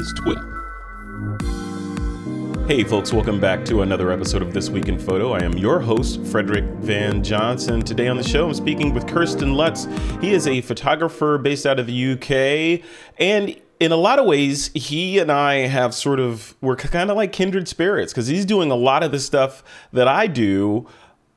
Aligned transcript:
is 0.00 0.12
Twitter. 0.14 0.46
Hey, 2.66 2.84
folks, 2.84 3.12
welcome 3.12 3.38
back 3.38 3.66
to 3.66 3.82
another 3.82 4.10
episode 4.10 4.40
of 4.40 4.54
This 4.54 4.70
Week 4.70 4.88
in 4.88 4.98
Photo. 4.98 5.32
I 5.32 5.42
am 5.42 5.52
your 5.58 5.78
host, 5.78 6.24
Frederick 6.24 6.64
Van 6.76 7.22
Johnson. 7.22 7.82
Today 7.82 8.08
on 8.08 8.16
the 8.16 8.22
show, 8.22 8.46
I'm 8.48 8.54
speaking 8.54 8.94
with 8.94 9.06
Kersten 9.06 9.50
Luts. 9.50 9.86
He 10.22 10.32
is 10.32 10.46
a 10.46 10.62
photographer 10.62 11.36
based 11.36 11.66
out 11.66 11.78
of 11.78 11.86
the 11.86 12.12
UK, 12.12 12.82
and 13.18 13.60
in 13.78 13.92
a 13.92 13.96
lot 13.96 14.18
of 14.18 14.24
ways, 14.24 14.70
he 14.74 15.18
and 15.18 15.30
I 15.30 15.66
have 15.66 15.94
sort 15.94 16.18
of, 16.18 16.56
we're 16.62 16.76
kind 16.76 17.10
of 17.10 17.16
like 17.16 17.32
kindred 17.32 17.68
spirits 17.68 18.12
because 18.14 18.26
he's 18.26 18.46
doing 18.46 18.70
a 18.70 18.76
lot 18.76 19.02
of 19.02 19.12
the 19.12 19.20
stuff 19.20 19.62
that 19.92 20.08
I 20.08 20.28
do 20.28 20.86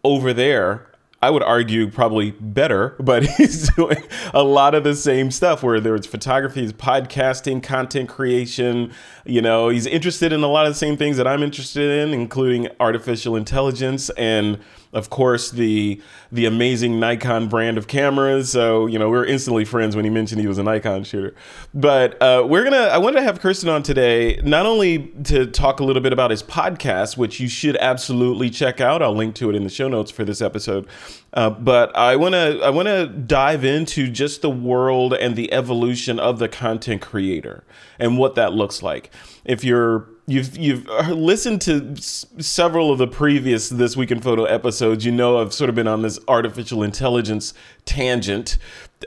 over 0.06 0.32
there 0.32 0.93
I 1.24 1.30
would 1.30 1.42
argue 1.42 1.90
probably 1.90 2.32
better, 2.32 2.98
but 3.00 3.24
he's 3.24 3.70
doing 3.76 4.04
a 4.34 4.44
lot 4.44 4.76
of 4.76 4.84
the 4.84 4.94
same 4.94 5.32
stuff 5.32 5.64
where 5.64 5.80
there's 5.80 6.06
photography, 6.06 6.62
he's 6.62 6.74
podcasting, 6.74 7.64
content 7.64 8.10
creation. 8.10 8.92
You 9.24 9.42
know, 9.42 9.70
he's 9.70 9.86
interested 9.86 10.34
in 10.34 10.44
a 10.44 10.48
lot 10.48 10.66
of 10.68 10.74
the 10.74 10.78
same 10.78 10.98
things 10.98 11.16
that 11.16 11.26
I'm 11.26 11.42
interested 11.42 11.90
in, 11.90 12.14
including 12.14 12.68
artificial 12.82 13.38
intelligence 13.38 14.10
and 14.12 14.60
of 14.94 15.10
course, 15.10 15.52
the 15.52 16.02
the 16.32 16.46
amazing 16.46 17.00
Nikon 17.00 17.48
brand 17.48 17.78
of 17.78 17.88
cameras. 17.88 18.52
So 18.52 18.86
you 18.86 19.00
know, 19.00 19.10
we 19.10 19.18
were 19.18 19.26
instantly 19.26 19.66
friends 19.66 19.96
when 19.96 20.06
he 20.06 20.12
mentioned 20.12 20.42
he 20.42 20.48
was 20.48 20.58
a 20.58 20.64
Nikon 20.64 21.04
shooter. 21.04 21.34
But 21.74 22.22
uh, 22.22 22.46
we're 22.48 22.64
gonna. 22.64 22.78
I 22.78 22.98
wanted 23.00 23.20
to 23.20 23.24
have 23.24 23.40
Kersten 23.40 23.70
on 23.70 23.84
today, 23.84 24.40
not 24.44 24.66
only 24.66 25.08
to 25.26 25.48
talk 25.48 25.80
a 25.80 25.84
little 25.84 26.02
bit 26.02 26.14
about 26.14 26.32
his 26.32 26.44
podcast, 26.44 27.18
which 27.18 27.40
you 27.40 27.48
should 27.48 27.76
absolutely 27.78 28.50
check 28.50 28.80
out. 28.80 29.02
I'll 29.02 29.16
link 29.16 29.36
to 29.36 29.50
it 29.50 29.56
in 29.56 29.64
the 29.64 29.70
show 29.70 29.88
notes 29.88 30.12
for 30.12 30.24
this 30.24 30.42
episode. 30.42 30.88
Uh, 31.34 31.50
but 31.50 31.96
I 31.98 32.16
want 32.16 32.34
to 32.34 32.62
I 32.64 32.70
want 32.70 32.88
to 32.88 33.08
dive 33.08 33.66
into 33.66 34.08
just 34.08 34.42
the 34.42 34.50
world 34.50 35.14
and 35.14 35.36
the 35.36 35.52
evolution 35.52 36.20
of 36.20 36.40
the 36.40 36.48
content 36.48 37.02
creator 37.02 37.64
and 37.98 38.18
what 38.18 38.36
that 38.36 38.54
looks 38.54 38.84
like. 38.84 39.10
If 39.44 39.64
you're 39.64 40.08
you've 40.28 40.58
you've 40.58 40.86
listened 41.10 41.62
to 41.62 41.94
s- 41.98 42.26
several 42.40 42.92
of 42.92 42.98
the 42.98 43.08
previous 43.08 43.70
this 43.70 43.98
week 43.98 44.12
in 44.12 44.22
photo 44.22 44.46
episodes 44.46 45.06
you 45.06 45.12
know 45.12 45.40
i've 45.40 45.54
sort 45.54 45.70
of 45.70 45.76
been 45.76 45.88
on 45.88 46.02
this 46.02 46.20
artificial 46.28 46.84
intelligence 46.84 47.54
tangent 47.86 48.58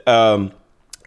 um, 0.05 0.51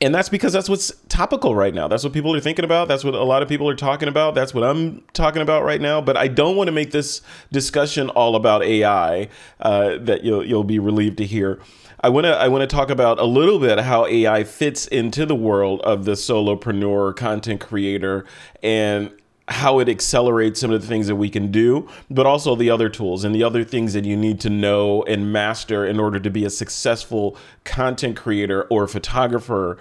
and 0.03 0.15
that's 0.15 0.31
because 0.31 0.53
that's 0.53 0.69
what's 0.69 0.93
topical 1.09 1.55
right 1.55 1.75
now. 1.75 1.87
That's 1.87 2.03
what 2.03 2.15
people 2.15 2.35
are 2.35 2.41
thinking 2.41 2.65
about. 2.65 2.89
That's 2.89 3.05
what 3.05 3.15
a 3.15 3.23
lot 3.23 3.43
of 3.43 3.49
people 3.49 3.69
are 3.69 3.75
talking 3.75 4.09
about. 4.09 4.35
That's 4.35 4.55
what 4.55 4.65
i'm 4.65 5.03
talking 5.13 5.43
about 5.43 5.63
right 5.63 5.81
now. 5.81 6.01
But 6.01 6.17
i 6.17 6.27
don't 6.27 6.57
want 6.57 6.69
to 6.69 6.73
make 6.73 6.91
this 6.91 7.21
discussion 7.53 8.09
all 8.11 8.35
about 8.35 8.63
ai 8.63 9.29
uh, 9.61 9.99
that 10.01 10.25
you'll, 10.25 10.45
you'll 10.45 10.65
be 10.65 10.79
relieved 10.79 11.19
to 11.19 11.27
hear. 11.27 11.61
I 12.03 12.09
want 12.09 12.25
to 12.25 12.35
I 12.35 12.49
want 12.49 12.63
to 12.63 12.75
talk 12.75 12.89
about 12.89 13.19
a 13.19 13.25
little 13.25 13.59
bit 13.59 13.79
how 13.81 14.07
AI 14.07 14.43
fits 14.45 14.87
into 14.87 15.27
the 15.27 15.35
world 15.35 15.83
of 15.83 16.07
the 16.07 16.13
solopreneur 16.13 17.15
content 17.15 17.61
creator 17.61 18.25
and 18.63 19.13
how 19.51 19.81
it 19.81 19.89
accelerates 19.89 20.61
some 20.61 20.71
of 20.71 20.81
the 20.81 20.87
things 20.87 21.09
that 21.09 21.17
we 21.17 21.29
can 21.29 21.51
do, 21.51 21.89
but 22.09 22.25
also 22.25 22.55
the 22.55 22.71
other 22.71 22.89
tools 22.89 23.25
and 23.25 23.35
the 23.35 23.43
other 23.43 23.65
things 23.65 23.93
that 23.93 24.05
you 24.05 24.17
need 24.17 24.41
to 24.41 24.49
know 24.49 25.03
and 25.05 25.33
master 25.33 25.85
in 25.85 25.99
order 25.99 26.21
to 26.21 26.31
be 26.31 26.45
a 26.45 26.51
successful 26.51 27.37
content 27.65 28.17
creator 28.17 28.63
or 28.71 28.87
photographer 28.87 29.77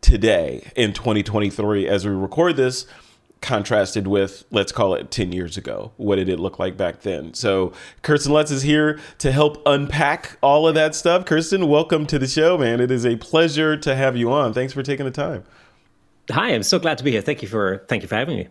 today 0.00 0.70
in 0.76 0.92
2023 0.92 1.88
as 1.88 2.06
we 2.06 2.12
record 2.12 2.56
this 2.56 2.86
contrasted 3.40 4.08
with 4.08 4.44
let's 4.50 4.72
call 4.72 4.94
it 4.94 5.12
10 5.12 5.30
years 5.30 5.56
ago 5.56 5.92
what 5.96 6.16
did 6.16 6.28
it 6.28 6.40
look 6.40 6.58
like 6.58 6.76
back 6.76 7.02
then? 7.02 7.32
So 7.34 7.72
Kersten 8.02 8.32
Luts 8.32 8.50
is 8.50 8.62
here 8.62 8.98
to 9.18 9.30
help 9.30 9.62
unpack 9.66 10.38
all 10.40 10.66
of 10.66 10.74
that 10.74 10.94
stuff. 10.94 11.24
Kersten 11.24 11.68
welcome 11.68 12.06
to 12.06 12.18
the 12.18 12.26
show 12.26 12.58
man. 12.58 12.80
It 12.80 12.90
is 12.90 13.06
a 13.06 13.16
pleasure 13.16 13.76
to 13.76 13.94
have 13.94 14.16
you 14.16 14.32
on. 14.32 14.52
Thanks 14.52 14.72
for 14.72 14.82
taking 14.82 15.06
the 15.06 15.12
time. 15.12 15.44
Hi 16.30 16.48
i'm 16.48 16.62
so 16.62 16.78
glad 16.78 16.98
to 16.98 17.04
be 17.04 17.12
here. 17.12 17.22
Thank 17.22 17.42
you 17.42 17.48
for 17.48 17.84
thank 17.88 18.02
you 18.02 18.08
for 18.08 18.16
having 18.16 18.36
me 18.36 18.48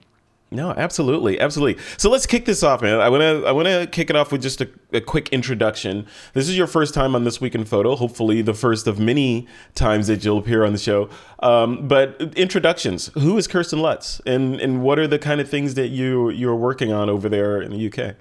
no, 0.50 0.72
absolutely, 0.72 1.40
absolutely. 1.41 1.84
So 1.97 2.09
let's 2.09 2.25
kick 2.25 2.46
this 2.46 2.63
off, 2.63 2.81
man. 2.81 3.02
I 3.02 3.09
want 3.09 3.22
to 3.22 3.46
I 3.46 3.52
want 3.52 3.68
to 3.68 3.85
kick 3.85 4.09
it 4.09 4.16
off 4.16 4.31
with 4.31 4.41
just 4.41 4.62
a, 4.62 4.69
a, 4.94 5.02
quick 5.02 5.28
introduction. 5.30 6.08
This 6.34 6.47
is 6.47 6.58
your 6.58 6.68
first 6.68 6.94
time 6.94 7.16
on 7.16 7.25
this 7.25 7.41
week 7.41 7.53
in 7.53 7.66
photo. 7.66 7.97
Hopefully, 7.97 8.41
the 8.41 8.53
first 8.53 8.88
of 8.88 8.97
many 8.97 9.46
times 9.75 10.08
that 10.08 10.24
you'll 10.24 10.38
appear 10.38 10.63
on 10.63 10.72
the 10.72 10.80
show. 10.80 11.09
Um, 11.40 11.85
but 11.90 12.34
introductions. 12.38 13.08
Who 13.16 13.38
is 13.38 13.46
Kersten 13.46 13.80
Luts, 13.80 14.22
and 14.25 14.62
and 14.62 14.81
what 14.81 15.00
are 15.00 15.08
the 15.08 15.19
kind 15.19 15.41
of 15.41 15.50
things 15.50 15.74
that 15.74 15.90
you 15.90 16.30
you're 16.30 16.56
working 16.56 16.94
on 16.94 17.09
over 17.09 17.28
there 17.28 17.62
in 17.62 17.72
the 17.72 17.88
UK? 17.88 18.16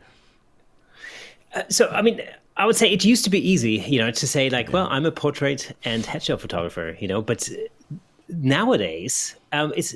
Uh, 1.55 1.63
so, 1.69 1.89
I 1.91 2.03
mean. 2.03 2.21
I 2.59 2.65
would 2.65 2.75
say 2.75 2.91
it 2.91 3.05
used 3.05 3.23
to 3.25 3.29
be 3.29 3.39
easy, 3.39 3.85
you 3.87 3.99
know, 3.99 4.11
to 4.11 4.27
say 4.27 4.49
like, 4.49 4.73
well, 4.73 4.89
I'm 4.91 5.05
a 5.05 5.13
portrait 5.13 5.77
and 5.85 6.03
headshot 6.05 6.41
photographer, 6.41 6.97
you 6.99 7.07
know, 7.07 7.21
but 7.21 7.51
nowadays 8.31 9.37
um, 9.53 9.75
it's 9.77 9.95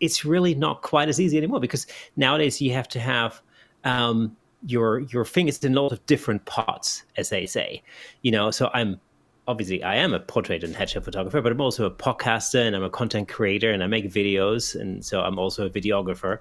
it's 0.00 0.24
really 0.24 0.54
not 0.54 0.82
quite 0.82 1.08
as 1.08 1.20
easy 1.20 1.36
anymore 1.36 1.60
because 1.60 1.86
nowadays 2.16 2.60
you 2.60 2.72
have 2.72 2.88
to 2.88 3.00
have 3.00 3.40
um, 3.84 4.36
your 4.66 5.00
your 5.00 5.24
fingers 5.24 5.62
in 5.64 5.76
a 5.76 5.80
lot 5.80 5.92
of 5.92 6.04
different 6.06 6.44
pots, 6.44 7.04
as 7.16 7.28
they 7.28 7.46
say. 7.46 7.82
You 8.22 8.32
know, 8.32 8.50
so 8.50 8.70
I'm 8.74 9.00
obviously 9.46 9.82
I 9.82 9.96
am 9.96 10.14
a 10.14 10.20
portrait 10.20 10.64
and 10.64 10.74
headshot 10.74 11.04
photographer, 11.04 11.40
but 11.40 11.52
I'm 11.52 11.60
also 11.60 11.84
a 11.86 11.90
podcaster 11.90 12.66
and 12.66 12.76
I'm 12.76 12.84
a 12.84 12.90
content 12.90 13.28
creator 13.28 13.70
and 13.70 13.82
I 13.82 13.86
make 13.86 14.10
videos, 14.10 14.78
and 14.78 15.04
so 15.04 15.20
I'm 15.20 15.38
also 15.38 15.66
a 15.66 15.70
videographer. 15.70 16.38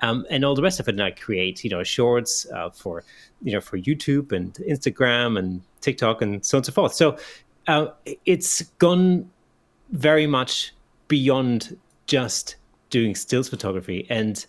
Um, 0.00 0.26
and 0.30 0.44
all 0.44 0.54
the 0.54 0.62
rest 0.62 0.78
of 0.78 0.88
it, 0.88 0.92
and 0.92 1.02
I 1.02 1.10
create, 1.10 1.64
you 1.64 1.70
know, 1.70 1.82
shorts 1.82 2.46
uh, 2.54 2.70
for, 2.70 3.02
you 3.42 3.52
know, 3.52 3.60
for 3.60 3.78
YouTube 3.78 4.30
and 4.30 4.54
Instagram 4.54 5.36
and 5.36 5.60
TikTok 5.80 6.22
and 6.22 6.44
so 6.44 6.56
on 6.56 6.60
and 6.60 6.66
so 6.66 6.72
forth. 6.72 6.94
So 6.94 7.18
uh, 7.66 7.88
it's 8.24 8.62
gone 8.78 9.28
very 9.90 10.28
much 10.28 10.72
beyond 11.08 11.76
just 12.06 12.56
doing 12.90 13.14
stills 13.14 13.48
photography. 13.48 14.06
And 14.10 14.44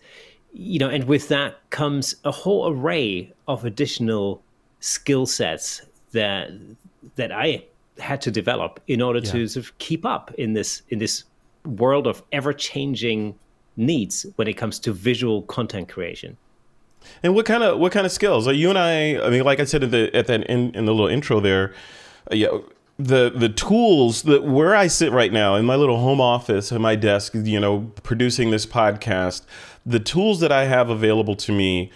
you 0.51 0.79
know 0.79 0.89
and 0.89 1.03
with 1.03 1.27
that 1.27 1.57
comes 1.69 2.15
a 2.25 2.31
whole 2.31 2.67
array 2.71 3.31
of 3.47 3.65
additional 3.65 4.41
skill 4.79 5.27
sets 5.27 5.83
that 6.11 6.49
that 7.17 7.31
i 7.31 7.63
had 7.99 8.21
to 8.21 8.31
develop 8.31 8.79
in 8.87 9.01
order 9.01 9.19
yeah. 9.19 9.31
to 9.31 9.47
sort 9.47 9.65
of 9.65 9.77
keep 9.77 10.05
up 10.05 10.33
in 10.37 10.53
this 10.53 10.81
in 10.89 10.99
this 10.99 11.23
world 11.65 12.07
of 12.07 12.23
ever 12.31 12.53
changing 12.53 13.35
needs 13.77 14.25
when 14.35 14.47
it 14.47 14.53
comes 14.53 14.79
to 14.79 14.91
visual 14.91 15.41
content 15.43 15.89
creation. 15.89 16.37
And 17.23 17.33
what 17.33 17.45
kind 17.45 17.63
of 17.63 17.79
what 17.79 17.91
kind 17.91 18.05
of 18.05 18.11
skills? 18.11 18.47
Are 18.47 18.53
you 18.53 18.69
and 18.69 18.77
i 18.77 19.17
i 19.25 19.29
mean 19.29 19.43
like 19.43 19.59
i 19.59 19.63
said 19.63 19.83
at 19.83 19.91
the 19.91 20.13
at 20.15 20.27
that 20.27 20.43
in, 20.45 20.73
in 20.75 20.85
the 20.85 20.91
little 20.91 21.07
intro 21.07 21.39
there 21.39 21.73
uh, 22.31 22.35
yeah 22.35 22.49
the 22.99 23.31
the 23.33 23.47
tools 23.47 24.23
that 24.23 24.43
where 24.43 24.75
I 24.75 24.87
sit 24.87 25.13
right 25.13 25.31
now 25.31 25.55
in 25.55 25.65
my 25.65 25.75
little 25.75 25.99
home 25.99 26.19
office 26.19 26.71
at 26.73 26.81
my 26.81 26.95
desk, 26.95 27.33
you 27.33 27.59
know, 27.59 27.91
producing 28.03 28.51
this 28.51 28.65
podcast, 28.65 29.43
the 29.85 30.01
tools 30.01 30.41
that 30.41 30.51
I 30.51 30.65
have 30.65 30.89
available 30.89 31.35
to 31.37 31.53
me 31.53 31.91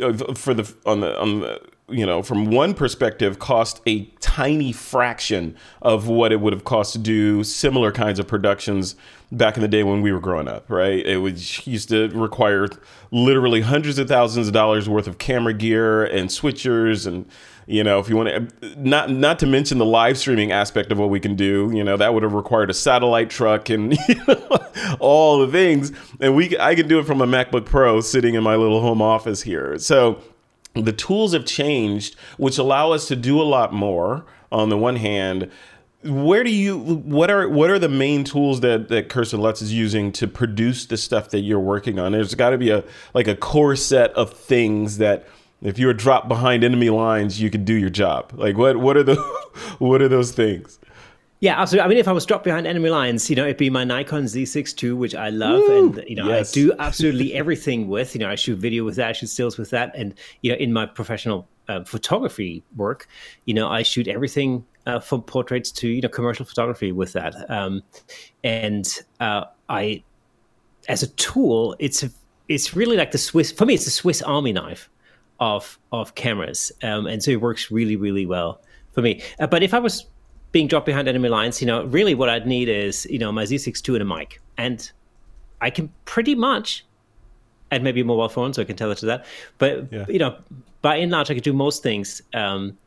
uh, 0.00 0.34
for 0.34 0.52
the 0.52 0.72
on 0.84 1.00
the 1.00 1.18
on 1.18 1.40
the 1.40 1.60
you 1.88 2.04
know 2.04 2.22
from 2.22 2.50
one 2.50 2.74
perspective 2.74 3.38
cost 3.38 3.80
a 3.86 4.04
tiny 4.20 4.72
fraction 4.72 5.56
of 5.80 6.06
what 6.06 6.32
it 6.32 6.40
would 6.40 6.52
have 6.52 6.64
cost 6.64 6.92
to 6.92 6.98
do 6.98 7.42
similar 7.42 7.90
kinds 7.90 8.18
of 8.18 8.28
productions 8.28 8.94
back 9.32 9.56
in 9.56 9.62
the 9.62 9.68
day 9.68 9.82
when 9.82 10.02
we 10.02 10.12
were 10.12 10.20
growing 10.20 10.48
up 10.48 10.68
right? 10.70 11.04
It 11.04 11.18
was 11.18 11.66
used 11.66 11.88
to 11.88 12.08
require 12.10 12.68
literally 13.10 13.62
hundreds 13.62 13.98
of 13.98 14.06
thousands 14.06 14.48
of 14.48 14.52
dollars 14.52 14.88
worth 14.88 15.06
of 15.06 15.16
camera 15.18 15.54
gear 15.54 16.04
and 16.04 16.28
switchers 16.28 17.06
and 17.06 17.26
you 17.66 17.84
know, 17.84 17.98
if 17.98 18.08
you 18.08 18.16
want 18.16 18.28
to, 18.60 18.80
not 18.80 19.10
not 19.10 19.38
to 19.40 19.46
mention 19.46 19.78
the 19.78 19.84
live 19.84 20.18
streaming 20.18 20.52
aspect 20.52 20.90
of 20.90 20.98
what 20.98 21.10
we 21.10 21.20
can 21.20 21.36
do. 21.36 21.70
You 21.72 21.84
know, 21.84 21.96
that 21.96 22.12
would 22.12 22.22
have 22.22 22.34
required 22.34 22.70
a 22.70 22.74
satellite 22.74 23.30
truck 23.30 23.70
and 23.70 23.96
you 24.08 24.14
know, 24.26 24.66
all 24.98 25.38
the 25.38 25.50
things. 25.50 25.92
And 26.20 26.34
we, 26.34 26.58
I 26.58 26.74
can 26.74 26.88
do 26.88 26.98
it 26.98 27.06
from 27.06 27.20
a 27.20 27.26
MacBook 27.26 27.66
Pro 27.66 28.00
sitting 28.00 28.34
in 28.34 28.42
my 28.42 28.56
little 28.56 28.80
home 28.80 29.00
office 29.00 29.42
here. 29.42 29.78
So 29.78 30.20
the 30.74 30.92
tools 30.92 31.32
have 31.34 31.44
changed, 31.44 32.16
which 32.36 32.58
allow 32.58 32.92
us 32.92 33.06
to 33.08 33.16
do 33.16 33.40
a 33.40 33.44
lot 33.44 33.72
more. 33.72 34.24
On 34.50 34.68
the 34.68 34.76
one 34.76 34.96
hand, 34.96 35.50
where 36.04 36.44
do 36.44 36.50
you 36.50 36.78
what 36.78 37.30
are 37.30 37.48
what 37.48 37.70
are 37.70 37.78
the 37.78 37.88
main 37.88 38.24
tools 38.24 38.60
that 38.60 38.88
that 38.88 39.08
Kersten 39.08 39.40
Luts 39.40 39.62
is 39.62 39.72
using 39.72 40.12
to 40.12 40.26
produce 40.26 40.84
the 40.86 40.96
stuff 40.96 41.30
that 41.30 41.40
you're 41.40 41.60
working 41.60 41.98
on? 41.98 42.12
There's 42.12 42.34
got 42.34 42.50
to 42.50 42.58
be 42.58 42.70
a 42.70 42.84
like 43.14 43.28
a 43.28 43.36
core 43.36 43.76
set 43.76 44.12
of 44.12 44.32
things 44.32 44.98
that 44.98 45.26
if 45.62 45.78
you 45.78 45.86
were 45.86 45.94
dropped 45.94 46.28
behind 46.28 46.64
enemy 46.64 46.90
lines, 46.90 47.40
you 47.40 47.50
could 47.50 47.64
do 47.64 47.74
your 47.74 47.90
job. 47.90 48.32
Like 48.34 48.56
what 48.56 48.76
what 48.78 48.96
are 48.96 49.02
the 49.02 49.16
what 49.78 50.02
are 50.02 50.08
those 50.08 50.32
things? 50.32 50.78
Yeah, 51.40 51.60
absolutely. 51.60 51.84
I 51.84 51.88
mean, 51.88 51.98
if 51.98 52.06
I 52.06 52.12
was 52.12 52.24
dropped 52.24 52.44
behind 52.44 52.68
enemy 52.68 52.88
lines, 52.88 53.28
you 53.28 53.34
know, 53.34 53.42
it'd 53.42 53.56
be 53.56 53.68
my 53.68 53.82
Nikon 53.82 54.24
Z6 54.24 54.80
II, 54.80 54.92
which 54.92 55.12
I 55.12 55.30
love, 55.30 55.58
Woo! 55.58 55.88
and 55.88 56.04
you 56.08 56.14
know, 56.14 56.28
yes. 56.28 56.52
I 56.52 56.54
do 56.54 56.72
absolutely 56.78 57.34
everything 57.34 57.88
with. 57.88 58.14
You 58.14 58.20
know, 58.20 58.30
I 58.30 58.36
shoot 58.36 58.58
video 58.58 58.84
with 58.84 58.94
that, 58.96 59.08
I 59.08 59.12
shoot 59.12 59.26
stills 59.26 59.58
with 59.58 59.70
that, 59.70 59.92
and 59.96 60.14
you 60.42 60.52
know, 60.52 60.58
in 60.58 60.72
my 60.72 60.86
professional 60.86 61.48
uh, 61.68 61.82
photography 61.82 62.62
work, 62.76 63.08
you 63.44 63.54
know, 63.54 63.68
I 63.68 63.82
shoot 63.82 64.06
everything 64.06 64.64
uh, 64.86 65.00
from 65.00 65.22
portraits 65.22 65.72
to 65.72 65.88
you 65.88 66.00
know 66.00 66.08
commercial 66.08 66.46
photography 66.46 66.92
with 66.92 67.12
that. 67.14 67.34
Um, 67.50 67.82
and 68.44 68.86
uh, 69.18 69.46
I, 69.68 70.04
as 70.88 71.02
a 71.02 71.08
tool, 71.08 71.74
it's 71.80 72.04
a, 72.04 72.10
it's 72.48 72.76
really 72.76 72.96
like 72.96 73.10
the 73.10 73.18
Swiss. 73.18 73.50
For 73.50 73.66
me, 73.66 73.74
it's 73.74 73.84
the 73.84 73.90
Swiss 73.90 74.22
Army 74.22 74.52
knife 74.52 74.88
of 75.42 75.78
of 75.90 76.14
cameras, 76.14 76.70
um, 76.82 77.06
and 77.06 77.22
so 77.22 77.32
it 77.32 77.40
works 77.40 77.70
really 77.70 77.96
really 77.96 78.26
well 78.26 78.60
for 78.92 79.02
me. 79.02 79.20
Uh, 79.40 79.46
but 79.46 79.62
if 79.62 79.74
I 79.74 79.80
was 79.80 80.06
being 80.52 80.68
dropped 80.68 80.86
behind 80.86 81.08
enemy 81.08 81.28
lines, 81.28 81.60
you 81.60 81.66
know, 81.66 81.84
really 81.84 82.14
what 82.14 82.28
I'd 82.28 82.46
need 82.46 82.68
is 82.68 83.06
you 83.10 83.18
know 83.18 83.32
my 83.32 83.44
Z6 83.44 83.88
II 83.88 83.96
and 83.96 84.02
a 84.02 84.16
mic, 84.16 84.40
and 84.56 84.90
I 85.60 85.70
can 85.70 85.92
pretty 86.04 86.36
much 86.36 86.84
and 87.72 87.82
maybe 87.82 88.02
a 88.02 88.04
mobile 88.04 88.28
phone, 88.28 88.52
so 88.52 88.62
I 88.62 88.66
can 88.66 88.76
tell 88.76 88.90
it 88.92 88.98
to 88.98 89.06
that. 89.06 89.24
But 89.58 89.92
yeah. 89.92 90.04
you 90.08 90.18
know, 90.18 90.36
by 90.82 90.96
and 90.96 91.10
large, 91.10 91.30
I 91.30 91.34
can 91.34 91.42
do 91.42 91.52
most 91.52 91.82
things. 91.82 92.22
Um, 92.34 92.78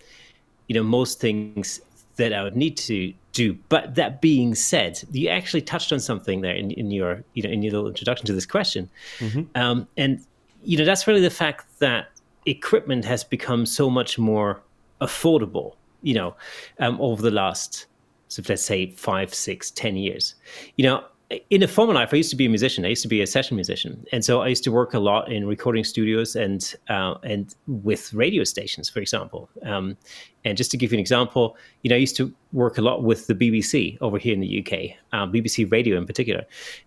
you 0.68 0.76
know, 0.76 0.84
most 0.84 1.20
things 1.20 1.82
that 2.16 2.34
I 2.34 2.42
would 2.42 2.56
need 2.56 2.78
to 2.78 3.14
do. 3.34 3.58
But 3.68 3.96
that 3.96 4.22
being 4.22 4.56
said, 4.56 5.04
you 5.12 5.28
actually 5.28 5.62
touched 5.62 5.92
on 5.92 6.00
something 6.00 6.42
there 6.42 6.56
in, 6.56 6.72
in 6.72 6.90
your 6.92 7.24
you 7.34 7.44
know 7.44 7.50
in 7.50 7.62
your 7.62 7.74
little 7.74 7.88
introduction 7.88 8.26
to 8.28 8.34
this 8.34 8.46
question, 8.46 8.90
mm-hmm. 9.20 9.44
um, 9.56 9.88
and 9.98 10.24
you 10.64 10.78
know 10.78 10.86
that's 10.86 11.06
really 11.06 11.22
the 11.22 11.30
fact 11.30 11.66
that 11.80 12.08
equipment 12.46 13.06
has 13.06 13.24
become 13.24 13.66
so 13.66 13.90
much 13.90 14.18
more 14.18 14.62
affordable. 15.02 15.76
You 16.02 16.14
know, 16.14 16.36
um, 16.80 17.02
over 17.02 17.22
the 17.22 17.32
last 17.32 17.88
so 18.28 18.44
let's 18.50 18.66
say 18.66 18.88
five, 18.92 19.34
six, 19.34 19.72
ten 19.72 19.96
years. 19.96 20.36
You 20.78 20.86
know, 20.86 21.04
in 21.50 21.64
a 21.64 21.68
former 21.68 21.94
life, 21.94 22.10
I 22.14 22.18
used 22.18 22.30
to 22.30 22.36
be 22.36 22.46
a 22.46 22.50
musician. 22.50 22.86
I 22.86 22.90
used 22.90 23.02
to 23.02 23.08
be 23.08 23.22
a 23.22 23.28
session 23.28 23.56
musician, 23.56 24.06
and 24.12 24.24
so 24.24 24.42
I 24.42 24.48
used 24.48 24.64
to 24.66 24.72
work 24.72 24.94
a 24.94 25.00
lot 25.00 25.32
in 25.32 25.48
recording 25.48 25.84
studios 25.84 26.36
and 26.36 26.76
uh, 26.90 27.16
and 27.24 27.56
with 27.68 28.14
radio 28.14 28.44
stations, 28.44 28.90
for 28.90 29.00
example. 29.00 29.50
Um, 29.64 29.98
and 30.44 30.58
just 30.58 30.70
to 30.72 30.78
give 30.78 30.92
you 30.92 30.98
an 30.98 31.00
example, 31.00 31.58
you 31.82 31.90
know, 31.90 31.96
I 31.96 32.00
used 32.00 32.16
to 32.18 32.34
work 32.54 32.78
a 32.78 32.82
lot 32.82 33.04
with 33.04 33.28
the 33.28 33.34
BBC 33.34 33.98
over 34.02 34.18
here 34.18 34.34
in 34.34 34.40
the 34.40 34.60
UK, 34.60 34.98
uh, 35.14 35.26
BBC 35.26 35.72
Radio 35.72 35.98
in 35.98 36.06
particular. 36.06 36.44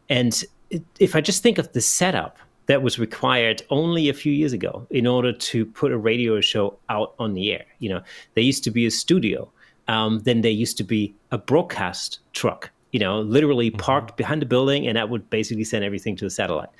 And 0.08 0.44
if 1.00 1.16
I 1.16 1.20
just 1.20 1.42
think 1.42 1.58
of 1.58 1.72
the 1.72 1.80
setup 1.80 2.38
that 2.68 2.82
was 2.82 2.98
required 2.98 3.62
only 3.70 4.08
a 4.08 4.14
few 4.14 4.32
years 4.32 4.52
ago 4.52 4.86
in 4.90 5.06
order 5.06 5.32
to 5.32 5.66
put 5.66 5.92
a 5.92 5.98
radio 5.98 6.40
show 6.40 6.78
out 6.88 7.14
on 7.18 7.34
the 7.34 7.52
air, 7.52 7.64
you 7.80 7.88
know, 7.88 8.00
there 8.34 8.44
used 8.44 8.64
to 8.64 8.70
be 8.70 8.86
a 8.86 8.90
studio. 8.90 9.50
Um, 9.88 10.20
then 10.20 10.42
there 10.42 10.52
used 10.52 10.76
to 10.78 10.84
be 10.84 11.14
a 11.30 11.38
broadcast 11.38 12.20
truck 12.34 12.70
you 12.92 13.00
know, 13.00 13.20
literally 13.20 13.70
mm-hmm. 13.70 13.80
parked 13.80 14.16
behind 14.16 14.42
the 14.42 14.46
building, 14.46 14.86
and 14.86 14.96
that 14.96 15.10
would 15.10 15.28
basically 15.30 15.64
send 15.64 15.84
everything 15.84 16.16
to 16.16 16.24
the 16.24 16.30
satellite. 16.30 16.70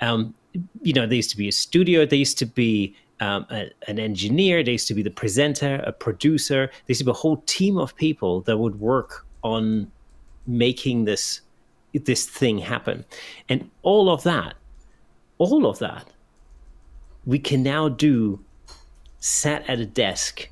Um, 0.00 0.34
you 0.82 0.92
know, 0.92 1.06
there 1.06 1.16
used 1.16 1.30
to 1.30 1.36
be 1.36 1.48
a 1.48 1.52
studio, 1.52 2.04
there 2.06 2.18
used 2.18 2.38
to 2.38 2.46
be 2.46 2.94
um, 3.20 3.46
a, 3.50 3.70
an 3.88 3.98
engineer, 3.98 4.62
there 4.62 4.72
used 4.72 4.88
to 4.88 4.94
be 4.94 5.02
the 5.02 5.10
presenter, 5.10 5.82
a 5.86 5.92
producer, 5.92 6.66
there 6.66 6.82
used 6.88 7.00
to 7.00 7.04
be 7.06 7.10
a 7.10 7.14
whole 7.14 7.38
team 7.46 7.78
of 7.78 7.96
people 7.96 8.42
that 8.42 8.58
would 8.58 8.80
work 8.80 9.26
on 9.42 9.90
making 10.46 11.04
this 11.04 11.40
this 11.92 12.26
thing 12.26 12.58
happen, 12.58 13.04
and 13.48 13.70
all 13.82 14.10
of 14.10 14.24
that, 14.24 14.54
all 15.38 15.66
of 15.66 15.78
that, 15.78 16.06
we 17.26 17.38
can 17.38 17.62
now 17.62 17.88
do 17.88 18.40
sat 19.20 19.68
at 19.68 19.78
a 19.78 19.86
desk 19.86 20.48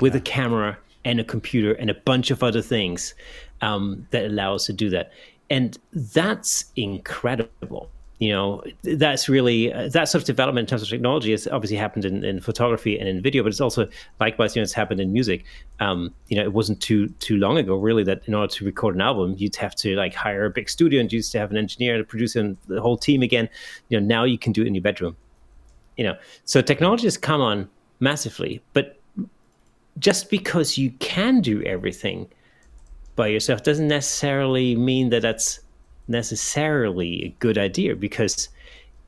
with 0.00 0.14
yeah. 0.14 0.18
a 0.18 0.22
camera 0.22 0.78
and 1.04 1.20
a 1.20 1.24
computer 1.24 1.72
and 1.72 1.90
a 1.90 1.94
bunch 1.94 2.30
of 2.30 2.42
other 2.42 2.62
things 2.62 3.14
um, 3.60 4.06
that 4.10 4.24
allow 4.24 4.54
us 4.54 4.66
to 4.66 4.72
do 4.72 4.90
that. 4.90 5.12
And 5.50 5.76
that's 5.92 6.66
incredible. 6.76 7.90
You 8.24 8.32
know, 8.32 8.62
that's 8.82 9.28
really 9.28 9.70
uh, 9.70 9.90
that 9.90 10.08
sort 10.08 10.22
of 10.22 10.26
development 10.26 10.64
in 10.64 10.70
terms 10.70 10.80
of 10.80 10.88
technology 10.88 11.32
has 11.32 11.46
obviously 11.46 11.76
happened 11.76 12.06
in, 12.06 12.24
in 12.24 12.40
photography 12.40 12.98
and 12.98 13.06
in 13.06 13.20
video, 13.20 13.42
but 13.42 13.50
it's 13.50 13.60
also 13.60 13.86
likewise, 14.18 14.56
you 14.56 14.60
know, 14.60 14.62
it's 14.62 14.72
happened 14.72 14.98
in 14.98 15.12
music. 15.12 15.44
Um, 15.78 16.14
you 16.28 16.36
know, 16.38 16.42
it 16.42 16.54
wasn't 16.54 16.80
too 16.80 17.08
too 17.20 17.36
long 17.36 17.58
ago, 17.58 17.76
really, 17.76 18.02
that 18.04 18.22
in 18.26 18.32
order 18.32 18.50
to 18.54 18.64
record 18.64 18.94
an 18.94 19.02
album, 19.02 19.34
you'd 19.36 19.54
have 19.56 19.74
to 19.76 19.94
like 19.94 20.14
hire 20.14 20.46
a 20.46 20.50
big 20.50 20.70
studio 20.70 21.02
and 21.02 21.12
you 21.12 21.18
used 21.18 21.32
to 21.32 21.38
have 21.38 21.50
an 21.50 21.58
engineer, 21.58 21.92
and 21.92 22.00
a 22.00 22.06
producer, 22.06 22.40
and 22.40 22.56
the 22.66 22.80
whole 22.80 22.96
team 22.96 23.20
again. 23.20 23.46
You 23.90 24.00
know, 24.00 24.06
now 24.06 24.24
you 24.24 24.38
can 24.38 24.52
do 24.52 24.62
it 24.62 24.68
in 24.68 24.74
your 24.74 24.80
bedroom. 24.80 25.18
You 25.98 26.04
know, 26.04 26.16
so 26.46 26.62
technology 26.62 27.04
has 27.04 27.18
come 27.18 27.42
on 27.42 27.68
massively, 28.00 28.62
but 28.72 28.98
just 29.98 30.30
because 30.30 30.78
you 30.78 30.92
can 30.92 31.42
do 31.42 31.62
everything 31.64 32.26
by 33.16 33.26
yourself 33.26 33.62
doesn't 33.62 33.88
necessarily 33.88 34.76
mean 34.76 35.10
that 35.10 35.20
that's 35.20 35.60
necessarily 36.08 37.24
a 37.24 37.28
good 37.38 37.58
idea 37.58 37.96
because 37.96 38.48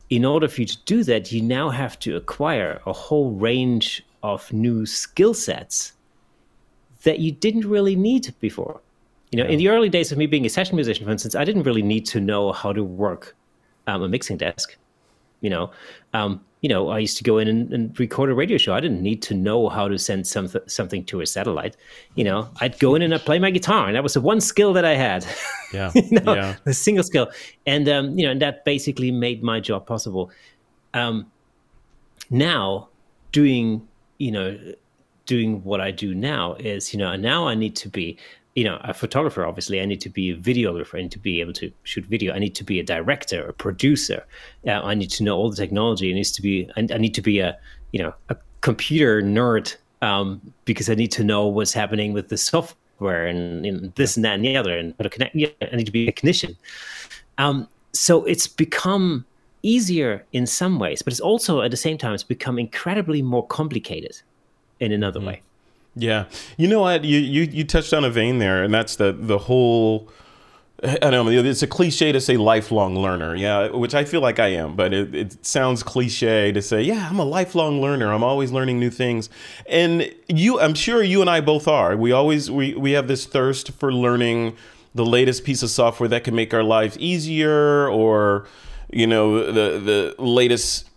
in 0.08 0.24
order 0.24 0.48
for 0.48 0.62
you 0.62 0.66
to 0.66 0.78
do 0.84 1.04
that 1.04 1.32
you 1.32 1.42
now 1.42 1.68
have 1.68 1.98
to 1.98 2.16
acquire 2.16 2.80
a 2.86 2.92
whole 2.92 3.32
range 3.32 4.04
of 4.22 4.50
new 4.52 4.86
skill 4.86 5.34
sets 5.34 5.92
that 7.02 7.18
you 7.18 7.32
didn't 7.32 7.66
really 7.66 7.96
need 7.96 8.32
before 8.40 8.80
you 9.30 9.38
know 9.38 9.44
yeah. 9.44 9.50
in 9.50 9.58
the 9.58 9.68
early 9.68 9.88
days 9.88 10.10
of 10.10 10.18
me 10.18 10.26
being 10.26 10.46
a 10.46 10.48
session 10.48 10.76
musician 10.76 11.04
for 11.04 11.12
instance 11.12 11.34
i 11.34 11.44
didn't 11.44 11.64
really 11.64 11.82
need 11.82 12.06
to 12.06 12.20
know 12.20 12.52
how 12.52 12.72
to 12.72 12.82
work 12.82 13.36
um, 13.86 14.02
a 14.02 14.08
mixing 14.08 14.36
desk 14.36 14.76
you 15.46 15.50
know 15.50 15.70
um, 16.16 16.40
you 16.62 16.68
know, 16.68 16.88
I 16.88 16.98
used 16.98 17.16
to 17.18 17.22
go 17.22 17.38
in 17.38 17.46
and, 17.46 17.72
and, 17.72 18.00
record 18.00 18.28
a 18.28 18.34
radio 18.34 18.58
show. 18.58 18.74
I 18.74 18.80
didn't 18.80 19.00
need 19.00 19.22
to 19.22 19.34
know 19.34 19.68
how 19.68 19.86
to 19.86 19.98
send 19.98 20.26
some, 20.26 20.48
something 20.66 21.04
to 21.04 21.20
a 21.20 21.26
satellite. 21.26 21.76
You 22.16 22.24
know, 22.24 22.48
I'd 22.60 22.78
go 22.80 22.96
in 22.96 23.02
and 23.02 23.14
I'd 23.14 23.20
play 23.20 23.38
my 23.38 23.52
guitar, 23.52 23.86
and 23.86 23.94
that 23.94 24.02
was 24.02 24.14
the 24.14 24.20
one 24.20 24.40
skill 24.40 24.72
that 24.72 24.84
I 24.84 24.94
had. 24.94 25.24
Yeah, 25.72 25.90
you 25.96 26.20
know, 26.20 26.32
yeah. 26.32 26.54
the 26.62 26.72
single 26.72 27.02
skill, 27.02 27.28
and 27.66 27.88
um, 27.88 28.16
you 28.16 28.24
know, 28.24 28.30
and 28.30 28.40
that 28.40 28.64
basically 28.64 29.10
made 29.10 29.42
my 29.42 29.58
job 29.58 29.84
possible. 29.84 30.30
Um, 30.94 31.26
now, 32.30 32.88
doing 33.32 33.86
you 34.18 34.30
know, 34.30 34.56
doing 35.26 35.64
what 35.64 35.80
I 35.80 35.90
do 35.90 36.14
now 36.14 36.54
is 36.54 36.92
you 36.92 37.00
know, 37.00 37.16
now 37.16 37.48
I 37.48 37.56
need 37.56 37.74
to 37.76 37.88
be 37.88 38.16
you 38.56 38.64
know, 38.64 38.80
a 38.82 38.94
photographer, 38.94 39.44
obviously, 39.44 39.82
I 39.82 39.84
need 39.84 40.00
to 40.00 40.08
be 40.08 40.30
a 40.30 40.36
videographer. 40.36 40.98
I 40.98 41.02
need 41.02 41.12
to 41.12 41.18
be 41.18 41.42
able 41.42 41.52
to 41.52 41.70
shoot 41.84 42.06
video. 42.06 42.32
I 42.32 42.38
need 42.38 42.54
to 42.54 42.64
be 42.64 42.80
a 42.80 42.82
director, 42.82 43.46
a 43.46 43.52
producer. 43.52 44.24
Uh, 44.66 44.80
I 44.82 44.94
need 44.94 45.10
to 45.10 45.22
know 45.22 45.36
all 45.36 45.50
the 45.50 45.56
technology. 45.56 46.10
It 46.10 46.14
needs 46.14 46.32
to 46.32 46.42
be, 46.42 46.68
I, 46.74 46.88
I 46.90 46.96
need 46.96 47.14
to 47.14 47.22
be 47.22 47.38
a, 47.38 47.56
you 47.92 48.02
know, 48.02 48.14
a 48.30 48.36
computer 48.62 49.20
nerd 49.20 49.76
um, 50.00 50.40
because 50.64 50.88
I 50.88 50.94
need 50.94 51.12
to 51.12 51.22
know 51.22 51.46
what's 51.46 51.74
happening 51.74 52.14
with 52.14 52.30
the 52.30 52.38
software 52.50 53.26
and, 53.26 53.66
and 53.66 53.94
this 53.94 54.16
and 54.16 54.24
that 54.24 54.36
and 54.36 54.44
the 54.44 54.56
other 54.56 54.76
and 54.76 54.94
how 54.98 55.02
to 55.02 55.10
connect. 55.10 55.36
Yeah, 55.36 55.48
I 55.60 55.76
need 55.76 55.86
to 55.86 55.92
be 55.92 56.04
a 56.04 56.06
technician. 56.06 56.56
Um, 57.36 57.68
so 57.92 58.24
it's 58.24 58.46
become 58.46 59.26
easier 59.62 60.24
in 60.32 60.46
some 60.46 60.78
ways, 60.78 61.02
but 61.02 61.12
it's 61.12 61.20
also 61.20 61.60
at 61.60 61.70
the 61.70 61.76
same 61.76 61.98
time, 61.98 62.14
it's 62.14 62.22
become 62.22 62.58
incredibly 62.58 63.20
more 63.20 63.46
complicated 63.46 64.18
in 64.80 64.92
another 64.92 65.20
mm-hmm. 65.20 65.28
way. 65.28 65.42
Yeah, 65.96 66.26
you 66.58 66.68
know 66.68 66.80
what? 66.80 67.04
You 67.04 67.18
you 67.18 67.42
you 67.44 67.64
touched 67.64 67.94
on 67.94 68.04
a 68.04 68.10
vein 68.10 68.38
there, 68.38 68.62
and 68.62 68.72
that's 68.72 68.96
the 68.96 69.12
the 69.12 69.38
whole. 69.38 70.10
I 70.82 71.08
don't 71.10 71.24
know. 71.24 71.30
It's 71.30 71.62
a 71.62 71.66
cliche 71.66 72.12
to 72.12 72.20
say 72.20 72.36
lifelong 72.36 72.96
learner, 72.98 73.34
yeah, 73.34 73.68
which 73.68 73.94
I 73.94 74.04
feel 74.04 74.20
like 74.20 74.38
I 74.38 74.48
am, 74.48 74.76
but 74.76 74.92
it, 74.92 75.14
it 75.14 75.46
sounds 75.46 75.82
cliche 75.82 76.52
to 76.52 76.60
say, 76.60 76.82
yeah, 76.82 77.08
I'm 77.08 77.18
a 77.18 77.24
lifelong 77.24 77.80
learner. 77.80 78.12
I'm 78.12 78.22
always 78.22 78.52
learning 78.52 78.78
new 78.78 78.90
things, 78.90 79.30
and 79.66 80.12
you, 80.28 80.60
I'm 80.60 80.74
sure 80.74 81.02
you 81.02 81.22
and 81.22 81.30
I 81.30 81.40
both 81.40 81.66
are. 81.66 81.96
We 81.96 82.12
always 82.12 82.50
we 82.50 82.74
we 82.74 82.92
have 82.92 83.08
this 83.08 83.24
thirst 83.24 83.72
for 83.72 83.90
learning 83.90 84.54
the 84.94 85.06
latest 85.06 85.44
piece 85.44 85.62
of 85.62 85.70
software 85.70 86.10
that 86.10 86.24
can 86.24 86.34
make 86.34 86.52
our 86.52 86.62
lives 86.62 86.98
easier, 86.98 87.88
or 87.88 88.46
you 88.92 89.06
know, 89.06 89.46
the 89.46 90.14
the 90.18 90.22
latest 90.22 90.90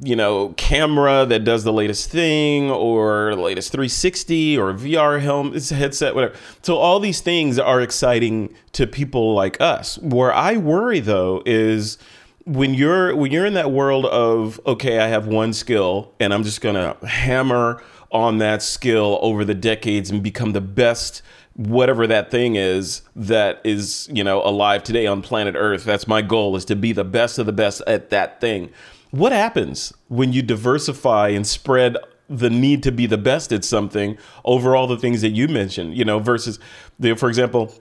you 0.00 0.16
know, 0.16 0.54
camera 0.56 1.24
that 1.26 1.44
does 1.44 1.64
the 1.64 1.72
latest 1.72 2.10
thing 2.10 2.70
or 2.70 3.34
the 3.34 3.40
latest 3.40 3.70
360 3.70 4.58
or 4.58 4.72
VR 4.72 5.20
helmet, 5.20 5.68
headset, 5.68 6.14
whatever. 6.14 6.34
So 6.62 6.76
all 6.76 6.98
these 6.98 7.20
things 7.20 7.58
are 7.58 7.80
exciting 7.80 8.54
to 8.72 8.86
people 8.86 9.34
like 9.34 9.60
us. 9.60 9.98
Where 9.98 10.32
I 10.32 10.56
worry 10.56 11.00
though 11.00 11.42
is 11.46 11.98
when 12.44 12.74
you're 12.74 13.14
when 13.14 13.30
you're 13.30 13.46
in 13.46 13.54
that 13.54 13.70
world 13.70 14.06
of 14.06 14.60
okay, 14.66 14.98
I 14.98 15.08
have 15.08 15.26
one 15.26 15.52
skill 15.52 16.12
and 16.18 16.34
I'm 16.34 16.42
just 16.42 16.60
going 16.60 16.74
to 16.74 17.06
hammer 17.06 17.82
on 18.10 18.38
that 18.38 18.62
skill 18.62 19.18
over 19.22 19.44
the 19.44 19.54
decades 19.54 20.10
and 20.10 20.22
become 20.22 20.52
the 20.52 20.60
best 20.60 21.22
whatever 21.56 22.06
that 22.08 22.32
thing 22.32 22.56
is 22.56 23.02
that 23.14 23.60
is 23.64 24.08
you 24.12 24.24
know 24.24 24.42
alive 24.42 24.82
today 24.82 25.06
on 25.06 25.22
planet 25.22 25.54
earth 25.56 25.84
that's 25.84 26.08
my 26.08 26.20
goal 26.20 26.56
is 26.56 26.64
to 26.64 26.74
be 26.74 26.92
the 26.92 27.04
best 27.04 27.38
of 27.38 27.46
the 27.46 27.52
best 27.52 27.80
at 27.86 28.10
that 28.10 28.40
thing 28.40 28.68
what 29.14 29.30
happens 29.30 29.92
when 30.08 30.32
you 30.32 30.42
diversify 30.42 31.28
and 31.28 31.46
spread 31.46 31.96
the 32.28 32.50
need 32.50 32.82
to 32.82 32.90
be 32.90 33.06
the 33.06 33.18
best 33.18 33.52
at 33.52 33.64
something 33.64 34.18
over 34.44 34.74
all 34.74 34.88
the 34.88 34.98
things 34.98 35.20
that 35.22 35.30
you 35.30 35.46
mentioned, 35.46 35.96
you 35.96 36.04
know, 36.04 36.18
versus 36.18 36.58
the, 36.98 37.14
for 37.14 37.28
example, 37.28 37.72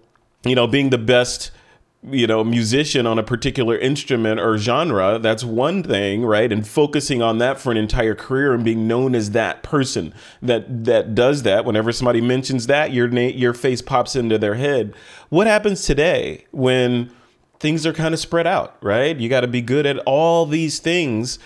you 0.46 0.54
know, 0.54 0.68
being 0.68 0.90
the 0.90 0.98
best 0.98 1.52
you 2.10 2.28
know 2.28 2.44
musician 2.44 3.08
on 3.08 3.18
a 3.18 3.24
particular 3.24 3.78
instrument 3.78 4.38
or 4.38 4.58
genre 4.58 5.18
that's 5.20 5.42
one 5.42 5.82
thing 5.82 6.26
right? 6.26 6.52
And 6.52 6.68
focusing 6.68 7.22
on 7.22 7.38
that 7.38 7.62
for 7.62 7.72
an 7.72 7.78
entire 7.78 8.14
career 8.14 8.54
and 8.54 8.62
being 8.62 8.90
known 8.90 9.16
as 9.16 9.32
that 9.32 9.64
person 9.64 10.14
that 10.42 10.84
that 10.84 11.16
does 11.16 11.44
that. 11.44 11.64
Whenever 11.64 11.94
somebody 11.94 12.20
mentions 12.20 12.68
that 12.68 12.92
your 12.92 13.08
name 13.08 13.38
your 13.38 13.54
face 13.54 13.82
pops 13.82 14.18
into 14.18 14.38
their 14.38 14.56
head. 14.56 14.94
What 15.30 15.48
happens 15.48 15.86
today 15.86 16.46
when 16.52 17.10
things 17.64 17.86
are 17.86 17.94
kind 17.94 18.14
of 18.14 18.20
spread 18.20 18.46
out, 18.46 18.76
right? 18.82 19.16
You 19.16 19.30
got 19.30 19.42
to 19.42 19.48
be 19.48 19.62
good 19.62 19.86
at 19.86 19.98
all 20.00 20.46
these 20.46 20.80
things. 20.80 21.40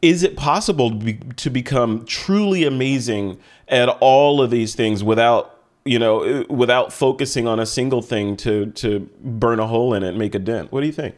Is 0.00 0.22
it 0.22 0.34
possible 0.34 0.88
to, 0.88 0.96
be, 0.96 1.14
to 1.36 1.50
become 1.50 2.06
truly 2.06 2.64
amazing 2.64 3.38
at 3.68 3.90
all 4.00 4.40
of 4.40 4.50
these 4.50 4.74
things 4.74 5.04
without 5.04 5.54
you 5.84 5.98
know 5.98 6.44
without 6.48 6.90
focusing 6.92 7.46
on 7.46 7.60
a 7.60 7.66
single 7.66 8.00
thing 8.00 8.36
to 8.38 8.66
to 8.72 9.08
burn 9.20 9.60
a 9.60 9.66
hole 9.66 9.92
in 9.94 10.02
it 10.02 10.08
and 10.08 10.18
make 10.18 10.34
a 10.34 10.38
dent 10.38 10.72
what 10.72 10.80
do 10.80 10.86
you 10.86 10.92
think 10.92 11.14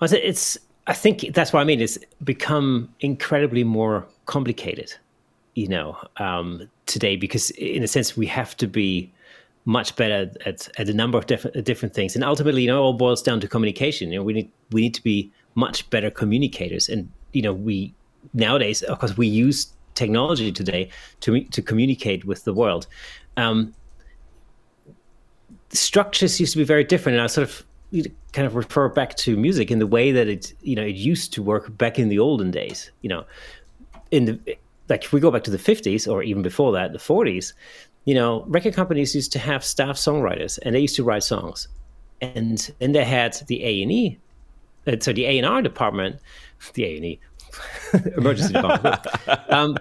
well, 0.00 0.12
it's 0.12 0.58
i 0.86 0.92
think 0.92 1.32
that's 1.32 1.52
what 1.52 1.60
i 1.60 1.64
mean 1.64 1.80
it's 1.80 1.98
become 2.22 2.88
incredibly 3.00 3.64
more 3.64 4.06
complicated 4.26 4.92
you 5.54 5.66
know 5.66 5.96
um, 6.18 6.68
today 6.86 7.16
because 7.16 7.50
in 7.52 7.82
a 7.82 7.88
sense 7.88 8.16
we 8.16 8.26
have 8.26 8.56
to 8.56 8.66
be 8.68 9.10
much 9.64 9.96
better 9.96 10.30
at, 10.44 10.68
at 10.78 10.88
a 10.88 10.94
number 10.94 11.16
of 11.16 11.26
different 11.26 11.64
different 11.64 11.94
things. 11.94 12.14
And 12.14 12.24
ultimately, 12.24 12.62
you 12.62 12.68
know, 12.68 12.78
it 12.78 12.84
all 12.84 12.92
boils 12.92 13.22
down 13.22 13.40
to 13.40 13.48
communication. 13.48 14.12
You 14.12 14.18
know, 14.18 14.24
we 14.24 14.32
need 14.32 14.50
we 14.70 14.82
need 14.82 14.94
to 14.94 15.02
be 15.02 15.32
much 15.54 15.88
better 15.90 16.10
communicators. 16.10 16.88
And 16.88 17.10
you 17.32 17.42
know, 17.42 17.52
we 17.52 17.94
nowadays, 18.32 18.82
of 18.82 18.98
course, 18.98 19.16
we 19.16 19.26
use 19.26 19.72
technology 19.94 20.52
today 20.52 20.90
to 21.20 21.44
to 21.44 21.62
communicate 21.62 22.24
with 22.24 22.44
the 22.44 22.52
world. 22.52 22.86
Um, 23.36 23.74
structures 25.70 26.38
used 26.38 26.52
to 26.52 26.58
be 26.58 26.64
very 26.64 26.84
different, 26.84 27.16
and 27.16 27.24
I 27.24 27.26
sort 27.26 27.48
of 27.48 27.64
kind 28.32 28.46
of 28.46 28.56
refer 28.56 28.88
back 28.88 29.14
to 29.14 29.36
music 29.36 29.70
in 29.70 29.78
the 29.78 29.86
way 29.86 30.10
that 30.10 30.28
it 30.28 30.52
you 30.62 30.76
know 30.76 30.82
it 30.82 30.96
used 30.96 31.32
to 31.34 31.42
work 31.42 31.76
back 31.78 31.98
in 31.98 32.08
the 32.08 32.18
olden 32.18 32.50
days. 32.50 32.90
You 33.02 33.08
know, 33.08 33.24
in 34.10 34.24
the 34.26 34.56
like 34.88 35.04
if 35.04 35.12
we 35.12 35.20
go 35.20 35.30
back 35.30 35.44
to 35.44 35.50
the 35.50 35.58
50s 35.58 36.10
or 36.10 36.22
even 36.22 36.42
before 36.42 36.72
that, 36.72 36.92
the 36.92 36.98
40s, 36.98 37.54
you 38.04 38.14
know, 38.14 38.44
record 38.46 38.74
companies 38.74 39.14
used 39.14 39.32
to 39.32 39.38
have 39.38 39.64
staff 39.64 39.96
songwriters 39.96 40.58
and 40.62 40.74
they 40.74 40.80
used 40.80 40.96
to 40.96 41.04
write 41.04 41.22
songs. 41.22 41.68
And 42.20 42.70
then 42.78 42.92
they 42.92 43.04
had 43.04 43.34
the 43.48 43.62
A&E, 43.62 44.18
uh, 44.86 44.96
so 45.00 45.12
the 45.12 45.26
A&R 45.26 45.62
department, 45.62 46.20
the 46.74 46.84
A&E, 46.84 47.20
emergency 48.16 48.52
department. 48.52 49.06
um, 49.50 49.78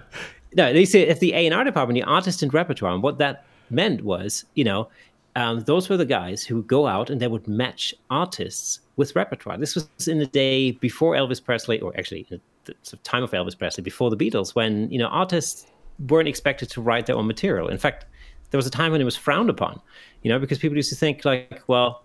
no, 0.56 0.72
they 0.72 0.86
say 0.86 1.01
if 1.01 1.20
the 1.20 1.34
A&R 1.34 1.63
department, 1.63 1.96
the 1.96 2.03
artist 2.03 2.44
and 2.44 2.53
repertoire, 2.53 2.94
and 2.94 3.03
what 3.03 3.18
that 3.18 3.46
meant 3.70 4.03
was, 4.03 4.46
you 4.56 4.63
know, 4.63 4.89
um, 5.36 5.62
those 5.62 5.89
were 5.89 5.98
the 5.98 6.06
guys 6.06 6.44
who 6.44 6.58
would 6.58 6.68
go 6.68 6.86
out 6.86 7.10
and 7.10 7.20
they 7.20 7.27
would 7.27 7.48
match 7.48 7.94
artists 8.10 8.82
with 8.98 9.15
repertoire. 9.15 9.58
This 9.58 9.74
was 9.74 9.88
in 10.08 10.20
the 10.20 10.27
day 10.27 10.72
before 10.72 11.15
Elvis 11.15 11.44
Presley, 11.44 11.80
or 11.80 11.92
actually 11.98 12.27
the 12.65 12.75
time 13.03 13.24
of 13.24 13.32
Elvis 13.32 13.58
Presley, 13.58 13.82
before 13.84 14.10
the 14.10 14.18
Beatles, 14.18 14.53
when 14.53 14.89
you 14.92 15.00
know 15.00 15.08
artists 15.08 15.65
weren't 16.10 16.27
expected 16.27 16.70
to 16.70 16.82
write 16.82 17.08
their 17.08 17.15
own 17.15 17.27
material. 17.27 17.68
In 17.68 17.77
fact, 17.77 18.06
there 18.54 18.60
was 18.60 18.68
a 18.68 18.70
time 18.70 18.92
when 18.92 19.02
it 19.02 19.04
was 19.04 19.16
frowned 19.16 19.50
upon, 19.50 19.82
you 20.22 20.30
know, 20.30 20.38
because 20.38 20.60
people 20.60 20.76
used 20.76 20.90
to 20.90 20.96
think 20.96 21.26
like, 21.26 21.64
well, 21.66 22.04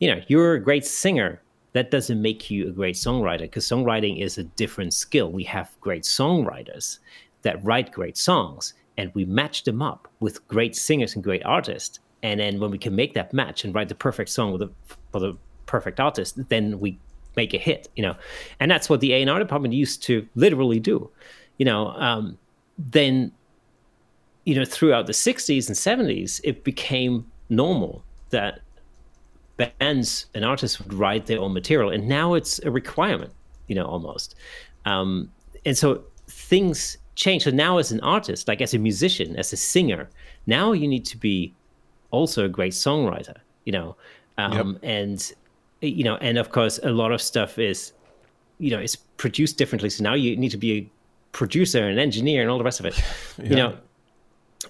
you 0.00 0.14
know, 0.14 0.20
you're 0.26 0.52
a 0.52 0.62
great 0.62 0.84
singer. 0.84 1.40
That 1.72 1.90
doesn't 1.90 2.20
make 2.20 2.50
you 2.50 2.68
a 2.68 2.72
great 2.72 2.94
songwriter 2.94 3.40
because 3.40 3.66
songwriting 3.66 4.20
is 4.20 4.36
a 4.36 4.44
different 4.44 4.92
skill. 4.92 5.32
We 5.32 5.44
have 5.44 5.74
great 5.80 6.02
songwriters 6.02 6.98
that 7.40 7.64
write 7.64 7.90
great 7.90 8.18
songs 8.18 8.74
and 8.98 9.10
we 9.14 9.24
match 9.24 9.64
them 9.64 9.80
up 9.80 10.08
with 10.20 10.46
great 10.46 10.76
singers 10.76 11.14
and 11.14 11.24
great 11.24 11.42
artists. 11.46 12.00
And 12.22 12.38
then 12.38 12.60
when 12.60 12.70
we 12.70 12.76
can 12.76 12.94
make 12.94 13.14
that 13.14 13.32
match 13.32 13.64
and 13.64 13.74
write 13.74 13.88
the 13.88 13.94
perfect 13.94 14.28
song 14.28 14.58
the, 14.58 14.68
for 15.10 15.20
the 15.20 15.38
perfect 15.64 16.00
artist, 16.00 16.50
then 16.50 16.80
we 16.80 16.98
make 17.34 17.54
a 17.54 17.58
hit, 17.58 17.88
you 17.96 18.02
know. 18.02 18.14
And 18.60 18.70
that's 18.70 18.90
what 18.90 19.00
the 19.00 19.14
A&R 19.14 19.38
department 19.38 19.72
used 19.72 20.02
to 20.02 20.28
literally 20.34 20.80
do, 20.80 21.10
you 21.56 21.64
know. 21.64 21.92
Um, 21.92 22.36
then, 22.76 23.32
you 24.48 24.54
know, 24.54 24.64
throughout 24.64 25.06
the 25.06 25.12
60s 25.12 25.68
and 25.68 25.76
70s, 25.76 26.40
it 26.42 26.64
became 26.64 27.30
normal 27.50 28.02
that 28.30 28.62
bands 29.58 30.24
and 30.32 30.42
artists 30.42 30.80
would 30.80 30.94
write 30.94 31.26
their 31.26 31.38
own 31.38 31.52
material. 31.52 31.90
And 31.90 32.08
now 32.08 32.32
it's 32.32 32.58
a 32.60 32.70
requirement, 32.70 33.34
you 33.66 33.74
know, 33.74 33.84
almost. 33.84 34.36
Um, 34.86 35.30
and 35.66 35.76
so 35.76 36.02
things 36.28 36.96
change. 37.14 37.44
So 37.44 37.50
now 37.50 37.76
as 37.76 37.92
an 37.92 38.00
artist, 38.00 38.48
like 38.48 38.62
as 38.62 38.72
a 38.72 38.78
musician, 38.78 39.36
as 39.36 39.52
a 39.52 39.56
singer, 39.58 40.08
now 40.46 40.72
you 40.72 40.88
need 40.88 41.04
to 41.04 41.18
be 41.18 41.52
also 42.10 42.46
a 42.46 42.48
great 42.48 42.72
songwriter, 42.72 43.36
you 43.66 43.72
know. 43.72 43.96
Um, 44.38 44.72
yep. 44.72 44.80
and 44.82 45.32
you 45.82 46.04
know, 46.04 46.16
and 46.22 46.38
of 46.38 46.52
course, 46.52 46.80
a 46.82 46.90
lot 46.90 47.12
of 47.12 47.20
stuff 47.20 47.58
is, 47.58 47.92
you 48.56 48.70
know, 48.70 48.78
it's 48.78 48.96
produced 48.96 49.58
differently. 49.58 49.90
So 49.90 50.02
now 50.04 50.14
you 50.14 50.38
need 50.38 50.52
to 50.52 50.56
be 50.56 50.72
a 50.72 50.90
producer 51.32 51.86
and 51.86 51.98
engineer 51.98 52.40
and 52.40 52.50
all 52.50 52.56
the 52.56 52.64
rest 52.64 52.80
of 52.80 52.86
it, 52.86 52.98
yeah. 53.36 53.44
you 53.50 53.56
know. 53.56 53.78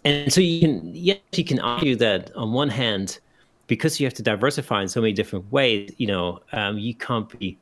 And 0.04 0.33
so 0.33 0.40
you 0.40 0.61
can, 0.61 0.95
yes, 0.95 1.18
you 1.33 1.45
can 1.45 1.59
argue 1.61 1.97
that 1.97 2.35
on 2.37 2.52
one 2.52 2.68
hand, 2.68 3.18
because 3.66 4.00
you 4.00 4.07
have 4.07 4.14
to 4.14 4.23
diversify 4.23 4.83
in 4.83 4.88
so 4.88 5.00
many 5.00 5.12
different 5.12 5.50
ways, 5.52 5.92
you 5.99 6.07
know, 6.07 6.40
um, 6.52 6.78
you 6.78 6.95
can't 6.95 7.38
be 7.38 7.59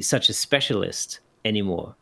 such 0.00 0.28
a 0.28 0.32
specialist 0.32 1.20
anymore. 1.44 1.94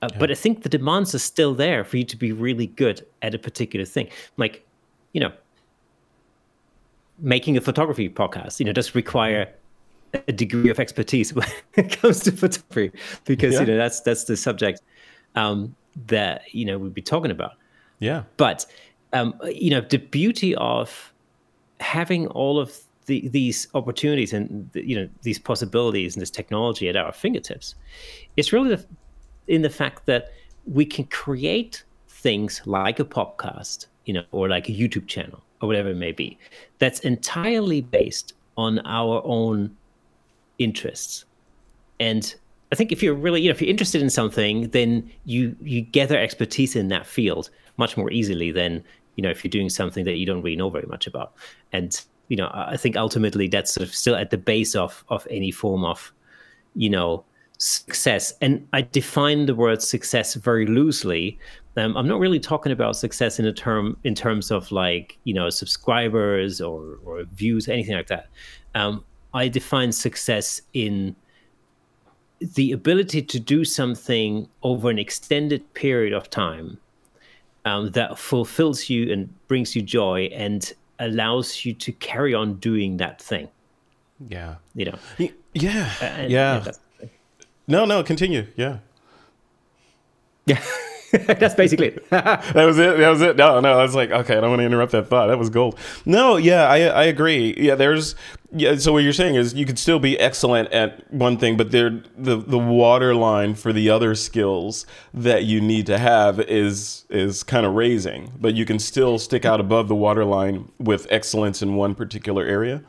Uh, 0.00 0.08
yeah. 0.10 0.18
But 0.18 0.30
I 0.30 0.34
think 0.34 0.62
the 0.62 0.68
demands 0.68 1.14
are 1.14 1.18
still 1.18 1.54
there 1.54 1.84
for 1.84 1.96
you 1.96 2.04
to 2.04 2.16
be 2.16 2.32
really 2.32 2.66
good 2.66 3.06
at 3.20 3.34
a 3.34 3.38
particular 3.38 3.84
thing. 3.84 4.08
Like, 4.36 4.66
you 5.12 5.20
know, 5.20 5.32
making 7.18 7.56
a 7.56 7.60
photography 7.60 8.08
podcast, 8.08 8.58
you 8.58 8.66
know, 8.66 8.72
does 8.72 8.94
require 8.94 9.52
a 10.28 10.32
degree 10.32 10.70
of 10.70 10.78
expertise 10.78 11.32
when 11.34 11.48
it 11.74 12.00
comes 12.00 12.20
to 12.20 12.32
photography 12.32 12.92
because 13.24 13.54
yeah. 13.54 13.60
you 13.60 13.66
know 13.66 13.76
that's 13.76 14.00
that's 14.00 14.24
the 14.24 14.36
subject 14.36 14.82
um, 15.36 15.74
that 16.06 16.42
you 16.52 16.64
know 16.64 16.78
we'd 16.78 16.94
be 16.94 17.02
talking 17.02 17.30
about. 17.30 17.52
Yeah. 18.02 18.24
But 18.36 18.66
um, 19.12 19.34
you 19.44 19.70
know 19.70 19.80
the 19.80 19.98
beauty 19.98 20.54
of 20.56 21.12
having 21.78 22.26
all 22.28 22.58
of 22.58 22.76
the, 23.06 23.28
these 23.28 23.68
opportunities 23.74 24.32
and 24.32 24.68
you 24.74 24.96
know 24.96 25.08
these 25.22 25.38
possibilities 25.38 26.14
and 26.14 26.20
this 26.20 26.30
technology 26.30 26.88
at 26.88 26.96
our 26.96 27.12
fingertips, 27.12 27.76
it's 28.36 28.52
really 28.52 28.74
the, 28.74 28.84
in 29.46 29.62
the 29.62 29.70
fact 29.70 30.06
that 30.06 30.32
we 30.66 30.84
can 30.84 31.04
create 31.06 31.84
things 32.08 32.60
like 32.66 32.98
a 32.98 33.04
podcast, 33.04 33.86
you 34.04 34.14
know, 34.14 34.24
or 34.32 34.48
like 34.48 34.68
a 34.68 34.72
YouTube 34.72 35.06
channel 35.06 35.40
or 35.60 35.68
whatever 35.68 35.90
it 35.90 35.96
may 35.96 36.12
be, 36.12 36.36
that's 36.80 36.98
entirely 37.00 37.80
based 37.80 38.34
on 38.56 38.80
our 38.80 39.22
own 39.24 39.76
interests. 40.58 41.24
And 42.00 42.34
I 42.72 42.74
think 42.74 42.90
if 42.90 43.00
you're 43.00 43.14
really, 43.14 43.42
you 43.42 43.48
know, 43.48 43.54
if 43.54 43.60
you're 43.60 43.70
interested 43.70 44.02
in 44.02 44.10
something, 44.10 44.70
then 44.70 45.08
you 45.24 45.54
you 45.60 45.82
gather 45.82 46.18
expertise 46.18 46.74
in 46.74 46.88
that 46.88 47.06
field 47.06 47.48
much 47.76 47.96
more 47.96 48.10
easily 48.10 48.50
than 48.50 48.84
you 49.16 49.22
know 49.22 49.30
if 49.30 49.44
you're 49.44 49.50
doing 49.50 49.68
something 49.68 50.04
that 50.04 50.16
you 50.16 50.26
don't 50.26 50.42
really 50.42 50.56
know 50.56 50.70
very 50.70 50.86
much 50.86 51.06
about. 51.06 51.32
And 51.72 52.00
you 52.28 52.36
know, 52.36 52.50
I 52.54 52.78
think 52.78 52.96
ultimately 52.96 53.46
that's 53.46 53.74
sort 53.74 53.86
of 53.86 53.94
still 53.94 54.16
at 54.16 54.30
the 54.30 54.38
base 54.38 54.74
of 54.74 55.04
of 55.08 55.26
any 55.30 55.50
form 55.50 55.84
of, 55.84 56.12
you 56.74 56.88
know, 56.88 57.24
success. 57.58 58.32
And 58.40 58.66
I 58.72 58.80
define 58.80 59.44
the 59.44 59.54
word 59.54 59.82
success 59.82 60.34
very 60.34 60.66
loosely. 60.66 61.38
Um, 61.76 61.96
I'm 61.96 62.08
not 62.08 62.20
really 62.20 62.40
talking 62.40 62.72
about 62.72 62.96
success 62.96 63.38
in 63.38 63.44
a 63.46 63.52
term 63.52 63.98
in 64.04 64.14
terms 64.14 64.50
of 64.50 64.72
like 64.72 65.18
you 65.24 65.34
know 65.34 65.50
subscribers 65.50 66.60
or 66.60 66.98
or 67.04 67.24
views, 67.34 67.68
anything 67.68 67.96
like 67.96 68.08
that. 68.08 68.28
Um, 68.74 69.04
I 69.34 69.48
define 69.48 69.92
success 69.92 70.62
in 70.72 71.14
the 72.40 72.72
ability 72.72 73.22
to 73.22 73.38
do 73.38 73.64
something 73.64 74.48
over 74.62 74.90
an 74.90 74.98
extended 74.98 75.74
period 75.74 76.12
of 76.12 76.28
time 76.30 76.78
um, 77.64 77.90
that 77.92 78.18
fulfills 78.18 78.88
you 78.88 79.12
and 79.12 79.32
brings 79.48 79.76
you 79.76 79.82
joy 79.82 80.30
and 80.32 80.72
allows 80.98 81.64
you 81.64 81.74
to 81.74 81.92
carry 81.92 82.34
on 82.34 82.54
doing 82.54 82.96
that 82.98 83.20
thing. 83.20 83.48
Yeah. 84.28 84.56
You 84.74 84.86
know. 84.86 84.98
Yeah. 85.18 85.28
Yeah. 85.54 86.26
yeah 86.26 86.72
no, 87.66 87.84
no, 87.84 88.02
continue. 88.02 88.46
Yeah. 88.56 88.78
Yeah. 90.46 90.62
That's 91.26 91.54
basically 91.54 91.88
it. 91.88 92.08
that 92.10 92.54
was 92.54 92.78
it. 92.78 92.96
That 92.96 93.10
was 93.10 93.20
it. 93.20 93.36
No, 93.36 93.60
no. 93.60 93.78
I 93.78 93.82
was 93.82 93.94
like, 93.94 94.10
okay, 94.10 94.38
I 94.38 94.40
don't 94.40 94.48
want 94.48 94.60
to 94.60 94.64
interrupt 94.64 94.92
that 94.92 95.08
thought. 95.08 95.26
That 95.26 95.38
was 95.38 95.50
gold. 95.50 95.78
No, 96.06 96.36
yeah, 96.36 96.66
I, 96.68 96.78
I 96.84 97.04
agree. 97.04 97.54
Yeah, 97.58 97.74
there's, 97.74 98.14
yeah. 98.50 98.76
So 98.76 98.94
what 98.94 99.00
you're 99.00 99.12
saying 99.12 99.34
is 99.34 99.52
you 99.52 99.66
could 99.66 99.78
still 99.78 99.98
be 99.98 100.18
excellent 100.18 100.72
at 100.72 101.12
one 101.12 101.36
thing, 101.36 101.58
but 101.58 101.70
there, 101.70 102.02
the 102.16 102.36
the 102.36 102.58
waterline 102.58 103.54
for 103.56 103.74
the 103.74 103.90
other 103.90 104.14
skills 104.14 104.86
that 105.12 105.44
you 105.44 105.60
need 105.60 105.84
to 105.86 105.98
have 105.98 106.40
is 106.40 107.04
is 107.10 107.42
kind 107.42 107.66
of 107.66 107.74
raising, 107.74 108.32
but 108.40 108.54
you 108.54 108.64
can 108.64 108.78
still 108.78 109.18
stick 109.18 109.44
out 109.44 109.60
above 109.60 109.88
the 109.88 109.94
waterline 109.94 110.72
with 110.78 111.06
excellence 111.10 111.60
in 111.60 111.74
one 111.74 111.94
particular 111.94 112.42
area. 112.46 112.82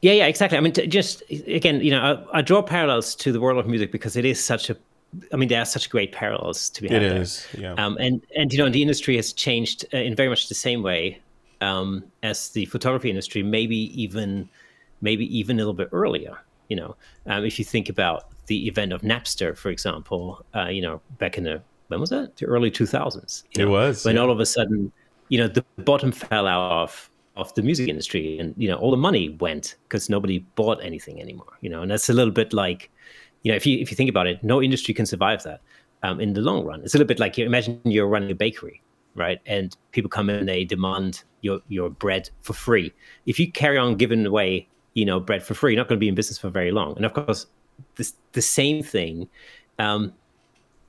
Yeah, 0.00 0.12
yeah, 0.12 0.26
exactly. 0.26 0.56
I 0.56 0.60
mean, 0.60 0.72
just 0.72 1.24
again, 1.28 1.80
you 1.80 1.90
know, 1.90 2.24
I, 2.32 2.38
I 2.38 2.42
draw 2.42 2.62
parallels 2.62 3.16
to 3.16 3.32
the 3.32 3.40
world 3.40 3.58
of 3.58 3.66
music 3.66 3.90
because 3.90 4.14
it 4.14 4.24
is 4.24 4.42
such 4.42 4.70
a 4.70 4.76
I 5.32 5.36
mean, 5.36 5.48
there 5.48 5.60
are 5.60 5.66
such 5.66 5.90
great 5.90 6.12
parallels 6.12 6.70
to 6.70 6.82
be 6.82 6.88
had. 6.88 7.02
It 7.02 7.08
there. 7.10 7.22
is, 7.22 7.46
yeah. 7.58 7.74
Um, 7.74 7.96
and 8.00 8.24
and 8.36 8.52
you 8.52 8.58
know, 8.58 8.68
the 8.68 8.82
industry 8.82 9.16
has 9.16 9.32
changed 9.32 9.84
uh, 9.92 9.98
in 9.98 10.14
very 10.14 10.28
much 10.28 10.48
the 10.48 10.54
same 10.54 10.82
way 10.82 11.20
um, 11.60 12.04
as 12.22 12.50
the 12.50 12.66
photography 12.66 13.10
industry, 13.10 13.42
maybe 13.42 13.76
even 14.00 14.48
maybe 15.00 15.24
even 15.36 15.56
a 15.56 15.60
little 15.60 15.74
bit 15.74 15.88
earlier. 15.92 16.38
You 16.68 16.76
know, 16.76 16.96
um, 17.26 17.44
if 17.44 17.58
you 17.58 17.64
think 17.64 17.88
about 17.88 18.28
the 18.46 18.68
event 18.68 18.92
of 18.92 19.02
Napster, 19.02 19.56
for 19.56 19.70
example, 19.70 20.44
uh, 20.54 20.68
you 20.68 20.82
know, 20.82 21.00
back 21.18 21.36
in 21.36 21.44
the 21.44 21.60
when 21.88 22.00
was 22.00 22.10
that? 22.10 22.36
The 22.36 22.46
early 22.46 22.70
two 22.70 22.86
thousands. 22.86 23.44
It 23.58 23.66
was 23.66 24.04
when 24.04 24.16
yeah. 24.16 24.22
all 24.22 24.30
of 24.30 24.38
a 24.38 24.46
sudden, 24.46 24.92
you 25.28 25.38
know, 25.38 25.48
the 25.48 25.64
bottom 25.78 26.12
fell 26.12 26.46
out 26.46 26.82
of 26.82 27.10
of 27.36 27.52
the 27.54 27.62
music 27.62 27.88
industry, 27.88 28.38
and 28.38 28.54
you 28.56 28.68
know, 28.68 28.76
all 28.76 28.90
the 28.90 28.96
money 28.96 29.30
went 29.40 29.76
because 29.88 30.08
nobody 30.08 30.38
bought 30.54 30.78
anything 30.82 31.20
anymore. 31.20 31.52
You 31.60 31.70
know, 31.70 31.82
and 31.82 31.90
that's 31.90 32.08
a 32.08 32.12
little 32.12 32.32
bit 32.32 32.52
like 32.52 32.90
you 33.42 33.50
know, 33.50 33.56
if 33.56 33.66
you 33.66 33.78
if 33.78 33.90
you 33.90 33.96
think 33.96 34.10
about 34.10 34.26
it, 34.26 34.42
no 34.42 34.62
industry 34.62 34.94
can 34.94 35.06
survive 35.06 35.42
that 35.44 35.60
um, 36.02 36.20
in 36.20 36.32
the 36.32 36.40
long 36.40 36.64
run. 36.64 36.82
It's 36.82 36.94
a 36.94 36.98
little 36.98 37.08
bit 37.08 37.18
like 37.18 37.38
you 37.38 37.46
imagine 37.46 37.80
you're 37.84 38.08
running 38.08 38.30
a 38.30 38.34
bakery, 38.34 38.82
right? 39.14 39.40
And 39.46 39.76
people 39.92 40.08
come 40.08 40.30
in, 40.30 40.36
and 40.36 40.48
they 40.48 40.64
demand 40.64 41.22
your 41.40 41.60
your 41.68 41.90
bread 41.90 42.30
for 42.42 42.52
free. 42.52 42.92
If 43.26 43.38
you 43.38 43.50
carry 43.50 43.78
on 43.78 43.96
giving 43.96 44.26
away, 44.26 44.68
you 44.94 45.04
know, 45.04 45.20
bread 45.20 45.42
for 45.42 45.54
free, 45.54 45.72
you're 45.72 45.80
not 45.80 45.88
going 45.88 45.98
to 45.98 46.00
be 46.00 46.08
in 46.08 46.14
business 46.14 46.38
for 46.38 46.50
very 46.50 46.70
long. 46.70 46.96
And 46.96 47.04
of 47.04 47.14
course, 47.14 47.46
this 47.96 48.14
the 48.32 48.42
same 48.42 48.82
thing 48.82 49.28
um, 49.78 50.12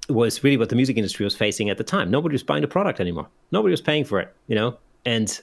was 0.10 0.44
really 0.44 0.58
what 0.58 0.70
the 0.70 0.76
music 0.76 0.98
industry 0.98 1.24
was 1.24 1.36
facing 1.36 1.70
at 1.70 1.78
the 1.78 1.84
time. 1.84 2.12
Nobody 2.12 2.34
was 2.34 2.44
buying 2.44 2.62
the 2.62 2.68
product 2.68 3.00
anymore. 3.00 3.30
Nobody 3.52 3.72
was 3.72 3.82
paying 3.82 4.04
for 4.04 4.20
it, 4.20 4.34
you 4.48 4.56
know, 4.56 4.78
and 5.06 5.40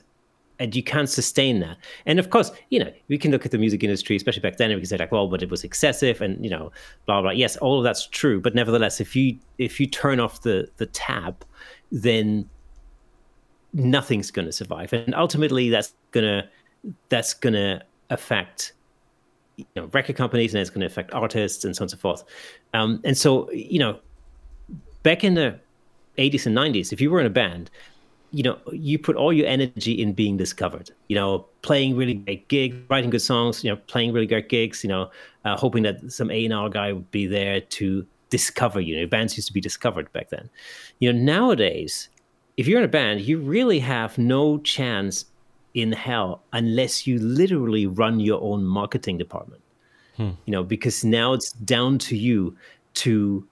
and 0.59 0.75
you 0.75 0.83
can't 0.83 1.09
sustain 1.09 1.61
that. 1.61 1.77
And 2.07 2.19
of 2.19 2.31
course, 2.31 2.51
you 2.71 2.79
know, 2.79 2.93
we 3.09 3.19
can 3.19 3.31
look 3.31 3.45
at 3.45 3.53
the 3.53 3.59
music 3.59 3.83
industry, 3.83 4.17
especially 4.17 4.41
back 4.41 4.57
then, 4.57 4.71
and 4.71 4.77
we 4.77 4.83
can 4.83 4.89
say 4.89 4.97
like, 4.97 5.13
well, 5.13 5.29
but 5.29 5.43
it 5.43 5.51
was 5.51 5.65
excessive, 5.65 6.21
and 6.21 6.43
you 6.43 6.51
know, 6.51 6.73
blah 7.07 7.23
blah. 7.23 7.31
Yes, 7.31 7.57
all 7.59 7.79
of 7.79 7.85
that's 7.85 8.07
true, 8.07 8.41
but 8.41 8.55
nevertheless, 8.55 9.01
if 9.01 9.15
you 9.15 9.39
if 9.59 9.81
you 9.81 9.87
turn 9.87 10.21
off 10.21 10.43
the 10.43 10.69
the 10.77 10.87
tap, 10.87 11.45
then 11.93 12.49
nothing's 13.73 14.31
going 14.31 14.47
to 14.47 14.53
survive, 14.53 14.93
and 14.93 15.15
ultimately, 15.15 15.71
that's 15.71 15.95
gonna 16.11 16.49
that's 17.09 17.35
gonna 17.35 17.83
affect 18.11 18.73
you 19.59 19.67
know 19.77 19.87
record 19.93 20.17
companies, 20.17 20.55
and 20.55 20.61
it's 20.61 20.71
going 20.71 20.81
to 20.81 20.87
affect 20.87 21.13
artists, 21.13 21.65
and 21.65 21.77
so 21.77 21.83
on 21.83 21.85
and 21.85 21.91
so 21.91 21.97
forth. 21.97 22.25
Um, 22.75 23.01
and 23.05 23.17
so, 23.17 23.51
you 23.53 23.79
know, 23.79 23.99
back 25.03 25.25
in 25.25 25.35
the 25.35 25.59
80s 26.17 26.47
and 26.47 26.57
90s, 26.57 26.93
if 26.93 27.01
you 27.01 27.11
were 27.11 27.21
in 27.21 27.27
a 27.27 27.31
band, 27.31 27.71
you 28.31 28.43
know, 28.43 28.59
you 28.73 28.99
put 28.99 29.17
all 29.17 29.33
your 29.33 29.47
energy 29.47 29.93
in 29.93 30.13
being 30.13 30.37
discovered. 30.37 30.91
You 31.09 31.17
know, 31.17 31.47
playing 31.63 31.97
really 31.97 32.15
great 32.15 32.49
gigs, 32.49 32.77
writing 32.89 33.11
good 33.11 33.23
songs. 33.23 33.65
You 33.65 33.71
know, 33.71 33.77
playing 33.87 34.13
really 34.13 34.27
great 34.27 34.49
gigs. 34.49 34.85
You 34.85 34.89
know, 34.89 35.11
uh, 35.45 35.57
hoping 35.57 35.83
that 35.85 36.13
some 36.13 36.31
A 36.31 36.45
and 36.45 36.53
R 36.53 36.69
guy 36.69 36.93
would 36.93 37.11
be 37.11 37.27
there 37.27 37.61
to 37.61 38.07
discover 38.31 38.81
you. 38.81 39.01
Know, 39.01 39.07
bands 39.07 39.37
used 39.37 39.49
to 39.49 39.55
be 39.55 39.61
discovered 39.61 40.13
back 40.13 40.31
then. 40.31 40.51
You 40.99 41.13
know, 41.13 41.19
nowadays, 41.19 42.11
if 42.57 42.67
you're 42.67 42.79
in 42.79 42.85
a 42.85 42.89
band, 42.89 43.23
you 43.23 43.39
really 43.39 43.79
have 43.79 44.19
no 44.19 44.59
chance 44.59 45.25
in 45.75 45.93
hell 45.93 46.43
unless 46.53 47.07
you 47.07 47.19
literally 47.19 47.87
run 47.87 48.21
your 48.21 48.43
own 48.43 48.65
marketing 48.65 49.17
department. 49.17 49.63
Hmm. 50.17 50.31
You 50.45 50.53
know, 50.53 50.65
because 50.65 51.05
now 51.05 51.33
it's 51.33 51.53
down 51.53 51.99
to 51.99 52.17
you 52.17 52.57
to, 52.95 53.47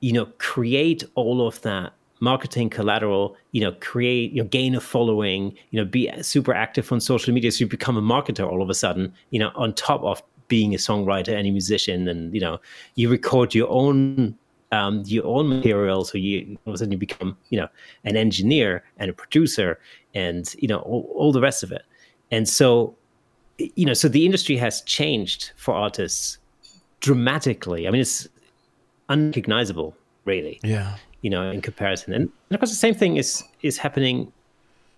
you 0.00 0.12
know, 0.12 0.26
create 0.38 1.02
all 1.14 1.46
of 1.46 1.60
that 1.62 1.94
marketing 2.20 2.68
collateral, 2.68 3.36
you 3.52 3.62
know, 3.62 3.72
create, 3.80 4.32
you 4.32 4.42
know, 4.42 4.48
gain 4.48 4.74
a 4.74 4.80
following, 4.80 5.56
you 5.70 5.80
know, 5.80 5.84
be 5.84 6.10
super 6.22 6.54
active 6.54 6.92
on 6.92 7.00
social 7.00 7.32
media. 7.32 7.50
So 7.50 7.60
you 7.60 7.66
become 7.66 7.96
a 7.96 8.02
marketer 8.02 8.46
all 8.46 8.62
of 8.62 8.70
a 8.70 8.74
sudden, 8.74 9.12
you 9.30 9.40
know, 9.40 9.50
on 9.56 9.72
top 9.74 10.02
of 10.02 10.22
being 10.48 10.74
a 10.74 10.78
songwriter 10.78 11.36
and 11.36 11.46
a 11.48 11.50
musician. 11.50 12.08
And, 12.08 12.32
you 12.34 12.40
know, 12.40 12.60
you 12.94 13.08
record 13.08 13.54
your 13.54 13.68
own, 13.70 14.36
um, 14.70 15.02
your 15.06 15.24
own 15.26 15.48
material. 15.48 16.04
So 16.04 16.18
you, 16.18 16.58
all 16.66 16.72
of 16.72 16.74
a 16.74 16.78
sudden 16.78 16.92
you 16.92 16.98
become, 16.98 17.36
you 17.48 17.58
know, 17.58 17.68
an 18.04 18.16
engineer 18.16 18.84
and 18.98 19.10
a 19.10 19.14
producer 19.14 19.80
and, 20.14 20.54
you 20.58 20.68
know, 20.68 20.80
all, 20.80 21.10
all 21.14 21.32
the 21.32 21.40
rest 21.40 21.62
of 21.62 21.72
it. 21.72 21.82
And 22.30 22.48
so, 22.48 22.94
you 23.58 23.86
know, 23.86 23.94
so 23.94 24.08
the 24.08 24.26
industry 24.26 24.56
has 24.58 24.82
changed 24.82 25.52
for 25.56 25.74
artists 25.74 26.38
dramatically. 27.00 27.88
I 27.88 27.90
mean, 27.90 28.02
it's 28.02 28.28
unrecognizable, 29.08 29.96
really. 30.26 30.60
Yeah 30.62 30.96
you 31.22 31.30
know, 31.30 31.50
in 31.50 31.60
comparison. 31.60 32.12
And, 32.12 32.24
and 32.24 32.54
of 32.54 32.60
course, 32.60 32.70
the 32.70 32.76
same 32.76 32.94
thing 32.94 33.16
is 33.16 33.42
is 33.62 33.78
happening 33.78 34.32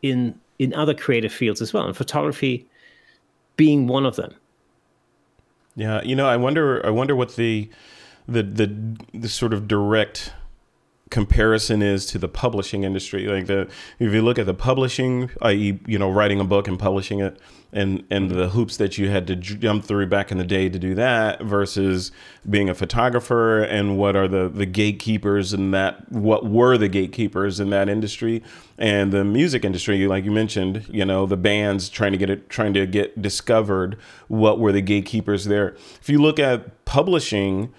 in 0.02 0.38
in 0.59 0.75
other 0.75 0.95
creative 0.95 1.33
fields 1.33 1.61
as 1.61 1.73
well, 1.73 1.87
and 1.87 1.97
photography 1.97 2.67
being 3.57 3.87
one 3.87 4.07
of 4.07 4.17
them. 4.17 4.35
Yeah, 5.75 6.02
you 6.02 6.14
know, 6.14 6.26
I 6.26 6.37
wonder, 6.37 6.85
I 6.87 6.91
wonder 6.91 7.17
what 7.17 7.37
the 7.37 7.71
the 8.29 8.43
the, 8.43 8.97
the 9.14 9.29
sort 9.29 9.52
of 9.52 9.67
direct 9.67 10.33
comparison 11.12 11.83
is 11.83 12.07
to 12.07 12.19
the 12.19 12.26
publishing 12.26 12.85
industry. 12.85 13.26
Like 13.26 13.47
the 13.47 13.69
if 13.99 14.14
you 14.14 14.23
look 14.23 14.38
at 14.38 14.47
the 14.47 14.54
publishing, 14.54 15.31
i.e., 15.42 15.78
you 15.87 15.99
know, 15.99 16.11
writing 16.11 16.40
a 16.40 16.45
book 16.45 16.66
and 16.66 16.78
publishing 16.78 17.21
it, 17.21 17.38
and 17.71 18.02
and 18.11 18.31
the 18.31 18.49
hoops 18.49 18.78
that 18.78 18.97
you 18.97 19.11
had 19.11 19.26
to 19.26 19.37
jump 19.37 19.85
through 19.85 20.07
back 20.07 20.33
in 20.33 20.38
the 20.38 20.45
day 20.45 20.71
to 20.71 20.78
do 20.78 20.95
that, 20.95 21.42
versus 21.42 22.12
being 22.49 22.71
a 22.71 22.75
photographer, 22.75 23.62
and 23.62 23.99
what 23.99 24.16
are 24.16 24.26
the 24.26 24.49
the 24.49 24.64
gatekeepers 24.64 25.52
and 25.52 25.75
that 25.75 26.11
what 26.11 26.47
were 26.47 26.78
the 26.78 26.88
gatekeepers 26.88 27.61
in 27.61 27.69
that 27.69 27.90
industry, 27.90 28.42
and 28.78 29.12
the 29.12 29.23
music 29.23 29.66
industry, 29.66 30.07
like 30.07 30.25
you 30.25 30.33
mentioned, 30.33 30.87
you 30.88 31.04
know, 31.04 31.26
the 31.26 31.37
bands 31.37 31.90
trying 31.90 32.12
to 32.12 32.19
get 32.19 32.31
it 32.31 32.49
trying 32.49 32.73
to 32.73 32.87
get 32.87 33.21
discovered. 33.21 33.99
What 34.28 34.59
were 34.59 34.73
the 34.73 34.83
gatekeepers 34.83 35.44
there? 35.44 35.77
If 36.01 36.09
you 36.09 36.22
look 36.22 36.38
at 36.38 36.87
publishing 36.87 37.70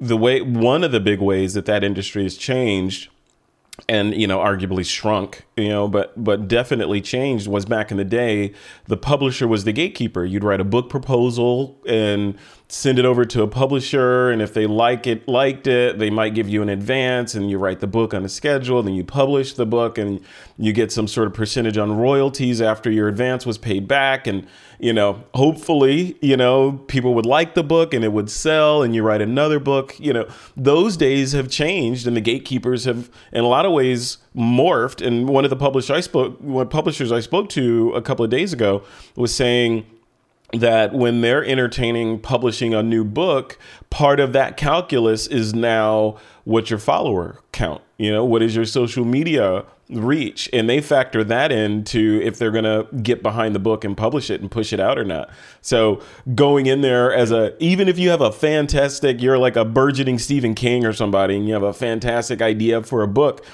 the 0.00 0.16
way 0.16 0.40
one 0.40 0.82
of 0.82 0.92
the 0.92 1.00
big 1.00 1.20
ways 1.20 1.54
that 1.54 1.66
that 1.66 1.84
industry 1.84 2.22
has 2.22 2.36
changed 2.36 3.08
and 3.88 4.14
you 4.14 4.26
know 4.26 4.38
arguably 4.38 4.84
shrunk 4.84 5.44
you 5.56 5.68
know 5.68 5.88
but 5.88 6.12
but 6.22 6.48
definitely 6.48 7.00
changed 7.00 7.46
was 7.46 7.64
back 7.64 7.90
in 7.90 7.96
the 7.96 8.04
day 8.04 8.52
the 8.86 8.96
publisher 8.96 9.46
was 9.46 9.64
the 9.64 9.72
gatekeeper. 9.72 10.24
You'd 10.24 10.44
write 10.44 10.60
a 10.60 10.64
book 10.64 10.88
proposal 10.88 11.78
and 11.86 12.36
send 12.72 13.00
it 13.00 13.04
over 13.04 13.24
to 13.24 13.42
a 13.42 13.48
publisher 13.48 14.30
and 14.30 14.40
if 14.40 14.54
they 14.54 14.64
like 14.64 15.04
it 15.04 15.26
liked 15.26 15.66
it 15.66 15.98
they 15.98 16.08
might 16.08 16.34
give 16.34 16.48
you 16.48 16.62
an 16.62 16.68
advance 16.68 17.34
and 17.34 17.50
you 17.50 17.58
write 17.58 17.80
the 17.80 17.86
book 17.86 18.14
on 18.14 18.24
a 18.24 18.28
schedule 18.28 18.80
then 18.80 18.94
you 18.94 19.02
publish 19.02 19.54
the 19.54 19.66
book 19.66 19.98
and 19.98 20.20
you 20.56 20.72
get 20.72 20.92
some 20.92 21.08
sort 21.08 21.26
of 21.26 21.34
percentage 21.34 21.76
on 21.76 21.90
royalties 21.96 22.62
after 22.62 22.88
your 22.88 23.08
advance 23.08 23.44
was 23.44 23.58
paid 23.58 23.88
back 23.88 24.28
and 24.28 24.46
you 24.78 24.92
know 24.92 25.20
hopefully 25.34 26.16
you 26.22 26.36
know 26.36 26.80
people 26.86 27.12
would 27.12 27.26
like 27.26 27.54
the 27.54 27.64
book 27.64 27.92
and 27.92 28.04
it 28.04 28.12
would 28.12 28.30
sell 28.30 28.84
and 28.84 28.94
you 28.94 29.02
write 29.02 29.20
another 29.20 29.58
book 29.58 29.98
you 29.98 30.12
know. 30.12 30.28
Those 30.56 30.96
days 30.96 31.32
have 31.32 31.48
changed 31.48 32.06
and 32.06 32.16
the 32.16 32.20
gatekeepers 32.20 32.84
have 32.84 33.10
in 33.32 33.42
a 33.42 33.48
lot 33.48 33.66
of 33.66 33.72
ways 33.72 34.18
morphed 34.36 35.04
and 35.04 35.28
one 35.28 35.42
of 35.42 35.50
the 35.50 35.56
publishers 35.56 35.90
I 35.90 36.00
spoke 36.00 36.40
one 36.40 36.68
publishers 36.68 37.10
I 37.10 37.18
spoke 37.18 37.48
to 37.50 37.92
a 37.96 38.02
couple 38.02 38.24
of 38.24 38.30
days 38.30 38.52
ago 38.52 38.84
was 39.16 39.34
saying 39.34 39.86
that 40.52 40.92
when 40.92 41.20
they're 41.20 41.44
entertaining 41.44 42.18
publishing 42.20 42.74
a 42.74 42.82
new 42.82 43.04
book, 43.04 43.58
part 43.88 44.20
of 44.20 44.32
that 44.32 44.56
calculus 44.56 45.26
is 45.26 45.54
now 45.54 46.18
what's 46.44 46.70
your 46.70 46.78
follower 46.78 47.38
count? 47.52 47.82
You 47.98 48.10
know, 48.10 48.24
what 48.24 48.42
is 48.42 48.56
your 48.56 48.64
social 48.64 49.04
media 49.04 49.64
reach? 49.90 50.48
And 50.52 50.68
they 50.68 50.80
factor 50.80 51.22
that 51.24 51.52
into 51.52 52.20
if 52.24 52.38
they're 52.38 52.50
going 52.50 52.64
to 52.64 52.86
get 53.02 53.22
behind 53.22 53.54
the 53.54 53.58
book 53.60 53.84
and 53.84 53.96
publish 53.96 54.30
it 54.30 54.40
and 54.40 54.50
push 54.50 54.72
it 54.72 54.80
out 54.80 54.98
or 54.98 55.04
not. 55.04 55.30
So 55.60 56.02
going 56.34 56.66
in 56.66 56.80
there 56.80 57.12
as 57.12 57.30
a, 57.30 57.54
even 57.62 57.88
if 57.88 57.98
you 57.98 58.10
have 58.10 58.20
a 58.20 58.32
fantastic, 58.32 59.20
you're 59.20 59.38
like 59.38 59.56
a 59.56 59.64
burgeoning 59.64 60.18
Stephen 60.18 60.54
King 60.54 60.84
or 60.84 60.92
somebody, 60.92 61.36
and 61.36 61.46
you 61.46 61.54
have 61.54 61.62
a 61.62 61.72
fantastic 61.72 62.42
idea 62.42 62.82
for 62.82 63.02
a 63.02 63.08
book, 63.08 63.44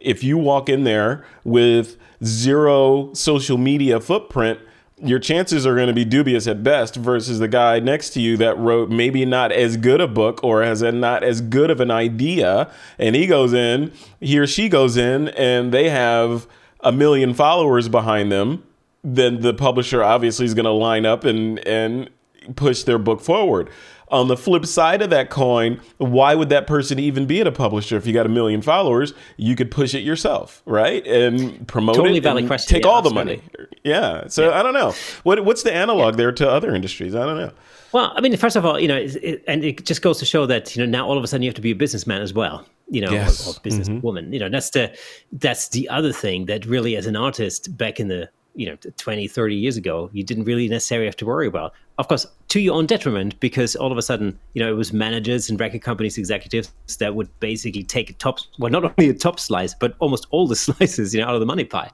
if 0.00 0.22
you 0.22 0.38
walk 0.38 0.68
in 0.68 0.84
there 0.84 1.24
with 1.44 1.96
zero 2.24 3.12
social 3.12 3.58
media 3.58 4.00
footprint, 4.00 4.60
your 5.02 5.18
chances 5.18 5.66
are 5.66 5.74
going 5.74 5.88
to 5.88 5.92
be 5.92 6.04
dubious 6.04 6.46
at 6.46 6.62
best 6.62 6.96
versus 6.96 7.38
the 7.38 7.48
guy 7.48 7.78
next 7.78 8.10
to 8.10 8.20
you 8.20 8.36
that 8.38 8.56
wrote 8.56 8.88
maybe 8.88 9.26
not 9.26 9.52
as 9.52 9.76
good 9.76 10.00
a 10.00 10.08
book 10.08 10.42
or 10.42 10.62
has 10.62 10.80
a 10.80 10.90
not 10.90 11.22
as 11.22 11.42
good 11.42 11.70
of 11.70 11.80
an 11.80 11.90
idea 11.90 12.70
and 12.98 13.14
he 13.14 13.26
goes 13.26 13.52
in 13.52 13.92
he 14.20 14.38
or 14.38 14.46
she 14.46 14.68
goes 14.70 14.96
in 14.96 15.28
and 15.30 15.72
they 15.72 15.90
have 15.90 16.46
a 16.80 16.90
million 16.90 17.34
followers 17.34 17.88
behind 17.88 18.32
them 18.32 18.62
then 19.04 19.40
the 19.40 19.52
publisher 19.52 20.02
obviously 20.02 20.46
is 20.46 20.54
going 20.54 20.64
to 20.64 20.70
line 20.70 21.04
up 21.04 21.24
and 21.24 21.58
and 21.66 22.08
push 22.54 22.82
their 22.84 22.98
book 22.98 23.20
forward 23.20 23.68
on 24.08 24.28
the 24.28 24.36
flip 24.36 24.66
side 24.66 25.02
of 25.02 25.10
that 25.10 25.30
coin, 25.30 25.80
why 25.98 26.34
would 26.34 26.48
that 26.48 26.66
person 26.66 26.98
even 26.98 27.26
be 27.26 27.40
at 27.40 27.46
a 27.46 27.52
publisher 27.52 27.96
if 27.96 28.06
you 28.06 28.12
got 28.12 28.26
a 28.26 28.28
million 28.28 28.62
followers? 28.62 29.14
You 29.36 29.56
could 29.56 29.70
push 29.70 29.94
it 29.94 30.00
yourself, 30.00 30.62
right? 30.64 31.04
And 31.06 31.66
promote 31.66 31.96
totally 31.96 32.18
it 32.18 32.22
valid 32.22 32.46
question. 32.46 32.74
take 32.74 32.84
yeah, 32.84 32.90
all 32.90 33.02
the 33.02 33.10
money. 33.10 33.42
Yeah. 33.84 34.28
So 34.28 34.48
yeah. 34.48 34.58
I 34.58 34.62
don't 34.62 34.74
know. 34.74 34.94
What 35.24 35.44
what's 35.44 35.62
the 35.62 35.72
analog 35.72 36.14
yeah. 36.14 36.18
there 36.18 36.32
to 36.32 36.48
other 36.48 36.74
industries? 36.74 37.14
I 37.14 37.24
don't 37.26 37.38
know. 37.38 37.52
Well, 37.92 38.12
I 38.14 38.20
mean, 38.20 38.36
first 38.36 38.56
of 38.56 38.64
all, 38.66 38.78
you 38.78 38.88
know, 38.88 38.96
it, 38.96 39.42
and 39.46 39.64
it 39.64 39.84
just 39.86 40.02
goes 40.02 40.18
to 40.18 40.24
show 40.24 40.46
that 40.46 40.76
you 40.76 40.84
know 40.84 40.90
now 40.90 41.06
all 41.06 41.16
of 41.16 41.24
a 41.24 41.26
sudden 41.26 41.42
you 41.42 41.48
have 41.48 41.54
to 41.54 41.62
be 41.62 41.70
a 41.70 41.76
businessman 41.76 42.22
as 42.22 42.32
well, 42.32 42.66
you 42.88 43.00
know, 43.00 43.10
yes. 43.10 43.46
or, 43.46 43.50
or 43.50 43.54
businesswoman. 43.54 44.24
Mm-hmm. 44.24 44.32
You 44.34 44.40
know, 44.40 44.48
that's 44.48 44.70
the 44.70 44.96
that's 45.32 45.68
the 45.68 45.88
other 45.88 46.12
thing 46.12 46.46
that 46.46 46.66
really, 46.66 46.96
as 46.96 47.06
an 47.06 47.16
artist 47.16 47.76
back 47.76 47.98
in 47.98 48.08
the 48.08 48.28
you 48.56 48.66
know 48.66 48.76
20 48.96 49.28
30 49.28 49.54
years 49.54 49.76
ago 49.76 50.08
you 50.12 50.24
didn't 50.24 50.44
really 50.44 50.66
necessarily 50.66 51.06
have 51.06 51.16
to 51.16 51.26
worry 51.26 51.46
about 51.46 51.74
of 51.98 52.08
course 52.08 52.26
to 52.48 52.60
your 52.60 52.74
own 52.74 52.86
detriment 52.86 53.38
because 53.40 53.74
all 53.76 53.90
of 53.90 53.98
a 53.98 54.02
sudden 54.02 54.38
you 54.54 54.62
know 54.62 54.70
it 54.70 54.76
was 54.76 54.92
managers 54.92 55.50
and 55.50 55.58
record 55.58 55.82
companies 55.82 56.16
executives 56.16 56.72
that 56.98 57.14
would 57.14 57.28
basically 57.40 57.82
take 57.82 58.10
a 58.10 58.12
top 58.14 58.38
well 58.58 58.70
not 58.70 58.84
only 58.84 59.10
a 59.10 59.14
top 59.14 59.40
slice 59.40 59.74
but 59.74 59.94
almost 59.98 60.26
all 60.30 60.46
the 60.46 60.56
slices 60.66 61.14
you 61.14 61.20
know 61.20 61.26
out 61.26 61.34
of 61.34 61.40
the 61.40 61.46
money 61.46 61.64
pie 61.64 61.90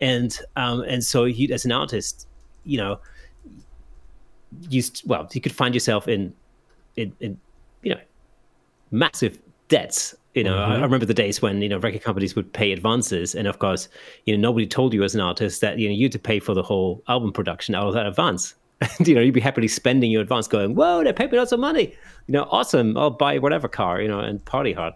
and 0.00 0.38
um 0.56 0.82
and 0.82 1.04
so 1.04 1.24
you 1.24 1.52
as 1.52 1.64
an 1.64 1.72
artist 1.72 2.26
you 2.64 2.76
know 2.76 2.98
you 4.68 4.82
well 5.06 5.28
you 5.32 5.40
could 5.40 5.54
find 5.54 5.74
yourself 5.74 6.06
in 6.06 6.32
in, 6.96 7.12
in 7.20 7.38
you 7.82 7.94
know 7.94 8.00
massive 8.90 9.40
debts 9.68 10.14
you 10.34 10.42
know, 10.42 10.56
mm-hmm. 10.56 10.72
I, 10.72 10.80
remember 10.80 11.06
the 11.06 11.14
days 11.14 11.40
when 11.40 11.62
you 11.62 11.68
know 11.68 11.78
record 11.78 12.02
companies 12.02 12.34
would 12.34 12.52
pay 12.52 12.72
advances, 12.72 13.36
and 13.36 13.46
of 13.46 13.60
course, 13.60 13.88
you 14.24 14.36
know, 14.36 14.48
nobody 14.48 14.66
told 14.66 14.92
you 14.92 15.04
as 15.04 15.14
an 15.14 15.20
artist 15.20 15.60
that 15.60 15.78
you 15.78 15.88
know 15.88 15.94
you 15.94 16.06
had 16.06 16.12
to 16.12 16.18
pay 16.18 16.40
for 16.40 16.54
the 16.54 16.62
whole 16.62 17.02
album 17.06 17.32
production 17.32 17.76
out 17.76 17.86
of 17.86 17.94
that 17.94 18.04
advance. 18.04 18.54
And 18.80 19.08
you 19.08 19.14
know, 19.14 19.20
you'd 19.20 19.34
be 19.34 19.40
happily 19.40 19.68
spending 19.68 20.10
your 20.10 20.22
advance, 20.22 20.48
going, 20.48 20.74
"Whoa, 20.74 21.04
they 21.04 21.12
paid 21.12 21.30
me 21.32 21.38
lots 21.38 21.52
of 21.52 21.60
money! 21.60 21.94
You 22.26 22.32
know, 22.32 22.46
awesome! 22.50 22.96
I'll 22.96 23.10
buy 23.10 23.38
whatever 23.38 23.68
car, 23.68 24.00
you 24.00 24.08
know, 24.08 24.20
and 24.20 24.44
party 24.44 24.72
hard." 24.72 24.94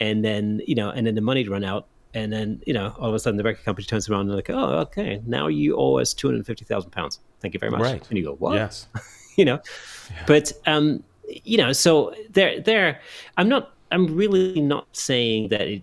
And 0.00 0.24
then 0.24 0.60
you 0.66 0.74
know, 0.74 0.90
and 0.90 1.06
then 1.06 1.14
the 1.14 1.20
money'd 1.20 1.48
run 1.48 1.64
out, 1.64 1.86
and 2.14 2.32
then 2.32 2.62
you 2.66 2.72
know, 2.72 2.94
all 2.98 3.08
of 3.08 3.14
a 3.14 3.18
sudden 3.18 3.36
the 3.36 3.44
record 3.44 3.64
company 3.64 3.84
turns 3.84 4.08
around 4.08 4.22
and 4.22 4.30
they're 4.30 4.36
like, 4.36 4.50
"Oh, 4.50 4.78
okay, 4.80 5.22
now 5.26 5.48
you 5.48 5.76
owe 5.76 5.98
us 5.98 6.14
two 6.14 6.28
hundred 6.28 6.46
fifty 6.46 6.64
thousand 6.64 6.90
pounds. 6.90 7.20
Thank 7.40 7.54
you 7.54 7.60
very 7.60 7.70
much." 7.70 7.82
Right. 7.82 8.08
And 8.08 8.18
you 8.18 8.24
go, 8.24 8.34
"What?" 8.34 8.54
Yes. 8.54 8.86
you 9.36 9.44
know, 9.44 9.60
yeah. 10.10 10.24
but 10.26 10.52
um, 10.66 11.02
you 11.44 11.58
know, 11.58 11.72
so 11.72 12.14
there, 12.30 12.60
there. 12.60 13.00
I'm 13.36 13.48
not 13.48 13.72
I'm 13.92 14.14
really 14.14 14.60
not 14.60 14.86
saying 14.92 15.48
that 15.48 15.62
it 15.62 15.82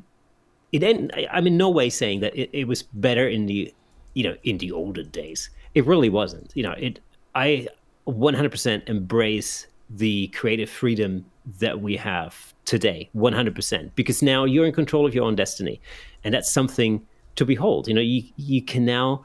it 0.71 1.27
I'm 1.31 1.47
in 1.47 1.57
no 1.57 1.69
way 1.69 1.89
saying 1.89 2.21
that 2.21 2.35
it, 2.35 2.49
it 2.53 2.67
was 2.67 2.83
better 2.83 3.27
in 3.27 3.45
the 3.45 3.73
you 4.13 4.23
know, 4.23 4.35
in 4.43 4.57
the 4.57 4.71
older 4.71 5.03
days. 5.03 5.51
It 5.75 5.85
really 5.85 6.09
wasn't. 6.09 6.51
You 6.55 6.63
know, 6.63 6.71
it. 6.71 6.99
I 7.37 7.67
100% 8.07 8.89
embrace 8.89 9.67
the 9.91 10.27
creative 10.29 10.69
freedom 10.69 11.23
that 11.59 11.81
we 11.81 11.95
have 11.95 12.53
today 12.65 13.09
100% 13.15 13.91
because 13.95 14.21
now 14.21 14.43
you're 14.43 14.65
in 14.65 14.73
control 14.73 15.05
of 15.05 15.15
your 15.15 15.23
own 15.23 15.35
destiny 15.35 15.79
and 16.23 16.33
that's 16.33 16.51
something 16.51 17.05
to 17.37 17.45
behold 17.45 17.87
you 17.87 17.93
know 17.93 18.01
you 18.01 18.23
you 18.35 18.61
can 18.61 18.83
now 18.83 19.23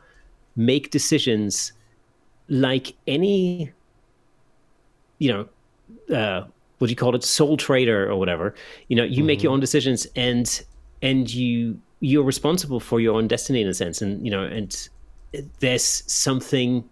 make 0.55 0.93
decisions 0.93 1.73
like 2.49 2.95
any 3.09 3.73
you 5.19 5.33
know 5.33 6.15
uh, 6.15 6.45
what 6.79 6.87
do 6.87 6.93
you 6.93 6.97
call 6.97 7.17
it 7.17 7.25
sole 7.25 7.57
trader 7.57 8.09
or 8.09 8.17
whatever 8.17 8.55
you 8.89 8.95
know 8.95 9.03
you 9.03 9.17
mm-hmm. 9.17 9.27
make 9.27 9.43
your 9.43 9.51
mm-hmm. 9.51 9.55
own 9.55 9.61
decisions 9.61 10.07
and 10.15 10.63
and 11.01 11.35
you 11.35 11.81
you're 11.99 12.23
responsible 12.23 12.79
for 12.79 13.01
your 13.01 13.17
own 13.17 13.27
destiny 13.27 13.63
in 13.63 13.67
a 13.67 13.75
sense 13.75 14.01
and 14.01 14.25
you 14.25 14.31
know 14.31 14.45
and 14.45 14.89
there's 15.59 16.05
something 16.07 16.85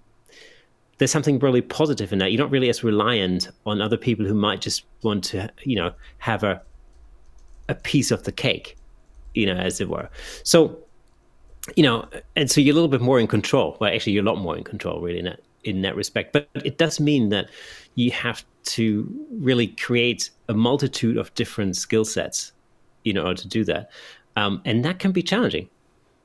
there's 1.01 1.11
something 1.11 1.39
really 1.39 1.63
positive 1.63 2.13
in 2.13 2.19
that. 2.19 2.31
You're 2.31 2.43
not 2.43 2.51
really 2.51 2.69
as 2.69 2.85
reliant 2.85 3.49
on 3.65 3.81
other 3.81 3.97
people 3.97 4.27
who 4.27 4.35
might 4.35 4.61
just 4.61 4.85
want 5.03 5.25
to, 5.25 5.51
you 5.63 5.75
know, 5.75 5.93
have 6.19 6.45
a 6.45 6.61
a 7.71 7.75
piece 7.75 8.11
of 8.11 8.25
the 8.25 8.33
cake, 8.33 8.77
you 9.35 9.47
know, 9.47 9.55
as 9.55 9.81
it 9.81 9.89
were. 9.89 10.11
So, 10.43 10.77
you 11.75 11.83
know, 11.83 12.07
and 12.37 12.51
so 12.51 12.61
you're 12.61 12.73
a 12.73 12.75
little 12.75 12.89
bit 12.89 13.01
more 13.01 13.19
in 13.19 13.29
control. 13.29 13.79
Well, 13.81 13.91
actually, 13.91 14.13
you're 14.13 14.23
a 14.23 14.27
lot 14.27 14.37
more 14.39 14.59
in 14.59 14.63
control, 14.63 15.01
really, 15.01 15.21
in 15.21 15.25
that 15.25 15.41
in 15.65 15.81
that 15.81 15.97
respect. 15.97 16.35
But 16.35 16.51
it 16.55 16.77
does 16.77 17.01
mean 17.01 17.31
that 17.31 17.49
you 17.95 18.11
have 18.11 18.45
to 18.65 19.27
really 19.31 19.69
create 19.69 20.29
a 20.51 20.55
multitude 20.55 21.17
of 21.17 21.35
different 21.35 21.77
skill 21.77 22.05
sets, 22.05 22.53
you 23.05 23.15
know, 23.15 23.33
to 23.33 23.49
do 23.49 23.65
that, 23.65 23.91
um, 24.37 24.61
and 24.67 24.85
that 24.85 24.99
can 24.99 25.13
be 25.13 25.23
challenging. 25.23 25.67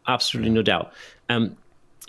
Absolutely, 0.06 0.52
no 0.52 0.64
doubt. 0.64 0.92
Um, 1.30 1.56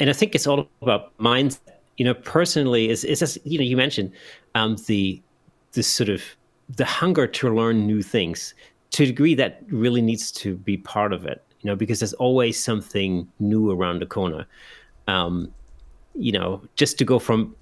and 0.01 0.11
I 0.11 0.13
think 0.13 0.35
it's 0.35 0.49
all 0.49 0.69
about 0.83 1.17
mindset 1.19 1.76
you 1.97 2.05
know, 2.05 2.15
personally, 2.15 2.89
is 2.89 3.05
is 3.05 3.23
as 3.23 3.39
you 3.45 3.59
know, 3.59 3.65
you 3.65 3.77
mentioned 3.77 4.13
um, 4.55 4.77
the 4.87 5.21
this 5.73 5.89
sort 5.89 6.09
of 6.09 6.23
the 6.69 6.85
hunger 6.85 7.27
to 7.27 7.55
learn 7.55 7.87
new 7.87 8.03
things 8.03 8.55
to 8.91 9.05
a 9.05 9.07
degree 9.07 9.35
that 9.35 9.63
really 9.69 10.03
needs 10.03 10.31
to 10.33 10.57
be 10.57 10.77
part 10.77 11.13
of 11.13 11.25
it. 11.25 11.43
You 11.61 11.71
know, 11.71 11.77
because 11.77 12.01
there's 12.01 12.15
always 12.15 12.63
something 12.63 13.29
new 13.41 13.71
around 13.71 14.01
the 14.01 14.07
corner. 14.07 14.47
Um, 15.09 15.53
you 16.15 16.33
know, 16.33 16.63
just 16.77 16.99
to 16.99 17.05
go 17.05 17.19
from 17.19 17.55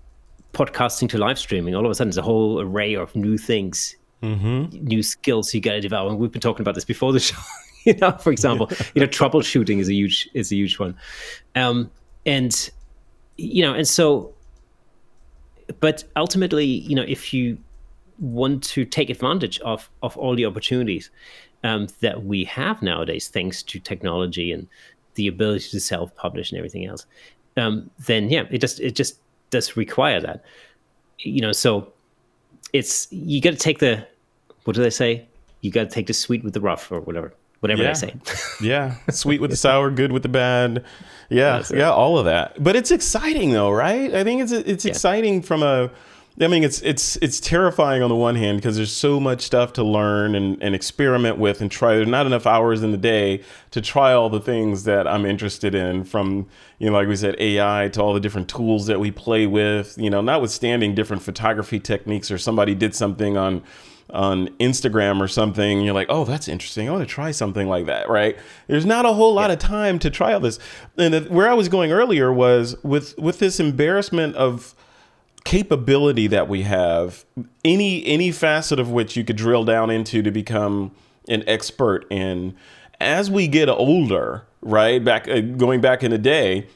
podcasting 0.52 1.08
to 1.10 1.18
live 1.18 1.38
streaming, 1.38 1.74
all 1.74 1.84
of 1.84 1.90
a 1.90 1.94
sudden, 1.94 2.08
there's 2.08 2.18
a 2.18 2.22
whole 2.22 2.60
array 2.60 2.94
of 2.94 3.14
new 3.16 3.38
things, 3.38 3.96
mm-hmm. 4.22 4.84
new 4.84 5.02
skills 5.02 5.52
you 5.54 5.60
got 5.60 5.72
to 5.72 5.80
develop. 5.80 6.10
And 6.10 6.20
we've 6.20 6.32
been 6.32 6.40
talking 6.40 6.62
about 6.62 6.74
this 6.74 6.84
before 6.84 7.12
the 7.12 7.20
show. 7.20 7.38
you 7.84 7.94
know, 7.94 8.12
for 8.12 8.30
example, 8.32 8.70
you 8.94 9.00
know, 9.00 9.06
troubleshooting 9.06 9.78
is 9.78 9.88
a 9.88 9.94
huge 9.94 10.28
is 10.34 10.50
a 10.50 10.56
huge 10.56 10.78
one, 10.78 10.96
um, 11.54 11.90
and 12.26 12.70
you 13.36 13.62
know, 13.62 13.74
and 13.74 13.86
so, 13.86 14.32
but 15.80 16.04
ultimately, 16.16 16.64
you 16.64 16.94
know, 16.94 17.04
if 17.06 17.32
you 17.32 17.58
want 18.18 18.62
to 18.62 18.84
take 18.84 19.10
advantage 19.10 19.58
of 19.60 19.90
of 20.02 20.16
all 20.16 20.36
the 20.36 20.46
opportunities 20.46 21.10
um, 21.64 21.88
that 22.00 22.24
we 22.24 22.44
have 22.44 22.82
nowadays, 22.82 23.28
thanks 23.28 23.62
to 23.62 23.78
technology 23.78 24.52
and 24.52 24.68
the 25.14 25.26
ability 25.26 25.68
to 25.70 25.80
self 25.80 26.14
publish 26.16 26.50
and 26.50 26.58
everything 26.58 26.84
else, 26.86 27.06
um, 27.56 27.90
then 28.06 28.28
yeah, 28.28 28.44
it 28.50 28.58
just 28.58 28.80
it 28.80 28.94
just 28.94 29.18
does 29.50 29.76
require 29.76 30.20
that. 30.20 30.44
You 31.18 31.40
know, 31.40 31.52
so 31.52 31.92
it's 32.72 33.08
you 33.10 33.40
got 33.40 33.50
to 33.50 33.56
take 33.56 33.78
the 33.78 34.06
what 34.64 34.76
do 34.76 34.82
they 34.82 34.90
say? 34.90 35.26
You 35.60 35.70
got 35.70 35.88
to 35.88 35.94
take 35.94 36.06
the 36.06 36.14
sweet 36.14 36.44
with 36.44 36.52
the 36.52 36.60
rough 36.60 36.90
or 36.92 37.00
whatever 37.00 37.32
whatever 37.60 37.82
yeah. 37.82 37.88
they 37.88 37.94
say. 37.94 38.14
yeah, 38.60 38.96
sweet 39.10 39.40
with 39.40 39.50
the 39.50 39.56
sour, 39.68 39.90
good 39.90 40.12
with 40.12 40.22
the 40.22 40.28
bad. 40.28 40.84
Yeah, 41.30 41.62
yeah, 41.70 41.90
all 41.90 42.18
of 42.18 42.26
that. 42.26 42.62
But 42.62 42.76
it's 42.76 42.90
exciting 42.90 43.52
though, 43.52 43.70
right? 43.70 44.14
I 44.14 44.24
think 44.24 44.42
it's 44.42 44.52
it's 44.52 44.84
yeah. 44.84 44.90
exciting 44.90 45.42
from 45.42 45.62
a. 45.62 45.90
I 46.40 46.48
mean, 46.48 46.64
it's 46.64 46.82
it's 46.82 47.16
it's 47.16 47.38
terrifying 47.38 48.02
on 48.02 48.08
the 48.08 48.16
one 48.16 48.34
hand 48.34 48.58
because 48.58 48.76
there's 48.76 48.92
so 48.92 49.20
much 49.20 49.42
stuff 49.42 49.72
to 49.74 49.84
learn 49.84 50.34
and, 50.34 50.60
and 50.60 50.74
experiment 50.74 51.38
with 51.38 51.60
and 51.60 51.70
try. 51.70 51.94
There's 51.94 52.08
not 52.08 52.26
enough 52.26 52.44
hours 52.44 52.82
in 52.82 52.90
the 52.90 52.98
day 52.98 53.42
to 53.70 53.80
try 53.80 54.12
all 54.12 54.28
the 54.28 54.40
things 54.40 54.82
that 54.82 55.06
I'm 55.06 55.24
interested 55.24 55.76
in. 55.76 56.02
From 56.02 56.48
you 56.80 56.90
know, 56.90 56.92
like 56.92 57.06
we 57.06 57.14
said, 57.14 57.36
AI 57.38 57.88
to 57.92 58.02
all 58.02 58.14
the 58.14 58.20
different 58.20 58.48
tools 58.48 58.86
that 58.86 58.98
we 58.98 59.12
play 59.12 59.46
with. 59.46 59.96
You 59.96 60.10
know, 60.10 60.20
notwithstanding 60.20 60.96
different 60.96 61.22
photography 61.22 61.78
techniques 61.78 62.32
or 62.32 62.38
somebody 62.38 62.74
did 62.74 62.96
something 62.96 63.36
on 63.36 63.62
on 64.10 64.48
Instagram 64.58 65.20
or 65.20 65.28
something, 65.28 65.80
you're 65.82 65.94
like, 65.94 66.08
oh, 66.10 66.24
that's 66.24 66.48
interesting. 66.48 66.88
I 66.88 66.92
want 66.92 67.08
to 67.08 67.12
try 67.12 67.30
something 67.30 67.68
like 67.68 67.86
that, 67.86 68.08
right? 68.08 68.36
There's 68.66 68.86
not 68.86 69.06
a 69.06 69.12
whole 69.12 69.34
lot 69.34 69.50
yeah. 69.50 69.54
of 69.54 69.58
time 69.58 69.98
to 70.00 70.10
try 70.10 70.32
all 70.32 70.40
this. 70.40 70.58
And 70.96 71.28
where 71.28 71.48
I 71.48 71.54
was 71.54 71.68
going 71.68 71.92
earlier 71.92 72.32
was 72.32 72.76
with 72.82 73.18
with 73.18 73.38
this 73.38 73.58
embarrassment 73.60 74.36
of 74.36 74.74
capability 75.44 76.26
that 76.28 76.48
we 76.48 76.62
have, 76.62 77.24
any 77.64 78.04
any 78.06 78.30
facet 78.30 78.78
of 78.78 78.90
which 78.90 79.16
you 79.16 79.24
could 79.24 79.36
drill 79.36 79.64
down 79.64 79.90
into 79.90 80.22
to 80.22 80.30
become 80.30 80.92
an 81.28 81.44
expert 81.46 82.06
in. 82.10 82.54
As 83.00 83.30
we 83.30 83.48
get 83.48 83.68
older, 83.68 84.44
right? 84.62 85.04
Back 85.04 85.28
uh, 85.28 85.40
going 85.40 85.80
back 85.80 86.02
in 86.02 86.10
the 86.10 86.18
day, 86.18 86.68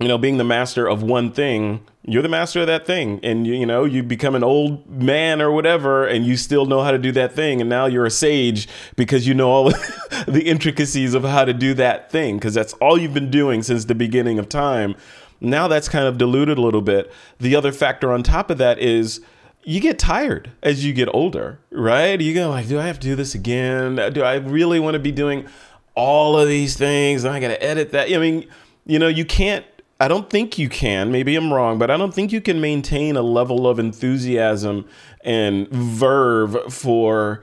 you 0.00 0.06
know, 0.06 0.18
being 0.18 0.36
the 0.36 0.44
master 0.44 0.86
of 0.86 1.02
one 1.02 1.32
thing, 1.32 1.84
you're 2.04 2.22
the 2.22 2.28
master 2.28 2.60
of 2.60 2.68
that 2.68 2.86
thing. 2.86 3.18
And 3.22 3.46
you, 3.46 3.54
you 3.54 3.66
know, 3.66 3.84
you 3.84 4.02
become 4.02 4.34
an 4.34 4.44
old 4.44 4.88
man 4.88 5.42
or 5.42 5.50
whatever, 5.50 6.06
and 6.06 6.24
you 6.24 6.36
still 6.36 6.66
know 6.66 6.82
how 6.82 6.92
to 6.92 6.98
do 6.98 7.10
that 7.12 7.34
thing. 7.34 7.60
And 7.60 7.68
now 7.68 7.86
you're 7.86 8.06
a 8.06 8.10
sage 8.10 8.68
because 8.96 9.26
you 9.26 9.34
know 9.34 9.50
all 9.50 9.70
the 10.26 10.44
intricacies 10.46 11.14
of 11.14 11.24
how 11.24 11.44
to 11.44 11.52
do 11.52 11.74
that 11.74 12.10
thing, 12.10 12.36
because 12.36 12.54
that's 12.54 12.74
all 12.74 12.98
you've 12.98 13.14
been 13.14 13.30
doing 13.30 13.62
since 13.62 13.86
the 13.86 13.94
beginning 13.94 14.38
of 14.38 14.48
time. 14.48 14.94
Now 15.40 15.68
that's 15.68 15.88
kind 15.88 16.06
of 16.06 16.18
diluted 16.18 16.58
a 16.58 16.60
little 16.60 16.82
bit. 16.82 17.12
The 17.38 17.56
other 17.56 17.72
factor 17.72 18.12
on 18.12 18.22
top 18.22 18.50
of 18.50 18.58
that 18.58 18.78
is 18.78 19.20
you 19.64 19.80
get 19.80 19.98
tired 19.98 20.50
as 20.62 20.84
you 20.84 20.92
get 20.92 21.08
older, 21.12 21.60
right? 21.70 22.20
You 22.20 22.34
go 22.34 22.48
like, 22.50 22.68
do 22.68 22.78
I 22.78 22.86
have 22.86 22.98
to 23.00 23.06
do 23.06 23.14
this 23.14 23.34
again? 23.34 23.96
Do 24.12 24.22
I 24.22 24.36
really 24.36 24.80
want 24.80 24.94
to 24.94 24.98
be 24.98 25.12
doing 25.12 25.46
all 25.94 26.38
of 26.38 26.48
these 26.48 26.76
things? 26.76 27.24
I 27.24 27.40
got 27.40 27.48
to 27.48 27.62
edit 27.62 27.92
that. 27.92 28.12
I 28.12 28.18
mean, 28.18 28.48
you 28.86 28.98
know, 28.98 29.08
you 29.08 29.24
can't 29.24 29.64
I 30.00 30.06
don't 30.06 30.30
think 30.30 30.58
you 30.58 30.68
can. 30.68 31.10
Maybe 31.10 31.34
I'm 31.34 31.52
wrong, 31.52 31.78
but 31.78 31.90
I 31.90 31.96
don't 31.96 32.14
think 32.14 32.32
you 32.32 32.40
can 32.40 32.60
maintain 32.60 33.16
a 33.16 33.22
level 33.22 33.66
of 33.66 33.78
enthusiasm 33.78 34.86
and 35.22 35.68
verve 35.68 36.72
for 36.72 37.42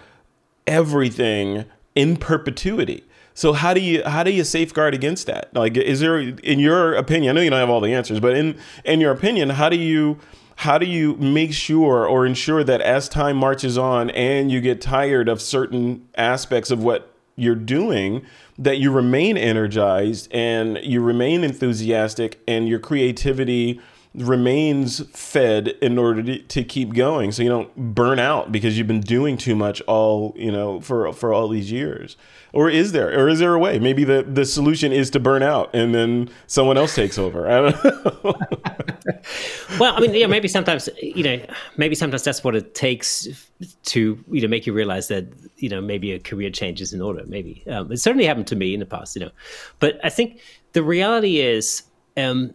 everything 0.66 1.66
in 1.96 2.16
perpetuity. 2.16 3.04
So 3.34 3.52
how 3.52 3.74
do 3.74 3.82
you 3.82 4.02
how 4.06 4.24
do 4.24 4.32
you 4.32 4.46
safeguard 4.46 4.94
against 4.94 5.28
that? 5.28 5.54
Like, 5.54 5.76
is 5.76 6.00
there, 6.00 6.18
in 6.18 6.60
your 6.60 6.94
opinion, 6.94 7.32
I 7.32 7.34
know 7.36 7.44
you 7.44 7.50
don't 7.50 7.60
have 7.60 7.70
all 7.70 7.82
the 7.82 7.94
answers, 7.94 8.22
but 8.22 8.38
in 8.38 8.58
in 8.86 9.02
your 9.02 9.12
opinion, 9.12 9.50
how 9.50 9.68
do 9.68 9.76
you 9.76 10.20
how 10.58 10.78
do 10.78 10.86
you 10.86 11.18
make 11.18 11.54
sure 11.54 12.08
or 12.08 12.26
ensure 12.26 12.64
that 12.64 12.80
as 12.80 13.10
time 13.10 13.36
marches 13.36 13.78
on 13.78 14.10
and 14.12 14.50
you 14.50 14.62
get 14.62 14.80
tired 14.80 15.28
of 15.28 15.42
certain 15.42 16.08
aspects 16.16 16.72
of 16.72 16.82
what 16.82 17.15
you're 17.36 17.56
doing 17.56 18.26
that 18.58 18.78
you 18.78 18.92
remain 18.92 19.38
energized 19.38 20.28
and 20.32 20.78
you 20.84 21.02
remain 21.02 21.44
enthusiastic 21.44 22.40
and 22.48 22.68
your 22.68 22.80
creativity 22.80 23.80
remains 24.18 25.06
fed 25.10 25.70
in 25.82 25.98
order 25.98 26.24
to, 26.24 26.40
to 26.40 26.64
keep 26.64 26.94
going. 26.94 27.32
So 27.32 27.44
you 27.44 27.50
don't 27.50 27.76
burn 27.76 28.20
out 28.20 28.52
because 28.52 28.78
you've 28.78 28.88
been 28.88 29.02
doing 29.02 29.38
too 29.38 29.56
much 29.56 29.82
all 29.82 30.34
you 30.38 30.52
know 30.52 30.80
for 30.82 31.12
for 31.14 31.34
all 31.34 31.48
these 31.48 31.72
years. 31.72 32.16
Or 32.54 32.70
is 32.70 32.94
there 32.94 33.10
or 33.20 33.28
is 33.28 33.40
there 33.40 33.54
a 33.54 33.60
way? 33.60 33.80
Maybe 33.80 34.04
the 34.04 34.24
the 34.24 34.46
solution 34.46 34.92
is 34.92 35.10
to 35.12 35.20
burn 35.20 35.44
out 35.44 35.74
and 35.74 35.94
then 35.94 36.30
someone 36.48 36.78
else 36.78 36.96
takes 36.96 37.18
over. 37.18 37.50
I 37.50 37.72
don't 37.72 37.84
know. 37.84 38.36
Well 39.80 39.94
i 39.96 40.00
mean 40.00 40.14
yeah 40.14 40.26
maybe 40.26 40.48
sometimes 40.48 40.90
you 41.02 41.24
know 41.24 41.46
maybe 41.78 41.96
sometimes 41.96 42.24
that's 42.24 42.44
what 42.44 42.56
it 42.56 42.74
takes 42.74 43.28
to 43.84 44.24
you 44.32 44.42
know 44.42 44.48
make 44.48 44.66
you 44.66 44.74
realize 44.74 45.10
that 45.10 45.26
you 45.58 45.70
know 45.70 45.82
maybe 45.82 46.12
a 46.12 46.20
career 46.20 46.50
change 46.50 46.82
is 46.82 46.94
in 46.94 47.02
order 47.02 47.24
maybe. 47.28 47.64
Um, 47.68 47.92
it 47.92 47.98
certainly 47.98 48.26
happened 48.26 48.48
to 48.48 48.56
me 48.56 48.74
in 48.74 48.80
the 48.80 48.86
past 48.86 49.16
you 49.16 49.22
know. 49.22 49.32
But 49.80 50.00
i 50.04 50.10
think 50.10 50.40
the 50.74 50.84
reality 50.84 51.40
is 51.40 51.84
um, 52.18 52.54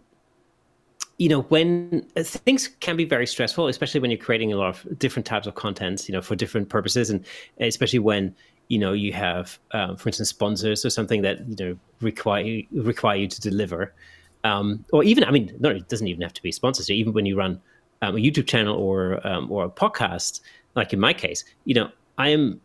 you 1.21 1.29
know 1.29 1.41
when 1.43 2.03
uh, 2.17 2.23
things 2.23 2.67
can 2.79 2.97
be 2.97 3.05
very 3.05 3.27
stressful 3.27 3.67
especially 3.67 3.99
when 3.99 4.09
you're 4.09 4.25
creating 4.27 4.51
a 4.51 4.55
lot 4.55 4.69
of 4.69 4.97
different 4.97 5.23
types 5.23 5.45
of 5.45 5.53
contents 5.53 6.09
you 6.09 6.13
know 6.13 6.21
for 6.21 6.35
different 6.35 6.67
purposes. 6.67 7.11
And 7.11 7.23
especially 7.59 7.99
when 7.99 8.33
you 8.69 8.79
know 8.79 8.93
you 8.93 9.13
have 9.13 9.59
um, 9.69 9.97
for 9.97 10.09
instance 10.09 10.29
sponsors 10.29 10.83
or 10.83 10.89
something 10.89 11.21
that 11.21 11.47
you 11.47 11.55
know 11.59 11.77
require 12.01 12.61
require 12.71 13.17
you 13.17 13.27
to 13.27 13.39
deliver. 13.39 13.93
Um, 14.43 14.83
or 14.91 15.03
even 15.03 15.23
i 15.23 15.29
mean 15.29 15.55
no 15.59 15.69
it 15.69 15.87
doesn't 15.89 16.07
even 16.07 16.23
have 16.23 16.33
to 16.33 16.41
be 16.41 16.51
sponsors. 16.51 16.89
Even 16.89 17.13
when 17.13 17.27
you 17.27 17.37
run 17.37 17.61
um, 18.01 18.15
a 18.15 18.19
youtube 18.19 18.47
channel 18.47 18.75
or 18.75 19.25
um, 19.27 19.51
or 19.51 19.65
a 19.65 19.69
podcast 19.69 20.41
like 20.73 20.91
in 20.91 20.99
my 20.99 21.13
case 21.13 21.43
you 21.65 21.75
know 21.75 21.91
i 22.17 22.29
am 22.29 22.59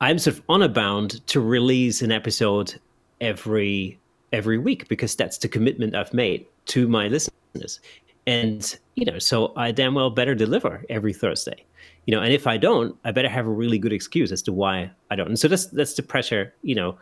i'm 0.00 0.20
sort 0.20 0.36
of 0.36 0.44
honor 0.48 0.68
bound 0.68 1.26
to 1.26 1.40
release 1.40 2.00
an 2.02 2.12
episode 2.12 2.78
every 3.20 3.98
every 4.32 4.58
week 4.58 4.86
because 4.86 5.16
that's 5.16 5.38
the 5.38 5.48
commitment 5.48 5.96
i've 5.96 6.14
made 6.14 6.46
to 6.66 6.86
my 6.86 7.08
listeners 7.08 7.37
business. 7.52 7.80
And, 8.26 8.78
you 8.94 9.04
know, 9.04 9.18
so 9.18 9.52
I 9.56 9.72
damn 9.72 9.94
well 9.94 10.10
better 10.10 10.34
deliver 10.34 10.84
every 10.90 11.12
Thursday. 11.12 11.64
You 12.06 12.14
know, 12.14 12.22
and 12.22 12.32
if 12.32 12.46
I 12.46 12.56
don't, 12.56 12.96
I 13.04 13.10
better 13.10 13.28
have 13.28 13.46
a 13.46 13.50
really 13.50 13.78
good 13.78 13.92
excuse 13.92 14.32
as 14.32 14.42
to 14.42 14.52
why 14.52 14.90
I 15.10 15.16
don't. 15.16 15.28
And 15.28 15.38
so 15.38 15.48
that's 15.48 15.66
that's 15.66 15.94
the 15.94 16.02
pressure, 16.02 16.54
you 16.62 16.74
know, 16.74 16.98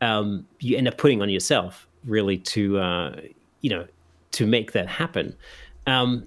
um, 0.00 0.46
you 0.60 0.76
end 0.76 0.88
up 0.88 0.96
putting 0.96 1.22
on 1.22 1.28
yourself 1.28 1.86
really 2.04 2.38
to 2.38 2.78
uh, 2.78 3.20
you 3.60 3.70
know, 3.70 3.86
to 4.32 4.46
make 4.46 4.72
that 4.72 4.86
happen. 4.86 5.34
Um, 5.86 6.26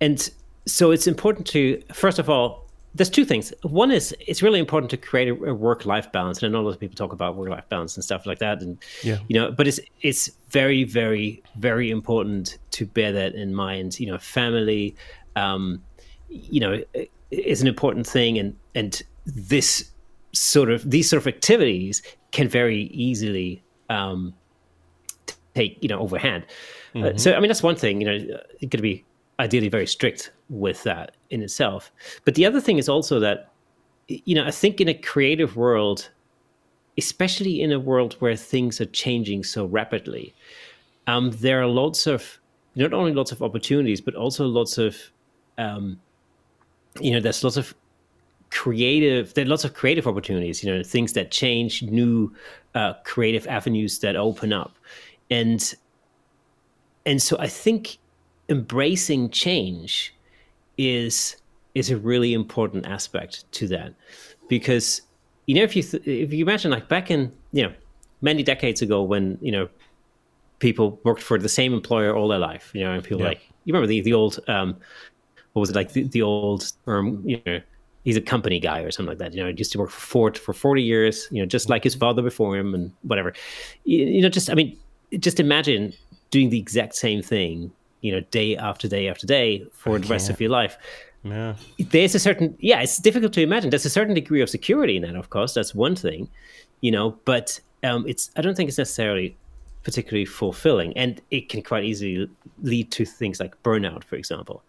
and 0.00 0.30
so 0.66 0.90
it's 0.90 1.06
important 1.06 1.46
to, 1.48 1.82
first 1.92 2.18
of 2.18 2.30
all, 2.30 2.61
there's 2.94 3.10
two 3.10 3.24
things. 3.24 3.52
One 3.62 3.90
is 3.90 4.14
it's 4.20 4.42
really 4.42 4.58
important 4.58 4.90
to 4.90 4.96
create 4.96 5.28
a, 5.28 5.32
a 5.44 5.54
work-life 5.54 6.12
balance, 6.12 6.42
and 6.42 6.48
I 6.48 6.52
know 6.52 6.62
a 6.62 6.66
lot 6.66 6.74
of 6.74 6.80
people 6.80 6.96
talk 6.96 7.12
about 7.12 7.36
work-life 7.36 7.68
balance 7.68 7.96
and 7.96 8.04
stuff 8.04 8.26
like 8.26 8.38
that, 8.40 8.60
and 8.60 8.78
yeah. 9.02 9.18
you 9.28 9.38
know, 9.38 9.50
but 9.50 9.66
it's 9.66 9.80
it's 10.02 10.30
very, 10.50 10.84
very, 10.84 11.42
very 11.56 11.90
important 11.90 12.58
to 12.72 12.86
bear 12.86 13.12
that 13.12 13.34
in 13.34 13.54
mind. 13.54 13.98
You 13.98 14.06
know, 14.08 14.18
family, 14.18 14.94
um, 15.36 15.82
you 16.28 16.60
know, 16.60 16.82
is 17.30 17.62
an 17.62 17.68
important 17.68 18.06
thing, 18.06 18.38
and 18.38 18.56
and 18.74 19.02
this 19.24 19.90
sort 20.32 20.70
of 20.70 20.88
these 20.90 21.08
sort 21.08 21.22
of 21.22 21.26
activities 21.26 22.02
can 22.30 22.48
very 22.48 22.84
easily 22.84 23.62
um, 23.88 24.34
take 25.54 25.78
you 25.80 25.88
know 25.88 25.98
overhand. 25.98 26.44
Mm-hmm. 26.94 27.16
Uh, 27.16 27.18
so 27.18 27.32
I 27.32 27.40
mean 27.40 27.48
that's 27.48 27.62
one 27.62 27.76
thing. 27.76 28.02
You 28.02 28.06
know, 28.06 28.38
it 28.60 28.70
could 28.70 28.82
be 28.82 29.04
ideally 29.40 29.68
very 29.68 29.86
strict 29.86 30.30
with 30.52 30.82
that 30.84 31.16
in 31.30 31.42
itself. 31.42 31.90
But 32.24 32.34
the 32.34 32.46
other 32.46 32.60
thing 32.60 32.78
is 32.78 32.88
also 32.88 33.18
that 33.20 33.50
you 34.06 34.34
know 34.34 34.46
I 34.46 34.50
think 34.50 34.80
in 34.80 34.88
a 34.88 34.94
creative 34.94 35.56
world, 35.56 36.10
especially 36.98 37.60
in 37.60 37.72
a 37.72 37.80
world 37.80 38.14
where 38.20 38.36
things 38.36 38.80
are 38.80 38.86
changing 38.86 39.44
so 39.44 39.64
rapidly, 39.64 40.34
um, 41.06 41.30
there 41.30 41.60
are 41.60 41.66
lots 41.66 42.06
of 42.06 42.38
not 42.74 42.92
only 42.92 43.12
lots 43.12 43.32
of 43.32 43.42
opportunities 43.42 44.00
but 44.00 44.14
also 44.14 44.46
lots 44.46 44.78
of 44.78 44.96
um, 45.58 46.00
you 47.00 47.10
know 47.10 47.20
there's 47.20 47.42
lots 47.42 47.56
of 47.56 47.74
creative 48.50 49.32
there 49.32 49.46
are 49.46 49.48
lots 49.48 49.64
of 49.64 49.72
creative 49.72 50.06
opportunities 50.06 50.62
you 50.62 50.70
know 50.70 50.82
things 50.82 51.14
that 51.14 51.30
change 51.30 51.82
new 51.84 52.30
uh, 52.74 52.92
creative 53.04 53.46
avenues 53.46 54.00
that 54.00 54.14
open 54.14 54.52
up 54.52 54.76
and 55.30 55.74
and 57.06 57.22
so 57.22 57.36
i 57.38 57.46
think 57.46 57.98
embracing 58.50 59.30
change 59.30 60.14
is 60.78 61.36
is 61.74 61.90
a 61.90 61.96
really 61.96 62.34
important 62.34 62.86
aspect 62.86 63.50
to 63.52 63.66
that 63.68 63.94
because 64.48 65.02
you 65.46 65.54
know 65.54 65.62
if 65.62 65.74
you 65.76 65.82
th- 65.82 66.06
if 66.06 66.32
you 66.32 66.44
imagine 66.44 66.70
like 66.70 66.88
back 66.88 67.10
in 67.10 67.32
you 67.52 67.62
know 67.62 67.72
many 68.20 68.42
decades 68.42 68.82
ago 68.82 69.02
when 69.02 69.38
you 69.40 69.52
know 69.52 69.68
people 70.58 71.00
worked 71.04 71.22
for 71.22 71.38
the 71.38 71.48
same 71.48 71.72
employer 71.72 72.14
all 72.14 72.28
their 72.28 72.38
life 72.38 72.70
you 72.74 72.82
know 72.82 72.92
and 72.92 73.02
people 73.02 73.20
yeah. 73.20 73.28
like 73.28 73.40
you 73.64 73.72
remember 73.72 73.86
the 73.86 74.00
the 74.00 74.12
old 74.12 74.38
um 74.48 74.76
what 75.52 75.60
was 75.60 75.70
it 75.70 75.76
like 75.76 75.92
the, 75.92 76.04
the 76.04 76.22
old 76.22 76.72
term 76.84 77.22
you 77.26 77.40
know 77.46 77.60
he's 78.04 78.16
a 78.16 78.20
company 78.20 78.58
guy 78.58 78.80
or 78.80 78.90
something 78.90 79.10
like 79.10 79.18
that. 79.18 79.34
You 79.34 79.42
know, 79.42 79.48
he 79.48 79.54
used 79.56 79.72
to 79.72 79.78
work 79.78 79.90
for 79.90 80.00
Ford 80.00 80.38
for 80.38 80.52
40 80.52 80.82
years, 80.82 81.28
you 81.30 81.40
know, 81.40 81.46
just 81.46 81.68
like 81.68 81.84
his 81.84 81.94
father 81.94 82.22
before 82.22 82.56
him 82.56 82.74
and 82.74 82.92
whatever. 83.02 83.32
You, 83.84 84.04
you, 84.04 84.22
know, 84.22 84.28
just, 84.28 84.50
I 84.50 84.54
mean, 84.54 84.76
just 85.18 85.40
imagine 85.40 85.92
doing 86.30 86.50
the 86.50 86.58
exact 86.58 86.94
same 86.94 87.22
thing, 87.22 87.70
you 88.02 88.12
know, 88.12 88.20
day 88.30 88.56
after 88.56 88.86
day 88.86 89.08
after 89.08 89.26
day 89.26 89.64
for 89.72 89.96
I 89.96 89.98
the 89.98 90.08
rest 90.08 90.28
of 90.28 90.40
your 90.40 90.50
life. 90.50 90.76
Yeah. 91.24 91.54
There's 91.78 92.14
a 92.14 92.18
certain, 92.18 92.56
yeah, 92.58 92.82
it's 92.82 92.98
difficult 92.98 93.32
to 93.34 93.42
imagine. 93.42 93.70
There's 93.70 93.86
a 93.86 93.90
certain 93.90 94.14
degree 94.14 94.42
of 94.42 94.50
security 94.50 94.96
in 94.96 95.02
that, 95.02 95.16
of 95.16 95.30
course. 95.30 95.54
That's 95.54 95.74
one 95.74 95.96
thing, 95.96 96.28
you 96.80 96.90
know, 96.90 97.16
but 97.24 97.58
um, 97.84 98.04
it's, 98.06 98.30
I 98.36 98.42
don't 98.42 98.56
think 98.56 98.68
it's 98.68 98.78
necessarily 98.78 99.36
particularly 99.84 100.24
fulfilling. 100.24 100.96
And 100.96 101.22
it 101.30 101.48
can 101.48 101.62
quite 101.62 101.84
easily 101.84 102.28
lead 102.62 102.90
to 102.92 103.04
things 103.04 103.40
like 103.40 103.60
burnout, 103.62 104.04
for 104.04 104.16
example. 104.16 104.62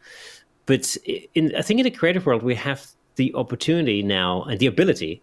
But 0.66 0.96
in, 1.34 1.54
I 1.56 1.62
think 1.62 1.80
in 1.80 1.84
the 1.84 1.92
creative 1.92 2.26
world, 2.26 2.44
we 2.44 2.56
have 2.56 2.88
the 3.16 3.34
opportunity 3.36 4.02
now 4.02 4.44
and 4.44 4.60
the 4.60 4.68
ability 4.68 5.22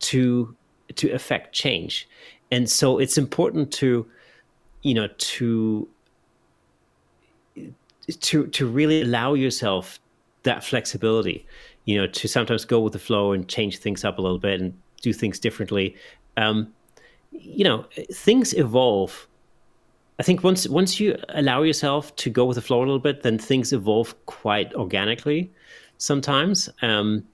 to 0.00 0.54
to 0.96 1.10
affect 1.12 1.54
change 1.54 2.06
and 2.52 2.68
so 2.68 2.98
it's 2.98 3.16
important 3.18 3.72
to 3.72 4.06
you 4.82 4.94
know 4.94 5.08
to 5.16 5.88
to 8.16 8.46
to 8.48 8.66
really 8.66 9.02
allow 9.02 9.34
yourself 9.34 10.00
that 10.42 10.64
flexibility 10.64 11.46
you 11.84 11.96
know 11.96 12.06
to 12.06 12.28
sometimes 12.28 12.64
go 12.64 12.80
with 12.80 12.92
the 12.92 12.98
flow 12.98 13.32
and 13.32 13.48
change 13.48 13.78
things 13.78 14.04
up 14.04 14.18
a 14.18 14.22
little 14.22 14.38
bit 14.38 14.60
and 14.60 14.74
do 15.00 15.12
things 15.12 15.38
differently 15.38 15.94
um 16.36 16.72
you 17.30 17.64
know 17.64 17.84
things 18.12 18.52
evolve 18.54 19.26
i 20.18 20.22
think 20.22 20.42
once 20.42 20.68
once 20.68 21.00
you 21.00 21.16
allow 21.30 21.62
yourself 21.62 22.14
to 22.16 22.30
go 22.30 22.44
with 22.44 22.56
the 22.56 22.62
flow 22.62 22.78
a 22.78 22.80
little 22.80 22.98
bit 22.98 23.22
then 23.22 23.38
things 23.38 23.72
evolve 23.72 24.14
quite 24.26 24.72
organically 24.74 25.50
sometimes. 26.02 26.68
Um, 26.82 27.24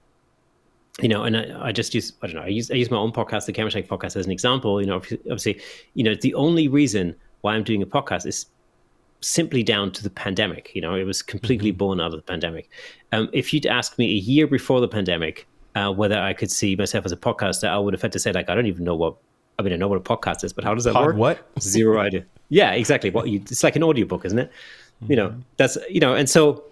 you 1.00 1.08
know, 1.08 1.22
and 1.22 1.36
I, 1.36 1.68
I, 1.68 1.72
just 1.72 1.94
use 1.94 2.12
I 2.22 2.26
don't 2.26 2.36
know 2.36 2.42
I 2.42 2.48
use 2.48 2.70
I 2.70 2.74
use 2.74 2.90
my 2.90 2.96
own 2.96 3.12
podcast, 3.12 3.46
the 3.46 3.52
Camera 3.52 3.70
Shake 3.70 3.88
podcast, 3.88 4.16
as 4.16 4.26
an 4.26 4.32
example. 4.32 4.80
You 4.80 4.88
know, 4.88 4.96
obviously, 4.96 5.60
you 5.94 6.04
know, 6.04 6.14
the 6.14 6.34
only 6.34 6.68
reason 6.68 7.14
why 7.40 7.54
I'm 7.54 7.62
doing 7.62 7.82
a 7.82 7.86
podcast 7.86 8.26
is 8.26 8.46
simply 9.20 9.62
down 9.62 9.92
to 9.92 10.02
the 10.02 10.10
pandemic. 10.10 10.70
You 10.74 10.80
know, 10.80 10.94
it 10.94 11.04
was 11.04 11.22
completely 11.22 11.70
mm-hmm. 11.70 11.78
born 11.78 12.00
out 12.00 12.12
of 12.12 12.18
the 12.18 12.22
pandemic. 12.22 12.70
Um, 13.12 13.28
if 13.32 13.52
you'd 13.52 13.66
asked 13.66 13.98
me 13.98 14.06
a 14.06 14.18
year 14.18 14.46
before 14.46 14.80
the 14.80 14.88
pandemic 14.88 15.46
uh, 15.74 15.92
whether 15.92 16.18
I 16.18 16.32
could 16.32 16.50
see 16.50 16.76
myself 16.76 17.04
as 17.04 17.12
a 17.12 17.16
podcaster, 17.16 17.68
I 17.68 17.78
would 17.78 17.94
have 17.94 18.02
had 18.02 18.12
to 18.12 18.18
say 18.18 18.32
like 18.32 18.48
I 18.48 18.54
don't 18.54 18.66
even 18.66 18.84
know 18.84 18.94
what. 18.94 19.16
I 19.58 19.62
mean, 19.62 19.72
I 19.72 19.76
know 19.76 19.88
what 19.88 19.96
a 19.96 20.00
podcast 20.00 20.44
is, 20.44 20.52
but 20.52 20.62
how 20.62 20.72
does 20.72 20.84
that 20.84 20.92
Pod 20.92 21.06
work? 21.06 21.16
What? 21.16 21.60
Zero 21.60 21.98
idea. 21.98 22.24
Yeah, 22.48 22.72
exactly. 22.72 23.10
What 23.10 23.28
you? 23.28 23.40
It's 23.40 23.64
like 23.64 23.76
an 23.76 23.82
audiobook, 23.82 24.24
isn't 24.24 24.38
it? 24.38 24.50
Mm-hmm. 25.02 25.10
You 25.10 25.16
know, 25.16 25.28
mm-hmm. 25.30 25.40
that's 25.56 25.76
you 25.88 26.00
know, 26.00 26.14
and 26.14 26.30
so 26.30 26.64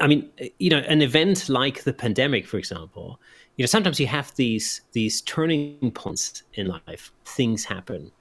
I 0.00 0.06
mean, 0.06 0.28
you 0.58 0.68
know, 0.68 0.78
an 0.78 1.00
event 1.00 1.48
like 1.48 1.84
the 1.84 1.92
pandemic, 1.92 2.46
for 2.46 2.58
example, 2.58 3.18
you 3.56 3.62
know, 3.62 3.66
sometimes 3.66 3.98
you 3.98 4.06
have 4.06 4.34
these 4.36 4.82
these 4.92 5.22
turning 5.22 5.90
points 5.92 6.42
in 6.54 6.66
life. 6.66 7.12
Things 7.24 7.64
happen. 7.64 8.12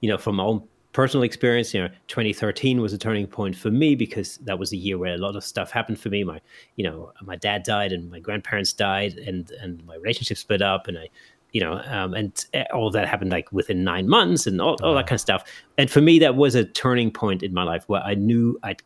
You 0.00 0.08
know, 0.08 0.18
from 0.18 0.36
my 0.36 0.44
own 0.44 0.62
personal 0.92 1.24
experience, 1.24 1.72
you 1.72 1.80
know, 1.80 1.88
2013 2.08 2.80
was 2.80 2.92
a 2.92 2.98
turning 2.98 3.26
point 3.26 3.56
for 3.56 3.70
me 3.70 3.94
because 3.94 4.36
that 4.38 4.58
was 4.58 4.72
a 4.72 4.76
year 4.76 4.98
where 4.98 5.14
a 5.14 5.18
lot 5.18 5.36
of 5.36 5.44
stuff 5.44 5.70
happened 5.70 5.98
for 5.98 6.10
me. 6.10 6.22
My, 6.22 6.40
you 6.76 6.84
know, 6.84 7.12
my 7.22 7.36
dad 7.36 7.62
died 7.62 7.92
and 7.92 8.10
my 8.10 8.20
grandparents 8.20 8.72
died, 8.72 9.14
and 9.14 9.50
and 9.62 9.84
my 9.86 9.96
relationship 9.96 10.36
split 10.36 10.62
up, 10.62 10.88
and 10.88 10.98
I, 10.98 11.08
you 11.52 11.60
know, 11.60 11.82
um, 11.86 12.14
and 12.14 12.46
all 12.72 12.90
that 12.90 13.08
happened 13.08 13.30
like 13.30 13.50
within 13.52 13.84
nine 13.84 14.08
months, 14.08 14.46
and 14.46 14.60
all, 14.60 14.76
all 14.82 14.94
that 14.94 15.06
kind 15.06 15.16
of 15.16 15.20
stuff. 15.20 15.44
And 15.78 15.90
for 15.90 16.00
me, 16.00 16.18
that 16.18 16.36
was 16.36 16.54
a 16.54 16.64
turning 16.64 17.10
point 17.10 17.42
in 17.42 17.54
my 17.54 17.62
life 17.62 17.84
where 17.88 18.02
I 18.02 18.14
knew 18.14 18.58
I'd 18.62 18.82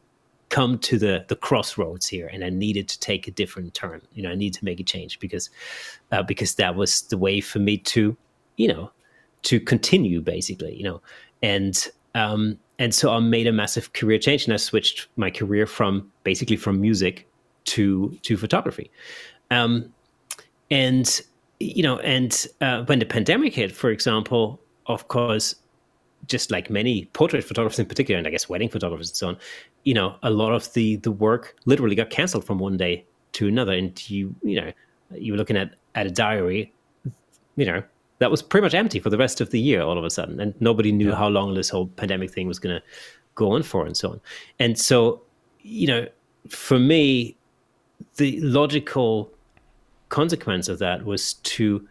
come 0.49 0.79
to 0.79 0.97
the 0.97 1.25
the 1.27 1.35
crossroads 1.35 2.07
here 2.07 2.31
and 2.33 2.45
i 2.45 2.49
needed 2.49 2.89
to 2.89 3.01
take 3.01 3.27
a 3.27 3.33
different 3.33 3.75
turn 3.75 4.01
you 4.15 4.23
know 4.23 4.31
i 4.31 4.35
need 4.37 4.55
to 4.55 4.65
make 4.65 4.79
a 4.79 4.85
change 4.85 5.19
because 5.19 5.51
uh, 6.13 6.23
because 6.23 6.55
that 6.55 6.77
was 6.77 7.03
the 7.03 7.19
way 7.19 7.41
for 7.41 7.59
me 7.59 7.77
to 7.77 8.17
you 8.57 8.69
know 8.69 8.89
to 9.43 9.59
continue 9.59 10.21
basically 10.21 10.73
you 10.73 10.85
know 10.85 11.03
and 11.43 11.89
um 12.17 12.59
and 12.79 12.95
so 12.95 13.13
i 13.13 13.19
made 13.21 13.47
a 13.47 13.53
massive 13.53 13.93
career 13.93 14.19
change 14.19 14.45
and 14.45 14.53
i 14.53 14.57
switched 14.57 15.07
my 15.17 15.31
career 15.31 15.67
from 15.67 16.11
basically 16.25 16.57
from 16.57 16.81
music 16.81 17.27
to 17.65 18.17
to 18.23 18.37
photography. 18.37 18.91
Um 19.51 19.93
and 20.71 21.07
you 21.61 21.83
know 21.83 21.99
and 22.01 22.33
uh, 22.61 22.85
when 22.85 22.99
the 22.99 23.07
pandemic 23.07 23.55
hit 23.55 23.71
for 23.73 23.91
example 23.91 24.61
of 24.87 25.09
course 25.09 25.55
just 26.27 26.51
like 26.51 26.71
many 26.71 27.05
portrait 27.13 27.45
photographers 27.45 27.79
in 27.79 27.87
particular, 27.87 28.19
and 28.19 28.27
I 28.27 28.31
guess 28.31 28.49
wedding 28.49 28.69
photographers 28.69 29.11
and 29.11 29.17
so 29.17 29.29
on, 29.29 29.37
you 29.85 29.95
know, 29.95 30.17
a 30.23 30.31
lot 30.31 30.53
of 30.53 30.73
the 30.73 30.97
the 30.97 31.13
work 31.13 31.57
literally 31.65 31.95
got 31.95 32.11
cancelled 32.11 32.45
from 32.45 32.59
one 32.59 32.77
day 32.77 33.05
to 33.33 33.47
another, 33.49 33.73
and 33.73 34.11
you 34.11 34.35
you 34.43 34.61
know 34.61 34.73
you 35.15 35.33
were 35.33 35.39
looking 35.39 35.57
at 35.57 35.75
at 35.95 36.07
a 36.07 36.11
diary, 36.11 36.73
you 37.57 37.67
know, 37.67 37.83
that 38.19 38.31
was 38.31 38.43
pretty 38.43 38.65
much 38.65 38.75
empty 38.75 38.99
for 38.99 39.11
the 39.11 39.19
rest 39.19 39.41
of 39.41 39.51
the 39.51 39.61
year 39.61 39.83
all 39.83 39.99
of 39.99 40.05
a 40.05 40.11
sudden, 40.11 40.41
and 40.41 40.55
nobody 40.61 40.93
knew 40.93 41.11
yeah. 41.11 41.17
how 41.17 41.29
long 41.29 41.55
this 41.55 41.69
whole 41.69 41.87
pandemic 41.89 42.31
thing 42.31 42.49
was 42.49 42.59
going 42.59 42.75
to 42.75 42.83
go 43.35 43.53
on 43.53 43.63
for, 43.63 43.85
and 43.85 43.97
so 43.97 44.11
on. 44.11 44.21
And 44.59 44.79
so, 44.79 45.23
you 45.63 45.87
know, 45.87 46.07
for 46.49 46.79
me, 46.79 47.37
the 48.17 48.41
logical 48.41 49.31
consequence 50.09 50.69
of 50.69 50.79
that 50.79 51.05
was 51.05 51.35
to 51.35 51.87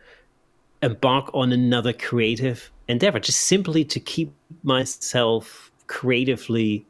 embark 0.82 1.30
on 1.34 1.52
another 1.52 1.94
creative 1.94 2.72
endeavor, 2.88 3.20
just 3.20 3.42
simply 3.42 3.84
to 3.86 4.00
keep 4.00 4.34
myself 4.64 5.72
creatively 5.88 6.86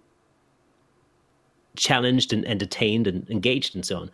challenged 1.75 2.31
and 2.31 2.45
entertained 2.45 3.07
and 3.07 3.29
engaged 3.29 3.75
and 3.75 3.85
so 3.85 3.97
on. 3.97 4.11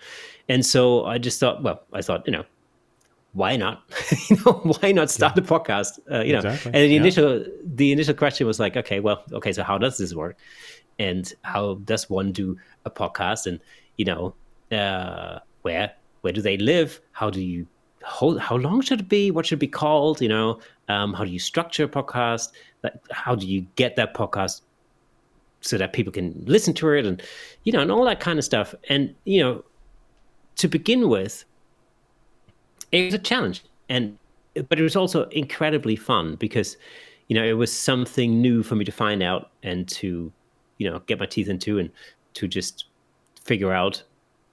And 0.49 0.65
so 0.65 1.05
I 1.05 1.17
just 1.17 1.39
thought, 1.39 1.61
well, 1.63 1.83
I 1.93 2.01
thought, 2.01 2.25
you 2.25 2.31
know, 2.31 2.45
why 3.33 3.55
not? 3.55 3.83
you 4.29 4.37
know, 4.45 4.53
why 4.53 4.91
not 4.91 5.09
start 5.09 5.37
yeah. 5.37 5.43
a 5.43 5.45
podcast? 5.45 5.99
Uh, 6.11 6.23
you 6.23 6.35
exactly. 6.35 6.71
know, 6.71 6.77
and 6.77 6.89
the 6.89 6.93
yeah. 6.93 6.99
initial 6.99 7.45
the 7.63 7.91
initial 7.91 8.13
question 8.13 8.47
was 8.47 8.59
like, 8.59 8.75
okay, 8.77 8.99
well, 8.99 9.23
okay, 9.31 9.53
so 9.53 9.63
how 9.63 9.77
does 9.77 9.97
this 9.97 10.13
work? 10.13 10.37
And 10.99 11.31
how 11.43 11.75
does 11.85 12.09
one 12.09 12.31
do 12.31 12.57
a 12.85 12.91
podcast? 12.91 13.47
And 13.47 13.59
you 13.97 14.05
know, 14.05 14.35
uh, 14.71 15.39
where 15.61 15.91
where 16.21 16.33
do 16.33 16.41
they 16.41 16.57
live? 16.57 17.01
How 17.13 17.29
do 17.29 17.41
you 17.41 17.67
how, 18.03 18.37
how 18.37 18.55
long 18.55 18.81
should 18.81 19.01
it 19.01 19.09
be? 19.09 19.31
What 19.31 19.45
should 19.45 19.59
it 19.59 19.59
be 19.59 19.67
called? 19.67 20.21
You 20.21 20.29
know, 20.29 20.59
um, 20.89 21.13
how 21.13 21.23
do 21.23 21.31
you 21.31 21.39
structure 21.39 21.85
a 21.85 21.87
podcast? 21.87 22.49
how 23.11 23.35
do 23.35 23.45
you 23.45 23.61
get 23.75 23.95
that 23.95 24.15
podcast 24.15 24.61
so 25.61 25.77
that 25.77 25.93
people 25.93 26.11
can 26.11 26.33
listen 26.47 26.73
to 26.73 26.89
it, 26.89 27.05
and 27.05 27.21
you 27.63 27.71
know, 27.71 27.79
and 27.79 27.91
all 27.91 28.03
that 28.05 28.19
kind 28.19 28.39
of 28.39 28.45
stuff. 28.45 28.73
And 28.89 29.13
you 29.23 29.41
know, 29.41 29.63
to 30.55 30.67
begin 30.67 31.07
with, 31.07 31.45
it 32.91 33.05
was 33.05 33.13
a 33.13 33.19
challenge, 33.19 33.63
and 33.89 34.17
but 34.67 34.79
it 34.79 34.83
was 34.83 34.95
also 34.95 35.23
incredibly 35.29 35.95
fun 35.95 36.35
because 36.35 36.77
you 37.31 37.35
know, 37.35 37.45
it 37.45 37.53
was 37.53 37.71
something 37.71 38.41
new 38.41 38.61
for 38.61 38.75
me 38.75 38.83
to 38.83 38.91
find 38.91 39.23
out 39.23 39.51
and 39.63 39.87
to, 39.87 40.29
you 40.79 40.91
know, 40.91 40.99
get 41.05 41.17
my 41.17 41.25
teeth 41.25 41.47
into 41.47 41.79
and 41.79 41.89
to 42.33 42.45
just 42.45 42.87
figure 43.41 43.71
out, 43.71 44.03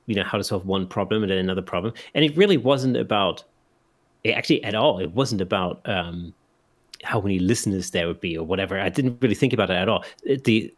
you 0.07 0.15
know, 0.15 0.23
how 0.23 0.39
to 0.39 0.45
solve 0.45 0.65
one 0.65 0.87
problem 0.87 1.25
and 1.25 1.33
then 1.33 1.39
another 1.39 1.61
problem. 1.61 1.93
And 2.15 2.25
it 2.25 2.37
really 2.37 2.57
wasn't 2.57 2.97
about, 2.97 3.43
it 4.23 4.31
actually 4.31 4.63
at 4.63 4.77
all, 4.77 5.01
it 5.01 5.11
wasn't 5.11 5.41
about 5.41 5.81
um, 5.89 6.33
how 7.03 7.21
many 7.21 7.41
listeners 7.41 7.91
there 7.91 8.07
would 8.07 8.21
be 8.21 8.39
or 8.39 8.47
whatever. 8.47 8.79
I 8.79 8.91
didn't 8.91 9.19
really 9.21 9.35
think 9.35 9.53
about 9.53 9.71
it 9.71 9.75
at 9.75 9.89
all. 9.89 10.05
The 10.45 10.73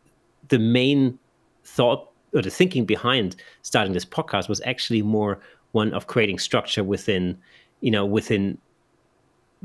the 0.48 0.58
main 0.58 1.18
thought 1.64 2.10
or 2.32 2.40
the 2.40 2.48
thinking 2.48 2.86
behind 2.86 3.36
starting 3.60 3.92
this 3.92 4.06
podcast 4.06 4.48
was 4.48 4.62
actually 4.64 5.02
more 5.02 5.38
one 5.72 5.92
of 5.94 6.06
creating 6.06 6.38
structure 6.38 6.84
within, 6.84 7.38
you 7.80 7.90
know, 7.90 8.04
within 8.04 8.58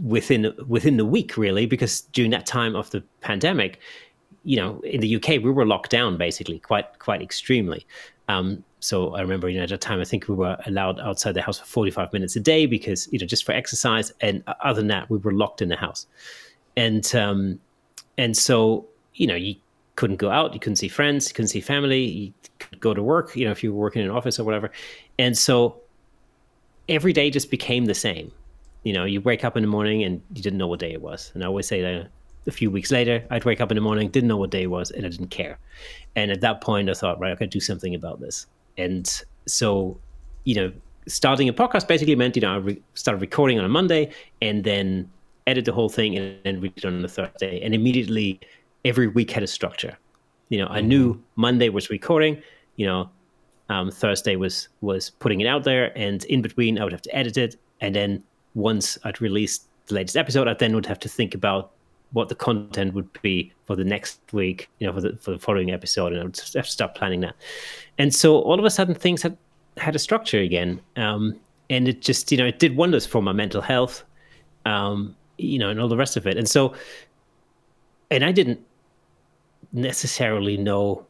within 0.03 0.53
within 0.67 0.97
the 0.97 1.05
week 1.05 1.37
really 1.37 1.65
because 1.65 2.01
during 2.11 2.31
that 2.31 2.45
time 2.45 2.75
of 2.75 2.89
the 2.91 3.01
pandemic 3.21 3.79
you 4.43 4.57
know 4.57 4.79
in 4.81 4.99
the 4.99 5.15
UK 5.15 5.29
we 5.41 5.51
were 5.51 5.65
locked 5.65 5.89
down 5.89 6.17
basically 6.17 6.59
quite 6.59 6.99
quite 6.99 7.21
extremely. 7.21 7.85
Um, 8.27 8.63
so 8.79 9.15
I 9.15 9.21
remember 9.21 9.49
you 9.49 9.57
know 9.57 9.63
at 9.63 9.69
the 9.69 9.77
time 9.77 10.01
I 10.01 10.03
think 10.03 10.27
we 10.27 10.35
were 10.35 10.57
allowed 10.65 10.99
outside 10.99 11.33
the 11.33 11.41
house 11.41 11.59
for 11.59 11.65
45 11.65 12.11
minutes 12.13 12.35
a 12.35 12.39
day 12.39 12.65
because 12.65 13.07
you 13.11 13.19
know 13.19 13.25
just 13.25 13.45
for 13.45 13.53
exercise 13.53 14.11
and 14.21 14.43
other 14.63 14.81
than 14.81 14.87
that 14.87 15.09
we 15.09 15.17
were 15.17 15.33
locked 15.33 15.61
in 15.61 15.69
the 15.69 15.75
house. 15.75 16.07
And 16.77 17.15
um, 17.15 17.59
and 18.17 18.35
so 18.35 18.85
you 19.13 19.27
know 19.27 19.35
you 19.35 19.55
couldn't 19.95 20.17
go 20.17 20.29
out 20.29 20.53
you 20.53 20.59
couldn't 20.59 20.75
see 20.75 20.89
friends 20.89 21.29
you 21.29 21.33
couldn't 21.33 21.47
see 21.47 21.61
family 21.61 22.03
you 22.03 22.33
could 22.59 22.81
go 22.81 22.93
to 22.93 23.01
work 23.01 23.33
you 23.33 23.45
know 23.45 23.51
if 23.51 23.63
you 23.63 23.73
were 23.73 23.79
working 23.79 24.01
in 24.01 24.09
an 24.09 24.15
office 24.15 24.39
or 24.39 24.43
whatever. 24.43 24.71
And 25.17 25.37
so 25.37 25.81
every 26.87 27.13
day 27.13 27.29
just 27.29 27.49
became 27.49 27.85
the 27.85 27.95
same 27.95 28.31
you 28.85 28.93
know, 28.93 29.03
you 29.03 29.19
wake 29.19 29.43
up 29.43 29.57
in 29.57 29.63
the 29.63 29.67
morning 29.67 30.03
and 30.03 30.21
you 30.33 30.41
didn't 30.41 30.59
know 30.59 30.67
what 30.67 30.79
day 30.79 30.93
it 30.93 31.01
was. 31.01 31.31
And 31.33 31.43
I 31.43 31.47
always 31.47 31.67
say 31.67 31.81
that 31.81 32.07
a 32.47 32.51
few 32.51 32.69
weeks 32.69 32.91
later, 32.91 33.25
I'd 33.31 33.43
wake 33.43 33.59
up 33.59 33.71
in 33.71 33.75
the 33.75 33.81
morning, 33.81 34.09
didn't 34.09 34.27
know 34.27 34.37
what 34.37 34.51
day 34.51 34.61
it 34.61 34.69
was, 34.69 34.91
and 34.91 35.05
I 35.05 35.09
didn't 35.09 35.31
care. 35.31 35.57
And 36.15 36.31
at 36.31 36.41
that 36.41 36.61
point, 36.61 36.87
I 36.89 36.93
thought, 36.93 37.19
right, 37.19 37.31
I 37.31 37.35
could 37.35 37.49
do 37.49 37.59
something 37.59 37.95
about 37.95 38.21
this. 38.21 38.45
And 38.77 39.11
so, 39.47 39.99
you 40.43 40.53
know, 40.53 40.71
starting 41.07 41.49
a 41.49 41.53
podcast 41.53 41.87
basically 41.87 42.15
meant, 42.15 42.35
you 42.35 42.43
know, 42.43 42.53
I 42.53 42.57
re- 42.57 42.81
started 42.93 43.21
recording 43.21 43.57
on 43.57 43.65
a 43.65 43.69
Monday 43.69 44.11
and 44.39 44.63
then 44.63 45.09
edit 45.47 45.65
the 45.65 45.73
whole 45.73 45.89
thing 45.89 46.15
and 46.15 46.37
then 46.43 46.61
read 46.61 46.73
it 46.77 46.85
on 46.85 47.01
the 47.01 47.07
Thursday. 47.07 47.61
And 47.61 47.73
immediately, 47.73 48.39
every 48.85 49.07
week 49.07 49.31
had 49.31 49.41
a 49.41 49.47
structure. 49.47 49.97
You 50.49 50.59
know, 50.59 50.67
I 50.67 50.81
knew 50.81 51.15
mm-hmm. 51.15 51.21
Monday 51.37 51.69
was 51.69 51.89
recording. 51.89 52.39
You 52.75 52.85
know, 52.85 53.09
um, 53.69 53.91
Thursday 53.91 54.35
was 54.35 54.69
was 54.81 55.09
putting 55.09 55.41
it 55.41 55.47
out 55.47 55.63
there, 55.63 55.97
and 55.97 56.23
in 56.25 56.41
between, 56.41 56.79
I 56.79 56.83
would 56.83 56.93
have 56.93 57.01
to 57.03 57.15
edit 57.15 57.37
it, 57.37 57.55
and 57.81 57.95
then 57.95 58.23
once 58.53 58.97
I'd 59.03 59.21
released 59.21 59.67
the 59.87 59.95
latest 59.95 60.17
episode, 60.17 60.47
I 60.47 60.53
then 60.53 60.75
would 60.75 60.85
have 60.85 60.99
to 60.99 61.09
think 61.09 61.35
about 61.35 61.71
what 62.11 62.29
the 62.29 62.35
content 62.35 62.93
would 62.93 63.11
be 63.21 63.51
for 63.65 63.75
the 63.75 63.83
next 63.83 64.21
week, 64.31 64.69
you 64.79 64.87
know, 64.87 64.93
for 64.93 65.01
the 65.01 65.15
for 65.17 65.31
the 65.31 65.39
following 65.39 65.71
episode, 65.71 66.13
and 66.13 66.21
I 66.21 66.23
would 66.25 66.37
have 66.37 66.65
to 66.65 66.71
start 66.71 66.95
planning 66.95 67.21
that. 67.21 67.35
And 67.97 68.13
so 68.13 68.37
all 68.39 68.59
of 68.59 68.65
a 68.65 68.69
sudden, 68.69 68.95
things 68.95 69.21
had 69.21 69.37
had 69.77 69.95
a 69.95 69.99
structure 69.99 70.39
again, 70.39 70.79
um, 70.95 71.39
and 71.69 71.87
it 71.87 72.01
just 72.01 72.31
you 72.31 72.37
know 72.37 72.45
it 72.45 72.59
did 72.59 72.75
wonders 72.75 73.05
for 73.05 73.21
my 73.21 73.33
mental 73.33 73.61
health, 73.61 74.03
um, 74.65 75.15
you 75.37 75.59
know, 75.59 75.69
and 75.69 75.79
all 75.79 75.87
the 75.87 75.97
rest 75.97 76.15
of 76.17 76.27
it. 76.27 76.37
And 76.37 76.47
so, 76.47 76.73
and 78.11 78.23
I 78.23 78.31
didn't 78.31 78.59
necessarily 79.73 80.55
know 80.55 81.05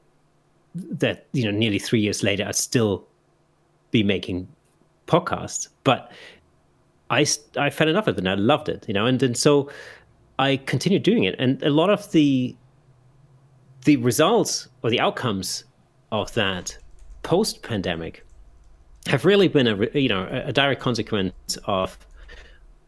that 0.75 1.27
you 1.33 1.43
know 1.43 1.51
nearly 1.51 1.79
three 1.79 2.01
years 2.01 2.21
later 2.21 2.45
I'd 2.45 2.55
still 2.55 3.07
be 3.91 4.03
making 4.03 4.47
podcasts, 5.07 5.69
but 5.83 6.11
I, 7.09 7.25
I 7.57 7.69
fell 7.69 7.88
in 7.88 7.95
love 7.95 8.07
with 8.07 8.17
it 8.17 8.19
and 8.19 8.29
I 8.29 8.33
loved 8.33 8.67
it, 8.69 8.85
you 8.88 8.93
know, 8.93 9.05
and, 9.05 9.21
and 9.21 9.38
so 9.38 9.69
I 10.39 10.57
continued 10.57 11.03
doing 11.03 11.23
it. 11.23 11.35
And 11.39 11.61
a 11.63 11.69
lot 11.69 11.89
of 11.89 12.11
the 12.11 12.55
the 13.85 13.97
results 13.97 14.67
or 14.81 14.89
the 14.89 14.99
outcomes 14.99 15.63
of 16.11 16.33
that 16.33 16.75
post 17.21 17.61
pandemic 17.61 18.25
have 19.05 19.25
really 19.25 19.47
been 19.47 19.67
a 19.67 19.75
you 19.97 20.09
know 20.09 20.27
a 20.31 20.51
direct 20.51 20.81
consequence 20.81 21.57
of 21.65 21.97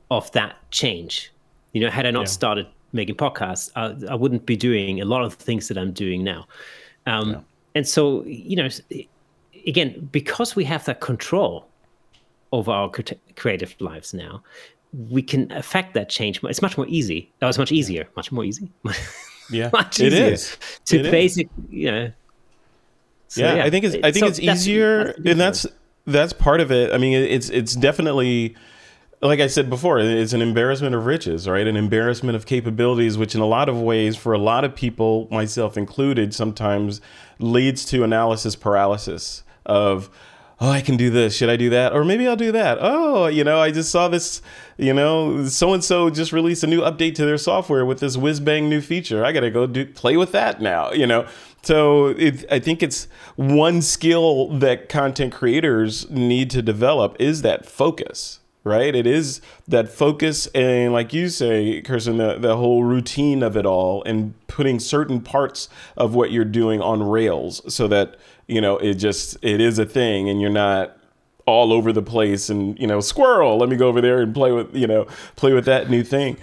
of 0.09 0.31
that 0.31 0.55
change. 0.71 1.31
You 1.73 1.81
know, 1.81 1.89
had 1.89 2.05
I 2.05 2.11
not 2.11 2.21
yeah. 2.21 2.25
started 2.25 2.67
making 2.93 3.15
podcasts, 3.15 3.69
I, 3.75 4.11
I, 4.11 4.15
wouldn't 4.15 4.45
be 4.45 4.55
doing 4.55 5.01
a 5.01 5.05
lot 5.05 5.21
of 5.21 5.37
the 5.37 5.43
things 5.43 5.67
that 5.67 5.77
I'm 5.77 5.91
doing 5.91 6.23
now. 6.23 6.47
Um, 7.05 7.31
yeah. 7.31 7.39
And 7.77 7.87
so, 7.87 8.23
you 8.25 8.55
know, 8.55 8.69
again, 9.67 10.09
because 10.11 10.55
we 10.55 10.63
have 10.63 10.83
that 10.85 10.99
control 10.99 11.67
of 12.51 12.67
our 12.67 12.89
creative 13.35 13.75
lives 13.79 14.15
now, 14.15 14.41
we 15.11 15.21
can 15.21 15.51
affect 15.51 15.93
that 15.93 16.09
change. 16.09 16.43
It's 16.43 16.63
much 16.63 16.75
more 16.75 16.87
easy. 16.89 17.29
Oh, 17.29 17.35
that 17.41 17.47
was 17.47 17.59
much 17.59 17.71
easier, 17.71 18.07
much 18.15 18.31
more 18.31 18.43
easy. 18.43 18.71
yeah, 19.51 19.69
much 19.71 19.99
easier 19.99 20.25
it 20.25 20.33
is 20.33 20.57
to 20.85 21.01
it 21.01 21.11
basic, 21.11 21.45
is. 21.45 21.63
you 21.69 21.91
know. 21.91 22.11
So, 23.27 23.41
yeah, 23.41 23.57
yeah, 23.57 23.65
I 23.65 23.69
think 23.69 23.85
it's 23.85 23.95
I 24.03 24.11
think 24.11 24.23
so 24.23 24.27
it's 24.27 24.39
easier, 24.39 25.03
that's 25.03 25.19
and 25.27 25.39
that's 25.39 25.67
that's 26.07 26.33
part 26.33 26.59
of 26.59 26.71
it. 26.71 26.91
I 26.91 26.97
mean, 26.97 27.13
it's 27.13 27.51
it's 27.51 27.75
definitely 27.75 28.55
like 29.21 29.39
I 29.39 29.47
said 29.47 29.69
before, 29.69 29.99
it's 29.99 30.33
an 30.33 30.41
embarrassment 30.41 30.93
of 30.93 31.05
riches, 31.05 31.47
right? 31.47 31.65
An 31.65 31.75
embarrassment 31.75 32.35
of 32.35 32.45
capabilities, 32.45 33.17
which 33.17 33.33
in 33.33 33.41
a 33.41 33.47
lot 33.47 33.67
of 33.67 33.81
ways, 33.81 34.15
for 34.15 34.33
a 34.33 34.37
lot 34.37 34.63
of 34.63 34.75
people, 34.75 35.27
myself 35.31 35.75
included, 35.75 36.33
sometimes 36.33 37.01
leads 37.39 37.83
to 37.85 38.03
analysis 38.03 38.55
paralysis 38.55 39.43
of 39.65 40.09
oh, 40.59 40.69
I 40.69 40.81
can 40.81 40.97
do 40.97 41.09
this. 41.09 41.35
Should 41.35 41.49
I 41.49 41.55
do 41.55 41.69
that? 41.69 41.93
Or 41.93 42.03
maybe 42.03 42.27
I'll 42.27 42.35
do 42.35 42.51
that. 42.51 42.79
Oh, 42.81 43.27
you 43.27 43.43
know, 43.43 43.59
I 43.59 43.71
just 43.71 43.91
saw 43.91 44.07
this, 44.07 44.41
you 44.77 44.93
know, 44.93 45.45
so 45.45 45.73
and 45.73 45.83
so 45.83 46.09
just 46.09 46.31
released 46.33 46.63
a 46.63 46.67
new 46.67 46.81
update 46.81 47.15
to 47.15 47.25
their 47.25 47.37
software 47.37 47.85
with 47.85 47.99
this 47.99 48.17
whiz 48.17 48.39
bang 48.39 48.69
new 48.69 48.81
feature. 48.81 49.23
I 49.23 49.31
got 49.31 49.41
to 49.41 49.51
go 49.51 49.67
do 49.67 49.85
play 49.85 50.17
with 50.17 50.31
that 50.31 50.61
now, 50.61 50.91
you 50.91 51.05
know. 51.05 51.27
So 51.61 52.07
it, 52.07 52.45
I 52.51 52.59
think 52.59 52.81
it's 52.81 53.07
one 53.35 53.81
skill 53.81 54.47
that 54.59 54.89
content 54.89 55.33
creators 55.33 56.09
need 56.09 56.49
to 56.51 56.61
develop 56.61 57.17
is 57.19 57.41
that 57.41 57.65
focus, 57.65 58.39
right? 58.67 58.93
It 58.93 59.07
is 59.07 59.41
that 59.67 59.89
focus 59.89 60.47
and, 60.47 60.93
like 60.93 61.13
you 61.13 61.29
say, 61.29 61.81
Kersten, 61.81 62.17
the, 62.17 62.37
the 62.37 62.57
whole 62.57 62.83
routine 62.83 63.41
of 63.41 63.57
it 63.57 63.65
all 63.65 64.03
and 64.03 64.33
putting 64.47 64.79
certain 64.79 65.21
parts 65.21 65.69
of 65.95 66.13
what 66.13 66.31
you're 66.31 66.45
doing 66.45 66.81
on 66.81 67.01
rails 67.01 67.61
so 67.73 67.87
that 67.87 68.17
you 68.47 68.61
know 68.61 68.77
it 68.77 68.95
just 68.95 69.37
it 69.41 69.61
is 69.61 69.77
a 69.77 69.85
thing 69.85 70.29
and 70.29 70.41
you're 70.41 70.49
not 70.49 70.97
all 71.45 71.71
over 71.71 71.93
the 71.93 72.01
place 72.01 72.49
and 72.49 72.77
you 72.79 72.87
know 72.87 72.99
squirrel 72.99 73.57
let 73.57 73.69
me 73.69 73.75
go 73.75 73.87
over 73.87 74.01
there 74.01 74.19
and 74.21 74.33
play 74.33 74.51
with 74.51 74.75
you 74.75 74.87
know 74.87 75.05
play 75.35 75.53
with 75.53 75.65
that 75.65 75.89
new 75.89 76.03
thing. 76.03 76.37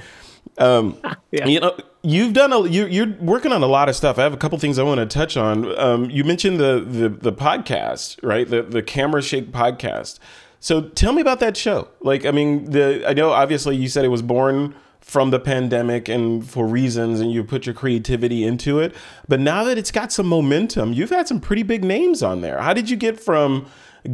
Um 0.59 0.99
yeah. 1.31 1.47
you 1.47 1.61
know 1.61 1.77
you've 2.03 2.33
done 2.33 2.53
a 2.53 2.67
you, 2.67 2.87
you're 2.87 3.13
working 3.21 3.53
on 3.53 3.63
a 3.63 3.67
lot 3.67 3.89
of 3.89 3.97
stuff. 3.97 4.19
I 4.19 4.23
have 4.23 4.33
a 4.35 4.37
couple 4.37 4.59
things 4.59 4.79
i 4.79 4.83
want 4.83 5.01
to 5.01 5.07
touch 5.07 5.37
on. 5.37 5.79
Um 5.79 6.11
you 6.11 6.25
mentioned 6.25 6.61
the 6.61 6.85
the, 6.87 7.09
the 7.09 7.33
podcast 7.33 8.19
right? 8.23 8.49
The 8.49 8.63
the 8.63 8.83
camera 8.83 9.23
shake 9.23 9.51
podcast 9.53 10.19
so 10.65 10.81
tell 10.81 11.13
me 11.13 11.21
about 11.21 11.41
that 11.41 11.57
show 11.57 11.89
like 12.01 12.25
i 12.25 12.31
mean 12.31 12.71
the 12.71 13.05
i 13.09 13.13
know 13.13 13.31
obviously 13.31 13.77
you 13.77 13.89
said 13.89 14.05
it 14.05 14.09
was 14.09 14.23
born 14.23 14.75
from 15.05 15.31
the 15.31 15.39
pandemic 15.39 16.09
and 16.09 16.49
for 16.49 16.67
reasons 16.67 17.21
and 17.21 17.31
you 17.31 17.45
put 17.45 17.67
your 17.67 17.75
creativity 17.75 18.43
into 18.43 18.81
it. 18.81 18.95
But 19.29 19.39
now 19.39 19.63
that 19.65 19.77
it's 19.77 19.91
got 19.91 20.11
some 20.11 20.27
momentum, 20.27 20.95
you've 20.95 21.11
had 21.11 21.29
some 21.29 21.41
pretty 21.41 21.63
big 21.63 21.85
names 21.85 22.23
on 22.23 22.41
there. 22.41 22.63
How 22.63 22.73
did 22.73 22.89
you 22.89 22.97
get 22.97 23.21
from 23.21 23.67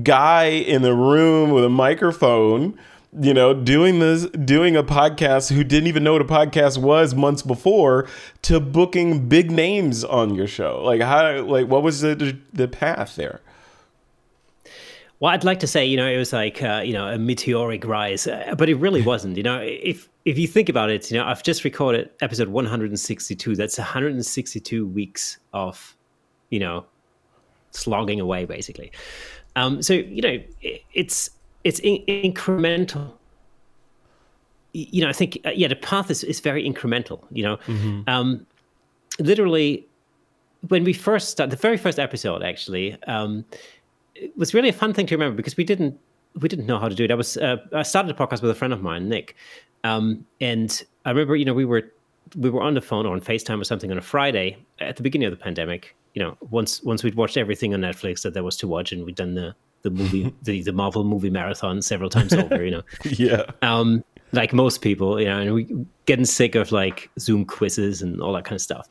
guy 0.03 0.47
in 0.47 0.83
the 0.83 0.93
room 0.93 1.53
with 1.53 1.65
a 1.65 1.69
microphone, 1.69 2.77
you 3.21 3.33
know, 3.33 3.55
doing 3.55 4.01
this 4.01 4.27
doing 4.27 4.75
a 4.75 4.83
podcast 4.83 5.53
who 5.53 5.63
didn't 5.63 5.87
even 5.87 6.03
know 6.03 6.15
what 6.15 6.23
a 6.23 6.25
podcast 6.25 6.79
was 6.79 7.15
months 7.15 7.43
before 7.43 8.09
to 8.43 8.59
booking 8.59 9.29
big 9.29 9.53
names 9.53 10.03
on 10.03 10.35
your 10.35 10.49
show? 10.49 10.83
Like 10.83 11.03
how 11.03 11.41
like 11.43 11.69
what 11.69 11.85
was 11.85 12.01
the 12.01 12.37
the 12.53 12.67
path 12.67 13.15
there? 13.15 13.41
Well, 15.21 15.31
I'd 15.33 15.45
like 15.45 15.61
to 15.61 15.67
say, 15.67 15.85
you 15.85 15.99
know, 15.99 16.09
it 16.09 16.17
was 16.17 16.33
like, 16.33 16.63
uh, 16.63 16.83
you 16.83 16.95
know, 16.95 17.07
a 17.07 17.19
meteoric 17.19 17.85
rise, 17.85 18.27
uh, 18.27 18.55
but 18.57 18.71
it 18.71 18.77
really 18.77 19.03
wasn't. 19.03 19.37
You 19.37 19.43
know, 19.43 19.61
if 19.61 20.09
if 20.25 20.39
you 20.39 20.49
think 20.49 20.71
about 20.71 20.89
it, 20.89 21.11
you 21.11 21.19
know, 21.19 21.27
I've 21.27 21.43
just 21.43 21.63
recorded 21.63 22.09
episode 22.23 22.49
162. 22.49 23.55
That's 23.55 23.77
162 23.77 24.87
weeks 24.87 25.39
of, 25.53 25.95
you 26.49 26.59
know, 26.59 26.87
slogging 27.71 28.19
away, 28.19 28.47
basically. 28.47 28.93
Um, 29.57 29.83
so 29.83 29.93
you 29.93 30.23
know, 30.23 30.39
it, 30.63 30.83
it's 30.95 31.31
it's 31.65 31.81
in- 31.81 32.05
incremental. 32.07 33.13
You 34.73 35.03
know, 35.03 35.09
I 35.11 35.13
think 35.13 35.39
uh, 35.45 35.51
yeah, 35.51 35.69
the 35.69 35.77
path 35.77 36.11
is 36.11 36.25
is 36.25 36.41
very 36.41 36.67
incremental. 36.67 37.25
You 37.31 37.43
know, 37.43 37.57
mm-hmm. 37.67 38.03
um, 38.07 38.47
literally, 39.19 39.87
when 40.69 40.83
we 40.83 40.95
first 40.95 41.29
started, 41.29 41.51
the 41.51 41.61
very 41.61 41.77
first 41.77 41.99
episode, 41.99 42.43
actually. 42.43 42.97
Um, 43.05 43.45
it 44.15 44.37
was 44.37 44.55
really 44.55 44.69
a 44.69 44.73
fun 44.73 44.93
thing 44.93 45.07
to 45.07 45.15
remember 45.15 45.37
because 45.37 45.57
we 45.57 45.65
didn't 45.65 45.99
we 46.41 46.49
didn't 46.49 46.67
know 46.67 46.79
how 46.79 46.89
to 46.89 46.95
do 46.95 47.05
it. 47.05 47.11
I 47.11 47.15
was 47.15 47.37
uh, 47.37 47.57
I 47.73 47.83
started 47.83 48.15
a 48.15 48.15
podcast 48.15 48.43
with 48.43 48.51
a 48.51 48.55
friend 48.55 48.73
of 48.73 48.83
mine, 48.83 49.09
Nick, 49.09 49.37
um, 49.85 50.27
and 50.41 50.83
I 51.05 51.11
remember 51.11 51.37
you 51.37 51.45
know 51.45 51.55
we 51.55 51.65
were 51.65 51.93
we 52.37 52.51
were 52.51 52.63
on 52.63 52.75
the 52.75 52.81
phone 52.81 53.07
or 53.07 53.13
on 53.13 53.21
Facetime 53.21 53.61
or 53.61 53.65
something 53.65 53.91
on 53.91 53.99
a 53.99 54.03
Friday 54.03 54.57
at 54.79 54.97
the 54.97 55.03
beginning 55.03 55.27
of 55.27 55.33
the 55.33 55.43
pandemic. 55.43 55.97
You 56.15 56.23
know, 56.23 56.37
once 56.51 56.83
once 56.83 57.03
we'd 57.03 57.15
watched 57.15 57.37
everything 57.37 57.75
on 57.75 57.81
Netflix 57.81 58.23
that 58.23 58.35
there 58.35 58.43
was 58.43 58.57
to 58.59 58.69
watch, 58.69 58.93
and 58.93 59.05
we'd 59.05 59.17
done 59.17 59.35
the 59.35 59.55
the 59.83 59.91
movie 59.91 60.35
the, 60.43 60.63
the 60.63 60.73
Marvel 60.73 61.05
movie 61.05 61.31
marathon 61.31 61.83
several 61.83 62.11
times 62.11 62.33
over. 62.33 62.65
You 62.65 62.71
know, 62.73 62.83
yeah. 63.05 63.45
Um, 63.63 64.05
like 64.33 64.53
most 64.53 64.81
people, 64.81 65.19
you 65.19 65.27
know, 65.27 65.41
and 65.41 65.55
we 65.55 65.87
getting 66.07 66.25
sick 66.25 66.55
of 66.55 66.71
like 66.71 67.11
Zoom 67.19 67.45
quizzes 67.45 68.01
and 68.01 68.21
all 68.21 68.33
that 68.35 68.45
kind 68.45 68.57
of 68.57 68.63
stuff. 68.63 68.89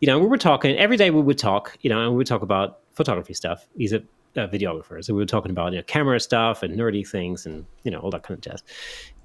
You 0.00 0.06
know, 0.06 0.18
we 0.18 0.26
were 0.26 0.38
talking 0.38 0.76
every 0.76 0.96
day. 0.96 1.10
We 1.10 1.22
would 1.22 1.38
talk, 1.38 1.76
you 1.80 1.90
know, 1.90 2.00
and 2.00 2.12
we 2.12 2.18
would 2.18 2.26
talk 2.26 2.42
about 2.42 2.80
photography 2.92 3.34
stuff. 3.34 3.66
He's 3.76 3.92
a, 3.92 4.02
a 4.36 4.48
videographer, 4.48 5.02
so 5.04 5.14
we 5.14 5.20
were 5.20 5.26
talking 5.26 5.50
about 5.50 5.72
you 5.72 5.78
know 5.78 5.84
camera 5.84 6.20
stuff 6.20 6.62
and 6.62 6.78
nerdy 6.78 7.06
things 7.06 7.46
and 7.46 7.64
you 7.82 7.90
know 7.90 7.98
all 7.98 8.10
that 8.10 8.22
kind 8.22 8.38
of 8.38 8.42
jazz. 8.42 8.62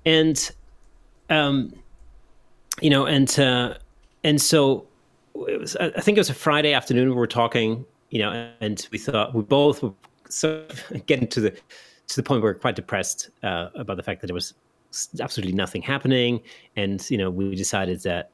And, 0.05 0.51
um, 1.29 1.73
you 2.81 2.89
know, 2.89 3.05
and 3.05 3.39
uh, 3.39 3.75
and 4.23 4.41
so 4.41 4.87
it 5.35 5.59
was. 5.59 5.75
I 5.75 6.01
think 6.01 6.17
it 6.17 6.21
was 6.21 6.29
a 6.29 6.35
Friday 6.35 6.73
afternoon. 6.73 7.09
We 7.09 7.15
were 7.15 7.27
talking, 7.27 7.85
you 8.09 8.19
know, 8.19 8.51
and 8.59 8.87
we 8.91 8.97
thought 8.97 9.33
we 9.33 9.43
both 9.43 9.83
were 9.83 9.93
sort 10.29 10.71
of 10.71 11.05
getting 11.05 11.27
to 11.29 11.41
the 11.41 11.51
to 11.51 12.15
the 12.15 12.23
point 12.23 12.41
where 12.41 12.51
we 12.51 12.55
we're 12.55 12.59
quite 12.59 12.75
depressed 12.75 13.29
uh, 13.43 13.69
about 13.75 13.97
the 13.97 14.03
fact 14.03 14.21
that 14.21 14.27
there 14.27 14.33
was 14.33 14.53
absolutely 15.19 15.53
nothing 15.53 15.81
happening, 15.81 16.41
and 16.75 17.09
you 17.09 17.17
know, 17.17 17.29
we 17.29 17.55
decided 17.55 18.01
that 18.01 18.31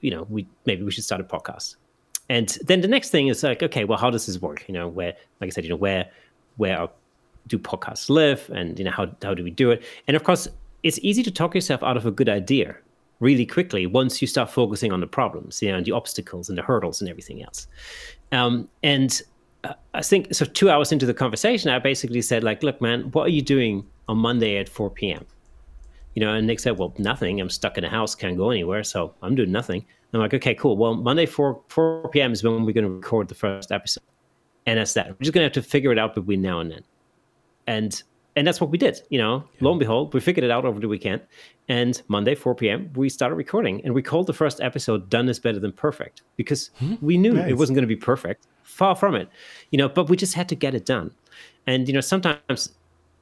you 0.00 0.10
know 0.10 0.26
we 0.28 0.46
maybe 0.66 0.82
we 0.82 0.90
should 0.90 1.04
start 1.04 1.20
a 1.20 1.24
podcast. 1.24 1.76
And 2.28 2.58
then 2.64 2.82
the 2.82 2.88
next 2.88 3.10
thing 3.10 3.28
is 3.28 3.42
like, 3.42 3.62
okay, 3.62 3.84
well, 3.84 3.98
how 3.98 4.10
does 4.10 4.26
this 4.26 4.40
work? 4.40 4.64
You 4.68 4.74
know, 4.74 4.88
where, 4.88 5.14
like 5.40 5.48
I 5.48 5.50
said, 5.50 5.64
you 5.64 5.70
know, 5.70 5.76
where 5.76 6.10
where 6.56 6.88
do 7.46 7.58
podcasts 7.58 8.10
live, 8.10 8.50
and 8.54 8.78
you 8.78 8.84
know, 8.84 8.90
how 8.90 9.10
how 9.22 9.34
do 9.34 9.42
we 9.42 9.50
do 9.50 9.70
it? 9.70 9.82
And 10.06 10.16
of 10.16 10.24
course, 10.24 10.48
it's 10.82 10.98
easy 11.02 11.22
to 11.22 11.30
talk 11.30 11.54
yourself 11.54 11.82
out 11.82 11.96
of 11.96 12.06
a 12.06 12.10
good 12.10 12.28
idea 12.28 12.76
really 13.20 13.46
quickly 13.46 13.86
once 13.86 14.20
you 14.20 14.28
start 14.28 14.50
focusing 14.50 14.92
on 14.92 15.00
the 15.00 15.06
problems, 15.06 15.60
you 15.62 15.70
know, 15.70 15.76
and 15.76 15.86
the 15.86 15.92
obstacles 15.92 16.48
and 16.48 16.56
the 16.56 16.62
hurdles 16.62 17.00
and 17.00 17.10
everything 17.10 17.42
else. 17.42 17.66
Um, 18.30 18.68
and 18.82 19.20
uh, 19.64 19.74
I 19.94 20.02
think 20.02 20.32
so. 20.34 20.44
Two 20.44 20.70
hours 20.70 20.92
into 20.92 21.06
the 21.06 21.14
conversation, 21.14 21.70
I 21.70 21.78
basically 21.78 22.22
said, 22.22 22.44
like, 22.44 22.62
look, 22.62 22.80
man, 22.80 23.10
what 23.12 23.26
are 23.26 23.30
you 23.30 23.42
doing 23.42 23.84
on 24.06 24.18
Monday 24.18 24.56
at 24.58 24.68
4 24.68 24.90
p.m.? 24.90 25.26
You 26.14 26.24
know, 26.24 26.34
and 26.34 26.46
Nick 26.46 26.60
said, 26.60 26.78
well, 26.78 26.94
nothing. 26.98 27.40
I'm 27.40 27.50
stuck 27.50 27.78
in 27.78 27.84
a 27.84 27.88
house, 27.88 28.14
can't 28.14 28.36
go 28.36 28.50
anywhere, 28.50 28.84
so 28.84 29.14
I'm 29.22 29.34
doing 29.34 29.52
nothing. 29.52 29.84
I'm 30.12 30.20
like, 30.20 30.34
okay, 30.34 30.54
cool. 30.54 30.76
Well, 30.76 30.94
Monday 30.94 31.26
4 31.26 31.60
4 31.68 32.08
p.m. 32.10 32.32
is 32.32 32.42
when 32.42 32.64
we're 32.64 32.72
going 32.72 32.84
to 32.84 32.90
record 32.90 33.28
the 33.28 33.34
first 33.34 33.70
episode, 33.70 34.02
and 34.66 34.78
that's 34.78 34.94
that. 34.94 35.08
We're 35.08 35.16
just 35.20 35.32
going 35.32 35.42
to 35.42 35.46
have 35.46 35.64
to 35.64 35.68
figure 35.68 35.92
it 35.92 35.98
out 35.98 36.14
between 36.14 36.40
now 36.40 36.60
and 36.60 36.70
then. 36.70 36.84
And 37.66 38.02
and 38.36 38.46
that's 38.46 38.60
what 38.60 38.70
we 38.70 38.78
did. 38.78 39.02
You 39.10 39.18
know, 39.18 39.44
yeah. 39.54 39.58
lo 39.62 39.72
and 39.72 39.80
behold, 39.80 40.14
we 40.14 40.20
figured 40.20 40.44
it 40.44 40.50
out 40.50 40.64
over 40.64 40.80
the 40.80 40.88
weekend. 40.88 41.20
And 41.68 42.00
Monday, 42.08 42.34
4 42.34 42.54
p.m., 42.54 42.90
we 42.94 43.08
started 43.08 43.34
recording, 43.34 43.84
and 43.84 43.92
we 43.92 44.02
called 44.02 44.26
the 44.26 44.32
first 44.32 44.60
episode 44.60 45.10
"Done 45.10 45.28
is 45.28 45.38
Better 45.38 45.58
Than 45.58 45.72
Perfect" 45.72 46.22
because 46.36 46.70
hmm? 46.78 46.94
we 47.02 47.18
knew 47.18 47.34
nice. 47.34 47.50
it 47.50 47.54
wasn't 47.54 47.76
going 47.76 47.86
to 47.86 47.94
be 47.94 47.96
perfect, 47.96 48.46
far 48.62 48.94
from 48.94 49.14
it. 49.14 49.28
You 49.70 49.78
know, 49.78 49.88
but 49.88 50.08
we 50.08 50.16
just 50.16 50.34
had 50.34 50.48
to 50.48 50.54
get 50.54 50.74
it 50.74 50.86
done. 50.86 51.10
And 51.66 51.86
you 51.86 51.92
know, 51.92 52.00
sometimes 52.00 52.72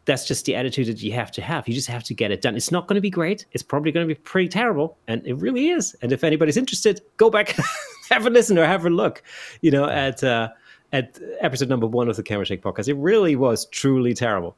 that's 0.07 0.25
just 0.25 0.47
the 0.47 0.55
attitude 0.55 0.87
that 0.87 1.03
you 1.03 1.13
have 1.13 1.31
to 1.33 1.43
have. 1.43 1.67
You 1.69 1.75
just 1.75 1.89
have 1.89 2.05
to 2.05 2.15
get 2.15 2.31
it 2.31 2.41
done. 2.41 2.57
It's 2.57 2.71
not 2.71 2.87
going 2.87 2.95
to 2.95 3.01
be 3.01 3.11
great. 3.11 3.45
It's 3.53 3.63
probably 3.63 3.91
going 3.91 4.09
to 4.09 4.15
be 4.15 4.19
pretty 4.19 4.49
terrible, 4.49 4.97
and 5.09 5.27
it 5.27 5.35
really 5.35 5.69
is. 5.69 5.95
And 6.01 6.13
if 6.13 6.25
anybody's 6.25 6.57
interested, 6.57 7.01
go 7.17 7.29
back, 7.29 7.57
have 8.11 8.25
a 8.25 8.31
listen 8.31 8.57
or 8.57 8.65
have 8.65 8.87
a 8.87 8.91
look. 8.91 9.23
You 9.61 9.73
know, 9.73 9.87
at 9.89 10.23
uh, 10.23 10.49
at 10.93 11.19
episode 11.41 11.69
number 11.69 11.89
one 11.89 12.09
of 12.09 12.17
the 12.17 12.23
Camera 12.23 12.47
Shake 12.47 12.63
podcast, 12.63 12.89
it 12.89 12.95
really 12.95 13.35
was 13.35 13.67
truly 13.67 14.15
terrible. 14.15 14.57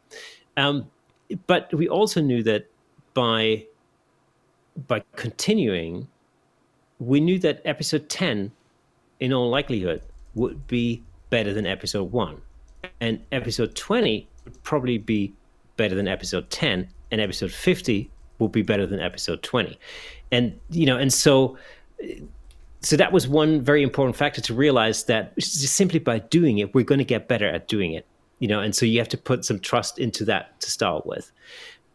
Um, 0.58 0.86
but 1.46 1.72
we 1.72 1.88
also 1.88 2.20
knew 2.20 2.42
that 2.42 2.66
by 3.14 3.66
by 4.86 5.02
continuing, 5.16 6.06
we 7.00 7.20
knew 7.20 7.38
that 7.38 7.62
episode 7.64 8.10
ten, 8.10 8.52
in 9.18 9.32
all 9.32 9.48
likelihood, 9.48 10.02
would 10.34 10.66
be 10.66 11.02
better 11.30 11.54
than 11.54 11.66
episode 11.66 12.12
one, 12.12 12.42
and 13.00 13.18
episode 13.32 13.74
twenty 13.74 14.28
would 14.44 14.62
probably 14.62 14.98
be 14.98 15.32
better 15.78 15.94
than 15.94 16.06
episode 16.06 16.50
ten, 16.50 16.86
and 17.10 17.22
episode 17.22 17.50
fifty 17.50 18.10
will 18.38 18.48
be 18.48 18.60
better 18.60 18.86
than 18.86 19.00
episode 19.00 19.42
twenty, 19.42 19.78
and 20.30 20.60
you 20.68 20.84
know, 20.84 20.98
and 20.98 21.10
so 21.10 21.56
so 22.80 22.96
that 22.96 23.10
was 23.10 23.26
one 23.26 23.62
very 23.62 23.82
important 23.82 24.14
factor 24.14 24.42
to 24.42 24.52
realize 24.52 25.04
that 25.04 25.34
just 25.38 25.74
simply 25.74 25.98
by 25.98 26.18
doing 26.18 26.58
it, 26.58 26.74
we're 26.74 26.84
going 26.84 27.00
to 27.00 27.04
get 27.04 27.26
better 27.26 27.48
at 27.48 27.66
doing 27.66 27.92
it 27.94 28.06
you 28.38 28.48
know 28.48 28.60
and 28.60 28.74
so 28.74 28.86
you 28.86 28.98
have 28.98 29.08
to 29.08 29.18
put 29.18 29.44
some 29.44 29.58
trust 29.58 29.98
into 29.98 30.24
that 30.24 30.58
to 30.60 30.70
start 30.70 31.06
with. 31.06 31.32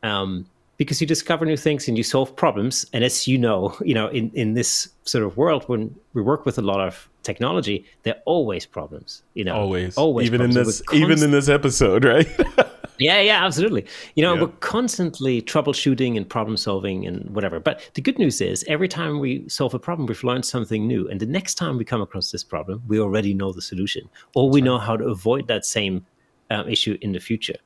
Um, 0.03 0.47
because 0.77 0.99
you 0.99 1.07
discover 1.07 1.45
new 1.45 1.55
things 1.55 1.87
and 1.87 1.97
you 1.97 2.03
solve 2.03 2.35
problems 2.35 2.85
and 2.91 3.03
as 3.03 3.27
you 3.27 3.37
know 3.37 3.77
you 3.81 3.93
know 3.93 4.07
in, 4.07 4.31
in 4.33 4.53
this 4.53 4.89
sort 5.03 5.23
of 5.23 5.37
world 5.37 5.63
when 5.69 5.95
we 6.13 6.21
work 6.21 6.45
with 6.45 6.57
a 6.57 6.61
lot 6.61 6.79
of 6.79 7.07
technology 7.21 7.85
there 8.01 8.15
are 8.15 8.21
always 8.25 8.65
problems 8.65 9.21
you 9.33 9.45
know? 9.45 9.55
Always. 9.55 9.95
Always 9.95 10.27
even 10.27 10.39
problems. 10.39 10.57
in 10.57 10.65
this 10.65 10.83
even 10.93 11.23
in 11.23 11.31
this 11.31 11.47
episode 11.47 12.03
right 12.03 12.27
yeah 13.03 13.19
yeah 13.19 13.45
absolutely 13.45 13.85
you 14.15 14.23
know 14.23 14.33
yeah. 14.33 14.41
we're 14.41 14.47
constantly 14.59 15.41
troubleshooting 15.41 16.17
and 16.17 16.29
problem 16.29 16.57
solving 16.57 17.05
and 17.05 17.29
whatever 17.35 17.59
but 17.59 17.89
the 17.95 18.01
good 18.01 18.17
news 18.17 18.41
is 18.41 18.63
every 18.67 18.87
time 18.87 19.19
we 19.19 19.47
solve 19.47 19.73
a 19.73 19.79
problem 19.79 20.05
we've 20.07 20.23
learned 20.23 20.45
something 20.45 20.87
new 20.87 21.07
and 21.09 21.19
the 21.19 21.25
next 21.25 21.55
time 21.55 21.77
we 21.77 21.85
come 21.85 22.01
across 22.01 22.31
this 22.31 22.43
problem 22.43 22.81
we 22.87 22.99
already 22.99 23.33
know 23.33 23.51
the 23.51 23.61
solution 23.61 24.09
or 24.35 24.49
we 24.49 24.61
know 24.61 24.77
how 24.77 24.95
to 24.95 25.05
avoid 25.05 25.47
that 25.47 25.65
same 25.65 26.05
um, 26.53 26.69
issue 26.69 26.97
in 27.01 27.11
the 27.11 27.19
future. 27.19 27.57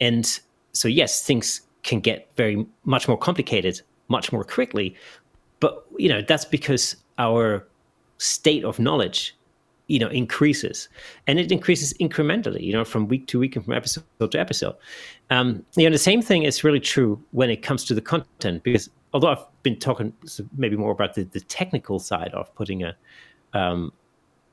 And 0.00 0.40
so, 0.72 0.88
yes, 0.88 1.24
things 1.24 1.62
can 1.82 2.00
get 2.00 2.28
very 2.36 2.66
much 2.84 3.08
more 3.08 3.18
complicated 3.18 3.80
much 4.08 4.30
more 4.30 4.44
quickly, 4.44 4.94
but 5.58 5.86
you 5.96 6.08
know 6.08 6.20
that's 6.20 6.44
because 6.44 6.96
our 7.18 7.66
state 8.18 8.62
of 8.62 8.78
knowledge 8.78 9.34
you 9.88 9.98
know 9.98 10.08
increases 10.08 10.88
and 11.26 11.38
it 11.38 11.50
increases 11.50 11.92
incrementally 11.94 12.62
you 12.62 12.72
know 12.72 12.84
from 12.84 13.08
week 13.08 13.26
to 13.26 13.38
week 13.38 13.56
and 13.56 13.64
from 13.64 13.74
episode 13.74 14.04
to 14.30 14.38
episode 14.38 14.74
um, 15.30 15.64
you 15.76 15.84
know 15.84 15.90
the 15.90 15.98
same 15.98 16.22
thing 16.22 16.44
is 16.44 16.64
really 16.64 16.80
true 16.80 17.22
when 17.32 17.50
it 17.50 17.62
comes 17.62 17.84
to 17.84 17.94
the 17.94 18.00
content 18.00 18.62
because 18.62 18.88
although 19.12 19.28
i've 19.28 19.44
been 19.62 19.78
talking 19.78 20.12
maybe 20.56 20.76
more 20.76 20.92
about 20.92 21.14
the, 21.14 21.24
the 21.24 21.40
technical 21.40 21.98
side 21.98 22.32
of 22.32 22.54
putting 22.54 22.82
a 22.82 22.94
um, 23.54 23.92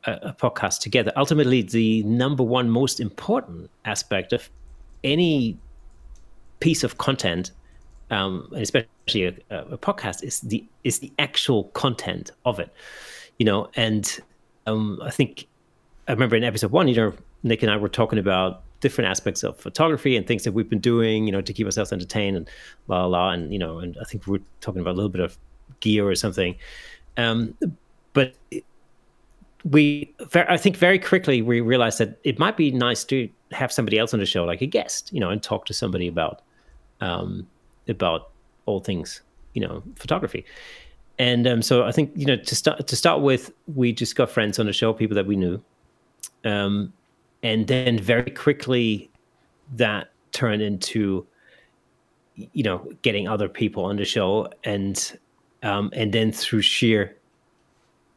a, 0.05 0.11
a 0.11 0.33
podcast 0.33 0.79
together. 0.79 1.11
Ultimately, 1.15 1.61
the 1.61 2.03
number 2.03 2.43
one 2.43 2.69
most 2.69 2.99
important 2.99 3.69
aspect 3.85 4.33
of 4.33 4.49
any 5.03 5.57
piece 6.59 6.83
of 6.83 6.97
content, 6.97 7.51
um, 8.11 8.49
especially 8.55 9.25
a, 9.25 9.33
a, 9.49 9.77
podcast, 9.77 10.23
is 10.23 10.41
the 10.41 10.65
is 10.83 10.99
the 10.99 11.11
actual 11.19 11.65
content 11.65 12.31
of 12.45 12.59
it. 12.59 12.73
You 13.37 13.45
know, 13.45 13.69
and 13.75 14.19
um, 14.69 14.99
I 15.03 15.11
think 15.11 15.47
I 16.07 16.11
remember 16.13 16.35
in 16.35 16.43
episode 16.43 16.71
one, 16.71 16.87
you 16.87 16.95
know, 16.95 17.13
Nick 17.43 17.63
and 17.63 17.71
I 17.71 17.77
were 17.77 17.89
talking 17.89 18.19
about 18.19 18.63
different 18.79 19.09
aspects 19.09 19.43
of 19.43 19.57
photography 19.57 20.15
and 20.15 20.25
things 20.25 20.43
that 20.43 20.53
we've 20.53 20.69
been 20.69 20.79
doing, 20.79 21.25
you 21.25 21.31
know, 21.31 21.41
to 21.41 21.53
keep 21.53 21.65
ourselves 21.65 21.91
entertained 21.91 22.37
and 22.37 22.49
la 22.87 23.05
la, 23.05 23.31
and 23.31 23.51
you 23.51 23.59
know, 23.59 23.79
and 23.79 23.97
I 23.99 24.03
think 24.05 24.25
we 24.27 24.37
are 24.37 24.41
talking 24.61 24.81
about 24.81 24.91
a 24.91 24.97
little 24.97 25.09
bit 25.09 25.21
of 25.21 25.37
gear 25.79 26.07
or 26.07 26.15
something. 26.15 26.55
Um, 27.17 27.55
but 28.13 28.33
we 29.65 30.13
i 30.35 30.55
think 30.55 30.77
very 30.77 30.97
quickly 30.97 31.41
we 31.41 31.59
realized 31.59 31.97
that 31.97 32.17
it 32.23 32.39
might 32.39 32.55
be 32.55 32.71
nice 32.71 33.03
to 33.03 33.27
have 33.51 33.73
somebody 33.73 33.99
else 33.99 34.13
on 34.13 34.19
the 34.21 34.25
show 34.25 34.45
like 34.45 34.61
a 34.61 34.65
guest 34.65 35.11
you 35.11 35.19
know 35.19 35.29
and 35.29 35.43
talk 35.43 35.65
to 35.65 35.73
somebody 35.73 36.07
about 36.07 36.41
um 37.01 37.45
about 37.89 38.29
all 38.65 38.79
things 38.79 39.21
you 39.53 39.61
know 39.61 39.83
photography 39.95 40.45
and 41.19 41.45
um 41.45 41.61
so 41.61 41.83
i 41.83 41.91
think 41.91 42.11
you 42.15 42.25
know 42.25 42.35
to 42.35 42.55
start 42.55 42.87
to 42.87 42.95
start 42.95 43.21
with 43.21 43.51
we 43.75 43.91
just 43.93 44.15
got 44.15 44.29
friends 44.29 44.57
on 44.57 44.65
the 44.65 44.73
show 44.73 44.93
people 44.93 45.15
that 45.15 45.27
we 45.27 45.35
knew. 45.35 45.61
Um 46.43 46.93
and 47.43 47.67
then 47.67 47.99
very 47.99 48.31
quickly 48.31 49.09
that 49.75 50.11
turned 50.31 50.61
into 50.61 51.25
you 52.35 52.63
know 52.63 52.91
getting 53.01 53.27
other 53.27 53.49
people 53.49 53.85
on 53.85 53.97
the 53.97 54.05
show. 54.05 54.47
And 54.63 55.19
um 55.61 55.91
and 55.93 56.13
then 56.13 56.31
through 56.31 56.61
sheer 56.61 57.15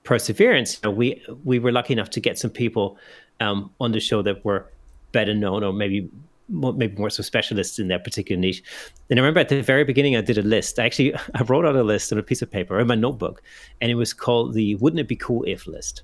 perseverance, 0.04 0.74
you 0.74 0.88
know, 0.88 0.94
we 0.94 1.22
we 1.44 1.58
were 1.58 1.72
lucky 1.72 1.92
enough 1.92 2.10
to 2.10 2.20
get 2.20 2.38
some 2.38 2.50
people 2.50 2.96
um, 3.40 3.70
on 3.80 3.92
the 3.92 4.00
show 4.00 4.22
that 4.22 4.44
were 4.44 4.66
better 5.12 5.34
known 5.34 5.62
or 5.62 5.72
maybe 5.72 6.08
maybe 6.52 6.96
more 6.96 7.10
so 7.10 7.22
specialists 7.22 7.78
in 7.78 7.88
that 7.88 8.04
particular 8.04 8.38
niche. 8.38 8.62
And 9.10 9.18
I 9.18 9.22
remember 9.22 9.40
at 9.40 9.48
the 9.48 9.62
very 9.62 9.84
beginning, 9.84 10.16
I 10.16 10.20
did 10.20 10.38
a 10.38 10.42
list. 10.42 10.78
I 10.78 10.84
actually 10.84 11.14
I 11.34 11.42
wrote 11.42 11.64
out 11.64 11.76
a 11.76 11.82
list 11.82 12.12
on 12.12 12.18
a 12.18 12.22
piece 12.22 12.42
of 12.42 12.50
paper 12.50 12.78
in 12.78 12.86
my 12.86 12.94
notebook, 12.94 13.42
and 13.80 13.90
it 13.90 13.94
was 13.94 14.12
called 14.12 14.54
the 14.54 14.76
"Wouldn't 14.76 15.00
it 15.00 15.08
be 15.08 15.16
cool 15.16 15.44
if" 15.46 15.66
list. 15.66 16.02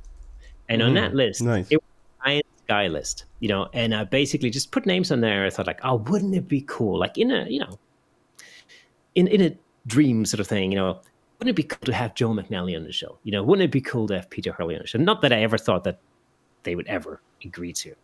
And 0.68 0.82
mm, 0.82 0.86
on 0.86 0.94
that 0.94 1.14
list, 1.14 1.42
nice. 1.42 1.66
it 1.70 1.76
was 1.76 1.84
a 1.84 2.24
science 2.24 2.62
guy 2.66 2.88
list, 2.88 3.24
you 3.40 3.48
know. 3.48 3.68
And 3.72 3.94
I 3.94 4.04
basically 4.04 4.50
just 4.50 4.72
put 4.72 4.86
names 4.86 5.10
on 5.10 5.20
there. 5.20 5.46
I 5.46 5.50
thought 5.50 5.66
like, 5.66 5.80
oh, 5.84 5.96
wouldn't 5.96 6.34
it 6.34 6.48
be 6.48 6.62
cool? 6.62 6.98
Like 6.98 7.16
in 7.16 7.30
a 7.30 7.46
you 7.48 7.60
know, 7.60 7.78
in 9.14 9.28
in 9.28 9.40
a 9.40 9.56
dream 9.86 10.24
sort 10.24 10.40
of 10.40 10.46
thing, 10.46 10.72
you 10.72 10.78
know 10.78 11.00
wouldn't 11.38 11.50
it 11.50 11.56
be 11.56 11.62
cool 11.62 11.86
to 11.86 11.92
have 11.92 12.16
Joe 12.16 12.30
McNally 12.30 12.76
on 12.76 12.82
the 12.82 12.90
show? 12.90 13.16
You 13.22 13.30
know, 13.30 13.44
wouldn't 13.44 13.64
it 13.64 13.70
be 13.70 13.80
cool 13.80 14.08
to 14.08 14.16
have 14.16 14.28
Peter 14.28 14.50
Hurley 14.50 14.74
on 14.74 14.82
the 14.82 14.88
show? 14.88 14.98
Not 14.98 15.22
that 15.22 15.32
I 15.32 15.40
ever 15.42 15.56
thought 15.56 15.84
that 15.84 16.00
they 16.64 16.74
would 16.74 16.88
ever 16.88 17.22
agree 17.44 17.72
to 17.74 17.94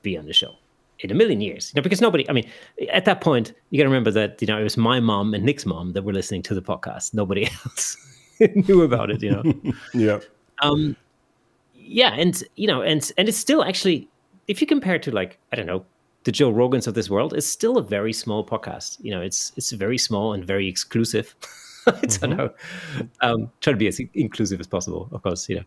be 0.00 0.16
on 0.16 0.24
the 0.24 0.32
show 0.32 0.54
in 1.00 1.10
a 1.10 1.14
million 1.14 1.40
years. 1.40 1.72
You 1.72 1.78
know, 1.78 1.82
because 1.82 2.00
nobody, 2.00 2.28
I 2.28 2.32
mean, 2.32 2.48
at 2.92 3.04
that 3.04 3.20
point, 3.20 3.52
you 3.70 3.78
got 3.78 3.84
to 3.84 3.88
remember 3.88 4.10
that, 4.12 4.40
you 4.40 4.46
know, 4.46 4.58
it 4.58 4.64
was 4.64 4.76
my 4.76 5.00
mom 5.00 5.34
and 5.34 5.44
Nick's 5.44 5.66
mom 5.66 5.92
that 5.92 6.02
were 6.02 6.12
listening 6.12 6.42
to 6.42 6.54
the 6.54 6.62
podcast. 6.62 7.14
Nobody 7.14 7.44
else 7.64 7.96
knew 8.40 8.82
about 8.82 9.10
it, 9.10 9.22
you 9.22 9.30
know? 9.30 9.72
yeah. 9.94 10.18
Um, 10.60 10.96
yeah. 11.74 12.14
And, 12.14 12.42
you 12.56 12.66
know, 12.66 12.82
and, 12.82 13.10
and 13.16 13.28
it's 13.28 13.38
still 13.38 13.64
actually, 13.64 14.08
if 14.46 14.60
you 14.60 14.66
compare 14.66 14.96
it 14.96 15.02
to 15.04 15.10
like, 15.10 15.38
I 15.52 15.56
don't 15.56 15.66
know, 15.66 15.84
the 16.24 16.32
Joe 16.32 16.52
Rogans 16.52 16.86
of 16.86 16.92
this 16.92 17.08
world 17.08 17.32
it's 17.32 17.46
still 17.46 17.78
a 17.78 17.82
very 17.82 18.12
small 18.12 18.44
podcast. 18.44 18.98
You 19.00 19.12
know, 19.12 19.22
it's 19.22 19.52
it's 19.56 19.72
very 19.72 19.96
small 19.96 20.34
and 20.34 20.44
very 20.44 20.68
exclusive. 20.68 21.34
I 21.86 21.92
don't 21.92 22.02
mm-hmm. 22.02 22.36
know. 22.36 22.50
Um, 23.22 23.50
try 23.60 23.72
to 23.72 23.78
be 23.78 23.86
as 23.88 23.98
inclusive 24.12 24.60
as 24.60 24.66
possible, 24.66 25.08
of 25.12 25.22
course. 25.22 25.48
You 25.48 25.56
know, 25.56 25.64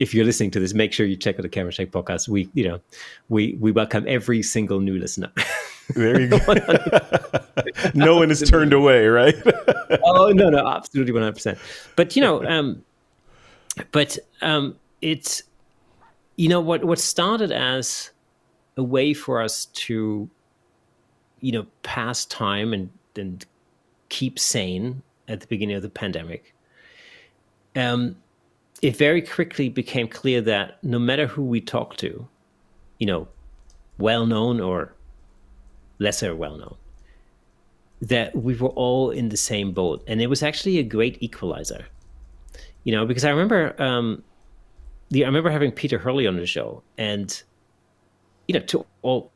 if 0.00 0.14
you're 0.14 0.24
listening 0.24 0.50
to 0.52 0.60
this, 0.60 0.72
make 0.72 0.92
sure 0.92 1.06
you 1.06 1.14
check 1.14 1.36
out 1.36 1.42
the 1.42 1.48
Camera 1.48 1.70
Shake 1.70 1.92
podcast. 1.92 2.26
We, 2.26 2.48
you 2.54 2.66
know, 2.66 2.80
we 3.28 3.56
we 3.60 3.70
welcome 3.70 4.04
every 4.08 4.42
single 4.42 4.80
new 4.80 4.98
listener. 4.98 5.30
There 5.94 6.20
you 6.20 6.28
go. 6.28 6.38
no 7.94 8.16
one 8.16 8.30
is 8.30 8.40
turned 8.48 8.72
away, 8.72 9.06
right? 9.06 9.34
oh 10.04 10.32
no, 10.32 10.48
no, 10.48 10.66
absolutely 10.66 11.12
one 11.12 11.22
hundred 11.22 11.34
percent. 11.34 11.58
But 11.96 12.16
you 12.16 12.22
know, 12.22 12.44
um, 12.46 12.82
but 13.92 14.18
um, 14.40 14.76
it's 15.02 15.42
you 16.36 16.48
know 16.48 16.60
what 16.60 16.84
what 16.84 16.98
started 16.98 17.52
as 17.52 18.10
a 18.76 18.82
way 18.82 19.12
for 19.12 19.42
us 19.42 19.66
to 19.66 20.30
you 21.40 21.52
know 21.52 21.66
pass 21.82 22.24
time 22.24 22.72
and 22.72 22.90
and 23.16 23.44
keep 24.08 24.38
sane 24.38 25.02
at 25.28 25.40
the 25.40 25.46
beginning 25.46 25.76
of 25.76 25.82
the 25.82 25.88
pandemic 25.88 26.54
um 27.76 28.16
it 28.82 28.96
very 28.96 29.22
quickly 29.22 29.68
became 29.68 30.08
clear 30.08 30.40
that 30.40 30.82
no 30.82 30.98
matter 30.98 31.26
who 31.26 31.44
we 31.44 31.60
talk 31.60 31.96
to 31.96 32.26
you 32.98 33.06
know 33.06 33.28
well 33.98 34.26
known 34.26 34.60
or 34.60 34.94
lesser 35.98 36.34
well 36.34 36.56
known 36.56 36.76
that 38.00 38.34
we 38.34 38.54
were 38.54 38.70
all 38.70 39.10
in 39.10 39.28
the 39.28 39.36
same 39.36 39.72
boat 39.72 40.02
and 40.06 40.22
it 40.22 40.28
was 40.28 40.42
actually 40.42 40.78
a 40.78 40.82
great 40.82 41.22
equalizer 41.22 41.84
you 42.84 42.92
know 42.94 43.04
because 43.04 43.24
i 43.24 43.30
remember 43.30 43.74
um 43.82 44.22
the, 45.10 45.24
I 45.24 45.26
remember 45.26 45.50
having 45.50 45.72
Peter 45.72 45.98
Hurley 45.98 46.26
on 46.26 46.36
the 46.36 46.46
show, 46.46 46.82
and 46.96 47.42
you 48.48 48.54
know, 48.54 48.64
to 48.66 48.86
all 49.02 49.30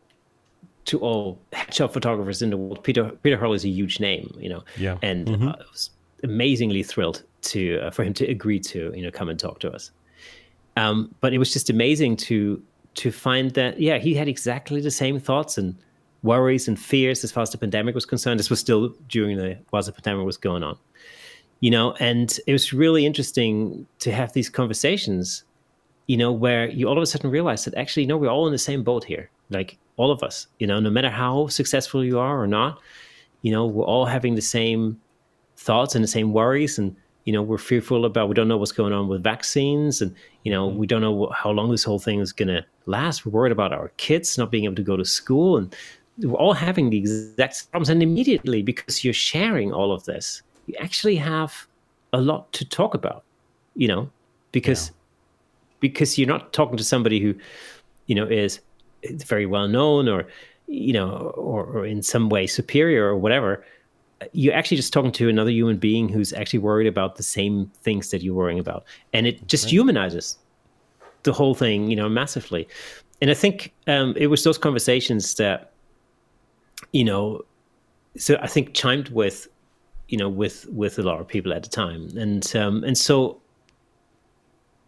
to 0.87 0.99
all 1.01 1.41
headshot 1.53 1.93
photographers 1.93 2.43
in 2.43 2.51
the 2.51 2.57
world, 2.57 2.83
Peter 2.85 3.11
Peter 3.23 3.37
Hurley 3.37 3.57
is 3.57 3.65
a 3.65 3.69
huge 3.69 4.01
name, 4.01 4.35
you 4.39 4.49
know. 4.49 4.65
Yeah. 4.77 4.99
And 5.03 5.27
mm-hmm. 5.27 5.49
I 5.49 5.57
was 5.71 5.91
amazingly 6.23 6.83
thrilled 6.83 7.23
to 7.45 7.79
uh, 7.79 7.91
for 7.91 8.05
him 8.05 8.15
to 8.15 8.27
agree 8.27 8.61
to 8.61 8.93
you 8.95 9.03
know 9.03 9.11
come 9.11 9.29
and 9.29 9.39
talk 9.39 9.61
to 9.61 9.71
us. 9.71 9.91
Um, 10.77 11.15
but 11.21 11.33
it 11.33 11.39
was 11.39 11.53
just 11.53 11.71
amazing 11.71 12.17
to 12.29 12.63
to 12.95 13.11
find 13.11 13.53
that 13.53 13.81
yeah 13.81 13.99
he 13.99 14.15
had 14.15 14.29
exactly 14.29 14.81
the 14.81 14.91
same 14.91 15.19
thoughts 15.19 15.59
and 15.59 15.77
worries 16.23 16.69
and 16.69 16.79
fears 16.79 17.23
as 17.23 17.31
far 17.31 17.43
as 17.43 17.51
the 17.51 17.59
pandemic 17.59 17.95
was 17.95 18.07
concerned. 18.07 18.41
This 18.41 18.51
was 18.51 18.61
still 18.61 18.95
during 19.09 19.37
the 19.37 19.59
while 19.71 19.83
the 19.83 19.93
pandemic 19.93 20.25
was 20.27 20.37
going 20.37 20.63
on, 20.63 20.77
you 21.61 21.71
know, 21.71 21.95
and 22.01 22.39
it 22.47 22.53
was 22.53 22.73
really 22.73 23.07
interesting 23.07 23.87
to 24.01 24.13
have 24.13 24.33
these 24.33 24.49
conversations 24.49 25.45
you 26.07 26.17
know, 26.17 26.33
where 26.33 26.69
you 26.71 26.89
all 26.89 26.97
of 26.97 27.03
a 27.03 27.07
sudden 27.07 27.31
realize 27.31 27.65
that 27.65 27.75
actually, 27.75 28.07
no, 28.07 28.17
we're 28.17 28.29
all 28.29 28.47
in 28.47 28.53
the 28.53 28.59
same 28.59 28.83
boat 28.83 29.05
here. 29.05 29.31
Like 29.51 29.79
all 29.97 30.11
of 30.11 30.23
us, 30.23 30.47
you 30.59 30.67
know, 30.67 30.81
no 30.81 30.91
matter 30.91 31.11
how 31.11 31.47
successful 31.49 32.05
you 32.05 32.19
are 32.19 32.41
or 32.41 32.47
not, 32.47 32.81
you 33.43 33.53
know, 33.53 33.67
we're 33.67 33.85
all 33.85 34.07
having 34.07 34.35
the 34.35 34.43
same 34.43 35.01
thoughts 35.57 35.95
and 35.95 36.03
the 36.03 36.09
same 36.09 36.33
worries. 36.33 36.79
And, 36.79 36.97
you 37.25 37.33
know, 37.33 37.43
we're 37.43 37.59
fearful 37.59 38.05
about, 38.05 38.29
we 38.29 38.35
don't 38.35 38.49
know 38.49 38.57
what's 38.57 38.73
going 38.73 38.93
on 38.93 39.09
with 39.09 39.23
vaccines. 39.23 40.03
And, 40.03 40.15
you 40.43 40.53
know, 40.53 40.69
mm-hmm. 40.69 40.79
we 40.79 40.87
don't 40.87 41.01
know 41.01 41.31
how 41.35 41.51
long 41.51 41.71
this 41.71 41.85
whole 41.85 41.99
thing 41.99 42.21
is 42.21 42.33
going 42.33 42.49
to 42.49 42.65
last. 42.87 43.25
We're 43.25 43.33
worried 43.33 43.53
about 43.53 43.73
our 43.73 43.89
kids 43.97 44.37
not 44.37 44.51
being 44.51 44.65
able 44.65 44.77
to 44.77 44.83
go 44.83 44.97
to 44.97 45.05
school. 45.05 45.57
And 45.57 45.75
we're 46.19 46.35
all 46.35 46.53
having 46.53 46.91
the 46.91 46.99
exact 46.99 47.71
problems. 47.71 47.89
And 47.89 48.03
immediately, 48.03 48.63
because 48.63 49.05
you're 49.05 49.15
sharing 49.15 49.73
all 49.73 49.93
of 49.93 50.05
this, 50.05 50.43
you 50.67 50.75
actually 50.81 51.17
have 51.17 51.67
a 52.13 52.21
lot 52.21 52.53
to 52.53 52.65
talk 52.65 52.95
about, 52.95 53.25
you 53.75 53.89
know, 53.89 54.11
because. 54.53 54.89
Yeah 54.89 54.95
because 55.85 56.17
you're 56.17 56.27
not 56.27 56.55
talking 56.55 56.79
to 56.79 56.83
somebody 56.83 57.21
who, 57.21 57.35
you 58.07 58.15
know, 58.15 58.27
is 58.27 58.59
very 59.05 59.45
well 59.45 59.69
known 59.69 60.09
or, 60.09 60.27
you 60.67 60.95
know, 60.95 61.35
or, 61.37 61.63
or 61.67 61.85
in 61.85 62.03
some 62.03 62.31
way 62.31 62.47
superior 62.47 63.05
or 63.05 63.17
whatever. 63.17 63.63
You're 64.33 64.55
actually 64.55 64.77
just 64.77 64.93
talking 64.93 65.13
to 65.13 65.29
another 65.29 65.51
human 65.51 65.77
being 65.77 66.09
who's 66.09 66.33
actually 66.33 66.61
worried 66.61 66.87
about 66.87 67.17
the 67.17 67.23
same 67.23 67.71
things 67.83 68.11
that 68.11 68.23
you're 68.23 68.35
worrying 68.35 68.59
about, 68.59 68.85
and 69.13 69.27
it 69.27 69.47
just 69.47 69.65
right. 69.65 69.73
humanizes 69.73 70.39
the 71.25 71.33
whole 71.33 71.55
thing, 71.55 71.89
you 71.89 71.97
know, 71.97 72.09
massively. 72.09 72.69
And 73.21 73.31
I 73.31 73.35
think 73.35 73.73
um, 73.87 74.15
it 74.17 74.27
was 74.27 74.45
those 74.45 74.59
conversations 74.59 75.35
that, 75.37 75.73
you 76.93 77.05
know, 77.05 77.43
so 78.17 78.37
I 78.41 78.47
think 78.47 78.75
chimed 78.75 79.09
with, 79.11 79.49
you 80.09 80.19
know, 80.19 80.29
with 80.29 80.67
with 80.69 80.99
a 80.99 81.03
lot 81.03 81.21
of 81.21 81.27
people 81.27 81.53
at 81.53 81.63
the 81.63 81.69
time, 81.69 82.17
and 82.17 82.55
um, 82.57 82.85
and 82.85 82.97
so 82.97 83.41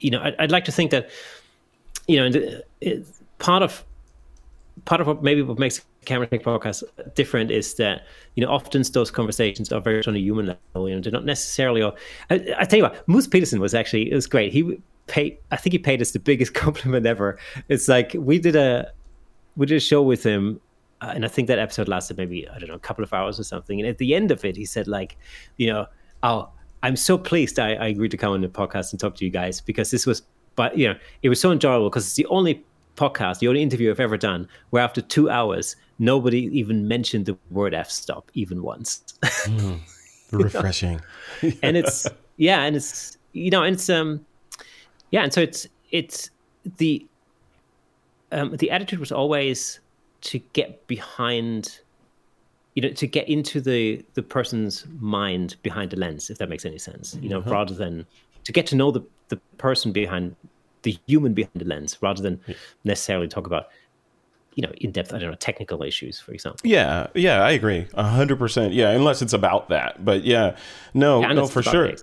you 0.00 0.10
know, 0.10 0.20
I'd, 0.20 0.36
I'd, 0.38 0.50
like 0.50 0.64
to 0.66 0.72
think 0.72 0.90
that, 0.90 1.10
you 2.06 2.16
know, 2.16 2.60
it, 2.80 3.06
part 3.38 3.62
of 3.62 3.84
part 4.84 5.00
of 5.00 5.06
what 5.06 5.22
maybe 5.22 5.42
what 5.42 5.58
makes 5.58 5.84
Camera 6.06 6.26
Shake 6.30 6.44
podcast 6.44 6.82
different 7.14 7.50
is 7.50 7.74
that 7.74 8.06
you 8.34 8.44
know 8.44 8.50
often 8.50 8.82
those 8.92 9.10
conversations 9.10 9.70
are 9.72 9.80
very 9.80 10.04
on 10.06 10.16
a 10.16 10.18
human 10.18 10.46
level. 10.46 10.88
You 10.88 10.94
know, 10.94 11.00
they're 11.02 11.12
not 11.12 11.24
necessarily. 11.24 11.82
All, 11.82 11.96
I, 12.30 12.54
I 12.58 12.64
tell 12.64 12.78
you 12.78 12.84
what, 12.84 13.06
Moose 13.06 13.26
Peterson 13.26 13.60
was 13.60 13.74
actually 13.74 14.10
it 14.10 14.14
was 14.14 14.26
great. 14.26 14.52
He 14.52 14.78
paid. 15.06 15.38
I 15.50 15.56
think 15.56 15.72
he 15.72 15.78
paid 15.78 16.00
us 16.00 16.12
the 16.12 16.18
biggest 16.18 16.54
compliment 16.64 17.06
ever. 17.06 17.38
It's 17.68 17.88
like 17.88 18.14
we 18.18 18.38
did 18.38 18.56
a 18.56 18.90
we 19.56 19.66
did 19.66 19.76
a 19.76 19.80
show 19.80 20.02
with 20.02 20.22
him. 20.22 20.60
Uh, 21.02 21.12
and 21.14 21.26
I 21.26 21.28
think 21.28 21.46
that 21.48 21.58
episode 21.58 21.88
lasted 21.88 22.16
maybe 22.16 22.48
I 22.48 22.58
don't 22.58 22.68
know 22.68 22.74
a 22.74 22.78
couple 22.78 23.04
of 23.04 23.12
hours 23.12 23.38
or 23.38 23.44
something. 23.44 23.78
And 23.78 23.88
at 23.88 23.98
the 23.98 24.14
end 24.14 24.30
of 24.30 24.44
it, 24.46 24.56
he 24.56 24.64
said 24.64 24.88
like, 24.88 25.18
you 25.58 25.70
know, 25.70 25.86
oh, 26.22 26.48
I'm 26.82 26.96
so 26.96 27.18
pleased 27.18 27.58
I, 27.58 27.74
I 27.74 27.88
agreed 27.88 28.12
to 28.12 28.16
come 28.16 28.32
on 28.32 28.40
the 28.40 28.48
podcast 28.48 28.92
and 28.92 29.00
talk 29.00 29.14
to 29.16 29.24
you 29.24 29.30
guys 29.30 29.60
because 29.60 29.90
this 29.90 30.06
was, 30.06 30.22
but 30.54 30.78
you 30.78 30.88
know, 30.88 30.98
it 31.22 31.28
was 31.28 31.40
so 31.40 31.52
enjoyable 31.52 31.90
because 31.90 32.06
it's 32.06 32.14
the 32.14 32.26
only 32.26 32.64
podcast, 32.96 33.38
the 33.38 33.48
only 33.48 33.62
interview 33.62 33.90
I've 33.90 34.00
ever 34.00 34.16
done 34.16 34.48
where 34.70 34.82
after 34.82 35.00
two 35.00 35.30
hours 35.30 35.76
nobody 35.98 36.48
even 36.58 36.88
mentioned 36.88 37.26
the 37.26 37.36
word 37.50 37.74
f 37.74 37.90
stop 37.90 38.30
even 38.34 38.62
once. 38.62 39.02
mm, 39.22 39.80
refreshing. 40.32 41.00
and 41.62 41.76
it's 41.76 42.06
yeah, 42.36 42.62
and 42.62 42.76
it's 42.76 43.16
you 43.32 43.50
know, 43.50 43.62
and 43.62 43.74
it's 43.74 43.88
um, 43.88 44.24
yeah, 45.10 45.22
and 45.22 45.32
so 45.32 45.40
it's 45.40 45.66
it's 45.90 46.30
the 46.78 47.06
um 48.32 48.56
the 48.56 48.70
attitude 48.70 48.98
was 48.98 49.12
always 49.12 49.80
to 50.22 50.38
get 50.52 50.86
behind 50.86 51.80
you 52.74 52.82
know 52.82 52.90
to 52.90 53.06
get 53.06 53.28
into 53.28 53.60
the 53.60 54.04
the 54.14 54.22
person's 54.22 54.86
mind 54.98 55.56
behind 55.62 55.90
the 55.90 55.96
lens 55.96 56.30
if 56.30 56.38
that 56.38 56.48
makes 56.48 56.64
any 56.64 56.78
sense 56.78 57.16
you 57.22 57.28
know 57.28 57.38
uh-huh. 57.38 57.50
rather 57.50 57.74
than 57.74 58.04
to 58.44 58.52
get 58.52 58.66
to 58.66 58.74
know 58.74 58.90
the 58.90 59.02
the 59.28 59.36
person 59.58 59.92
behind 59.92 60.34
the 60.82 60.96
human 61.06 61.34
behind 61.34 61.52
the 61.54 61.64
lens 61.64 61.98
rather 62.00 62.22
than 62.22 62.40
yeah. 62.46 62.54
necessarily 62.84 63.28
talk 63.28 63.46
about 63.46 63.68
you 64.54 64.62
know 64.62 64.72
in 64.78 64.90
depth 64.90 65.12
i 65.12 65.18
don't 65.18 65.30
know 65.30 65.36
technical 65.36 65.82
issues 65.82 66.18
for 66.18 66.32
example 66.32 66.60
yeah 66.64 67.06
yeah 67.14 67.42
i 67.42 67.50
agree 67.50 67.86
100% 67.94 68.74
yeah 68.74 68.90
unless 68.90 69.20
it's 69.22 69.32
about 69.32 69.68
that 69.68 70.04
but 70.04 70.24
yeah 70.24 70.56
no 70.94 71.20
yeah, 71.20 71.32
no 71.32 71.46
for 71.46 71.62
sure 71.62 71.94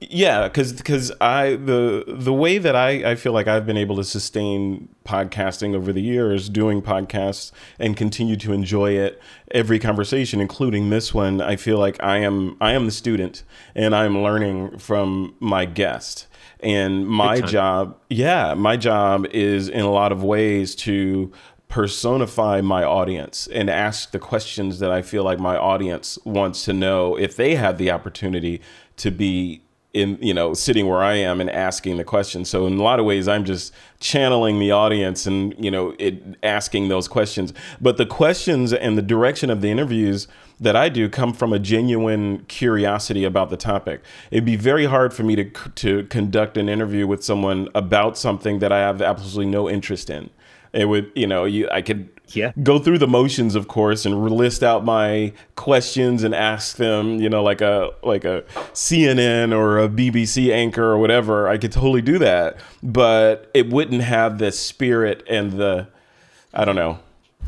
yeah, 0.00 0.46
because 0.46 0.72
because 0.72 1.10
I 1.20 1.56
the 1.56 2.04
the 2.06 2.32
way 2.32 2.58
that 2.58 2.76
I 2.76 3.10
I 3.10 3.14
feel 3.16 3.32
like 3.32 3.48
I've 3.48 3.66
been 3.66 3.76
able 3.76 3.96
to 3.96 4.04
sustain 4.04 4.88
podcasting 5.04 5.74
over 5.74 5.92
the 5.92 6.00
years, 6.00 6.48
doing 6.48 6.82
podcasts 6.82 7.50
and 7.80 7.96
continue 7.96 8.36
to 8.36 8.52
enjoy 8.52 8.92
it. 8.92 9.20
Every 9.50 9.80
conversation, 9.80 10.40
including 10.40 10.90
this 10.90 11.12
one, 11.12 11.40
I 11.40 11.56
feel 11.56 11.78
like 11.78 12.00
I 12.00 12.18
am 12.18 12.56
I 12.60 12.74
am 12.74 12.86
the 12.86 12.92
student 12.92 13.42
and 13.74 13.92
I'm 13.94 14.22
learning 14.22 14.78
from 14.78 15.34
my 15.40 15.64
guest. 15.64 16.27
And 16.60 17.06
my 17.06 17.40
job, 17.40 17.96
yeah, 18.08 18.54
my 18.54 18.76
job 18.76 19.26
is 19.26 19.68
in 19.68 19.80
a 19.80 19.90
lot 19.90 20.12
of 20.12 20.22
ways 20.24 20.74
to 20.76 21.32
personify 21.68 22.60
my 22.62 22.82
audience 22.82 23.46
and 23.52 23.68
ask 23.68 24.10
the 24.10 24.18
questions 24.18 24.78
that 24.78 24.90
I 24.90 25.02
feel 25.02 25.22
like 25.22 25.38
my 25.38 25.56
audience 25.56 26.18
wants 26.24 26.64
to 26.64 26.72
know 26.72 27.16
if 27.16 27.36
they 27.36 27.54
have 27.54 27.78
the 27.78 27.90
opportunity 27.90 28.60
to 28.96 29.10
be 29.10 29.62
in 29.94 30.18
you 30.20 30.34
know 30.34 30.52
sitting 30.54 30.86
where 30.86 31.02
I 31.02 31.14
am 31.14 31.40
and 31.40 31.50
asking 31.50 31.96
the 31.96 32.04
question. 32.04 32.44
So 32.44 32.66
in 32.66 32.78
a 32.78 32.82
lot 32.82 33.00
of 33.00 33.06
ways, 33.06 33.26
I'm 33.26 33.44
just 33.44 33.72
channeling 34.00 34.58
the 34.58 34.70
audience 34.70 35.26
and 35.26 35.54
you 35.62 35.70
know 35.70 35.94
it, 35.98 36.22
asking 36.42 36.88
those 36.88 37.08
questions. 37.08 37.52
But 37.80 37.96
the 37.96 38.06
questions 38.06 38.72
and 38.72 38.98
the 38.98 39.02
direction 39.02 39.50
of 39.50 39.60
the 39.60 39.68
interviews 39.68 40.28
that 40.60 40.76
I 40.76 40.88
do 40.88 41.08
come 41.08 41.32
from 41.32 41.52
a 41.52 41.58
genuine 41.58 42.44
curiosity 42.46 43.24
about 43.24 43.50
the 43.50 43.56
topic. 43.56 44.02
It'd 44.30 44.44
be 44.44 44.56
very 44.56 44.86
hard 44.86 45.14
for 45.14 45.22
me 45.22 45.36
to 45.36 45.44
to 45.76 46.04
conduct 46.04 46.56
an 46.56 46.68
interview 46.68 47.06
with 47.06 47.24
someone 47.24 47.68
about 47.74 48.18
something 48.18 48.58
that 48.58 48.72
I 48.72 48.78
have 48.78 49.00
absolutely 49.00 49.46
no 49.46 49.68
interest 49.68 50.10
in. 50.10 50.30
It 50.72 50.86
would, 50.86 51.10
you 51.14 51.26
know, 51.26 51.44
you 51.44 51.68
I 51.70 51.82
could 51.82 52.08
yeah. 52.34 52.52
go 52.62 52.78
through 52.78 52.98
the 52.98 53.06
motions, 53.06 53.54
of 53.54 53.68
course, 53.68 54.04
and 54.04 54.30
list 54.30 54.62
out 54.62 54.84
my 54.84 55.32
questions 55.56 56.24
and 56.24 56.34
ask 56.34 56.76
them, 56.76 57.20
you 57.20 57.28
know, 57.28 57.42
like 57.42 57.60
a 57.60 57.90
like 58.02 58.24
a 58.24 58.42
CNN 58.72 59.56
or 59.56 59.78
a 59.78 59.88
BBC 59.88 60.52
anchor 60.52 60.84
or 60.84 60.98
whatever. 60.98 61.48
I 61.48 61.58
could 61.58 61.72
totally 61.72 62.02
do 62.02 62.18
that, 62.18 62.58
but 62.82 63.50
it 63.54 63.70
wouldn't 63.70 64.02
have 64.02 64.38
the 64.38 64.52
spirit 64.52 65.24
and 65.28 65.52
the, 65.52 65.88
I 66.52 66.64
don't 66.64 66.76
know, 66.76 66.98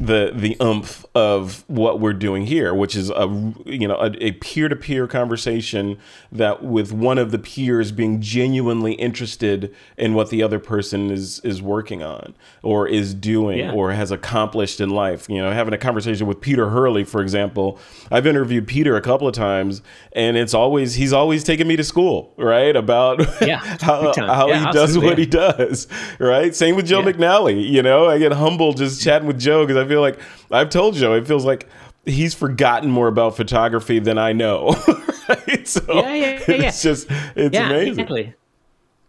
the 0.00 0.32
the 0.34 0.56
umph 0.60 1.04
of 1.14 1.62
what 1.68 2.00
we're 2.00 2.14
doing 2.14 2.46
here, 2.46 2.72
which 2.72 2.96
is 2.96 3.10
a 3.10 3.26
you 3.66 3.86
know 3.86 3.96
a 4.00 4.32
peer 4.32 4.68
to 4.68 4.74
peer 4.74 5.06
conversation 5.06 5.98
that 6.32 6.64
with 6.64 6.90
one 6.90 7.18
of 7.18 7.30
the 7.32 7.38
peers 7.38 7.92
being 7.92 8.22
genuinely 8.22 8.94
interested 8.94 9.74
in 9.98 10.14
what 10.14 10.30
the 10.30 10.42
other 10.42 10.58
person 10.58 11.10
is 11.10 11.40
is 11.40 11.60
working 11.60 12.02
on 12.02 12.34
or 12.62 12.88
is 12.88 13.12
doing 13.12 13.58
yeah. 13.58 13.72
or 13.72 13.92
has 13.92 14.10
accomplished 14.10 14.80
in 14.80 14.88
life. 14.88 15.28
You 15.28 15.42
know, 15.42 15.52
having 15.52 15.74
a 15.74 15.78
conversation 15.78 16.26
with 16.26 16.40
Peter 16.40 16.70
Hurley, 16.70 17.04
for 17.04 17.20
example. 17.20 17.78
I've 18.10 18.26
interviewed 18.26 18.66
Peter 18.66 18.96
a 18.96 19.02
couple 19.02 19.28
of 19.28 19.34
times, 19.34 19.82
and 20.12 20.38
it's 20.38 20.54
always 20.54 20.94
he's 20.94 21.12
always 21.12 21.44
taking 21.44 21.68
me 21.68 21.76
to 21.76 21.84
school, 21.84 22.32
right? 22.38 22.74
About 22.74 23.20
yeah, 23.42 23.58
how, 23.82 24.14
how 24.16 24.48
yeah, 24.48 24.66
he 24.66 24.72
does 24.72 24.96
what 24.96 25.18
he 25.18 25.26
does, 25.26 25.88
right? 26.18 26.54
Same 26.54 26.74
with 26.74 26.86
Joe 26.86 27.02
McNally. 27.02 27.68
You 27.68 27.82
know, 27.82 28.08
I 28.08 28.18
get 28.18 28.32
humbled 28.32 28.78
just 28.78 29.02
chatting 29.02 29.28
with 29.28 29.38
Joe 29.38 29.66
because 29.66 29.76
I 29.76 29.89
feel 29.90 30.00
like 30.00 30.20
I've 30.50 30.70
told 30.70 30.94
Joe, 30.94 31.14
it 31.14 31.26
feels 31.26 31.44
like 31.44 31.68
he's 32.06 32.32
forgotten 32.32 32.90
more 32.90 33.08
about 33.08 33.36
photography 33.36 33.98
than 33.98 34.18
I 34.18 34.32
know. 34.32 34.76
right? 35.28 35.66
So 35.66 35.82
yeah, 35.88 35.94
yeah, 35.94 36.14
yeah, 36.14 36.40
yeah. 36.46 36.68
It's 36.68 36.82
just 36.82 37.08
it's 37.34 37.54
yeah, 37.54 37.66
amazing. 37.66 37.88
Exactly. 37.88 38.34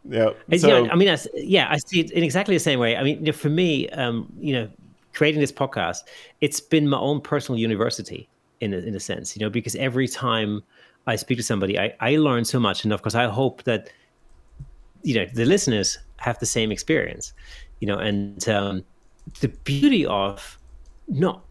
Yeah. 0.10 0.32
So, 0.58 0.90
I 0.90 0.96
mean, 0.96 1.10
I, 1.10 1.18
yeah, 1.36 1.68
I 1.70 1.78
see 1.78 2.00
it 2.00 2.12
in 2.12 2.24
exactly 2.24 2.56
the 2.56 2.60
same 2.60 2.80
way. 2.80 2.98
I 2.98 3.04
mean, 3.04 3.32
for 3.34 3.50
me, 3.50 3.88
um, 3.90 4.34
you 4.40 4.54
know, 4.54 4.68
creating 5.14 5.42
this 5.42 5.52
podcast, 5.52 6.00
it's 6.42 6.60
been 6.60 6.90
my 6.90 6.98
own 6.98 7.22
personal 7.22 7.60
university 7.60 8.28
in 8.62 8.74
a, 8.74 8.78
in 8.78 8.96
a 8.96 9.00
sense, 9.00 9.36
you 9.36 9.42
know, 9.46 9.50
because 9.50 9.76
every 9.76 10.08
time 10.08 10.64
I 11.06 11.16
speak 11.18 11.38
to 11.38 11.44
somebody, 11.44 11.78
I, 11.78 11.94
I 12.00 12.18
learn 12.18 12.46
so 12.46 12.60
much. 12.60 12.84
And 12.84 12.92
of 12.92 13.04
course, 13.04 13.14
I 13.14 13.26
hope 13.26 13.62
that, 13.64 13.92
you 15.04 15.14
know, 15.14 15.26
the 15.36 15.46
listeners 15.46 16.00
have 16.18 16.40
the 16.40 16.48
same 16.48 16.72
experience, 16.72 17.34
you 17.80 17.88
know, 17.88 18.00
and 18.00 18.50
um, 18.50 18.84
the 19.40 19.50
beauty 19.50 20.06
of 20.08 20.58
not 21.08 21.44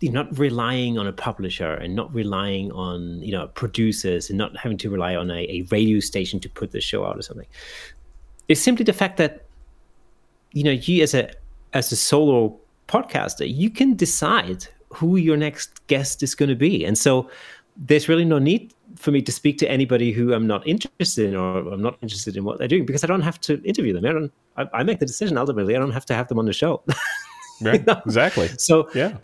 you're 0.00 0.12
not 0.12 0.36
relying 0.36 0.98
on 0.98 1.06
a 1.06 1.12
publisher 1.12 1.74
and 1.74 1.94
not 1.94 2.12
relying 2.12 2.72
on 2.72 3.22
you 3.22 3.32
know 3.32 3.46
producers 3.48 4.28
and 4.28 4.38
not 4.38 4.56
having 4.56 4.76
to 4.76 4.90
rely 4.90 5.14
on 5.14 5.30
a, 5.30 5.44
a 5.44 5.62
radio 5.70 6.00
station 6.00 6.40
to 6.40 6.48
put 6.48 6.72
the 6.72 6.80
show 6.80 7.04
out 7.06 7.16
or 7.16 7.22
something 7.22 7.46
it's 8.48 8.60
simply 8.60 8.84
the 8.84 8.92
fact 8.92 9.16
that 9.16 9.44
you 10.52 10.64
know 10.64 10.72
you 10.72 11.02
as 11.02 11.14
a 11.14 11.30
as 11.72 11.92
a 11.92 11.96
solo 11.96 12.58
podcaster 12.88 13.46
you 13.48 13.70
can 13.70 13.94
decide 13.94 14.66
who 14.88 15.16
your 15.16 15.36
next 15.36 15.86
guest 15.86 16.22
is 16.22 16.34
going 16.34 16.48
to 16.48 16.56
be 16.56 16.84
and 16.84 16.98
so 16.98 17.30
there's 17.76 18.08
really 18.08 18.24
no 18.24 18.38
need 18.38 18.74
for 18.96 19.10
me 19.10 19.22
to 19.22 19.32
speak 19.32 19.56
to 19.58 19.70
anybody 19.70 20.12
who 20.12 20.34
I'm 20.34 20.46
not 20.46 20.66
interested 20.66 21.28
in 21.28 21.36
or 21.36 21.58
I'm 21.72 21.80
not 21.80 21.96
interested 22.02 22.36
in 22.36 22.44
what 22.44 22.58
they're 22.58 22.68
doing 22.68 22.84
because 22.84 23.02
I 23.02 23.06
don't 23.06 23.22
have 23.22 23.40
to 23.42 23.62
interview 23.64 23.94
them. 23.94 24.04
I 24.04 24.12
don't. 24.12 24.32
I, 24.56 24.80
I 24.80 24.82
make 24.82 24.98
the 24.98 25.06
decision 25.06 25.38
ultimately. 25.38 25.74
I 25.74 25.78
don't 25.78 25.92
have 25.92 26.04
to 26.06 26.14
have 26.14 26.28
them 26.28 26.38
on 26.38 26.44
the 26.44 26.52
show. 26.52 26.82
Right. 27.62 27.80
you 27.86 27.86
know? 27.86 28.02
Exactly. 28.04 28.48
So 28.58 28.88
yeah, 28.94 29.16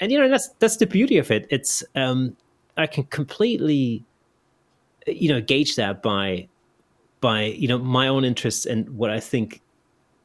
and 0.00 0.12
you 0.12 0.18
know 0.18 0.28
that's 0.28 0.48
that's 0.58 0.76
the 0.76 0.86
beauty 0.86 1.18
of 1.18 1.30
it. 1.30 1.46
It's 1.50 1.82
um, 1.94 2.36
I 2.76 2.86
can 2.86 3.04
completely, 3.04 4.04
you 5.06 5.28
know, 5.28 5.40
gauge 5.40 5.76
that 5.76 6.02
by 6.02 6.48
by 7.20 7.44
you 7.44 7.68
know 7.68 7.78
my 7.78 8.08
own 8.08 8.24
interests 8.24 8.66
and 8.66 8.88
what 8.90 9.10
I 9.10 9.20
think, 9.20 9.60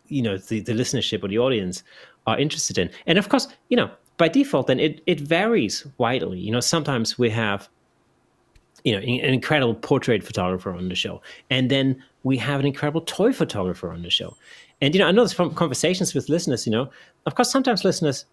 you 0.08 0.22
know, 0.22 0.38
the 0.38 0.60
the 0.62 0.74
listenership 0.74 1.24
or 1.24 1.28
the 1.28 1.40
audience 1.40 1.84
are 2.28 2.40
interested 2.40 2.78
in. 2.78 2.90
And 3.08 3.18
of 3.18 3.30
course, 3.30 3.48
you 3.70 3.78
know, 3.78 3.90
by 4.18 4.28
default, 4.28 4.68
then 4.68 4.80
it 4.80 5.02
it 5.06 5.20
varies 5.20 5.86
widely. 5.98 6.40
You 6.40 6.52
know, 6.52 6.60
sometimes 6.60 7.18
we 7.18 7.30
have 7.30 7.70
you 8.84 8.94
know 8.94 9.00
an 9.00 9.34
incredible 9.34 9.76
portrait 9.76 10.24
photographer 10.24 10.74
on 10.74 10.90
the 10.90 10.96
show 10.96 11.22
and 11.50 11.70
then 11.70 12.02
we 12.24 12.38
have 12.38 12.60
an 12.60 12.66
incredible 12.66 13.02
toy 13.02 13.32
photographer 13.32 13.92
on 13.92 14.02
the 14.02 14.10
show 14.10 14.36
and 14.82 14.96
you 14.96 15.00
know, 15.00 15.08
I 15.08 15.12
know 15.12 15.24
this 15.24 15.34
from 15.34 15.54
conversations 15.54 16.14
with 16.14 16.28
listeners. 16.28 16.66
You 16.66 16.72
know, 16.72 16.90
of 17.26 17.36
course, 17.36 17.52
sometimes 17.52 17.86
listeners 17.86 18.26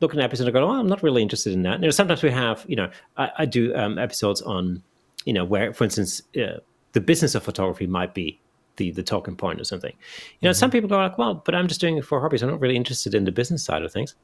look 0.00 0.12
at 0.12 0.18
an 0.18 0.22
episode 0.22 0.46
and 0.46 0.52
go, 0.52 0.64
"Oh, 0.64 0.72
I'm 0.72 0.86
not 0.86 1.02
really 1.02 1.22
interested 1.22 1.52
in 1.52 1.62
that." 1.62 1.80
You 1.80 1.86
know, 1.86 1.90
sometimes 1.90 2.22
we 2.22 2.30
have, 2.30 2.64
you 2.68 2.76
know, 2.76 2.90
I, 3.16 3.30
I 3.38 3.44
do 3.46 3.74
um, 3.74 3.98
episodes 3.98 4.42
on, 4.42 4.82
you 5.24 5.32
know, 5.32 5.44
where, 5.44 5.72
for 5.72 5.84
instance, 5.84 6.22
uh, 6.36 6.58
the 6.92 7.00
business 7.00 7.34
of 7.34 7.42
photography 7.42 7.86
might 7.86 8.14
be 8.14 8.38
the 8.76 8.90
the 8.90 9.02
talking 9.02 9.36
point 9.36 9.60
or 9.60 9.64
something. 9.64 9.92
You 10.40 10.46
know, 10.46 10.50
mm-hmm. 10.50 10.58
some 10.58 10.70
people 10.70 10.88
go 10.88 10.96
like, 10.96 11.16
"Well, 11.16 11.42
but 11.44 11.54
I'm 11.54 11.68
just 11.68 11.80
doing 11.80 11.96
it 11.96 12.04
for 12.04 12.20
hobbies. 12.20 12.42
I'm 12.42 12.50
not 12.50 12.60
really 12.60 12.76
interested 12.76 13.14
in 13.14 13.24
the 13.24 13.32
business 13.32 13.64
side 13.64 13.82
of 13.82 13.92
things." 13.92 14.14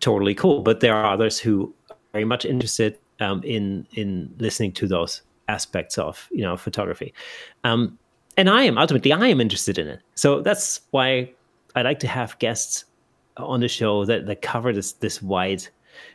Totally 0.00 0.34
cool, 0.34 0.60
but 0.60 0.80
there 0.80 0.94
are 0.94 1.10
others 1.10 1.38
who 1.38 1.74
are 1.90 1.96
very 2.12 2.26
much 2.26 2.44
interested 2.44 2.98
um, 3.20 3.42
in 3.44 3.86
in 3.94 4.34
listening 4.38 4.72
to 4.72 4.86
those 4.86 5.22
aspects 5.48 5.96
of 5.96 6.28
you 6.30 6.42
know 6.42 6.56
photography. 6.56 7.14
Um, 7.64 7.98
and 8.38 8.48
I 8.48 8.62
am 8.62 8.78
ultimately 8.78 9.12
I 9.12 9.26
am 9.26 9.40
interested 9.40 9.78
in 9.78 9.88
it. 9.88 10.00
So 10.14 10.40
that's 10.40 10.80
why 10.92 11.30
I 11.74 11.82
like 11.82 11.98
to 12.00 12.08
have 12.08 12.38
guests 12.38 12.84
on 13.36 13.60
the 13.60 13.68
show 13.68 14.04
that 14.06 14.26
that 14.26 14.40
cover 14.40 14.72
this 14.72 14.92
this 14.92 15.20
wide 15.20 15.66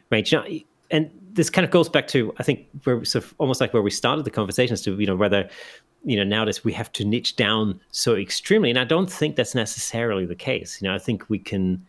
range. 0.10 0.32
You 0.32 0.40
know, 0.40 0.60
and 0.90 1.12
this 1.34 1.50
kind 1.50 1.66
of 1.66 1.72
goes 1.72 1.90
back 1.90 2.08
to 2.08 2.34
I 2.40 2.44
think 2.44 2.66
we're 2.86 3.04
sort 3.04 3.26
of 3.26 3.36
almost 3.38 3.62
like 3.62 3.74
where 3.74 3.84
we 3.84 3.92
started 3.92 4.26
the 4.26 4.32
conversations 4.32 4.82
to 4.84 4.98
you 4.98 5.06
know 5.06 5.18
whether 5.18 5.48
you 6.06 6.16
know 6.16 6.24
nowadays 6.24 6.64
we 6.64 6.72
have 6.74 6.92
to 6.94 7.06
niche 7.06 7.36
down 7.36 7.80
so 7.92 8.16
extremely, 8.16 8.70
and 8.70 8.80
I 8.80 8.86
don't 8.86 9.12
think 9.12 9.36
that's 9.36 9.54
necessarily 9.54 10.26
the 10.26 10.36
case. 10.36 10.82
You 10.82 10.88
know, 10.88 10.96
I 10.96 11.00
think 11.00 11.30
we 11.30 11.40
can 11.40 11.86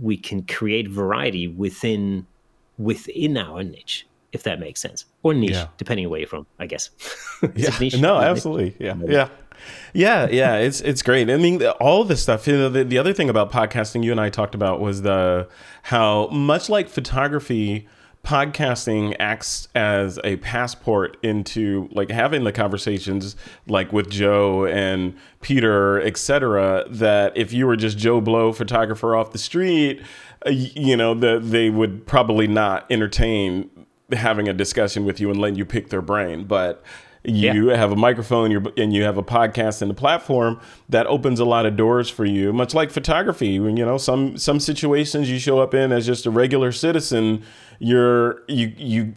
we 0.00 0.16
can 0.16 0.42
create 0.42 0.88
variety 0.88 1.46
within 1.46 2.26
within 2.76 3.36
our 3.36 3.62
niche 3.62 4.06
if 4.32 4.44
that 4.44 4.60
makes 4.60 4.80
sense. 4.80 5.06
Or 5.24 5.34
niche 5.34 5.50
yeah. 5.50 5.66
depending 5.76 6.08
where 6.08 6.20
you're 6.20 6.28
from 6.28 6.46
i 6.60 6.66
guess. 6.66 6.90
Yeah. 7.56 7.98
No 7.98 8.16
absolutely. 8.18 8.76
Yeah. 8.78 8.94
Yeah 9.06 9.28
yeah, 9.92 10.28
yeah, 10.30 10.56
it's 10.56 10.80
it's 10.80 11.02
great. 11.02 11.30
I 11.30 11.36
mean, 11.36 11.64
all 11.80 12.04
this 12.04 12.22
stuff. 12.22 12.46
You 12.46 12.56
know, 12.56 12.68
the, 12.68 12.84
the 12.84 12.98
other 12.98 13.12
thing 13.12 13.28
about 13.28 13.50
podcasting 13.50 14.04
you 14.04 14.10
and 14.10 14.20
I 14.20 14.30
talked 14.30 14.54
about 14.54 14.80
was 14.80 15.02
the 15.02 15.48
how 15.84 16.28
much 16.28 16.68
like 16.68 16.88
photography, 16.88 17.88
podcasting 18.24 19.16
acts 19.18 19.68
as 19.74 20.18
a 20.24 20.36
passport 20.36 21.16
into 21.22 21.88
like 21.92 22.10
having 22.10 22.44
the 22.44 22.52
conversations 22.52 23.36
like 23.66 23.92
with 23.92 24.10
Joe 24.10 24.66
and 24.66 25.14
Peter, 25.40 26.00
etc. 26.00 26.84
That 26.88 27.36
if 27.36 27.52
you 27.52 27.66
were 27.66 27.76
just 27.76 27.98
Joe 27.98 28.20
Blow, 28.20 28.52
photographer 28.52 29.16
off 29.16 29.32
the 29.32 29.38
street, 29.38 30.02
uh, 30.46 30.50
you 30.50 30.96
know, 30.96 31.14
that 31.14 31.50
they 31.50 31.70
would 31.70 32.06
probably 32.06 32.46
not 32.46 32.86
entertain 32.90 33.70
having 34.12 34.48
a 34.48 34.52
discussion 34.52 35.04
with 35.04 35.20
you 35.20 35.30
and 35.30 35.40
letting 35.40 35.56
you 35.56 35.64
pick 35.64 35.90
their 35.90 36.02
brain, 36.02 36.44
but 36.44 36.82
you 37.22 37.70
yeah. 37.70 37.76
have 37.76 37.92
a 37.92 37.96
microphone 37.96 38.72
and 38.78 38.94
you 38.94 39.02
have 39.02 39.18
a 39.18 39.22
podcast 39.22 39.82
and 39.82 39.90
a 39.90 39.94
platform 39.94 40.58
that 40.88 41.06
opens 41.06 41.38
a 41.38 41.44
lot 41.44 41.66
of 41.66 41.76
doors 41.76 42.08
for 42.08 42.24
you 42.24 42.52
much 42.52 42.72
like 42.72 42.90
photography. 42.90 43.60
When 43.60 43.76
you 43.76 43.84
know 43.84 43.98
some 43.98 44.38
some 44.38 44.58
situations 44.58 45.30
you 45.30 45.38
show 45.38 45.58
up 45.58 45.74
in 45.74 45.92
as 45.92 46.06
just 46.06 46.24
a 46.26 46.30
regular 46.30 46.72
citizen 46.72 47.42
you're 47.78 48.42
you 48.46 48.72
you 48.76 49.14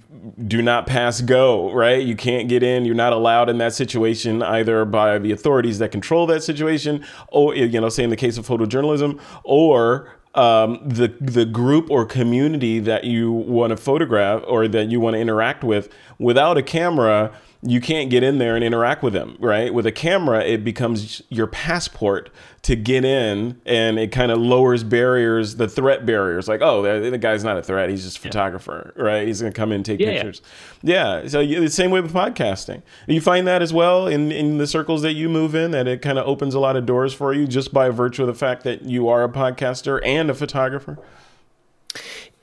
do 0.48 0.62
not 0.62 0.86
pass 0.86 1.22
go 1.22 1.72
right? 1.72 2.04
You 2.04 2.16
can't 2.16 2.50
get 2.50 2.64
in. 2.64 2.86
You're 2.86 2.96
not 2.96 3.14
allowed 3.14 3.50
in 3.50 3.58
that 3.60 3.74
situation 3.74 4.42
either 4.42 4.84
by 4.86 5.18
the 5.18 5.32
authorities 5.32 5.80
that 5.80 5.92
control 5.92 6.26
that 6.28 6.44
situation 6.44 7.06
or 7.30 7.56
you 7.56 7.80
know 7.80 7.90
say 7.90 8.04
in 8.04 8.10
the 8.10 8.18
case 8.18 8.38
of 8.38 8.46
photojournalism 8.46 9.20
or 9.44 10.12
um, 10.36 10.80
the 10.84 11.10
the 11.22 11.46
group 11.46 11.90
or 11.92 12.06
community 12.06 12.80
that 12.80 13.04
you 13.04 13.32
want 13.32 13.72
to 13.72 13.78
photograph 13.78 14.44
or 14.48 14.68
that 14.68 14.90
you 14.90 15.00
want 15.00 15.14
to 15.16 15.20
interact 15.20 15.64
with 15.64 15.94
without 16.18 16.58
a 16.58 16.64
camera 16.64 17.32
you 17.66 17.80
can't 17.80 18.10
get 18.10 18.24
in 18.24 18.40
there 18.40 18.56
and 18.56 18.64
interact 18.64 19.04
with 19.04 19.14
them, 19.14 19.38
right? 19.40 19.74
With 19.74 19.86
a 19.86 19.92
camera, 19.92 20.44
it 20.44 20.66
becomes 20.66 21.22
your 21.30 21.48
passport 21.48 22.30
to 22.64 22.76
get 22.76 23.06
in, 23.06 23.62
and 23.66 23.98
it 23.98 24.12
kind 24.12 24.32
of 24.32 24.38
lowers 24.38 24.84
barriers, 24.84 25.56
the 25.56 25.68
threat 25.68 26.06
barriers. 26.06 26.50
Like, 26.50 26.62
oh, 26.62 26.82
the, 27.10 27.18
guy's 27.18 27.44
not 27.44 27.58
a 27.58 27.64
threat; 27.64 27.90
he's 27.90 28.04
just 28.04 28.18
a 28.18 28.22
photographer, 28.22 28.94
yeah. 28.98 29.04
right? 29.04 29.28
He's 29.28 29.40
going 29.40 29.54
to 29.54 29.58
come 29.58 29.72
in 29.72 29.78
and 29.78 29.86
take 29.86 30.02
yeah, 30.02 30.12
pictures. 30.12 30.42
Yeah. 30.82 31.22
yeah. 31.22 31.28
So 31.30 31.40
you, 31.40 31.62
the 31.62 31.70
same 31.70 31.92
way 31.92 32.02
with 32.02 32.14
podcasting. 32.14 32.82
You 33.08 33.22
find 33.22 33.48
that 33.48 33.62
as 33.62 33.72
well 33.72 34.08
in 34.08 34.32
in 34.32 34.58
the 34.58 34.68
circles 34.68 35.02
that 35.04 35.14
you 35.14 35.30
move 35.30 35.56
in, 35.56 35.72
that 35.72 35.88
it 35.88 36.02
kind 36.02 36.20
of 36.20 36.28
opens 36.28 36.54
a 36.56 36.60
lot 36.60 36.76
of 36.76 36.86
doors 36.86 37.14
for 37.14 37.34
you 37.34 37.48
just 37.48 37.74
by 37.74 37.90
virtue 37.90 38.24
of 38.24 38.28
the 38.28 38.34
fact 38.34 38.64
that 38.66 38.84
you 38.84 39.08
are 39.08 39.24
a 39.24 39.30
podcaster 39.30 40.02
and 40.06 40.30
a 40.30 40.34
photographer. 40.34 41.00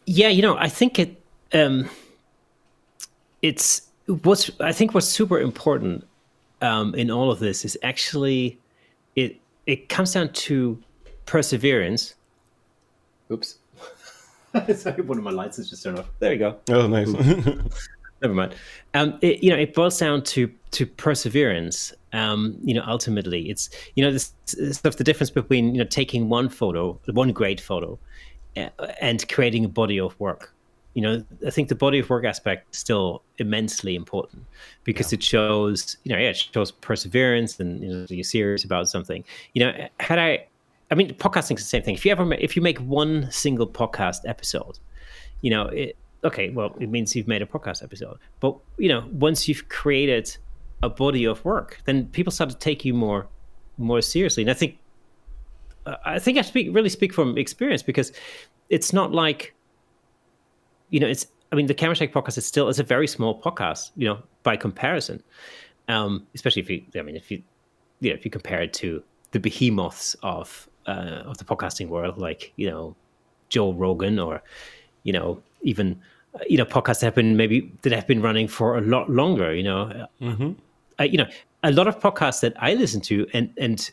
Yeah, 0.06 0.28
you 0.28 0.40
know, 0.40 0.56
I 0.56 0.68
think 0.68 0.98
it. 0.98 1.22
Um, 1.52 1.90
it's 3.42 3.89
what's 4.10 4.50
I 4.60 4.72
think 4.72 4.94
what's 4.94 5.06
super 5.06 5.40
important 5.40 6.06
um, 6.62 6.94
in 6.94 7.10
all 7.10 7.30
of 7.30 7.38
this 7.38 7.64
is 7.64 7.78
actually 7.82 8.58
it 9.16 9.36
it 9.66 9.88
comes 9.88 10.12
down 10.12 10.32
to 10.32 10.82
perseverance. 11.26 12.14
Oops. 13.30 13.58
Sorry, 14.74 15.02
one 15.02 15.18
of 15.18 15.24
my 15.24 15.30
lights 15.30 15.58
has 15.58 15.70
just 15.70 15.84
turned 15.84 15.98
off. 15.98 16.10
There 16.18 16.32
you 16.32 16.38
go. 16.38 16.58
Oh, 16.70 16.88
nice. 16.88 17.08
Never 18.22 18.34
mind. 18.34 18.54
Um, 18.94 19.18
it, 19.22 19.42
you 19.42 19.50
know, 19.50 19.56
it 19.56 19.74
boils 19.74 19.98
down 19.98 20.22
to 20.24 20.52
to 20.72 20.86
perseverance. 20.86 21.92
Um, 22.12 22.58
you 22.62 22.74
know, 22.74 22.82
ultimately, 22.86 23.48
it's 23.48 23.70
you 23.94 24.04
know 24.04 24.12
this 24.12 24.34
stuff. 24.72 24.96
The 24.96 25.04
difference 25.04 25.30
between 25.30 25.74
you 25.74 25.78
know 25.78 25.88
taking 25.88 26.28
one 26.28 26.48
photo, 26.48 26.98
one 27.12 27.32
great 27.32 27.60
photo, 27.60 27.98
uh, 28.56 28.68
and 29.00 29.26
creating 29.28 29.64
a 29.64 29.68
body 29.68 29.98
of 29.98 30.18
work 30.18 30.52
you 30.94 31.02
know, 31.02 31.24
I 31.46 31.50
think 31.50 31.68
the 31.68 31.74
body 31.74 32.00
of 32.00 32.10
work 32.10 32.24
aspect 32.24 32.74
is 32.74 32.80
still 32.80 33.22
immensely 33.38 33.94
important 33.94 34.44
because 34.84 35.12
yeah. 35.12 35.16
it 35.16 35.22
shows, 35.22 35.96
you 36.04 36.12
know, 36.12 36.18
yeah, 36.18 36.30
it 36.30 36.36
shows 36.36 36.72
perseverance 36.72 37.60
and 37.60 37.82
you 37.82 37.88
know 37.88 38.06
you're 38.08 38.24
serious 38.24 38.64
about 38.64 38.88
something. 38.88 39.24
You 39.54 39.64
know, 39.64 39.88
had 40.00 40.18
I 40.18 40.46
I 40.90 40.96
mean, 40.96 41.14
podcasting 41.14 41.56
is 41.56 41.62
the 41.62 41.68
same 41.68 41.82
thing. 41.82 41.94
If 41.94 42.04
you 42.04 42.10
ever, 42.10 42.32
if 42.34 42.56
you 42.56 42.62
make 42.62 42.78
one 42.78 43.30
single 43.30 43.66
podcast 43.66 44.22
episode, 44.26 44.78
you 45.40 45.50
know, 45.50 45.66
it, 45.66 45.96
okay, 46.24 46.50
well, 46.50 46.76
it 46.80 46.88
means 46.90 47.14
you've 47.14 47.28
made 47.28 47.42
a 47.42 47.46
podcast 47.46 47.82
episode. 47.84 48.18
But 48.40 48.56
you 48.76 48.88
know, 48.88 49.04
once 49.12 49.46
you've 49.46 49.68
created 49.68 50.36
a 50.82 50.88
body 50.88 51.24
of 51.24 51.44
work, 51.44 51.80
then 51.84 52.06
people 52.08 52.32
start 52.32 52.50
to 52.50 52.56
take 52.56 52.84
you 52.84 52.94
more, 52.94 53.28
more 53.78 54.00
seriously. 54.02 54.42
And 54.42 54.50
I 54.50 54.54
think, 54.54 54.78
I 56.04 56.18
think 56.18 56.38
I 56.38 56.42
speak 56.42 56.74
really 56.74 56.88
speak 56.88 57.12
from 57.12 57.38
experience 57.38 57.82
because 57.82 58.12
it's 58.68 58.92
not 58.92 59.12
like, 59.12 59.54
you 60.90 61.00
know, 61.00 61.06
it's. 61.06 61.26
I 61.52 61.56
mean, 61.56 61.66
the 61.66 61.74
Camera 61.74 61.96
Shake 61.96 62.14
podcast 62.14 62.38
is 62.38 62.46
still 62.46 62.68
it's 62.68 62.78
a 62.78 62.84
very 62.84 63.08
small 63.08 63.40
podcast, 63.40 63.90
you 63.96 64.06
know, 64.06 64.20
by 64.44 64.56
comparison. 64.56 65.20
Um, 65.88 66.26
especially 66.34 66.62
if 66.62 66.70
you, 66.70 66.84
I 66.96 67.02
mean, 67.02 67.16
if 67.16 67.28
you, 67.28 67.42
you 67.98 68.10
know, 68.10 68.14
if 68.14 68.24
you 68.24 68.30
compare 68.30 68.62
it 68.62 68.72
to 68.74 69.02
the 69.32 69.40
behemoths 69.40 70.14
of 70.22 70.68
uh, 70.86 71.22
of 71.26 71.38
the 71.38 71.44
podcasting 71.44 71.88
world, 71.88 72.18
like 72.18 72.52
you 72.56 72.70
know, 72.70 72.94
Joe 73.48 73.72
Rogan 73.72 74.18
or 74.18 74.42
you 75.02 75.12
know 75.12 75.42
even 75.62 76.00
you 76.48 76.56
know 76.56 76.64
podcasts 76.64 77.00
that 77.00 77.06
have 77.06 77.14
been 77.14 77.36
maybe 77.36 77.72
that 77.82 77.92
have 77.92 78.06
been 78.06 78.22
running 78.22 78.48
for 78.48 78.78
a 78.78 78.80
lot 78.80 79.10
longer. 79.10 79.54
You 79.54 79.62
know, 79.62 80.06
mm-hmm. 80.20 80.52
uh, 80.98 81.04
you 81.04 81.18
know 81.18 81.26
a 81.62 81.72
lot 81.72 81.88
of 81.88 81.98
podcasts 81.98 82.40
that 82.40 82.54
I 82.58 82.74
listen 82.74 83.00
to 83.02 83.26
and 83.34 83.52
and 83.58 83.90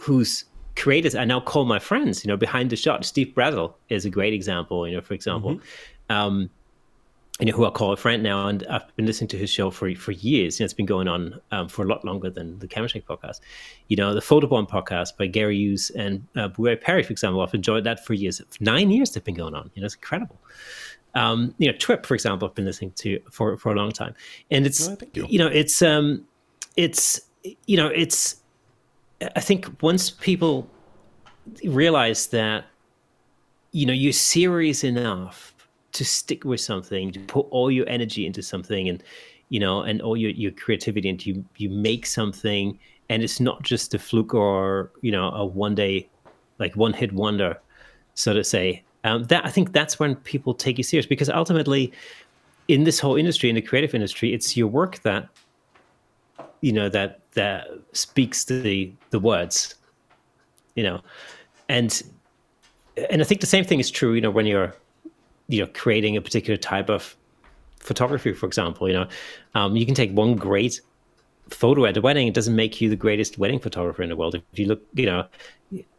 whose 0.00 0.44
creators 0.76 1.14
I 1.14 1.24
now 1.24 1.40
call 1.40 1.64
my 1.64 1.78
friends. 1.78 2.24
You 2.24 2.28
know, 2.28 2.36
behind 2.36 2.70
the 2.70 2.76
shot, 2.76 3.04
Steve 3.04 3.32
Brazill 3.36 3.74
is 3.88 4.04
a 4.04 4.10
great 4.10 4.32
example. 4.32 4.88
You 4.88 4.96
know, 4.96 5.02
for 5.02 5.14
example. 5.14 5.60
Um, 6.08 6.50
you 7.40 7.46
know, 7.46 7.52
who 7.56 7.64
I 7.64 7.70
call 7.70 7.92
a 7.92 7.96
friend 7.96 8.22
now, 8.22 8.48
and 8.48 8.66
I've 8.66 8.84
been 8.96 9.06
listening 9.06 9.28
to 9.28 9.38
his 9.38 9.48
show 9.48 9.70
for 9.70 9.94
for 9.94 10.10
years. 10.10 10.58
You 10.58 10.64
know, 10.64 10.66
it's 10.66 10.74
been 10.74 10.86
going 10.86 11.06
on 11.06 11.40
um, 11.52 11.68
for 11.68 11.84
a 11.84 11.88
lot 11.88 12.04
longer 12.04 12.30
than 12.30 12.58
the 12.58 12.66
Camera 12.66 12.88
Shake 12.88 13.06
podcast. 13.06 13.38
You 13.86 13.96
know, 13.96 14.12
the 14.12 14.20
Photobomb 14.20 14.68
podcast 14.68 15.16
by 15.16 15.28
Gary 15.28 15.56
Hughes 15.56 15.90
and 15.90 16.26
uh, 16.36 16.48
Perry, 16.48 17.04
for 17.04 17.12
example, 17.12 17.40
I've 17.40 17.54
enjoyed 17.54 17.84
that 17.84 18.04
for 18.04 18.14
years. 18.14 18.42
Nine 18.58 18.90
years 18.90 19.12
they've 19.12 19.22
been 19.22 19.36
going 19.36 19.54
on. 19.54 19.70
You 19.74 19.82
know, 19.82 19.86
it's 19.86 19.94
incredible. 19.94 20.36
Um, 21.14 21.54
you 21.58 21.70
know, 21.70 21.78
TWiP, 21.78 22.06
for 22.06 22.14
example, 22.14 22.48
I've 22.48 22.56
been 22.56 22.64
listening 22.64 22.90
to 22.96 23.20
for 23.30 23.56
for 23.56 23.72
a 23.72 23.76
long 23.76 23.92
time, 23.92 24.14
and 24.50 24.66
it's 24.66 24.90
you. 25.14 25.26
you 25.28 25.38
know, 25.38 25.46
it's 25.46 25.80
um, 25.80 26.26
it's 26.76 27.20
you 27.66 27.76
know, 27.76 27.86
it's. 27.86 28.36
I 29.36 29.40
think 29.40 29.82
once 29.82 30.10
people 30.10 30.68
realize 31.64 32.28
that, 32.28 32.66
you 33.72 33.84
know, 33.86 33.92
you're 33.92 34.12
serious 34.12 34.84
enough 34.84 35.47
to 35.92 36.04
stick 36.04 36.44
with 36.44 36.60
something, 36.60 37.12
to 37.12 37.20
put 37.20 37.46
all 37.50 37.70
your 37.70 37.88
energy 37.88 38.26
into 38.26 38.42
something, 38.42 38.88
and 38.88 39.02
you 39.48 39.60
know, 39.60 39.82
and 39.82 40.02
all 40.02 40.16
your, 40.16 40.30
your 40.30 40.52
creativity, 40.52 41.08
and 41.08 41.24
you 41.24 41.44
you 41.56 41.70
make 41.70 42.06
something, 42.06 42.78
and 43.08 43.22
it's 43.22 43.40
not 43.40 43.62
just 43.62 43.94
a 43.94 43.98
fluke 43.98 44.34
or 44.34 44.90
you 45.00 45.10
know 45.10 45.30
a 45.30 45.44
one 45.44 45.74
day, 45.74 46.08
like 46.58 46.74
one 46.76 46.92
hit 46.92 47.12
wonder, 47.12 47.58
so 48.14 48.32
to 48.32 48.44
say. 48.44 48.82
Um, 49.04 49.24
that 49.24 49.46
I 49.46 49.50
think 49.50 49.72
that's 49.72 49.98
when 49.98 50.16
people 50.16 50.54
take 50.54 50.76
you 50.76 50.84
serious 50.84 51.06
because 51.06 51.30
ultimately, 51.30 51.92
in 52.66 52.84
this 52.84 52.98
whole 52.98 53.16
industry, 53.16 53.48
in 53.48 53.54
the 53.54 53.62
creative 53.62 53.94
industry, 53.94 54.34
it's 54.34 54.56
your 54.56 54.66
work 54.66 55.00
that 55.02 55.28
you 56.60 56.72
know 56.72 56.88
that 56.88 57.20
that 57.32 57.68
speaks 57.92 58.44
the 58.44 58.92
the 59.10 59.18
words, 59.18 59.76
you 60.74 60.82
know, 60.82 61.00
and 61.68 62.02
and 63.10 63.22
I 63.22 63.24
think 63.24 63.40
the 63.40 63.46
same 63.46 63.64
thing 63.64 63.80
is 63.80 63.90
true, 63.90 64.14
you 64.14 64.20
know, 64.20 64.30
when 64.30 64.46
you're 64.46 64.74
you 65.48 65.60
know 65.60 65.70
creating 65.74 66.16
a 66.16 66.20
particular 66.20 66.56
type 66.56 66.88
of 66.88 67.16
photography 67.80 68.32
for 68.32 68.46
example 68.46 68.88
you 68.88 68.94
know 68.94 69.06
um, 69.54 69.76
you 69.76 69.86
can 69.86 69.94
take 69.94 70.12
one 70.12 70.34
great 70.34 70.80
photo 71.50 71.86
at 71.86 71.96
a 71.96 72.00
wedding 72.00 72.28
it 72.28 72.34
doesn't 72.34 72.56
make 72.56 72.80
you 72.80 72.90
the 72.90 72.96
greatest 72.96 73.38
wedding 73.38 73.58
photographer 73.58 74.02
in 74.02 74.08
the 74.08 74.16
world 74.16 74.34
if 74.34 74.42
you 74.58 74.66
look 74.66 74.82
you 74.94 75.06
know 75.06 75.26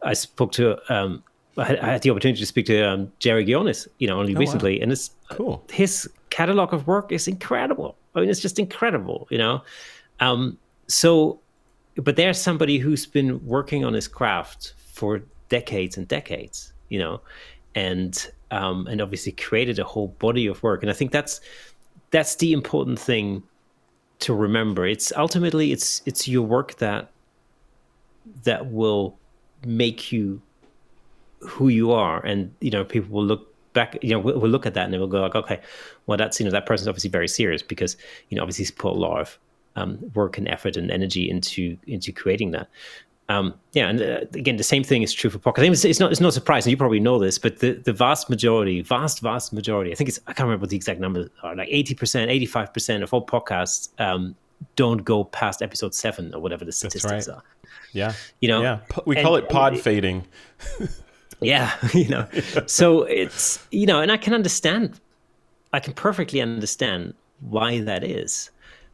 i 0.02 0.12
spoke 0.12 0.52
to 0.52 0.78
um, 0.92 1.22
I 1.56 1.64
had, 1.64 1.78
I 1.80 1.86
had 1.92 2.02
the 2.02 2.10
opportunity 2.10 2.40
to 2.40 2.46
speak 2.46 2.66
to 2.66 2.82
um, 2.82 3.12
Jerry 3.18 3.44
Ghionis, 3.44 3.86
you 3.98 4.06
know, 4.06 4.18
only 4.18 4.34
oh, 4.34 4.38
recently, 4.38 4.78
wow. 4.78 4.84
and 4.84 4.92
it's 4.92 5.10
cool. 5.30 5.64
His 5.70 6.08
catalog 6.30 6.72
of 6.72 6.86
work 6.86 7.12
is 7.12 7.28
incredible. 7.28 7.96
I 8.14 8.20
mean, 8.20 8.30
it's 8.30 8.40
just 8.40 8.58
incredible, 8.58 9.26
you 9.30 9.38
know. 9.38 9.62
Um, 10.20 10.58
so, 10.86 11.40
but 11.96 12.16
there's 12.16 12.40
somebody 12.40 12.78
who's 12.78 13.06
been 13.06 13.44
working 13.44 13.84
on 13.84 13.92
his 13.92 14.08
craft 14.08 14.74
for 14.92 15.22
decades 15.48 15.96
and 15.96 16.06
decades, 16.08 16.72
you 16.88 16.98
know, 16.98 17.20
and 17.74 18.30
um, 18.50 18.86
and 18.86 19.00
obviously 19.00 19.32
created 19.32 19.78
a 19.78 19.84
whole 19.84 20.08
body 20.08 20.46
of 20.46 20.62
work. 20.62 20.82
And 20.82 20.90
I 20.90 20.94
think 20.94 21.12
that's 21.12 21.40
that's 22.10 22.36
the 22.36 22.52
important 22.52 22.98
thing 22.98 23.42
to 24.20 24.34
remember. 24.34 24.86
It's 24.86 25.12
ultimately 25.16 25.72
it's 25.72 26.02
it's 26.06 26.28
your 26.28 26.46
work 26.46 26.76
that 26.76 27.10
that 28.44 28.70
will 28.70 29.18
make 29.64 30.12
you 30.12 30.40
who 31.40 31.68
you 31.68 31.92
are, 31.92 32.24
and 32.24 32.54
you 32.60 32.70
know 32.70 32.84
people 32.84 33.10
will 33.10 33.24
look 33.24 33.46
back. 33.72 33.98
You 34.02 34.10
know, 34.10 34.18
we'll, 34.18 34.38
we'll 34.38 34.50
look 34.50 34.66
at 34.66 34.74
that 34.74 34.84
and 34.84 34.94
they 34.94 34.98
will 34.98 35.06
go 35.06 35.20
like, 35.20 35.34
okay, 35.34 35.60
well 36.06 36.18
that's 36.18 36.38
you 36.38 36.44
know 36.44 36.52
that 36.52 36.66
person's 36.66 36.88
obviously 36.88 37.10
very 37.10 37.28
serious 37.28 37.62
because 37.62 37.96
you 38.28 38.36
know 38.36 38.42
obviously 38.42 38.62
he's 38.62 38.70
put 38.70 38.92
a 38.92 38.96
lot 38.98 39.20
of 39.20 39.38
um, 39.76 39.98
work 40.14 40.38
and 40.38 40.48
effort 40.48 40.76
and 40.76 40.90
energy 40.90 41.28
into 41.28 41.76
into 41.86 42.12
creating 42.12 42.50
that. 42.52 42.68
Um, 43.30 43.54
yeah, 43.74 43.88
and 43.88 44.02
uh, 44.02 44.20
again, 44.34 44.56
the 44.56 44.64
same 44.64 44.82
thing 44.82 45.02
is 45.02 45.12
true 45.12 45.30
for 45.30 45.38
podcasts. 45.38 45.70
It's, 45.70 45.84
it's, 45.84 46.00
not 46.00 46.10
it's 46.10 46.20
not 46.20 46.34
surprising. 46.34 46.72
You 46.72 46.76
probably 46.76 46.98
know 46.98 47.20
this, 47.20 47.38
but 47.38 47.60
the, 47.60 47.74
the 47.74 47.92
vast 47.92 48.28
majority, 48.28 48.80
vast 48.80 49.20
vast 49.20 49.52
majority, 49.52 49.92
I 49.92 49.94
think 49.94 50.08
it's 50.08 50.18
I 50.26 50.32
can't 50.32 50.48
remember 50.48 50.62
what 50.62 50.70
the 50.70 50.76
exact 50.76 50.98
numbers 50.98 51.28
are. 51.44 51.54
Like 51.54 51.68
eighty 51.70 51.94
percent, 51.94 52.28
eighty 52.28 52.44
five 52.44 52.74
percent 52.74 53.04
of 53.04 53.14
all 53.14 53.24
podcasts 53.24 53.90
um, 54.00 54.34
don't 54.74 55.04
go 55.04 55.22
past 55.22 55.62
episode 55.62 55.94
seven 55.94 56.34
or 56.34 56.40
whatever 56.40 56.64
the 56.64 56.72
statistics 56.72 57.28
right. 57.28 57.36
are. 57.36 57.44
Yeah, 57.92 58.14
you 58.40 58.48
know, 58.48 58.62
yeah, 58.62 58.80
we 59.06 59.14
call 59.14 59.36
and, 59.36 59.44
it 59.44 59.48
pod 59.48 59.74
it, 59.74 59.80
fading. 59.80 60.26
yeah, 61.40 61.72
you 61.94 62.08
know, 62.08 62.26
so 62.66 63.04
it's 63.04 63.64
you 63.70 63.86
know, 63.86 64.00
and 64.00 64.10
I 64.10 64.16
can 64.16 64.34
understand, 64.34 64.98
I 65.72 65.78
can 65.78 65.92
perfectly 65.92 66.40
understand 66.40 67.14
why 67.38 67.78
that 67.78 68.02
is, 68.02 68.50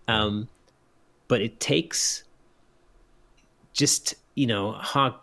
um, 0.08 0.46
but 1.26 1.40
it 1.40 1.58
takes 1.58 2.24
just 3.72 4.14
you 4.36 4.46
know 4.46 4.72
hard 4.72 5.14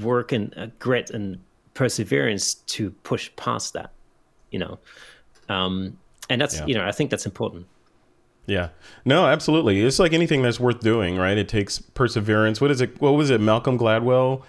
work 0.00 0.32
and 0.32 0.56
uh, 0.56 0.68
grit 0.78 1.10
and 1.10 1.38
perseverance 1.74 2.54
to 2.54 2.90
push 3.02 3.30
past 3.36 3.74
that 3.74 3.92
you 4.50 4.58
know? 4.58 4.78
Um 5.50 5.98
and 6.30 6.40
that's 6.40 6.58
yeah. 6.58 6.66
you 6.66 6.74
know 6.74 6.84
i 6.84 6.92
think 6.92 7.10
that's 7.10 7.26
important. 7.26 7.66
Yeah. 8.46 8.70
No 9.04 9.26
absolutely. 9.26 9.82
It's 9.82 9.98
like 9.98 10.14
anything 10.14 10.40
that's 10.40 10.58
worth 10.58 10.80
doing 10.80 11.18
right? 11.18 11.36
It 11.36 11.48
takes 11.48 11.78
perseverance. 11.78 12.60
What 12.60 12.70
is 12.70 12.80
it 12.80 12.98
what 13.00 13.10
was 13.10 13.28
it 13.28 13.40
malcolm 13.40 13.78
gladwell 13.78 14.42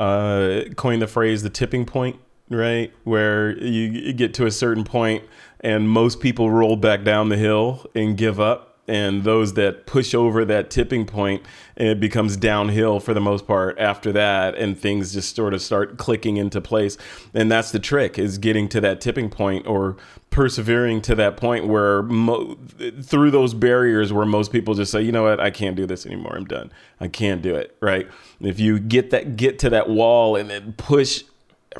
uh 0.00 0.62
coined 0.76 1.02
the 1.02 1.06
phrase 1.06 1.42
the 1.42 1.50
tipping 1.50 1.84
point 1.84 2.16
right? 2.48 2.92
Where 3.04 3.56
you 3.58 4.12
get 4.12 4.34
to 4.34 4.46
a 4.46 4.50
certain 4.50 4.84
point 4.84 5.24
and 5.60 5.88
most 5.88 6.20
people 6.20 6.50
roll 6.50 6.76
back 6.76 7.04
down 7.04 7.28
the 7.28 7.36
hill 7.36 7.86
and 7.94 8.16
give 8.16 8.40
up 8.40 8.71
and 8.88 9.22
those 9.22 9.54
that 9.54 9.86
push 9.86 10.12
over 10.12 10.44
that 10.44 10.68
tipping 10.68 11.06
point 11.06 11.42
and 11.76 11.88
it 11.88 12.00
becomes 12.00 12.36
downhill 12.36 12.98
for 12.98 13.14
the 13.14 13.20
most 13.20 13.46
part 13.46 13.78
after 13.78 14.10
that 14.12 14.56
and 14.56 14.76
things 14.78 15.12
just 15.12 15.36
sort 15.36 15.54
of 15.54 15.62
start 15.62 15.98
clicking 15.98 16.36
into 16.36 16.60
place. 16.60 16.98
And 17.32 17.50
that's 17.50 17.70
the 17.70 17.78
trick 17.78 18.18
is 18.18 18.38
getting 18.38 18.68
to 18.70 18.80
that 18.80 19.00
tipping 19.00 19.30
point 19.30 19.66
or 19.66 19.96
persevering 20.30 21.00
to 21.02 21.14
that 21.14 21.36
point 21.36 21.68
where 21.68 22.02
mo- 22.02 22.58
through 23.02 23.30
those 23.30 23.54
barriers 23.54 24.12
where 24.12 24.26
most 24.26 24.50
people 24.50 24.74
just 24.74 24.90
say 24.90 25.00
you 25.00 25.12
know 25.12 25.24
what? 25.24 25.38
I 25.38 25.50
can't 25.50 25.76
do 25.76 25.86
this 25.86 26.04
anymore. 26.04 26.34
I'm 26.36 26.44
done. 26.44 26.72
I 27.00 27.08
can't 27.08 27.40
do 27.40 27.54
it 27.54 27.76
right? 27.80 28.08
If 28.40 28.58
you 28.58 28.80
get 28.80 29.10
that 29.10 29.36
get 29.36 29.60
to 29.60 29.70
that 29.70 29.88
wall 29.88 30.34
and 30.34 30.50
then 30.50 30.74
push 30.76 31.22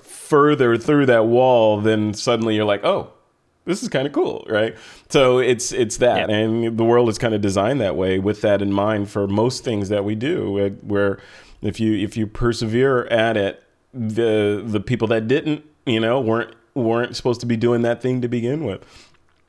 further 0.01 0.77
through 0.79 1.05
that 1.05 1.27
wall 1.27 1.81
then 1.81 2.15
suddenly 2.15 2.55
you're 2.55 2.65
like 2.65 2.83
oh 2.83 3.12
this 3.65 3.83
is 3.83 3.89
kind 3.89 4.07
of 4.07 4.13
cool, 4.13 4.45
right? 4.49 4.77
So 5.09 5.39
it's 5.39 5.73
it's 5.73 5.99
that, 5.99 6.29
yeah. 6.29 6.37
and 6.37 6.77
the 6.77 6.85
world 6.85 7.09
is 7.09 7.19
kind 7.19 7.35
of 7.35 7.41
designed 7.41 7.81
that 7.81 7.97
way 7.97 8.19
with 8.19 8.41
that 8.43 8.61
in 8.61 8.73
mind 8.73 9.11
for 9.11 9.27
most 9.27 9.65
things 9.65 9.89
that 9.89 10.05
we 10.05 10.15
do. 10.15 10.77
Where 10.83 11.19
if 11.61 11.79
you 11.79 11.97
if 11.97 12.17
you 12.17 12.27
persevere 12.27 13.07
at 13.07 13.37
it, 13.37 13.63
the 13.95 14.63
the 14.65 14.81
people 14.81 15.09
that 15.09 15.29
didn't, 15.29 15.65
you 15.87 16.01
know, 16.01 16.21
weren't 16.21 16.55
weren't 16.75 17.15
supposed 17.17 17.41
to 17.41 17.47
be 17.47 17.57
doing 17.57 17.83
that 17.83 18.03
thing 18.03 18.21
to 18.23 18.29
begin 18.29 18.65
with. 18.65 18.85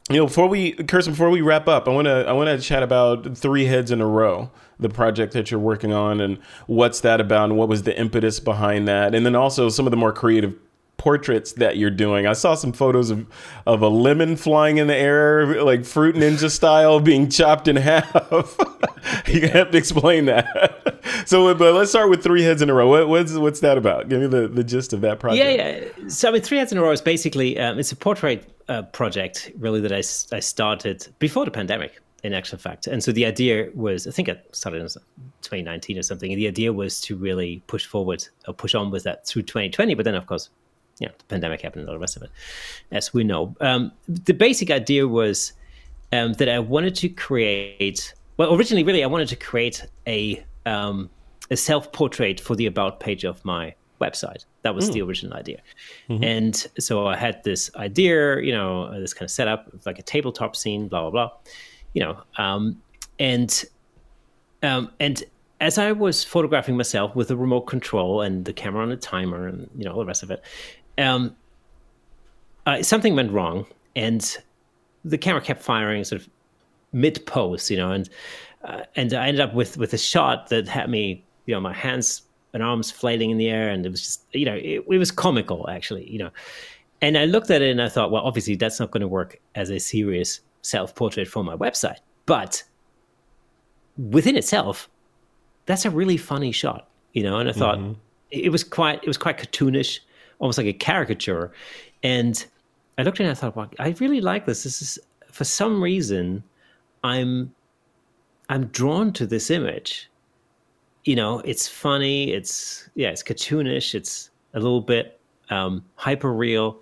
You 0.09 0.18
know, 0.18 0.26
before 0.26 0.47
we, 0.49 0.74
Kersten, 0.74 1.14
before 1.14 1.30
we 1.30 1.39
wrap 1.39 1.68
up, 1.70 1.88
I 1.88 1.91
want 1.91 2.05
to 2.05 2.26
I 2.28 2.34
want 2.34 2.49
to 2.49 2.59
chat 2.59 2.84
about 2.84 3.38
three 3.38 3.66
heads 3.66 3.89
in 3.89 4.01
a 4.01 4.05
row, 4.05 4.51
the 4.78 4.89
project 4.89 5.34
that 5.34 5.49
you're 5.49 5.61
working 5.61 5.93
on, 5.93 6.20
and 6.20 6.39
what's 6.68 6.99
that 7.01 7.22
about, 7.22 7.45
and 7.45 7.57
what 7.57 7.70
was 7.70 7.84
the 7.84 7.97
impetus 7.97 8.39
behind 8.39 8.88
that, 8.88 9.16
and 9.16 9.26
then 9.26 9.36
also 9.36 9.70
some 9.70 9.88
of 9.88 9.91
the 9.91 9.97
more 9.97 10.11
creative 10.11 10.53
portraits 10.97 11.53
that 11.53 11.77
you're 11.77 11.89
doing. 11.89 12.25
I 12.27 12.33
saw 12.33 12.55
some 12.55 12.71
photos 12.71 13.09
of, 13.09 13.25
of 13.65 13.81
a 13.81 13.87
lemon 13.87 14.35
flying 14.35 14.77
in 14.77 14.87
the 14.87 14.95
air, 14.95 15.61
like 15.63 15.85
fruit 15.85 16.15
ninja 16.15 16.49
style, 16.49 16.99
being 16.99 17.29
chopped 17.29 17.67
in 17.67 17.75
half. 17.75 18.13
you 19.27 19.47
have 19.49 19.71
to 19.71 19.77
explain 19.77 20.25
that. 20.25 20.99
so, 21.25 21.53
but 21.55 21.73
let's 21.73 21.91
start 21.91 22.09
with 22.09 22.23
three 22.23 22.43
heads 22.43 22.61
in 22.61 22.69
a 22.69 22.73
row. 22.73 22.87
What, 22.87 23.09
what's 23.09 23.33
what's 23.33 23.59
that 23.61 23.77
about? 23.77 24.09
Give 24.09 24.21
me 24.21 24.27
the, 24.27 24.47
the 24.47 24.63
gist 24.63 24.93
of 24.93 25.01
that 25.01 25.19
project. 25.19 25.43
Yeah, 25.43 25.77
yeah. 25.77 26.07
So, 26.07 26.29
I 26.29 26.31
mean, 26.31 26.41
three 26.41 26.57
heads 26.57 26.71
in 26.71 26.77
a 26.77 26.81
row 26.81 26.91
is 26.91 27.01
basically 27.01 27.59
um, 27.59 27.79
it's 27.79 27.91
a 27.91 27.95
portrait 27.95 28.49
uh, 28.69 28.83
project, 28.83 29.51
really 29.57 29.81
that 29.81 29.91
I, 29.91 29.97
I 30.35 30.39
started 30.39 31.07
before 31.19 31.45
the 31.45 31.51
pandemic. 31.51 31.99
in 32.23 32.33
actual 32.33 32.57
fact. 32.57 32.87
And 32.87 33.03
so 33.03 33.11
the 33.11 33.25
idea 33.25 33.69
was, 33.75 34.07
I 34.07 34.11
think 34.11 34.29
it 34.29 34.47
started 34.53 34.81
in 34.81 34.87
2019 34.87 35.97
or 35.97 36.03
something. 36.03 36.31
And 36.31 36.39
the 36.39 36.47
idea 36.47 36.71
was 36.71 37.01
to 37.01 37.17
really 37.17 37.61
push 37.67 37.85
forward 37.85 38.25
or 38.47 38.53
push 38.53 38.73
on 38.73 38.91
with 38.91 39.03
that 39.03 39.27
through 39.27 39.41
2020. 39.41 39.93
But 39.95 40.05
then, 40.05 40.15
of 40.15 40.25
course, 40.25 40.49
you 40.99 41.07
know, 41.07 41.13
the 41.17 41.23
pandemic 41.25 41.61
happened 41.61 41.81
and 41.81 41.89
all 41.89 41.95
the 41.95 41.99
rest 41.99 42.17
of 42.17 42.23
it, 42.23 42.31
as 42.91 43.13
we 43.13 43.23
know. 43.23 43.55
Um, 43.61 43.91
the 44.07 44.33
basic 44.33 44.69
idea 44.71 45.07
was 45.07 45.53
um, 46.11 46.33
that 46.33 46.49
I 46.49 46.59
wanted 46.59 46.95
to 46.95 47.09
create. 47.09 48.13
Well, 48.37 48.55
originally, 48.55 48.83
really, 48.83 49.03
I 49.03 49.07
wanted 49.07 49.27
to 49.29 49.35
create 49.35 49.85
a 50.07 50.43
um, 50.65 51.09
a 51.51 51.57
self 51.57 51.91
portrait 51.91 52.39
for 52.39 52.55
the 52.55 52.65
about 52.65 52.99
page 52.99 53.23
of 53.23 53.43
my 53.43 53.75
website. 53.99 54.45
That 54.63 54.75
was 54.75 54.89
mm. 54.89 54.93
the 54.93 55.01
original 55.01 55.37
idea. 55.37 55.59
Mm-hmm. 56.09 56.23
And 56.23 56.67
so 56.79 57.07
I 57.07 57.15
had 57.15 57.43
this 57.43 57.71
idea, 57.75 58.41
you 58.41 58.51
know, 58.51 58.99
this 58.99 59.13
kind 59.13 59.25
of 59.25 59.31
setup, 59.31 59.69
like 59.85 59.99
a 59.99 60.03
tabletop 60.03 60.55
scene, 60.55 60.87
blah 60.87 61.01
blah 61.01 61.11
blah, 61.11 61.31
you 61.93 62.01
know, 62.03 62.21
um, 62.37 62.81
and 63.19 63.63
um, 64.61 64.91
and 64.99 65.23
as 65.59 65.77
I 65.77 65.91
was 65.91 66.23
photographing 66.23 66.75
myself 66.75 67.15
with 67.15 67.31
a 67.31 67.37
remote 67.37 67.61
control 67.61 68.21
and 68.21 68.45
the 68.45 68.53
camera 68.53 68.83
on 68.83 68.91
a 68.91 68.97
timer 68.97 69.47
and 69.47 69.69
you 69.77 69.85
know 69.85 69.93
all 69.93 69.99
the 69.99 70.05
rest 70.05 70.23
of 70.23 70.31
it, 70.31 70.43
um, 70.97 71.35
uh, 72.65 72.81
something 72.83 73.15
went 73.15 73.31
wrong, 73.31 73.65
and 73.95 74.37
the 75.03 75.17
camera 75.17 75.41
kept 75.41 75.61
firing 75.61 76.03
sort 76.03 76.21
of 76.21 76.29
mid 76.91 77.25
pose, 77.25 77.69
you 77.69 77.77
know, 77.77 77.91
and 77.91 78.09
uh, 78.63 78.83
and 78.95 79.13
I 79.13 79.27
ended 79.27 79.41
up 79.41 79.53
with 79.53 79.77
with 79.77 79.93
a 79.93 79.97
shot 79.97 80.49
that 80.49 80.67
had 80.67 80.89
me, 80.89 81.23
you 81.45 81.53
know, 81.53 81.59
my 81.59 81.73
hands 81.73 82.21
and 82.53 82.61
arms 82.61 82.91
flailing 82.91 83.31
in 83.31 83.37
the 83.37 83.49
air, 83.49 83.69
and 83.69 83.85
it 83.85 83.89
was 83.89 84.01
just, 84.01 84.25
you 84.31 84.45
know, 84.45 84.55
it, 84.55 84.85
it 84.89 84.97
was 84.97 85.11
comical 85.11 85.69
actually, 85.69 86.09
you 86.09 86.19
know. 86.19 86.29
And 87.01 87.17
I 87.17 87.25
looked 87.25 87.49
at 87.51 87.61
it 87.61 87.69
and 87.69 87.81
I 87.81 87.89
thought, 87.89 88.11
well, 88.11 88.23
obviously 88.23 88.55
that's 88.55 88.79
not 88.79 88.91
going 88.91 89.01
to 89.01 89.07
work 89.07 89.39
as 89.55 89.69
a 89.69 89.79
serious 89.79 90.39
self 90.61 90.95
portrait 90.95 91.27
for 91.27 91.43
my 91.43 91.57
website, 91.57 91.97
but 92.25 92.63
within 93.97 94.37
itself, 94.37 94.89
that's 95.65 95.85
a 95.85 95.89
really 95.89 96.17
funny 96.17 96.51
shot, 96.51 96.87
you 97.13 97.23
know. 97.23 97.39
And 97.39 97.49
I 97.49 97.51
thought 97.51 97.79
mm-hmm. 97.79 97.93
it 98.31 98.51
was 98.51 98.63
quite 98.63 99.03
it 99.03 99.07
was 99.07 99.17
quite 99.17 99.37
cartoonish, 99.37 99.99
almost 100.43 100.57
like 100.57 100.67
a 100.67 100.73
caricature, 100.73 101.53
and 102.03 102.45
I 102.97 103.03
looked 103.03 103.19
at 103.19 103.25
it 103.25 103.29
and 103.29 103.37
I 103.37 103.39
thought, 103.39 103.55
well, 103.55 103.69
I 103.79 103.95
really 103.99 104.19
like 104.19 104.45
this. 104.45 104.63
This 104.63 104.81
is 104.81 104.99
for 105.31 105.45
some 105.45 105.81
reason 105.81 106.43
I'm 107.03 107.53
I'm 108.49 108.65
drawn 108.67 109.13
to 109.13 109.25
this 109.25 109.49
image. 109.49 110.09
You 111.05 111.15
know, 111.15 111.39
it's 111.39 111.67
funny, 111.67 112.33
it's 112.33 112.89
yeah, 112.95 113.09
it's 113.09 113.23
cartoonish, 113.23 113.95
it's 113.95 114.31
a 114.53 114.59
little 114.59 114.81
bit 114.81 115.17
um, 115.49 115.83
hyper 115.95 116.33
real. 116.33 116.81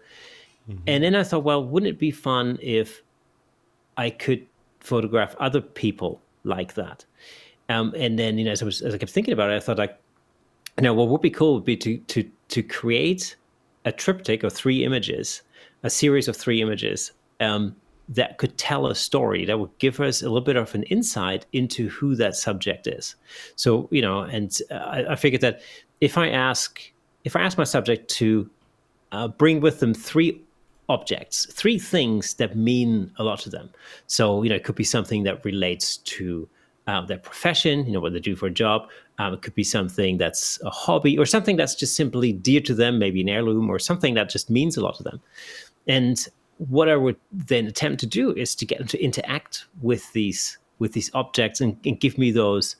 Mm-hmm. 0.67 0.83
And 0.87 1.03
then 1.03 1.15
I 1.15 1.23
thought, 1.23 1.43
well, 1.43 1.63
wouldn't 1.63 1.89
it 1.89 1.99
be 1.99 2.11
fun 2.11 2.57
if 2.61 3.03
I 3.97 4.09
could 4.09 4.45
photograph 4.79 5.35
other 5.39 5.61
people 5.61 6.19
like 6.43 6.73
that? 6.73 7.05
Um, 7.69 7.93
and 7.95 8.17
then, 8.17 8.37
you 8.37 8.45
know, 8.45 8.51
as 8.51 8.61
I, 8.61 8.65
was, 8.65 8.81
as 8.81 8.93
I 8.93 8.97
kept 8.97 9.11
thinking 9.11 9.33
about 9.33 9.49
it, 9.49 9.55
I 9.55 9.59
thought, 9.59 9.77
like, 9.77 9.97
you 10.77 10.83
know, 10.83 10.93
what 10.93 11.07
would 11.09 11.21
be 11.21 11.29
cool 11.29 11.53
would 11.55 11.65
be 11.65 11.77
to 11.77 11.97
to 11.97 12.29
to 12.49 12.63
create 12.63 13.35
a 13.85 13.91
triptych 13.91 14.43
of 14.43 14.53
three 14.53 14.83
images 14.83 15.41
a 15.83 15.89
series 15.89 16.27
of 16.27 16.35
three 16.35 16.61
images 16.61 17.11
um, 17.39 17.75
that 18.09 18.37
could 18.37 18.57
tell 18.57 18.87
a 18.87 18.95
story 18.95 19.45
that 19.45 19.59
would 19.59 19.75
give 19.79 19.99
us 19.99 20.21
a 20.21 20.25
little 20.25 20.41
bit 20.41 20.55
of 20.55 20.75
an 20.75 20.83
insight 20.83 21.45
into 21.53 21.89
who 21.89 22.15
that 22.15 22.35
subject 22.35 22.87
is. 22.87 23.15
So 23.55 23.87
you 23.91 24.01
know, 24.01 24.21
and 24.21 24.57
uh, 24.69 24.75
I, 24.75 25.11
I, 25.13 25.15
figured 25.15 25.41
that 25.41 25.61
if 26.01 26.17
I 26.17 26.29
ask 26.29 26.81
if 27.23 27.35
I 27.35 27.41
ask 27.41 27.57
my 27.57 27.63
subject 27.63 28.09
to 28.11 28.49
uh, 29.11 29.27
bring 29.27 29.61
with 29.61 29.79
them 29.79 29.93
three 29.93 30.41
objects, 30.89 31.45
three 31.45 31.79
things 31.79 32.33
that 32.35 32.55
mean 32.55 33.11
a 33.17 33.23
lot 33.23 33.39
to 33.39 33.49
them. 33.49 33.69
So 34.07 34.43
you 34.43 34.49
know, 34.49 34.55
it 34.55 34.63
could 34.63 34.75
be 34.75 34.83
something 34.83 35.23
that 35.23 35.43
relates 35.45 35.97
to 35.97 36.47
uh, 36.87 37.05
their 37.05 37.19
profession, 37.19 37.85
you 37.85 37.93
know, 37.93 37.99
what 37.99 38.13
they 38.13 38.19
do 38.19 38.35
for 38.35 38.47
a 38.47 38.51
job. 38.51 38.89
Um, 39.21 39.35
it 39.35 39.43
could 39.43 39.53
be 39.53 39.63
something 39.63 40.17
that's 40.17 40.59
a 40.63 40.71
hobby 40.71 41.15
or 41.15 41.27
something 41.27 41.55
that's 41.55 41.75
just 41.75 41.95
simply 41.95 42.33
dear 42.33 42.59
to 42.61 42.73
them, 42.73 42.97
maybe 42.97 43.21
an 43.21 43.29
heirloom 43.29 43.69
or 43.69 43.77
something 43.77 44.15
that 44.15 44.29
just 44.29 44.49
means 44.49 44.77
a 44.77 44.81
lot 44.81 44.95
to 44.95 45.03
them. 45.03 45.21
And 45.87 46.27
what 46.57 46.89
I 46.89 46.95
would 46.95 47.17
then 47.31 47.67
attempt 47.67 47.99
to 47.99 48.07
do 48.07 48.33
is 48.33 48.55
to 48.55 48.65
get 48.65 48.79
them 48.79 48.87
to 48.87 49.03
interact 49.03 49.65
with 49.81 50.11
these 50.13 50.57
with 50.79 50.93
these 50.93 51.11
objects 51.13 51.61
and, 51.61 51.77
and 51.85 51.99
give 51.99 52.17
me 52.17 52.31
those, 52.31 52.75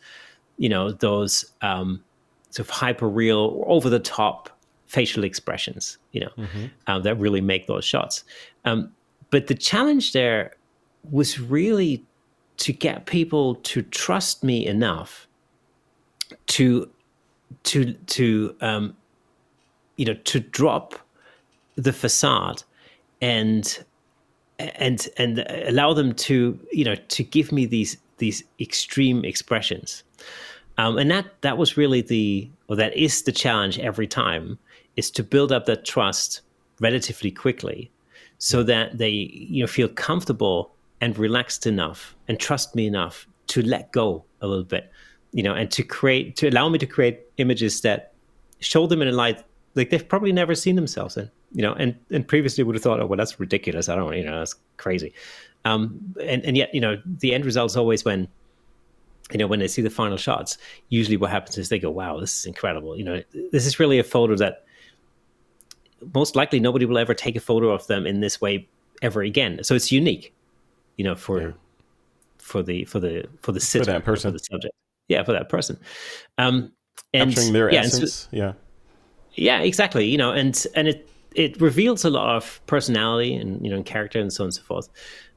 you 0.58 0.68
know, 0.68 0.92
those 0.92 1.46
um, 1.62 2.04
sort 2.50 2.68
of 2.68 2.72
hyper 2.72 3.08
real, 3.08 3.64
over 3.68 3.92
the 3.92 4.00
top 4.00 4.50
facial 4.88 5.24
expressions, 5.24 6.00
you 6.12 6.22
know, 6.22 6.32
mm-hmm. 6.36 6.66
um, 6.88 7.04
that 7.04 7.20
really 7.20 7.42
make 7.42 7.68
those 7.68 7.86
shots. 7.86 8.24
Um, 8.66 8.92
but 9.30 9.46
the 9.46 9.54
challenge 9.54 10.14
there 10.14 10.56
was 11.12 11.40
really 11.40 12.04
to 12.58 12.74
get 12.74 13.06
people 13.06 13.56
to 13.56 13.84
trust 13.84 14.44
me 14.44 14.66
enough 14.66 15.28
to 16.48 16.90
to 17.64 17.94
to 17.94 18.56
um, 18.62 18.96
you 19.98 20.06
know 20.06 20.14
to 20.14 20.40
drop 20.40 20.96
the 21.76 21.94
facade 21.94 22.64
and 23.22 23.84
and 24.60 25.08
and 25.18 25.46
allow 25.68 25.94
them 25.94 26.14
to 26.14 26.60
you 26.72 26.86
know 26.86 26.96
to 26.96 27.24
give 27.24 27.52
me 27.52 27.66
these 27.66 27.98
these 28.18 28.44
extreme 28.60 29.26
expressions. 29.26 30.04
Um, 30.78 30.98
and 30.98 31.12
that 31.12 31.42
that 31.42 31.58
was 31.58 31.78
really 31.78 32.02
the 32.02 32.50
or 32.68 32.76
that 32.76 32.96
is 32.96 33.24
the 33.24 33.32
challenge 33.32 33.80
every 33.80 34.08
time 34.08 34.58
is 34.96 35.12
to 35.12 35.24
build 35.24 35.52
up 35.52 35.66
that 35.66 35.86
trust 35.86 36.42
relatively 36.80 37.32
quickly 37.32 37.92
so 38.38 38.64
that 38.64 38.98
they 38.98 39.10
you 39.10 39.62
know 39.62 39.68
feel 39.68 39.88
comfortable 39.88 40.72
and 41.02 41.18
relaxed 41.18 41.66
enough 41.66 42.16
and 42.28 42.40
trust 42.40 42.76
me 42.76 42.88
enough 42.88 43.28
to 43.48 43.62
let 43.62 43.92
go 43.92 44.24
a 44.42 44.48
little 44.48 44.64
bit 44.64 44.90
you 45.34 45.44
know 45.44 45.54
and 45.54 45.72
to 45.72 45.84
create 45.84 46.36
to 46.36 46.50
allow 46.50 46.68
me 46.70 46.78
to 46.78 46.86
create 46.86 47.22
images 47.38 47.82
that 47.82 48.14
show 48.60 48.88
them 48.88 49.02
in 49.02 49.08
a 49.08 49.12
light 49.12 49.44
like 49.76 49.90
they've 49.90 50.08
probably 50.08 50.32
never 50.32 50.56
seen 50.56 50.76
themselves 50.76 51.18
in 51.18 51.30
you 51.54 51.62
know, 51.62 51.74
and 51.74 51.96
and 52.12 52.28
previously 52.28 52.64
would 52.64 52.76
have 52.76 52.84
thought, 52.84 53.00
oh 53.00 53.06
well, 53.06 53.18
that's 53.18 53.40
ridiculous. 53.40 53.90
I 53.90 53.96
don't, 53.96 54.16
you 54.16 54.24
know, 54.24 54.40
that's 54.40 54.56
crazy. 54.78 55.14
Um, 55.66 56.16
and 56.24 56.44
and 56.46 56.58
yet, 56.58 56.74
you 56.74 56.82
know, 56.82 57.02
the 57.06 57.34
end 57.34 57.46
result 57.46 57.72
is 57.72 57.78
always 57.78 58.06
when, 58.06 58.28
you 59.32 59.38
know, 59.38 59.48
when 59.48 59.60
they 59.60 59.68
see 59.68 59.82
the 59.82 59.90
final 59.90 60.18
shots. 60.18 60.58
Usually, 60.90 61.18
what 61.18 61.30
happens 61.30 61.58
is 61.58 61.70
they 61.70 61.80
go, 61.80 61.92
wow, 61.92 62.20
this 62.20 62.40
is 62.40 62.46
incredible. 62.46 62.98
You 62.98 63.04
know, 63.04 63.24
this 63.52 63.66
is 63.66 63.80
really 63.80 64.00
a 64.00 64.04
photo 64.04 64.36
that 64.38 64.66
most 66.14 66.36
likely 66.36 66.60
nobody 66.60 66.86
will 66.86 66.98
ever 66.98 67.14
take 67.14 67.36
a 67.36 67.42
photo 67.42 67.70
of 67.70 67.86
them 67.88 68.08
in 68.08 68.22
this 68.22 68.40
way 68.40 68.68
ever 69.02 69.22
again. 69.22 69.64
So 69.64 69.76
it's 69.76 69.92
unique, 69.92 70.34
you 70.96 71.04
know, 71.04 71.16
for 71.16 71.42
yeah. 71.42 71.52
for 72.38 72.64
the 72.64 72.86
for 72.86 73.00
the 73.00 73.26
for 73.42 73.52
the 73.52 73.60
sitter, 73.60 73.86
for 73.86 73.92
that 73.92 74.06
person, 74.06 74.32
for 74.32 74.38
the 74.38 74.44
subject. 74.44 74.74
Yeah, 75.12 75.24
for 75.24 75.34
that 75.34 75.50
person. 75.50 75.78
Um, 76.38 76.72
and 77.14 77.30
capturing 77.30 77.54
their 77.54 77.72
yeah, 77.72 77.82
essence. 77.82 78.14
So, 78.14 78.28
yeah. 78.32 78.54
Yeah, 79.34 79.60
exactly. 79.60 80.08
You 80.08 80.18
know, 80.18 80.32
and 80.32 80.66
and 80.76 80.88
it 80.88 81.08
it 81.36 81.60
reveals 81.62 82.04
a 82.04 82.10
lot 82.10 82.36
of 82.36 82.62
personality 82.68 83.34
and 83.34 83.64
you 83.64 83.70
know 83.70 83.78
and 83.78 83.86
character 83.86 84.20
and 84.20 84.32
so 84.32 84.44
on 84.44 84.48
and 84.48 84.54
so 84.54 84.62
forth 84.64 84.90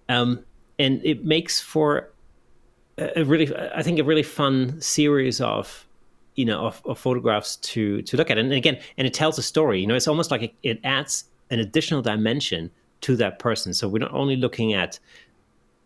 um, 0.09 0.45
and 0.79 1.05
it 1.05 1.25
makes 1.25 1.61
for 1.61 2.11
a, 2.99 3.21
a 3.21 3.25
really 3.25 3.55
i 3.75 3.83
think 3.83 3.99
a 3.99 4.05
really 4.05 4.23
fun 4.23 4.81
series 4.81 5.41
of 5.41 5.87
you 6.35 6.45
know 6.45 6.67
of, 6.67 6.83
of, 6.85 6.99
photographs 6.99 7.57
to 7.57 8.03
to 8.03 8.17
look 8.17 8.31
at 8.31 8.39
and 8.39 8.53
again 8.53 8.79
and 8.99 9.07
it 9.07 9.15
tells 9.15 9.39
a 9.39 9.43
story 9.43 9.81
you 9.81 9.87
know 9.87 9.95
it's 9.95 10.09
almost 10.09 10.31
like 10.31 10.43
it, 10.43 10.55
it 10.63 10.81
adds 10.85 11.25
an 11.51 11.61
additional 11.61 12.03
dimension 12.03 12.71
to 13.01 13.17
that 13.17 13.39
person 13.39 13.73
so 13.73 13.89
we're 13.89 13.99
not 13.99 14.13
only 14.13 14.37
looking 14.37 14.73
at 14.73 14.99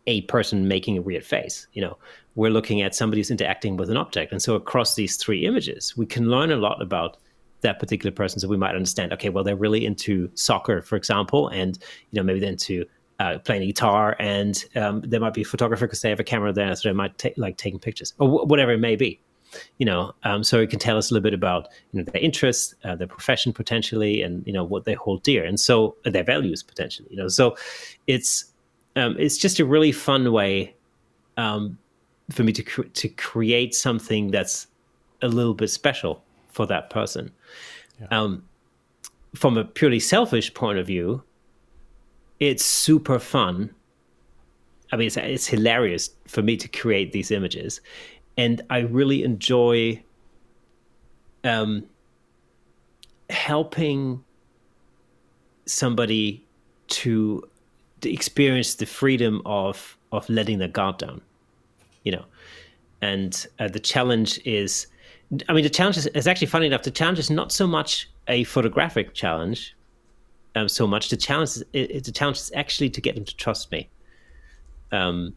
a 0.09 0.22
person 0.22 0.66
making 0.66 0.98
a 0.98 1.02
weird 1.02 1.24
face 1.24 1.68
you 1.72 1.82
know? 1.82 1.96
We're 2.34 2.50
looking 2.50 2.82
at 2.82 2.94
somebody 2.94 3.20
who's 3.20 3.30
interacting 3.30 3.76
with 3.76 3.90
an 3.90 3.96
object. 3.96 4.30
And 4.30 4.40
so 4.40 4.54
across 4.54 4.94
these 4.94 5.16
three 5.16 5.46
images 5.46 5.96
we 5.96 6.06
can 6.06 6.28
learn 6.28 6.50
a 6.50 6.56
lot 6.56 6.82
about 6.82 7.18
that 7.61 7.78
particular 7.78 8.12
person. 8.12 8.40
So 8.40 8.48
we 8.48 8.56
might 8.56 8.74
understand 8.74 9.12
okay 9.12 9.28
well 9.28 9.44
they're 9.44 9.56
really 9.56 9.84
into 9.86 10.30
soccer 10.34 10.82
for 10.82 10.96
example 10.96 11.48
and 11.48 11.78
you 12.11 12.16
know 12.16 12.24
maybe 12.24 12.40
they're 12.40 12.50
into 12.50 12.84
uh, 13.20 13.38
playing 13.38 13.66
guitar 13.66 14.16
and 14.20 14.64
um, 14.76 15.02
they 15.04 15.18
might 15.18 15.34
be 15.34 15.42
a 15.42 15.44
photographer 15.44 15.86
because 15.86 16.00
they 16.02 16.09
have 16.09 16.20
a 16.20 16.24
camera 16.24 16.52
there 16.52 16.74
so 16.76 16.88
they 16.88 16.92
might 16.92 17.36
like 17.36 17.56
taking 17.56 17.80
pictures 17.80 18.14
or 18.18 18.28
w- 18.28 18.46
whatever 18.46 18.72
it 18.72 18.78
may 18.78 18.94
be 18.94 19.20
you 19.78 19.86
know? 19.86 20.12
Um, 20.24 20.44
so 20.44 20.61
it 20.61 20.70
can 20.70 20.78
tell 20.78 20.96
us 20.96 21.11
a 21.11 21.14
little 21.14 21.24
bit 21.24 21.34
about 21.34 21.68
you 21.92 21.98
know 21.98 22.11
their 22.12 22.22
interests 22.22 22.74
uh, 22.84 22.94
their 22.94 23.06
profession 23.06 23.52
potentially 23.52 24.22
and 24.22 24.46
you 24.46 24.52
know 24.52 24.62
what 24.62 24.84
they 24.84 24.94
hold 24.94 25.22
dear 25.22 25.44
and 25.44 25.59
so 25.59 25.96
uh, 26.06 26.11
their 26.11 26.22
values 26.22 26.62
potentially 26.62 27.09
you 27.11 27.16
know? 27.16 27.28
So 27.28 27.56
it's 28.06 28.52
um, 28.99 29.16
it's 29.18 29.38
just 29.38 29.61
a 29.61 29.64
really 29.64 29.92
fun 29.92 30.32
way 30.32 30.74
um, 31.36 31.78
for 32.30 32.42
me 32.42 32.53
to 32.53 32.62
cr- 32.62 32.82
to 32.82 33.09
create 33.09 33.74
something 33.74 34.30
that's 34.30 34.66
a 35.22 35.28
little 35.28 35.55
bit 35.55 35.68
special 35.68 36.22
for 36.49 36.66
that 36.66 36.90
person. 36.90 37.30
Yeah. 38.01 38.07
Um, 38.11 38.44
from 39.34 39.57
a 39.59 39.64
purely 39.64 40.01
selfish 40.01 40.53
point 40.55 40.78
of 40.78 40.86
view, 40.86 41.22
it's 42.40 42.64
super 42.64 43.18
fun. 43.18 43.74
I 44.90 44.96
mean, 44.96 45.07
it's, 45.07 45.16
it's 45.16 45.46
hilarious 45.46 46.11
for 46.26 46.42
me 46.42 46.57
to 46.57 46.68
create 46.68 47.12
these 47.12 47.30
images, 47.30 47.80
and 48.36 48.62
I 48.70 48.78
really 48.80 49.22
enjoy 49.22 50.03
um, 51.44 51.84
helping 53.30 54.24
somebody 55.66 56.44
to 56.88 57.46
experience 58.05 58.74
the 58.74 58.86
freedom 58.86 59.42
of 59.46 59.96
of 60.12 60.28
letting 60.28 60.59
their 60.59 60.68
guard 60.68 60.99
down, 60.99 61.20
you 62.05 62.12
know, 62.12 62.24
and 63.03 63.46
uh, 63.59 63.68
the 63.68 63.80
challenge 63.80 64.40
is, 64.44 64.86
I 65.49 65.53
mean, 65.53 65.62
the 65.62 65.70
challenge 65.70 65.96
is, 65.96 66.07
is, 66.09 66.26
actually 66.26 66.46
funny 66.46 66.66
enough. 66.66 66.82
The 66.82 66.90
challenge 66.90 67.18
is 67.18 67.30
not 67.30 67.53
so 67.53 67.66
much 67.66 68.09
a 68.26 68.44
photographic 68.44 69.14
challenge, 69.14 69.76
um, 70.55 70.68
so 70.68 70.86
much. 70.86 71.11
The 71.11 71.16
challenge 71.16 71.51
is 71.51 71.64
it, 71.72 72.05
the 72.05 72.12
challenge 72.12 72.38
is 72.38 72.53
actually 72.55 72.90
to 72.90 73.01
get 73.01 73.14
them 73.14 73.24
to 73.24 73.36
trust 73.36 73.70
me. 73.70 73.88
Um, 74.90 75.34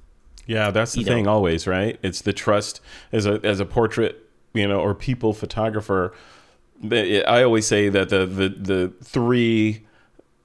yeah, 0.47 0.71
that's 0.71 0.93
the 0.93 1.03
thing. 1.03 1.25
Know. 1.25 1.33
Always, 1.33 1.67
right? 1.67 1.99
It's 2.01 2.21
the 2.21 2.33
trust 2.33 2.81
as 3.11 3.25
a 3.25 3.39
as 3.43 3.59
a 3.59 3.65
portrait, 3.65 4.17
you 4.53 4.67
know, 4.67 4.79
or 4.79 4.95
people 4.95 5.33
photographer. 5.33 6.13
I 6.83 7.43
always 7.43 7.67
say 7.67 7.89
that 7.89 8.09
the 8.09 8.25
the 8.25 8.49
the 8.49 8.93
three 9.03 9.85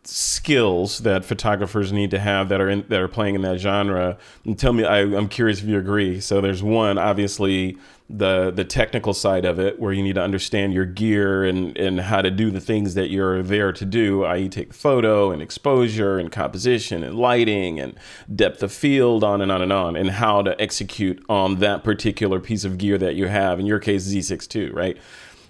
skills 0.08 1.00
that 1.00 1.24
photographers 1.24 1.92
need 1.92 2.10
to 2.10 2.18
have 2.18 2.48
that 2.48 2.60
are 2.60 2.68
in, 2.68 2.84
that 2.88 3.00
are 3.00 3.08
playing 3.08 3.34
in 3.34 3.42
that 3.42 3.58
genre. 3.58 4.16
And 4.44 4.58
tell 4.58 4.72
me, 4.72 4.84
I, 4.84 5.00
I'm 5.00 5.28
curious 5.28 5.60
if 5.60 5.66
you 5.66 5.78
agree. 5.78 6.20
So 6.20 6.40
there's 6.40 6.62
one, 6.62 6.98
obviously, 6.98 7.76
the 8.08 8.52
the 8.52 8.64
technical 8.64 9.12
side 9.12 9.44
of 9.44 9.58
it, 9.58 9.80
where 9.80 9.92
you 9.92 10.02
need 10.02 10.14
to 10.14 10.22
understand 10.22 10.72
your 10.72 10.84
gear 10.84 11.44
and 11.44 11.76
and 11.76 12.00
how 12.00 12.22
to 12.22 12.30
do 12.30 12.52
the 12.52 12.60
things 12.60 12.94
that 12.94 13.10
you're 13.10 13.42
there 13.42 13.72
to 13.72 13.84
do, 13.84 14.24
i.e., 14.24 14.48
take 14.48 14.68
the 14.68 14.74
photo 14.74 15.32
and 15.32 15.42
exposure 15.42 16.18
and 16.18 16.30
composition 16.30 17.02
and 17.02 17.16
lighting 17.16 17.80
and 17.80 17.98
depth 18.32 18.62
of 18.62 18.72
field, 18.72 19.24
on 19.24 19.40
and 19.40 19.50
on 19.50 19.60
and 19.60 19.72
on, 19.72 19.96
and 19.96 20.10
how 20.10 20.40
to 20.42 20.60
execute 20.60 21.24
on 21.28 21.56
that 21.56 21.82
particular 21.82 22.38
piece 22.38 22.64
of 22.64 22.78
gear 22.78 22.96
that 22.96 23.16
you 23.16 23.26
have. 23.26 23.58
In 23.58 23.66
your 23.66 23.80
case, 23.80 24.06
Z6 24.06 24.54
II, 24.54 24.70
right? 24.70 24.96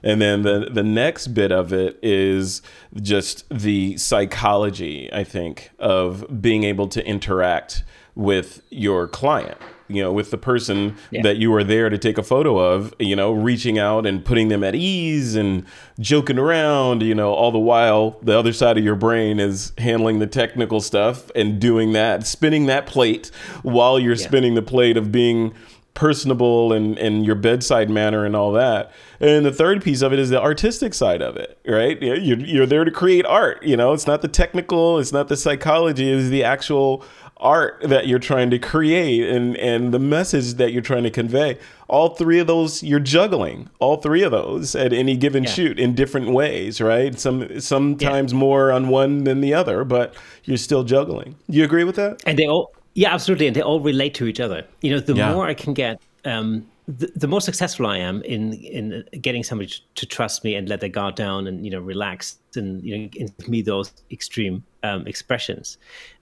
And 0.02 0.20
then 0.20 0.42
the 0.42 0.68
the 0.70 0.82
next 0.82 1.28
bit 1.28 1.52
of 1.52 1.72
it 1.72 1.98
is 2.02 2.62
just 3.00 3.48
the 3.50 3.96
psychology, 3.96 5.12
I 5.12 5.24
think, 5.24 5.70
of 5.78 6.42
being 6.42 6.64
able 6.64 6.88
to 6.88 7.06
interact 7.06 7.84
with 8.14 8.62
your 8.70 9.06
client 9.06 9.58
you 9.88 10.02
know 10.02 10.12
with 10.12 10.30
the 10.30 10.38
person 10.38 10.96
yeah. 11.10 11.22
that 11.22 11.36
you 11.36 11.52
are 11.54 11.64
there 11.64 11.88
to 11.88 11.98
take 11.98 12.18
a 12.18 12.22
photo 12.22 12.58
of 12.58 12.94
you 12.98 13.14
know 13.14 13.32
reaching 13.32 13.78
out 13.78 14.06
and 14.06 14.24
putting 14.24 14.48
them 14.48 14.64
at 14.64 14.74
ease 14.74 15.36
and 15.36 15.64
joking 15.98 16.38
around 16.38 17.02
you 17.02 17.14
know 17.14 17.32
all 17.32 17.52
the 17.52 17.58
while 17.58 18.18
the 18.22 18.36
other 18.36 18.52
side 18.52 18.76
of 18.78 18.84
your 18.84 18.94
brain 18.94 19.38
is 19.38 19.72
handling 19.78 20.18
the 20.18 20.26
technical 20.26 20.80
stuff 20.80 21.30
and 21.34 21.60
doing 21.60 21.92
that 21.92 22.26
spinning 22.26 22.66
that 22.66 22.86
plate 22.86 23.30
while 23.62 23.98
you're 23.98 24.14
yeah. 24.14 24.26
spinning 24.26 24.54
the 24.54 24.62
plate 24.62 24.96
of 24.96 25.12
being 25.12 25.54
personable 25.96 26.72
and, 26.72 26.96
and 26.98 27.26
your 27.26 27.34
bedside 27.34 27.90
manner 27.90 28.24
and 28.24 28.36
all 28.36 28.52
that. 28.52 28.92
And 29.18 29.44
the 29.44 29.52
third 29.52 29.82
piece 29.82 30.02
of 30.02 30.12
it 30.12 30.20
is 30.20 30.30
the 30.30 30.40
artistic 30.40 30.94
side 30.94 31.22
of 31.22 31.36
it, 31.36 31.58
right? 31.66 32.00
You're, 32.00 32.38
you're 32.38 32.66
there 32.66 32.84
to 32.84 32.90
create 32.92 33.26
art. 33.26 33.64
You 33.64 33.76
know, 33.76 33.92
it's 33.92 34.06
not 34.06 34.22
the 34.22 34.28
technical, 34.28 35.00
it's 35.00 35.12
not 35.12 35.26
the 35.26 35.36
psychology, 35.36 36.12
it's 36.12 36.28
the 36.28 36.44
actual 36.44 37.04
art 37.38 37.82
that 37.82 38.06
you're 38.06 38.18
trying 38.18 38.50
to 38.50 38.58
create 38.58 39.28
and, 39.28 39.56
and 39.56 39.92
the 39.92 39.98
message 39.98 40.54
that 40.54 40.72
you're 40.72 40.82
trying 40.82 41.02
to 41.02 41.10
convey. 41.10 41.58
All 41.88 42.10
three 42.10 42.38
of 42.38 42.46
those, 42.46 42.82
you're 42.82 43.00
juggling 43.00 43.70
all 43.78 43.96
three 43.96 44.22
of 44.22 44.32
those 44.32 44.74
at 44.74 44.92
any 44.92 45.16
given 45.16 45.44
yeah. 45.44 45.50
shoot 45.50 45.78
in 45.78 45.94
different 45.94 46.30
ways, 46.30 46.80
right? 46.80 47.18
Some 47.18 47.60
sometimes 47.60 48.32
yeah. 48.32 48.38
more 48.38 48.72
on 48.72 48.88
one 48.88 49.24
than 49.24 49.40
the 49.40 49.54
other, 49.54 49.84
but 49.84 50.14
you're 50.44 50.56
still 50.56 50.84
juggling. 50.84 51.36
You 51.48 51.64
agree 51.64 51.84
with 51.84 51.96
that? 51.96 52.22
And 52.26 52.38
they 52.38 52.46
all 52.46 52.75
yeah, 52.96 53.12
absolutely, 53.12 53.46
and 53.46 53.54
they 53.54 53.60
all 53.60 53.80
relate 53.80 54.14
to 54.14 54.26
each 54.26 54.40
other. 54.40 54.66
You 54.80 54.92
know, 54.92 55.00
the 55.00 55.14
yeah. 55.14 55.32
more 55.32 55.46
I 55.46 55.52
can 55.52 55.74
get, 55.74 56.00
um, 56.24 56.66
the, 56.88 57.12
the, 57.14 57.28
more 57.28 57.42
successful 57.42 57.86
I 57.86 57.98
am 57.98 58.22
in 58.22 58.54
in 58.54 59.04
getting 59.20 59.44
somebody 59.44 59.68
to, 59.68 59.80
to, 59.96 60.06
trust 60.06 60.44
me 60.44 60.54
and 60.54 60.66
let 60.66 60.80
their 60.80 60.88
guard 60.88 61.14
down 61.14 61.46
and 61.46 61.62
you 61.62 61.70
know 61.70 61.80
relax 61.80 62.38
and 62.54 62.82
you 62.82 62.96
know 62.96 63.08
give 63.08 63.48
me 63.48 63.60
those 63.60 63.92
extreme 64.10 64.64
um, 64.82 65.06
expressions, 65.06 65.76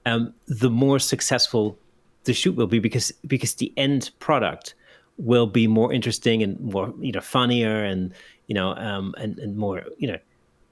um, 0.04 0.34
the 0.46 0.68
more 0.68 0.98
successful 0.98 1.78
the 2.24 2.32
shoot 2.32 2.56
will 2.56 2.66
be 2.66 2.80
because 2.80 3.12
because 3.26 3.54
the 3.54 3.72
end 3.76 4.10
product 4.18 4.74
will 5.16 5.46
be 5.46 5.68
more 5.68 5.92
interesting 5.92 6.42
and 6.42 6.58
more 6.58 6.92
you 6.98 7.12
know 7.12 7.20
funnier 7.20 7.84
and 7.84 8.12
you 8.48 8.54
know 8.54 8.74
um, 8.74 9.14
and 9.18 9.38
and 9.38 9.56
more 9.56 9.84
you 9.98 10.08
know 10.08 10.18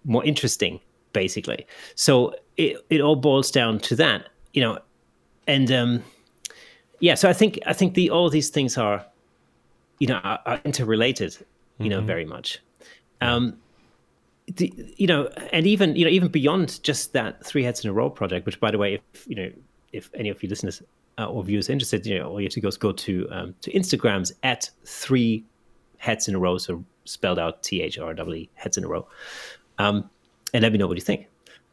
more 0.05 0.25
interesting 0.25 0.81
basically. 1.13 1.65
So 1.95 2.35
it 2.57 2.85
it 2.91 3.01
all 3.01 3.15
boils 3.17 3.53
down 3.53 3.79
to 3.81 3.97
that. 3.97 4.29
You 4.53 4.63
know, 4.63 4.79
and 5.47 5.71
um, 5.73 6.05
yeah, 7.01 7.15
so 7.15 7.29
I 7.29 7.33
think 7.33 7.59
I 7.67 7.73
think 7.73 7.95
the 7.95 8.11
all 8.11 8.31
these 8.31 8.49
things 8.51 8.79
are, 8.79 9.05
you 9.99 10.07
know, 10.07 10.21
are, 10.23 10.41
are 10.47 10.61
interrelated, 10.65 11.37
you 11.79 11.89
know, 11.89 11.99
mm-hmm. 11.99 12.07
very 12.07 12.25
much. 12.25 12.61
Um, 13.21 13.57
the, 14.57 14.73
you 14.97 15.07
know, 15.07 15.27
and 15.53 15.67
even 15.67 15.97
you 15.97 16.05
know, 16.05 16.11
even 16.11 16.29
beyond 16.29 16.83
just 16.83 17.13
that 17.13 17.45
three 17.45 17.63
heads 17.63 17.85
in 17.85 17.91
a 17.91 17.93
row 17.93 18.11
project, 18.11 18.47
which 18.47 18.61
by 18.61 18.71
the 18.71 18.79
way, 18.79 18.95
if 18.95 19.27
you 19.27 19.37
know, 19.37 19.51
if 19.93 20.11
any 20.15 20.29
of 20.29 20.43
you 20.43 20.49
listeners 20.49 20.83
uh, 21.19 21.27
or 21.27 21.43
viewers 21.43 21.69
are 21.69 21.73
interested, 21.73 22.07
you 22.07 22.19
know, 22.19 22.29
all 22.29 22.41
you 22.41 22.47
have 22.47 22.53
to 22.53 22.61
go 22.61 22.69
is 22.69 22.77
go 22.77 22.93
to 22.93 23.29
um, 23.31 23.55
to 23.63 23.73
Instagrams 23.73 24.33
at 24.43 24.71
three 24.85 25.45
heads 25.99 26.29
in 26.29 26.35
a 26.35 26.39
row, 26.39 26.59
so 26.59 26.85
spelled 27.05 27.39
out 27.39 27.63
T 27.63 27.83
H 27.83 27.99
R 27.99 28.15
W 28.15 28.47
heads 28.55 28.77
in 28.77 28.85
a 28.85 28.89
row, 28.89 29.07
um, 29.79 30.09
and 30.55 30.63
let 30.63 30.73
me 30.73 30.79
know 30.79 30.87
what 30.87 30.97
you 30.97 31.03
think. 31.03 31.27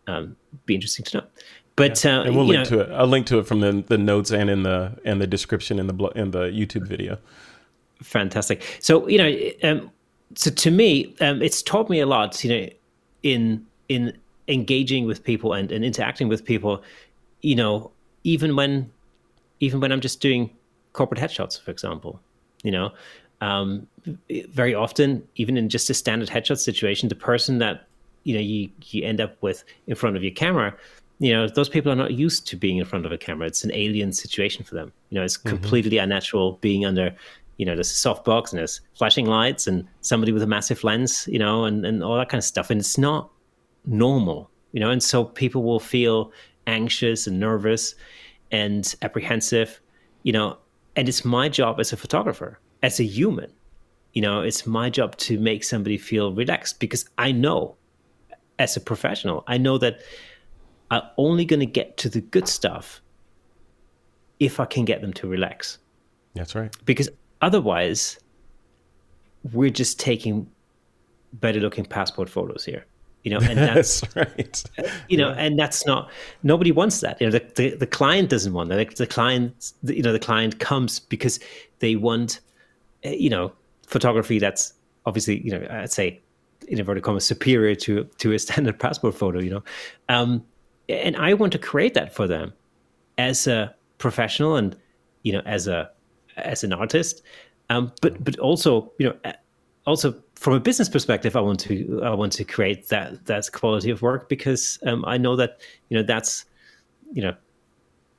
Um, 0.07 0.36
be 0.65 0.74
interesting 0.74 1.05
to 1.05 1.17
know. 1.17 1.24
But 1.80 2.04
yeah. 2.04 2.20
uh, 2.20 2.24
and 2.24 2.36
we'll 2.36 2.46
link 2.46 2.70
know, 2.70 2.78
to 2.78 2.80
it. 2.82 2.92
I'll 2.92 3.08
link 3.08 3.26
to 3.28 3.40
it 3.40 3.48
from 3.48 3.62
the, 3.62 3.84
the 3.88 3.98
notes 3.98 4.32
and 4.32 4.50
in 4.50 4.64
the 4.64 5.00
and 5.06 5.22
the 5.22 5.28
description 5.28 5.80
in 5.80 5.88
the 5.88 6.06
in 6.16 6.32
the 6.32 6.48
YouTube 6.48 6.86
video. 6.86 7.18
Fantastic. 8.04 8.62
So 8.82 9.08
you 9.08 9.18
know, 9.18 9.52
um, 9.64 9.90
so 10.36 10.52
to 10.52 10.72
me, 10.72 11.16
um, 11.22 11.42
it's 11.42 11.62
taught 11.62 11.90
me 11.90 12.02
a 12.02 12.06
lot. 12.06 12.44
You 12.44 12.50
know, 12.50 12.70
in 13.24 13.66
in 13.88 14.14
engaging 14.50 15.06
with 15.06 15.24
people 15.24 15.54
and, 15.54 15.72
and 15.72 15.86
interacting 15.86 16.28
with 16.28 16.44
people. 16.44 16.84
You 17.42 17.56
know, 17.56 17.92
even 18.26 18.58
when 18.58 18.92
even 19.62 19.80
when 19.80 19.94
I'm 19.94 20.02
just 20.02 20.20
doing 20.20 20.50
corporate 20.92 21.22
headshots, 21.22 21.62
for 21.62 21.72
example. 21.72 22.20
You 22.64 22.72
know, 22.72 22.92
um, 23.40 23.88
very 24.50 24.76
often, 24.76 25.26
even 25.38 25.56
in 25.56 25.70
just 25.70 25.90
a 25.90 25.94
standard 25.94 26.28
headshot 26.28 26.60
situation, 26.60 27.08
the 27.08 27.16
person 27.16 27.60
that 27.60 27.88
you 28.26 28.34
know 28.34 28.42
you 28.42 28.70
you 28.88 29.06
end 29.06 29.22
up 29.22 29.42
with 29.42 29.64
in 29.88 29.96
front 29.96 30.18
of 30.18 30.24
your 30.24 30.34
camera 30.34 30.76
you 31.20 31.34
know 31.34 31.47
those 31.47 31.70
people 31.70 31.91
are 31.91 31.95
not 31.95 32.13
used 32.13 32.47
to 32.47 32.55
being 32.55 32.78
in 32.78 32.86
front 32.86 33.05
of 33.05 33.11
a 33.11 33.17
camera. 33.17 33.47
It's 33.47 33.63
an 33.63 33.72
alien 33.74 34.11
situation 34.13 34.63
for 34.63 34.76
them. 34.76 34.91
You 35.09 35.15
know 35.15 35.24
it's 35.24 35.38
mm-hmm. 35.38 35.49
completely 35.49 35.97
unnatural 35.97 36.53
being 36.61 36.86
under 36.86 37.15
you 37.57 37.65
know 37.65 37.76
there's 37.76 37.91
a 37.91 37.95
soft 37.95 38.24
box 38.26 38.51
and 38.51 38.59
there's 38.59 38.82
flashing 38.93 39.26
lights 39.26 39.67
and 39.67 39.86
somebody 40.01 40.32
with 40.32 40.41
a 40.41 40.47
massive 40.47 40.84
lens 40.84 41.28
you 41.30 41.39
know 41.39 41.65
and, 41.65 41.86
and 41.86 42.03
all 42.03 42.17
that 42.17 42.30
kind 42.30 42.39
of 42.39 42.45
stuff. 42.45 42.70
And 42.70 42.80
it's 42.80 42.97
not 42.97 43.30
normal 43.86 44.49
you 44.72 44.80
know 44.80 44.89
and 44.89 45.01
so 45.01 45.24
people 45.24 45.63
will 45.63 45.80
feel 45.80 46.32
anxious 46.67 47.28
and 47.28 47.39
nervous 47.39 47.95
and 48.51 48.95
apprehensive 49.01 49.82
you 50.24 50.32
know 50.32 50.57
and 50.95 51.07
it's 51.07 51.26
my 51.26 51.49
job 51.49 51.80
as 51.80 51.91
a 51.93 51.97
photographer 51.97 52.59
as 52.84 52.99
a 52.99 53.03
human 53.03 53.51
you 54.13 54.22
know 54.22 54.41
it's 54.41 54.65
my 54.65 54.89
job 54.89 55.15
to 55.17 55.39
make 55.39 55.63
somebody 55.63 55.97
feel 55.97 56.34
relaxed 56.34 56.80
because 56.80 57.09
i 57.17 57.32
know 57.32 57.76
as 58.59 58.76
a 58.76 58.82
professional 58.82 59.43
i 59.47 59.57
know 59.57 59.78
that 59.78 60.01
are 60.92 61.12
only 61.18 61.46
going 61.46 61.60
to 61.60 61.66
get 61.66 61.98
to 61.98 62.10
the 62.10 62.22
good 62.22 62.48
stuff 62.48 63.02
if 64.40 64.60
I 64.60 64.66
can 64.66 64.86
get 64.86 65.02
them 65.02 65.14
to 65.14 65.28
relax. 65.28 65.78
That's 66.34 66.56
right. 66.56 66.76
Because 66.86 67.10
otherwise, 67.42 68.20
we're 69.54 69.70
just 69.70 70.00
taking 70.00 70.50
better 71.34 71.60
looking 71.60 71.86
passport 71.86 72.30
photos 72.30 72.66
here. 72.66 72.86
You 73.24 73.32
know, 73.32 73.40
and 73.40 73.58
that's, 73.58 74.02
that's 74.02 74.16
right. 74.16 74.64
You 75.10 75.18
know, 75.18 75.30
yeah. 75.30 75.36
and 75.36 75.60
that's 75.60 75.86
not 75.86 76.10
nobody 76.44 76.72
wants 76.72 77.02
that. 77.02 77.20
You 77.20 77.28
know, 77.28 77.32
the, 77.32 77.46
the, 77.56 77.76
the 77.76 77.88
client 77.88 78.30
doesn't 78.30 78.54
want 78.54 78.70
that. 78.70 78.78
The, 78.78 78.96
the 78.96 79.08
client, 79.08 79.74
you 79.84 80.02
know, 80.02 80.14
the 80.14 80.20
client 80.20 80.60
comes 80.60 81.00
because 81.00 81.40
they 81.80 81.96
want, 81.96 82.40
eh, 83.04 83.12
you 83.12 83.30
know, 83.30 83.52
photography 83.86 84.40
that's 84.40 84.74
obviously, 85.06 85.42
you 85.42 85.52
know, 85.52 85.68
I'd 85.70 85.92
say 85.92 86.22
in 86.68 86.80
inverted 86.80 87.04
commas 87.04 87.26
superior 87.26 87.76
to 87.76 88.04
to 88.04 88.32
a 88.32 88.40
standard 88.40 88.80
passport 88.84 89.16
photo. 89.16 89.40
You 89.40 89.50
know, 89.50 89.64
um, 90.08 90.46
and 90.90 91.16
I 91.16 91.34
want 91.34 91.54
to 91.54 91.60
create 91.60 91.94
that 91.94 92.14
for 92.14 92.28
them 92.28 92.54
as 93.18 93.48
a 93.48 93.74
professional 93.98 94.56
and 94.56 94.76
you 95.24 95.34
know 95.34 95.42
as 95.46 95.68
a 95.68 95.90
as 96.38 96.64
an 96.64 96.74
artist, 96.74 97.22
um, 97.70 97.92
but 98.02 98.24
but 98.24 98.38
also 98.40 98.92
you 98.98 99.08
know 99.08 99.34
also 99.86 100.14
from 100.36 100.54
a 100.54 100.60
business 100.60 100.88
perspective, 100.88 101.36
I 101.36 101.42
want 101.42 101.60
to 101.62 102.02
I 102.04 102.14
want 102.14 102.34
to 102.34 102.44
create 102.44 102.88
that 102.90 103.26
that 103.26 103.52
quality 103.52 103.90
of 103.90 104.02
work 104.02 104.30
because 104.30 104.80
um, 104.86 105.04
I 105.06 105.18
know 105.18 105.36
that 105.36 105.62
you 105.90 105.98
know 105.98 106.04
that's 106.04 106.46
you 107.14 107.22
know 107.22 107.36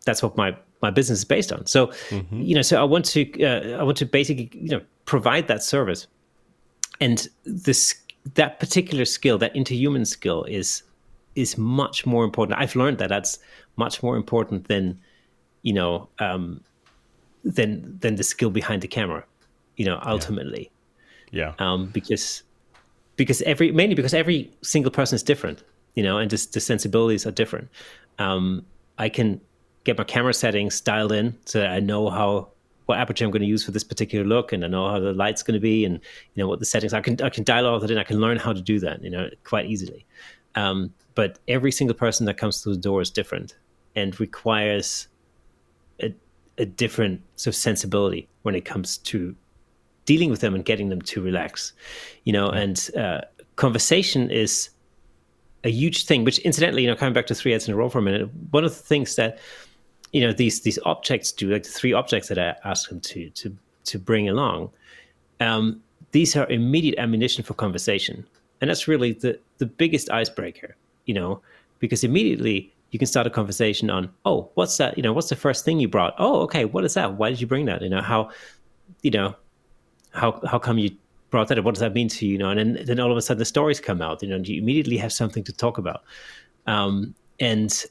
that's 0.05 0.23
what 0.23 0.37
my 0.37 0.57
my 0.83 0.91
business 0.91 1.21
is 1.21 1.25
based 1.25 1.53
on. 1.53 1.67
So 1.67 1.89
mm-hmm. 2.09 2.41
you 2.41 2.55
know, 2.55 2.63
so 2.63 2.81
I 2.81 2.85
want 2.85 3.05
to 3.07 3.43
uh, 3.43 3.79
I 3.81 3.83
want 3.83 3.97
to 3.99 4.07
basically 4.07 4.51
you 4.53 4.69
know 4.69 4.83
provide 5.05 5.49
that 5.49 5.63
service, 5.63 6.07
and 7.01 7.29
this 7.45 7.95
that 8.35 8.61
particular 8.61 9.05
skill, 9.05 9.39
that 9.39 9.55
interhuman 9.55 10.07
skill, 10.07 10.45
is 10.45 10.83
is 11.35 11.57
much 11.57 12.07
more 12.07 12.25
important. 12.25 12.59
I've 12.59 12.77
learned 12.77 12.99
that 12.99 13.09
that's 13.09 13.39
much 13.77 14.03
more 14.03 14.17
important 14.17 14.69
than 14.69 15.01
you 15.63 15.73
know 15.73 16.09
um, 16.19 16.63
than 17.45 17.99
than 18.01 18.17
the 18.17 18.25
skill 18.25 18.51
behind 18.51 18.83
the 18.83 18.89
camera. 18.89 19.25
You 19.77 19.87
know, 19.87 20.01
ultimately. 20.05 20.71
Yeah. 21.31 21.55
yeah. 21.59 21.73
Um, 21.73 21.87
because 21.87 22.43
because 23.17 23.43
every 23.43 23.71
mainly 23.73 23.95
because 23.95 24.15
every 24.15 24.51
single 24.63 24.91
person 24.91 25.17
is 25.17 25.23
different. 25.23 25.63
You 25.95 26.03
know, 26.05 26.19
and 26.19 26.31
just 26.31 26.53
the 26.53 26.61
sensibilities 26.61 27.27
are 27.27 27.33
different. 27.33 27.69
Um, 28.19 28.65
I 28.99 29.09
can 29.09 29.41
get 29.85 29.99
my 29.99 30.05
camera 30.05 30.35
settings 30.35 30.81
dialed 30.81 31.13
in 31.13 31.37
so 31.47 31.61
that 31.61 31.71
I 31.71 31.81
know 31.81 32.11
how 32.11 32.49
what 32.87 32.99
aperture 32.99 33.25
I'm 33.25 33.31
going 33.31 33.43
to 33.43 33.49
use 33.49 33.65
for 33.65 33.71
this 33.71 33.85
particular 33.85 34.25
look, 34.25 34.53
and 34.53 34.65
I 34.65 34.69
know 34.69 34.89
how 34.91 34.99
the 34.99 35.13
light's 35.13 35.43
going 35.43 35.55
to 35.55 35.61
be, 35.61 35.85
and 35.85 35.95
you 35.95 36.43
know 36.43 36.49
what 36.49 36.59
the 36.59 36.65
settings. 36.65 36.93
I 36.93 37.01
can 37.01 37.21
I 37.23 37.31
can 37.31 37.45
dial 37.45 37.67
all 37.67 37.79
that 37.79 37.91
in. 37.91 37.99
I 37.99 38.05
can 38.05 38.21
learn 38.21 38.37
how 38.37 38.53
to 38.53 38.61
do 38.61 38.81
that, 38.81 39.03
you 39.03 39.11
know, 39.11 39.29
quite 39.45 39.67
easily. 39.67 40.05
Um, 40.57 40.93
but 41.21 41.39
every 41.49 41.71
single 41.71 41.95
person 41.95 42.25
that 42.25 42.39
comes 42.39 42.63
through 42.63 42.75
the 42.75 42.81
door 42.81 43.03
is 43.03 43.11
different 43.11 43.55
and 43.95 44.19
requires 44.19 45.07
a, 46.03 46.15
a 46.57 46.65
different 46.65 47.21
sort 47.37 47.55
of 47.55 47.57
sensibility 47.57 48.27
when 48.41 48.55
it 48.55 48.65
comes 48.65 48.97
to 48.97 49.37
dealing 50.07 50.31
with 50.31 50.41
them 50.41 50.55
and 50.55 50.65
getting 50.65 50.89
them 50.89 51.03
to 51.03 51.21
relax, 51.21 51.75
you 52.25 52.33
know. 52.33 52.49
And 52.49 52.89
uh, 52.97 53.21
conversation 53.57 54.31
is 54.31 54.71
a 55.63 55.69
huge 55.69 56.07
thing. 56.07 56.25
Which, 56.25 56.39
incidentally, 56.39 56.85
you 56.85 56.89
know, 56.89 56.97
coming 56.97 57.13
back 57.13 57.27
to 57.27 57.35
three 57.35 57.53
heads 57.53 57.69
in 57.69 57.75
a 57.75 57.77
row 57.77 57.91
for 57.91 57.99
a 57.99 58.03
minute, 58.03 58.31
one 58.51 58.65
of 58.65 58.71
the 58.71 58.83
things 58.83 59.17
that 59.17 59.39
you 60.15 60.23
know 60.23 60.33
these 60.33 60.63
these 60.63 60.79
objects 60.87 61.33
do, 61.33 61.51
like 61.51 61.65
the 61.65 61.69
three 61.69 61.93
objects 61.93 62.29
that 62.29 62.39
I 62.39 62.57
asked 62.65 62.89
them 62.89 63.01
to 63.01 63.29
to 63.29 63.55
to 63.85 63.99
bring 63.99 64.27
along, 64.27 64.71
um, 65.41 65.83
these 66.13 66.35
are 66.35 66.49
immediate 66.49 66.99
ammunition 66.99 67.45
for 67.45 67.53
conversation, 67.53 68.27
and 68.63 68.71
that's 68.71 68.89
really 68.89 69.13
the 69.13 69.39
the 69.59 69.67
biggest 69.67 70.09
icebreaker, 70.09 70.77
you 71.07 71.15
know, 71.15 71.41
because 71.79 72.05
immediately 72.05 72.73
you 72.91 72.99
can 72.99 73.07
start 73.07 73.27
a 73.27 73.31
conversation 73.31 73.91
on, 73.91 74.11
oh, 74.25 74.51
what's 74.55 74.77
that? 74.79 74.97
You 74.97 75.03
know, 75.03 75.13
what's 75.13 75.29
the 75.29 75.37
first 75.37 75.65
thing 75.65 75.81
you 75.81 75.89
brought? 75.89 76.15
Oh, 76.19 76.41
okay, 76.43 76.65
what 76.65 76.85
is 76.85 76.95
that? 76.95 77.15
Why 77.15 77.31
did 77.31 77.41
you 77.41 77.47
bring 77.47 77.67
that? 77.67 77.83
You 77.83 77.89
know, 77.89 78.03
how, 78.03 78.31
you 79.03 79.11
know, 79.11 79.35
how 80.13 80.41
how 80.47 80.59
come 80.59 80.79
you 80.79 80.91
brought 81.31 81.49
that? 81.49 81.59
Up? 81.59 81.65
What 81.65 81.75
does 81.75 81.81
that 81.81 81.95
mean 81.95 82.09
to 82.09 82.27
you? 82.27 82.33
You 82.33 82.39
know, 82.39 82.51
and 82.51 82.77
then, 82.77 82.85
then 82.85 83.01
all 83.01 83.11
of 83.11 83.17
a 83.17 83.23
sudden 83.23 83.39
the 83.39 83.45
stories 83.45 83.81
come 83.81 84.03
out. 84.03 84.23
You 84.23 84.29
know, 84.29 84.37
and 84.37 84.49
you 84.49 84.61
immediately 84.61 84.97
have 84.97 85.13
something 85.13 85.45
to 85.45 85.53
talk 85.53 85.79
about, 85.79 86.03
um, 86.67 87.15
and 87.39 87.85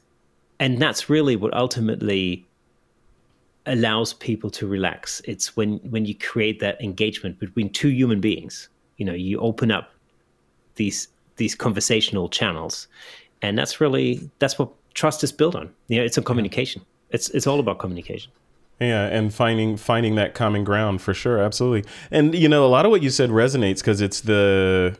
and 0.58 0.80
that's 0.80 1.08
really 1.08 1.36
what 1.36 1.54
ultimately 1.54 2.46
allows 3.66 4.12
people 4.14 4.50
to 4.50 4.66
relax. 4.66 5.22
It's 5.24 5.56
when 5.56 5.78
when 5.90 6.04
you 6.04 6.14
create 6.14 6.60
that 6.60 6.80
engagement 6.82 7.38
between 7.38 7.70
two 7.70 7.88
human 7.88 8.20
beings. 8.20 8.68
You 8.98 9.06
know, 9.06 9.14
you 9.14 9.40
open 9.40 9.70
up 9.70 9.94
these 10.74 11.08
these 11.40 11.56
conversational 11.56 12.28
channels, 12.28 12.86
and 13.42 13.58
that's 13.58 13.80
really 13.80 14.30
that's 14.38 14.58
what 14.58 14.70
trust 14.94 15.24
is 15.24 15.32
built 15.32 15.56
on. 15.56 15.72
You 15.88 15.98
know, 15.98 16.04
it's 16.04 16.18
on 16.18 16.22
communication. 16.22 16.82
It's 17.10 17.30
it's 17.30 17.48
all 17.48 17.58
about 17.58 17.80
communication. 17.80 18.30
Yeah, 18.78 19.06
and 19.06 19.34
finding 19.34 19.76
finding 19.76 20.14
that 20.14 20.34
common 20.34 20.62
ground 20.62 21.02
for 21.02 21.12
sure, 21.12 21.38
absolutely. 21.38 21.90
And 22.10 22.34
you 22.34 22.48
know, 22.48 22.64
a 22.64 22.68
lot 22.68 22.84
of 22.84 22.90
what 22.90 23.02
you 23.02 23.10
said 23.10 23.30
resonates 23.30 23.78
because 23.78 24.00
it's 24.00 24.20
the 24.20 24.96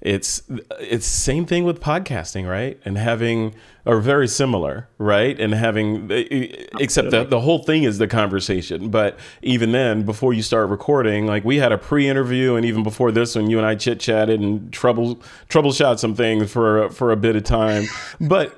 it's 0.00 0.42
it's 0.78 1.06
same 1.06 1.44
thing 1.44 1.64
with 1.64 1.80
podcasting, 1.80 2.48
right? 2.48 2.80
And 2.84 2.96
having 2.96 3.54
or 3.84 4.00
very 4.00 4.28
similar, 4.28 4.88
right? 4.98 5.38
And 5.38 5.52
having 5.52 6.08
except 6.10 7.10
that 7.10 7.30
the 7.30 7.40
whole 7.40 7.62
thing 7.62 7.84
is 7.84 7.98
the 7.98 8.08
conversation. 8.08 8.88
But 8.90 9.18
even 9.42 9.72
then, 9.72 10.04
before 10.04 10.32
you 10.32 10.42
start 10.42 10.70
recording, 10.70 11.26
like 11.26 11.44
we 11.44 11.58
had 11.58 11.72
a 11.72 11.78
pre-interview, 11.78 12.54
and 12.54 12.64
even 12.64 12.82
before 12.82 13.12
this 13.12 13.34
one, 13.34 13.50
you 13.50 13.58
and 13.58 13.66
I 13.66 13.74
chit 13.74 14.00
chatted 14.00 14.40
and 14.40 14.72
trouble 14.72 15.20
troubleshot 15.48 15.98
some 15.98 16.14
things 16.14 16.50
for 16.50 16.88
for 16.90 17.12
a 17.12 17.16
bit 17.16 17.36
of 17.36 17.44
time. 17.44 17.84
But 18.20 18.56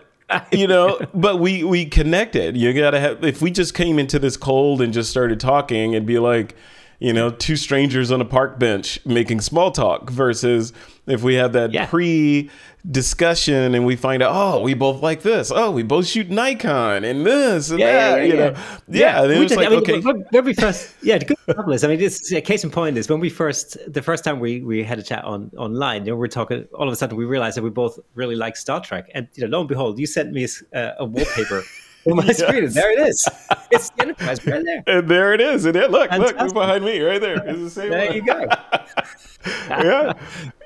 you 0.53 0.67
know, 0.67 1.01
but 1.13 1.39
we 1.41 1.65
we 1.65 1.87
connected. 1.87 2.57
You 2.57 2.73
gotta 2.73 3.01
have 3.01 3.25
if 3.25 3.43
we 3.43 3.51
just 3.51 3.75
came 3.75 3.99
into 3.99 4.19
this 4.19 4.37
cold 4.37 4.81
and 4.81 4.93
just 4.93 5.11
started 5.11 5.41
talking, 5.41 5.93
it'd 5.93 6.07
be 6.07 6.19
like, 6.19 6.55
you 7.03 7.13
know, 7.13 7.31
two 7.31 7.57
strangers 7.57 8.13
on 8.13 8.21
a 8.21 8.25
park 8.25 8.61
bench 8.61 9.05
making 9.05 9.41
small 9.41 9.73
talk 9.73 10.09
versus 10.09 10.73
if 11.09 11.25
we 11.25 11.35
have 11.35 11.53
that 11.53 11.73
yeah. 11.73 11.87
pre 11.87 12.49
discussion 12.89 13.75
and 13.75 13.85
we 13.85 13.97
find 13.97 14.23
out, 14.23 14.31
oh, 14.33 14.61
we 14.61 14.75
both 14.75 15.03
like 15.03 15.23
this. 15.23 15.51
Oh, 15.53 15.73
we 15.73 15.83
both 15.83 16.07
shoot 16.07 16.31
Nikon 16.31 17.03
and 17.03 17.27
this 17.27 17.71
and 17.71 17.81
yeah, 17.81 17.87
that. 17.87 18.19
Yeah, 18.19 18.25
you 18.25 18.33
know, 18.35 18.55
yeah. 18.87 19.27
yeah. 19.27 19.43
Just, 19.43 19.57
like, 19.57 19.67
I 19.67 19.71
mean, 19.71 19.79
okay. 19.81 19.99
when 20.01 20.45
we 20.45 20.55
first, 20.55 20.95
yeah, 21.03 21.19
the 21.19 21.25
good 21.25 21.39
I 21.85 21.89
mean, 21.89 21.99
this 21.99 22.31
a 22.31 22.41
case 22.41 22.63
in 22.63 22.71
point 22.71 22.97
is 22.97 23.09
when 23.09 23.19
we 23.19 23.31
first, 23.31 23.77
the 23.93 24.01
first 24.01 24.23
time 24.23 24.39
we 24.39 24.61
we 24.61 24.85
had 24.85 25.01
a 25.01 25.03
chat 25.03 25.25
on 25.25 25.51
online, 25.57 26.05
you 26.07 26.13
know, 26.13 26.17
we 26.17 26.27
are 26.27 26.29
talking. 26.29 26.69
All 26.73 26.87
of 26.87 26.93
a 26.93 26.97
sudden, 26.97 27.17
we 27.17 27.25
realized 27.25 27.57
that 27.57 27.65
we 27.65 27.71
both 27.71 27.99
really 28.15 28.37
like 28.37 28.57
Star 28.57 28.81
Trek, 28.81 29.11
and 29.13 29.27
you 29.35 29.43
know, 29.43 29.57
lo 29.57 29.61
and 29.61 29.69
behold, 29.69 29.99
you 29.99 30.07
sent 30.07 30.31
me 30.31 30.47
a, 30.73 30.93
a 31.01 31.05
wallpaper. 31.05 31.65
On 32.07 32.17
my 32.17 32.25
yes. 32.27 32.39
screen, 32.39 32.65
and 32.65 32.73
there 32.73 32.93
it 32.93 33.09
is. 33.09 33.29
It's 33.71 33.91
the 33.91 34.03
Enterprise 34.03 34.47
right 34.47 34.65
there. 34.65 34.83
And 34.87 35.09
there 35.09 35.35
it 35.35 35.41
is. 35.41 35.65
And 35.65 35.77
it, 35.77 35.91
look, 35.91 36.11
Fantastic. 36.11 36.39
look, 36.39 36.55
behind 36.55 36.85
me, 36.85 37.01
right 37.01 37.21
there. 37.21 37.43
It's 37.47 37.59
the 37.61 37.71
same. 37.71 37.91
there 37.91 38.07
one. 38.07 38.17
you 38.17 38.25
go. 38.25 38.41
yeah, 39.69 40.13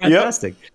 fantastic. 0.00 0.54
Yep. 0.60 0.70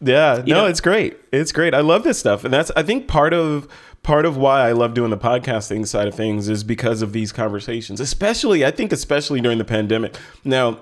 Yeah, 0.00 0.36
you 0.38 0.54
no, 0.54 0.62
know? 0.62 0.66
it's 0.66 0.80
great. 0.80 1.18
It's 1.32 1.50
great. 1.50 1.74
I 1.74 1.80
love 1.80 2.04
this 2.04 2.18
stuff, 2.18 2.44
and 2.44 2.54
that's 2.54 2.70
I 2.76 2.82
think 2.84 3.08
part 3.08 3.34
of 3.34 3.66
part 4.04 4.24
of 4.24 4.36
why 4.36 4.68
I 4.68 4.72
love 4.72 4.94
doing 4.94 5.10
the 5.10 5.18
podcasting 5.18 5.86
side 5.86 6.06
of 6.06 6.14
things 6.14 6.48
is 6.48 6.62
because 6.62 7.02
of 7.02 7.12
these 7.12 7.32
conversations. 7.32 8.00
Especially, 8.00 8.64
I 8.64 8.70
think, 8.70 8.92
especially 8.92 9.40
during 9.40 9.58
the 9.58 9.64
pandemic. 9.64 10.16
Now, 10.44 10.78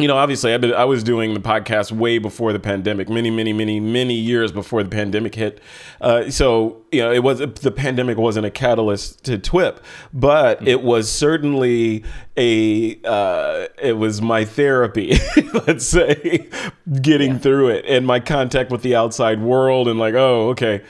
you 0.00 0.08
know, 0.08 0.16
obviously, 0.16 0.54
I've 0.54 0.60
been, 0.60 0.74
I 0.74 0.84
was 0.84 1.02
doing 1.02 1.34
the 1.34 1.40
podcast 1.40 1.92
way 1.92 2.18
before 2.18 2.52
the 2.52 2.58
pandemic, 2.58 3.08
many, 3.08 3.30
many, 3.30 3.52
many, 3.52 3.80
many 3.80 4.14
years 4.14 4.52
before 4.52 4.82
the 4.82 4.88
pandemic 4.88 5.34
hit. 5.34 5.60
Uh, 6.00 6.30
so, 6.30 6.82
you 6.90 7.00
know, 7.00 7.12
it 7.12 7.22
was 7.22 7.38
the 7.38 7.70
pandemic 7.70 8.16
wasn't 8.16 8.46
a 8.46 8.50
catalyst 8.50 9.24
to 9.24 9.38
TWiP, 9.38 9.78
but 10.12 10.58
mm-hmm. 10.58 10.68
it 10.68 10.82
was 10.82 11.10
certainly 11.10 12.04
a 12.36 12.98
uh, 13.04 13.68
it 13.82 13.98
was 13.98 14.22
my 14.22 14.44
therapy, 14.44 15.18
let's 15.66 15.86
say, 15.86 16.48
getting 17.02 17.32
yeah. 17.32 17.38
through 17.38 17.68
it 17.68 17.84
and 17.86 18.06
my 18.06 18.20
contact 18.20 18.70
with 18.70 18.82
the 18.82 18.96
outside 18.96 19.40
world 19.42 19.88
and 19.88 19.98
like, 19.98 20.14
oh, 20.14 20.50
okay 20.50 20.82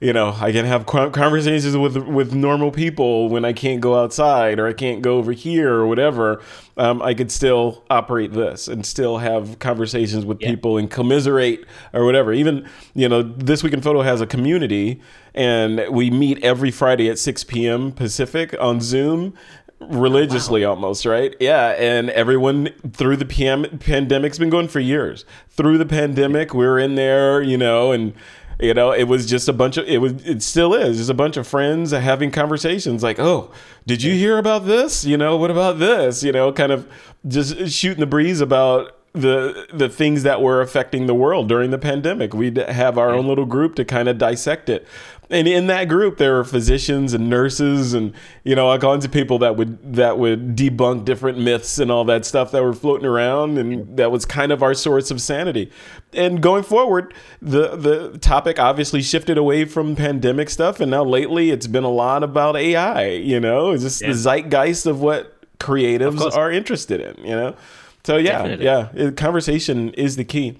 you 0.00 0.12
know, 0.12 0.36
I 0.38 0.52
can 0.52 0.66
have 0.66 0.84
conversations 0.84 1.74
with 1.76 1.96
with 1.96 2.34
normal 2.34 2.70
people 2.70 3.30
when 3.30 3.46
I 3.46 3.54
can't 3.54 3.80
go 3.80 3.98
outside 3.98 4.58
or 4.58 4.66
I 4.66 4.74
can't 4.74 5.00
go 5.00 5.16
over 5.16 5.32
here 5.32 5.72
or 5.72 5.86
whatever. 5.86 6.42
Um, 6.76 7.00
I 7.00 7.14
could 7.14 7.32
still 7.32 7.82
operate 7.88 8.32
this 8.32 8.68
and 8.68 8.84
still 8.84 9.18
have 9.18 9.58
conversations 9.58 10.26
with 10.26 10.42
yeah. 10.42 10.50
people 10.50 10.76
and 10.76 10.90
commiserate 10.90 11.64
or 11.94 12.04
whatever. 12.04 12.34
Even 12.34 12.68
you 12.94 13.08
know, 13.08 13.22
this 13.22 13.62
week 13.62 13.72
in 13.72 13.80
photo 13.80 14.02
has 14.02 14.20
a 14.20 14.26
community, 14.26 15.00
and 15.34 15.82
we 15.90 16.10
meet 16.10 16.44
every 16.44 16.70
Friday 16.70 17.08
at 17.08 17.18
six 17.18 17.42
p.m. 17.42 17.90
Pacific 17.90 18.54
on 18.60 18.82
Zoom 18.82 19.32
religiously 19.78 20.64
wow. 20.64 20.70
almost 20.70 21.04
right 21.04 21.36
yeah 21.38 21.68
and 21.72 22.08
everyone 22.10 22.66
through 22.92 23.14
the 23.14 23.26
PM, 23.26 23.64
pandemic's 23.78 24.38
been 24.38 24.48
going 24.48 24.68
for 24.68 24.80
years 24.80 25.26
through 25.50 25.76
the 25.76 25.84
pandemic 25.84 26.54
we 26.54 26.64
are 26.64 26.78
in 26.78 26.94
there 26.94 27.42
you 27.42 27.58
know 27.58 27.92
and 27.92 28.14
you 28.58 28.72
know, 28.74 28.92
it 28.92 29.04
was 29.04 29.26
just 29.26 29.48
a 29.48 29.52
bunch 29.52 29.76
of 29.76 29.86
it 29.86 29.98
was 29.98 30.12
it 30.24 30.42
still 30.42 30.74
is 30.74 30.96
just 30.96 31.10
a 31.10 31.14
bunch 31.14 31.36
of 31.36 31.46
friends 31.46 31.90
having 31.90 32.30
conversations 32.30 33.02
like, 33.02 33.18
"Oh, 33.18 33.50
did 33.86 34.02
you 34.02 34.14
hear 34.14 34.38
about 34.38 34.66
this? 34.66 35.04
You 35.04 35.16
know, 35.16 35.36
what 35.36 35.50
about 35.50 35.78
this?" 35.78 36.22
You 36.22 36.32
know, 36.32 36.52
kind 36.52 36.72
of 36.72 36.88
just 37.26 37.70
shooting 37.70 38.00
the 38.00 38.06
breeze 38.06 38.40
about 38.40 38.92
the 39.12 39.66
the 39.72 39.88
things 39.88 40.22
that 40.22 40.42
were 40.42 40.60
affecting 40.60 41.06
the 41.06 41.14
world 41.14 41.48
during 41.48 41.70
the 41.70 41.78
pandemic. 41.78 42.34
We'd 42.34 42.56
have 42.56 42.98
our 42.98 43.10
own 43.10 43.26
little 43.26 43.46
group 43.46 43.74
to 43.76 43.84
kind 43.84 44.08
of 44.08 44.18
dissect 44.18 44.68
it 44.68 44.86
and 45.30 45.48
in 45.48 45.66
that 45.66 45.88
group 45.88 46.18
there 46.18 46.34
were 46.34 46.44
physicians 46.44 47.12
and 47.12 47.28
nurses 47.28 47.94
and 47.94 48.12
you 48.44 48.54
know 48.54 48.68
all 48.68 48.78
kinds 48.78 49.04
of 49.04 49.10
people 49.10 49.38
that 49.38 49.56
would 49.56 49.94
that 49.94 50.18
would 50.18 50.56
debunk 50.56 51.04
different 51.04 51.38
myths 51.38 51.78
and 51.78 51.90
all 51.90 52.04
that 52.04 52.24
stuff 52.24 52.50
that 52.52 52.62
were 52.62 52.72
floating 52.72 53.06
around 53.06 53.58
and 53.58 53.96
that 53.96 54.10
was 54.10 54.24
kind 54.24 54.52
of 54.52 54.62
our 54.62 54.74
source 54.74 55.10
of 55.10 55.20
sanity. 55.20 55.70
And 56.12 56.42
going 56.42 56.62
forward 56.62 57.14
the 57.42 57.76
the 57.76 58.18
topic 58.18 58.58
obviously 58.58 59.02
shifted 59.02 59.38
away 59.38 59.64
from 59.64 59.96
pandemic 59.96 60.50
stuff 60.50 60.80
and 60.80 60.90
now 60.90 61.04
lately 61.04 61.50
it's 61.50 61.66
been 61.66 61.84
a 61.84 61.90
lot 61.90 62.22
about 62.22 62.56
ai 62.56 63.08
you 63.08 63.40
know 63.40 63.72
it's 63.72 63.82
just 63.82 64.02
yeah. 64.02 64.08
the 64.08 64.14
zeitgeist 64.14 64.86
of 64.86 65.00
what 65.00 65.32
creatives 65.58 66.24
of 66.24 66.34
are 66.34 66.50
interested 66.50 67.00
in 67.00 67.24
you 67.24 67.34
know? 67.34 67.56
So 68.04 68.16
yeah 68.16 68.46
Definitely. 68.46 68.64
yeah 68.64 69.10
conversation 69.10 69.92
is 69.94 70.16
the 70.16 70.24
key 70.24 70.58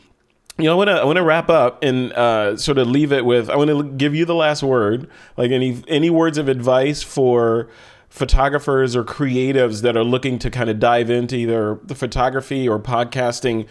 you 0.59 0.65
know, 0.65 0.73
I 0.73 0.75
want 0.77 0.89
to 0.89 0.95
I 0.95 1.05
want 1.05 1.17
to 1.17 1.23
wrap 1.23 1.51
up 1.51 1.83
and 1.83 2.13
uh, 2.15 2.57
sort 2.57 2.79
of 2.79 2.89
leave 2.89 3.13
it 3.13 3.25
with 3.25 3.51
I 3.51 3.57
want 3.57 3.69
to 3.69 3.83
give 3.83 4.15
you 4.15 4.25
the 4.25 4.35
last 4.35 4.63
word. 4.63 5.09
Like 5.37 5.51
any 5.51 5.83
any 5.87 6.09
words 6.09 6.39
of 6.39 6.49
advice 6.49 7.03
for 7.03 7.69
photographers 8.09 8.97
or 8.97 9.05
creatives 9.05 9.83
that 9.83 9.97
are 9.97 10.05
looking 10.05 10.39
to 10.39 10.51
kind 10.51 10.71
of 10.71 10.81
dive 10.81 11.11
into 11.11 11.37
either 11.37 11.79
the 11.85 11.95
photography 11.95 12.67
or 12.67 12.79
podcasting 12.79 13.67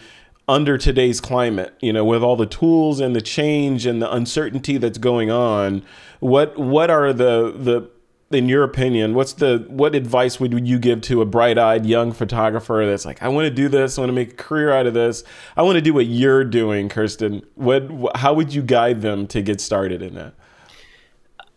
under 0.46 0.78
today's 0.78 1.20
climate. 1.20 1.74
You 1.80 1.92
know, 1.92 2.04
with 2.04 2.22
all 2.22 2.36
the 2.36 2.46
tools 2.46 3.00
and 3.00 3.16
the 3.16 3.20
change 3.20 3.84
and 3.84 4.00
the 4.00 4.12
uncertainty 4.12 4.76
that's 4.76 4.98
going 4.98 5.30
on. 5.30 5.82
What 6.20 6.56
what 6.56 6.88
are 6.88 7.12
the 7.12 7.52
the 7.56 7.90
in 8.30 8.48
your 8.48 8.64
opinion, 8.64 9.14
what's 9.14 9.34
the 9.34 9.64
what 9.68 9.94
advice 9.94 10.40
would 10.40 10.66
you 10.66 10.78
give 10.78 11.00
to 11.02 11.22
a 11.22 11.26
bright-eyed 11.26 11.86
young 11.86 12.12
photographer 12.12 12.84
that's 12.84 13.04
like, 13.04 13.22
I 13.22 13.28
want 13.28 13.44
to 13.44 13.50
do 13.50 13.68
this, 13.68 13.98
I 13.98 14.00
want 14.00 14.08
to 14.08 14.14
make 14.14 14.32
a 14.32 14.36
career 14.36 14.72
out 14.72 14.86
of 14.86 14.94
this, 14.94 15.22
I 15.56 15.62
want 15.62 15.76
to 15.76 15.80
do 15.80 15.94
what 15.94 16.06
you're 16.06 16.44
doing, 16.44 16.88
Kersten? 16.88 17.44
What 17.54 18.16
how 18.16 18.34
would 18.34 18.52
you 18.52 18.62
guide 18.62 19.00
them 19.02 19.26
to 19.28 19.42
get 19.42 19.60
started 19.60 20.02
in 20.02 20.14
that? 20.14 20.34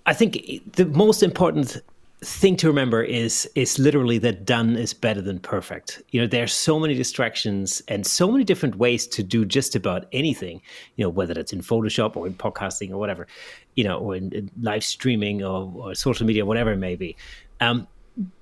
I 0.05 0.13
think 0.13 0.61
the 0.73 0.85
most 0.85 1.23
important 1.23 1.77
thing 2.21 2.57
to 2.57 2.67
remember 2.67 3.01
is 3.01 3.49
is 3.55 3.79
literally 3.79 4.17
that 4.17 4.45
done 4.45 4.75
is 4.75 4.93
better 4.93 5.21
than 5.21 5.39
perfect. 5.39 6.01
You 6.11 6.21
know, 6.21 6.27
there's 6.27 6.53
so 6.53 6.79
many 6.79 6.93
distractions 6.93 7.81
and 7.87 8.05
so 8.05 8.29
many 8.29 8.43
different 8.43 8.75
ways 8.75 9.07
to 9.07 9.23
do 9.23 9.45
just 9.45 9.75
about 9.75 10.05
anything. 10.11 10.61
You 10.97 11.05
know, 11.05 11.09
whether 11.09 11.33
that's 11.33 11.53
in 11.53 11.61
Photoshop 11.61 12.17
or 12.17 12.27
in 12.27 12.33
podcasting 12.33 12.91
or 12.91 12.97
whatever, 12.97 13.27
you 13.75 13.83
know, 13.83 13.99
or 13.99 14.15
in, 14.15 14.31
in 14.33 14.51
live 14.61 14.83
streaming 14.83 15.43
or, 15.43 15.71
or, 15.75 15.95
social 15.95 16.25
media, 16.25 16.45
whatever 16.45 16.71
it 16.71 16.77
may 16.77 16.95
be. 16.95 17.15
Um, 17.61 17.87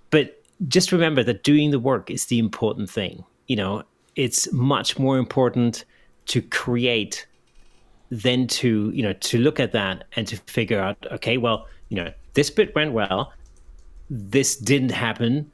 but 0.10 0.42
just 0.68 0.92
remember 0.92 1.24
that 1.24 1.44
doing 1.44 1.70
the 1.70 1.80
work 1.80 2.10
is 2.10 2.26
the 2.26 2.40
important 2.40 2.90
thing. 2.90 3.24
You 3.48 3.58
know, 3.58 3.84
it's 4.16 4.52
much 4.52 4.98
more 4.98 5.20
important 5.20 5.86
to 6.28 6.42
create 6.42 7.28
than 8.10 8.48
to 8.48 8.90
you 8.94 9.04
know 9.04 9.14
to 9.14 9.38
look 9.38 9.60
at 9.60 9.74
that 9.74 10.06
and 10.16 10.26
to 10.28 10.38
figure 10.48 10.80
out 10.80 10.98
okay 11.12 11.38
well 11.38 11.68
you 11.90 11.98
know 11.98 12.10
this 12.36 12.50
bit 12.50 12.74
went 12.74 12.94
well 12.94 13.34
this 14.10 14.56
didn't 14.56 14.92
happen. 14.92 15.52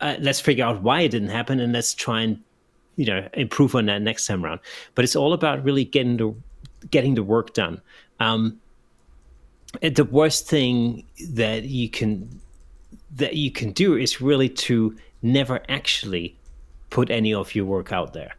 Uh, 0.00 0.16
let's 0.20 0.40
figure 0.40 0.64
out 0.64 0.82
why 0.82 1.02
it 1.02 1.10
didn't 1.10 1.28
happen, 1.28 1.60
and 1.60 1.72
let's 1.72 1.94
try 1.94 2.22
and 2.22 2.40
you 2.96 3.06
know 3.06 3.28
improve 3.34 3.74
on 3.74 3.86
that 3.86 4.02
next 4.02 4.26
time 4.26 4.44
around. 4.44 4.60
But 4.94 5.04
it's 5.04 5.16
all 5.16 5.32
about 5.32 5.64
really 5.64 5.84
getting 5.84 6.16
the 6.16 6.34
getting 6.90 7.14
the 7.14 7.22
work 7.22 7.54
done. 7.54 7.80
Um, 8.20 8.60
the 9.80 10.04
worst 10.04 10.48
thing 10.48 11.04
that 11.30 11.64
you 11.64 11.88
can 11.88 12.40
that 13.16 13.36
you 13.36 13.50
can 13.50 13.72
do 13.72 13.96
is 13.96 14.20
really 14.20 14.48
to 14.48 14.96
never 15.22 15.60
actually 15.68 16.36
put 16.90 17.10
any 17.10 17.32
of 17.34 17.54
your 17.54 17.64
work 17.64 17.92
out 17.92 18.12
there. 18.12 18.34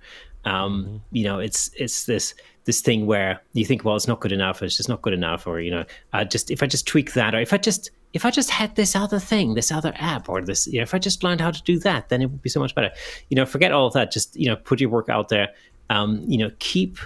Um, 0.46 0.86
mm-hmm. 0.86 0.98
You 1.12 1.24
know, 1.24 1.40
it's 1.40 1.72
it's 1.76 2.06
this 2.06 2.34
this 2.66 2.82
thing 2.82 3.06
where 3.06 3.42
you 3.54 3.66
think, 3.66 3.84
well, 3.84 3.96
it's 3.96 4.08
not 4.08 4.20
good 4.20 4.32
enough, 4.32 4.62
it's 4.62 4.78
just 4.78 4.90
not 4.90 5.02
good 5.02 5.14
enough, 5.14 5.48
or 5.48 5.60
you 5.60 5.72
know, 5.72 5.86
uh, 6.14 6.24
just 6.24 6.52
if 6.52 6.62
I 6.62 6.68
just 6.68 6.88
tweak 6.88 7.14
that, 7.14 7.34
or 7.34 7.40
if 7.40 7.54
I 7.54 7.58
just 7.58 7.92
if 8.14 8.26
I 8.26 8.32
just 8.32 8.50
had 8.50 8.76
this 8.76 8.96
other 8.96 9.20
thing, 9.20 9.54
this 9.54 9.72
other 9.72 9.94
app, 9.98 10.28
or 10.28 10.42
this, 10.42 10.68
you 10.68 10.78
know, 10.78 10.84
if 10.84 10.94
I 10.94 11.00
just 11.00 11.24
learned 11.24 11.42
how 11.42 11.52
to 11.52 11.62
do 11.64 11.80
that, 11.80 12.10
then 12.10 12.22
it 12.22 12.30
would 12.30 12.42
be 12.42 12.50
so 12.50 12.60
much 12.60 12.76
better. 12.76 12.92
You 13.30 13.36
know, 13.36 13.46
forget 13.46 13.72
all 13.72 13.88
of 13.88 13.94
that. 13.94 14.12
Just 14.12 14.36
you 14.36 14.48
know, 14.48 14.56
put 14.56 14.82
your 14.82 14.90
work 14.90 15.10
out 15.10 15.30
there. 15.30 15.50
Um, 15.90 16.24
you 16.26 16.38
know, 16.38 16.52
keep 16.60 16.98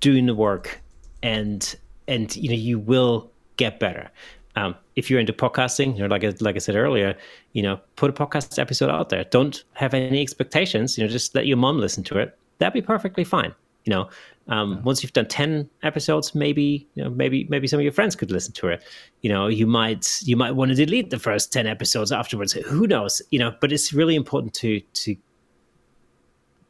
doing 0.00 0.26
the 0.26 0.34
work, 0.34 0.80
and 1.22 1.76
and 2.06 2.34
you 2.36 2.48
know, 2.48 2.56
you 2.56 2.78
will 2.78 3.30
get 3.56 3.80
better. 3.80 4.10
Um, 4.56 4.74
if 4.96 5.08
you're 5.08 5.20
into 5.20 5.32
podcasting, 5.32 5.94
you 5.94 6.00
know, 6.00 6.06
like 6.06 6.40
like 6.40 6.56
I 6.56 6.58
said 6.58 6.74
earlier, 6.74 7.16
you 7.52 7.62
know, 7.62 7.80
put 7.96 8.10
a 8.10 8.12
podcast 8.12 8.58
episode 8.58 8.90
out 8.90 9.08
there. 9.08 9.24
Don't 9.24 9.62
have 9.74 9.94
any 9.94 10.20
expectations. 10.20 10.98
You 10.98 11.04
know, 11.04 11.08
just 11.08 11.34
let 11.34 11.46
your 11.46 11.56
mom 11.56 11.78
listen 11.78 12.02
to 12.04 12.18
it. 12.18 12.36
That'd 12.58 12.74
be 12.74 12.82
perfectly 12.82 13.24
fine. 13.24 13.54
You 13.84 13.92
know, 13.92 14.08
um, 14.48 14.72
yeah. 14.72 14.80
Once 14.80 15.02
you've 15.02 15.12
done 15.12 15.26
ten 15.26 15.68
episodes, 15.82 16.34
maybe 16.34 16.88
you 16.94 17.04
know, 17.04 17.10
maybe 17.10 17.46
maybe 17.50 17.66
some 17.66 17.78
of 17.78 17.84
your 17.84 17.92
friends 17.92 18.16
could 18.16 18.30
listen 18.30 18.52
to 18.54 18.68
it. 18.68 18.82
You 19.20 19.30
know, 19.30 19.46
you 19.46 19.66
might 19.66 20.20
you 20.24 20.36
might 20.36 20.52
want 20.52 20.70
to 20.70 20.74
delete 20.74 21.10
the 21.10 21.18
first 21.18 21.52
ten 21.52 21.66
episodes 21.66 22.12
afterwards. 22.12 22.52
Who 22.52 22.86
knows? 22.86 23.20
You 23.30 23.38
know, 23.38 23.54
but 23.60 23.72
it's 23.72 23.92
really 23.92 24.14
important 24.14 24.54
to 24.54 24.80
to 24.80 25.16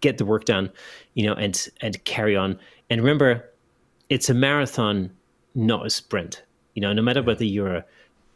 get 0.00 0.18
the 0.18 0.24
work 0.24 0.44
done. 0.44 0.70
You 1.14 1.26
know, 1.26 1.34
and 1.34 1.68
and 1.80 2.02
carry 2.04 2.36
on. 2.36 2.58
And 2.90 3.00
remember, 3.00 3.48
it's 4.08 4.28
a 4.28 4.34
marathon, 4.34 5.10
not 5.54 5.86
a 5.86 5.90
sprint. 5.90 6.42
You 6.74 6.82
know, 6.82 6.92
no 6.92 7.02
matter 7.02 7.22
whether 7.22 7.44
you're 7.44 7.84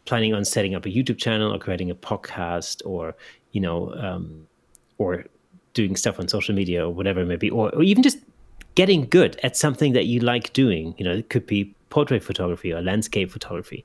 planning 0.04 0.34
on 0.34 0.44
setting 0.44 0.74
up 0.74 0.86
a 0.86 0.88
YouTube 0.88 1.18
channel 1.18 1.52
or 1.54 1.58
creating 1.58 1.90
a 1.90 1.94
podcast 1.94 2.82
or 2.84 3.14
you 3.52 3.60
know 3.60 3.92
um, 3.94 4.46
or 4.98 5.24
doing 5.74 5.96
stuff 5.96 6.20
on 6.20 6.28
social 6.28 6.54
media 6.54 6.86
or 6.86 6.90
whatever 6.90 7.20
it 7.20 7.26
may 7.26 7.36
be, 7.36 7.50
or, 7.50 7.74
or 7.74 7.82
even 7.82 8.02
just 8.02 8.18
getting 8.74 9.06
good 9.06 9.38
at 9.42 9.56
something 9.56 9.92
that 9.92 10.06
you 10.06 10.20
like 10.20 10.52
doing. 10.52 10.94
You 10.98 11.04
know, 11.04 11.12
it 11.12 11.28
could 11.28 11.46
be 11.46 11.74
portrait 11.90 12.22
photography 12.22 12.72
or 12.72 12.80
landscape 12.80 13.30
photography 13.30 13.84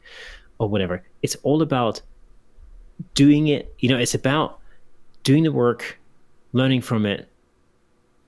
or 0.59 0.69
whatever. 0.69 1.03
It's 1.21 1.35
all 1.43 1.61
about 1.61 2.01
doing 3.13 3.47
it. 3.47 3.73
You 3.79 3.89
know, 3.89 3.97
it's 3.97 4.15
about 4.15 4.59
doing 5.23 5.43
the 5.43 5.51
work, 5.51 5.99
learning 6.53 6.81
from 6.81 7.05
it, 7.05 7.27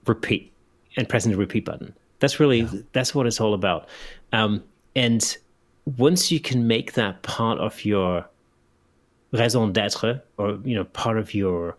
repeat, 0.06 0.52
and 0.98 1.08
pressing 1.08 1.32
the 1.32 1.38
repeat 1.38 1.66
button. 1.66 1.94
That's 2.20 2.40
really 2.40 2.62
yeah. 2.62 2.82
that's 2.94 3.16
what 3.16 3.26
it's 3.26 3.40
all 3.40 3.54
about. 3.54 3.88
Um, 4.34 4.64
and 4.96 5.38
once 5.98 6.32
you 6.32 6.40
can 6.40 6.68
make 6.68 6.94
that 6.94 7.22
part 7.24 7.60
of 7.60 7.86
your 7.86 8.28
raison 9.32 9.72
d'être, 9.72 10.22
or 10.38 10.60
you 10.64 10.76
know, 10.76 10.84
part 10.84 11.18
of 11.18 11.34
your 11.34 11.78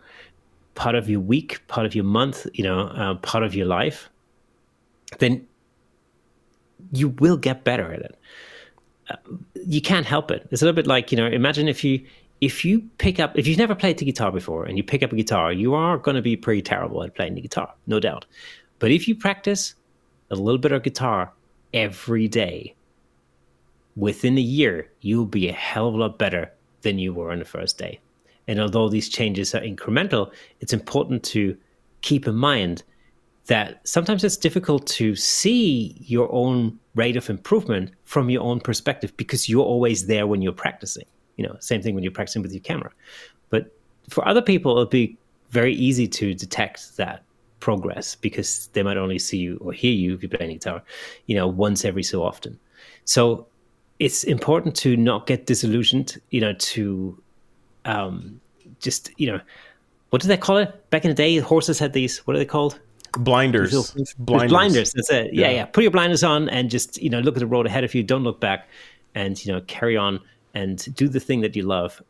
part 0.73 0.95
of 0.95 1.09
your 1.09 1.19
week, 1.19 1.65
part 1.67 1.85
of 1.85 1.93
your 1.93 2.05
month, 2.05 2.47
you 2.53 2.63
know, 2.63 2.87
uh, 2.87 3.15
part 3.15 3.43
of 3.43 3.53
your 3.53 3.67
life, 3.67 4.09
then 5.19 5.47
you 6.91 7.09
will 7.09 7.37
get 7.37 7.63
better 7.63 7.91
at 7.93 8.01
it. 8.01 8.19
Uh, 9.09 9.15
you 9.65 9.81
can't 9.81 10.05
help 10.05 10.31
it. 10.31 10.47
It's 10.51 10.61
a 10.61 10.65
little 10.65 10.75
bit 10.75 10.87
like 10.87 11.11
you 11.11 11.17
know. 11.17 11.27
Imagine 11.27 11.67
if 11.67 11.83
you 11.83 12.05
if 12.39 12.65
you 12.65 12.81
pick 12.97 13.19
up 13.19 13.37
if 13.37 13.47
you've 13.47 13.57
never 13.57 13.75
played 13.75 13.97
the 13.97 14.05
guitar 14.05 14.31
before 14.31 14.65
and 14.65 14.77
you 14.77 14.83
pick 14.83 15.03
up 15.03 15.11
a 15.11 15.15
guitar, 15.15 15.51
you 15.51 15.73
are 15.73 15.97
going 15.97 16.15
to 16.15 16.21
be 16.21 16.35
pretty 16.35 16.61
terrible 16.61 17.03
at 17.03 17.15
playing 17.15 17.35
the 17.35 17.41
guitar, 17.41 17.73
no 17.87 17.99
doubt. 17.99 18.25
But 18.79 18.91
if 18.91 19.07
you 19.07 19.15
practice 19.15 19.75
a 20.31 20.35
little 20.35 20.57
bit 20.57 20.71
of 20.71 20.83
guitar 20.83 21.31
every 21.73 22.27
day, 22.27 22.75
within 23.95 24.37
a 24.37 24.41
year, 24.41 24.89
you'll 25.01 25.25
be 25.25 25.49
a 25.49 25.53
hell 25.53 25.87
of 25.87 25.93
a 25.93 25.97
lot 25.97 26.17
better 26.17 26.51
than 26.81 26.97
you 26.97 27.13
were 27.13 27.31
on 27.31 27.39
the 27.39 27.45
first 27.45 27.77
day. 27.77 27.99
And 28.47 28.59
although 28.59 28.89
these 28.89 29.09
changes 29.09 29.53
are 29.53 29.61
incremental, 29.61 30.31
it's 30.59 30.73
important 30.73 31.23
to 31.25 31.55
keep 32.01 32.27
in 32.27 32.35
mind 32.35 32.83
that 33.47 33.85
sometimes 33.87 34.23
it's 34.23 34.37
difficult 34.37 34.85
to 34.87 35.15
see 35.15 35.95
your 35.99 36.31
own 36.31 36.77
rate 36.95 37.17
of 37.17 37.29
improvement 37.29 37.91
from 38.03 38.29
your 38.29 38.43
own 38.43 38.59
perspective 38.59 39.15
because 39.17 39.49
you're 39.49 39.65
always 39.65 40.07
there 40.07 40.27
when 40.27 40.41
you're 40.41 40.51
practicing. 40.51 41.05
You 41.37 41.47
know, 41.47 41.57
same 41.59 41.81
thing 41.81 41.95
when 41.95 42.03
you're 42.03 42.11
practicing 42.11 42.41
with 42.41 42.51
your 42.51 42.61
camera. 42.61 42.91
But 43.49 43.75
for 44.09 44.27
other 44.27 44.41
people, 44.41 44.71
it'll 44.71 44.85
be 44.85 45.17
very 45.49 45.73
easy 45.73 46.07
to 46.07 46.33
detect 46.33 46.97
that 46.97 47.23
progress 47.59 48.15
because 48.15 48.67
they 48.73 48.83
might 48.83 48.97
only 48.97 49.19
see 49.19 49.37
you 49.37 49.57
or 49.61 49.73
hear 49.73 49.93
you 49.93 50.13
if 50.13 50.21
you're 50.21 50.29
playing 50.29 50.53
guitar, 50.53 50.83
you 51.25 51.35
know, 51.35 51.47
once 51.47 51.85
every 51.85 52.03
so 52.03 52.23
often. 52.23 52.59
So 53.05 53.47
it's 53.99 54.23
important 54.23 54.75
to 54.77 54.97
not 54.97 55.27
get 55.27 55.45
disillusioned, 55.45 56.19
you 56.31 56.41
know, 56.41 56.53
to 56.53 57.21
um, 57.85 58.39
just, 58.79 59.11
you 59.17 59.31
know, 59.31 59.39
what 60.09 60.21
do 60.21 60.27
they 60.27 60.37
call 60.37 60.57
it? 60.57 60.89
Back 60.89 61.05
in 61.05 61.11
the 61.11 61.15
day, 61.15 61.37
horses 61.37 61.79
had 61.79 61.93
these, 61.93 62.19
what 62.19 62.35
are 62.35 62.39
they 62.39 62.45
called? 62.45 62.79
Blinders. 63.11 63.71
blinders. 64.17 64.51
blinders. 64.51 64.93
That's 64.93 65.11
it. 65.11 65.33
Yeah, 65.33 65.47
yeah, 65.47 65.53
yeah. 65.53 65.65
Put 65.65 65.83
your 65.83 65.91
blinders 65.91 66.23
on 66.23 66.49
and 66.49 66.69
just 66.69 67.01
you 67.01 67.09
know 67.09 67.19
look 67.19 67.35
at 67.35 67.39
the 67.39 67.47
road 67.47 67.65
ahead 67.65 67.83
of 67.83 67.93
you. 67.93 68.03
Don't 68.03 68.23
look 68.23 68.39
back, 68.39 68.67
and 69.15 69.43
you 69.45 69.51
know 69.51 69.61
carry 69.61 69.97
on 69.97 70.19
and 70.53 70.93
do 70.95 71.07
the 71.07 71.19
thing 71.19 71.41
that 71.41 71.55
you 71.55 71.63
love. 71.63 72.01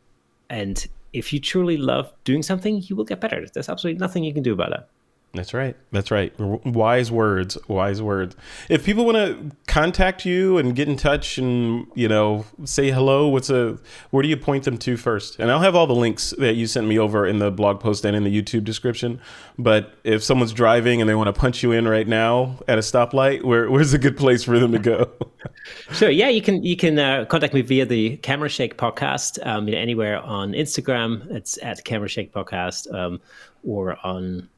And 0.50 0.86
if 1.12 1.32
you 1.32 1.40
truly 1.40 1.76
love 1.76 2.12
doing 2.24 2.42
something, 2.42 2.82
you 2.82 2.96
will 2.96 3.04
get 3.04 3.20
better. 3.20 3.44
There's 3.52 3.68
absolutely 3.68 4.00
nothing 4.00 4.24
you 4.24 4.34
can 4.34 4.42
do 4.42 4.52
about 4.52 4.72
it. 4.72 4.88
That's 5.34 5.54
right. 5.54 5.74
That's 5.92 6.10
right. 6.10 6.38
Wise 6.38 7.10
words. 7.10 7.56
Wise 7.66 8.02
words. 8.02 8.36
If 8.68 8.84
people 8.84 9.06
want 9.06 9.16
to 9.16 9.56
contact 9.66 10.26
you 10.26 10.58
and 10.58 10.76
get 10.76 10.88
in 10.88 10.96
touch 10.98 11.38
and 11.38 11.86
you 11.94 12.06
know 12.06 12.44
say 12.64 12.90
hello, 12.90 13.28
what's 13.28 13.48
a 13.48 13.78
where 14.10 14.22
do 14.22 14.28
you 14.28 14.36
point 14.36 14.64
them 14.64 14.76
to 14.78 14.98
first? 14.98 15.38
And 15.38 15.50
I'll 15.50 15.60
have 15.60 15.74
all 15.74 15.86
the 15.86 15.94
links 15.94 16.34
that 16.36 16.54
you 16.54 16.66
sent 16.66 16.86
me 16.86 16.98
over 16.98 17.26
in 17.26 17.38
the 17.38 17.50
blog 17.50 17.80
post 17.80 18.04
and 18.04 18.14
in 18.14 18.24
the 18.24 18.42
YouTube 18.42 18.64
description. 18.64 19.22
But 19.58 19.94
if 20.04 20.22
someone's 20.22 20.52
driving 20.52 21.00
and 21.00 21.08
they 21.08 21.14
want 21.14 21.34
to 21.34 21.40
punch 21.40 21.62
you 21.62 21.72
in 21.72 21.88
right 21.88 22.06
now 22.06 22.58
at 22.68 22.76
a 22.76 22.82
stoplight, 22.82 23.42
where 23.42 23.70
where's 23.70 23.94
a 23.94 23.98
good 23.98 24.18
place 24.18 24.44
for 24.44 24.58
them 24.58 24.72
to 24.72 24.78
go? 24.78 25.10
sure. 25.92 26.10
Yeah, 26.10 26.28
you 26.28 26.42
can 26.42 26.62
you 26.62 26.76
can 26.76 26.98
uh, 26.98 27.24
contact 27.24 27.54
me 27.54 27.62
via 27.62 27.86
the 27.86 28.18
Camera 28.18 28.50
Shake 28.50 28.76
podcast. 28.76 29.44
Um, 29.46 29.66
anywhere 29.70 30.18
on 30.18 30.52
Instagram, 30.52 31.30
it's 31.30 31.58
at 31.62 31.82
Camera 31.84 32.08
Shake 32.08 32.34
podcast, 32.34 32.92
um, 32.92 33.18
or 33.64 33.96
on 34.04 34.50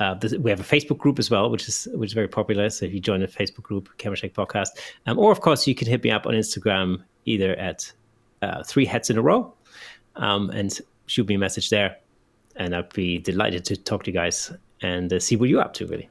uh, 0.00 0.16
we 0.40 0.50
have 0.50 0.60
a 0.60 0.64
Facebook 0.64 0.98
group 0.98 1.18
as 1.18 1.30
well, 1.30 1.50
which 1.50 1.68
is 1.68 1.86
which 1.92 2.08
is 2.08 2.14
very 2.14 2.26
popular. 2.26 2.70
So 2.70 2.86
if 2.86 2.94
you 2.94 3.00
join 3.00 3.20
the 3.20 3.28
Facebook 3.28 3.62
group, 3.62 3.90
Camera 3.98 4.16
Shake 4.16 4.34
Podcast, 4.34 4.70
um, 5.06 5.18
or 5.18 5.30
of 5.30 5.42
course 5.42 5.66
you 5.66 5.74
can 5.74 5.86
hit 5.86 6.02
me 6.02 6.10
up 6.10 6.26
on 6.26 6.32
Instagram 6.32 7.02
either 7.26 7.54
at 7.56 7.92
uh, 8.40 8.62
three 8.64 8.86
heads 8.86 9.10
in 9.10 9.18
a 9.18 9.22
row, 9.22 9.52
um, 10.16 10.50
and 10.50 10.80
shoot 11.06 11.28
me 11.28 11.34
a 11.34 11.38
message 11.38 11.68
there, 11.68 11.98
and 12.56 12.74
I'd 12.74 12.92
be 12.94 13.18
delighted 13.18 13.64
to 13.66 13.76
talk 13.76 14.04
to 14.04 14.10
you 14.10 14.14
guys 14.14 14.50
and 14.80 15.12
uh, 15.12 15.20
see 15.20 15.36
what 15.36 15.50
you're 15.50 15.60
up 15.60 15.74
to. 15.74 15.86
Really. 15.86 16.08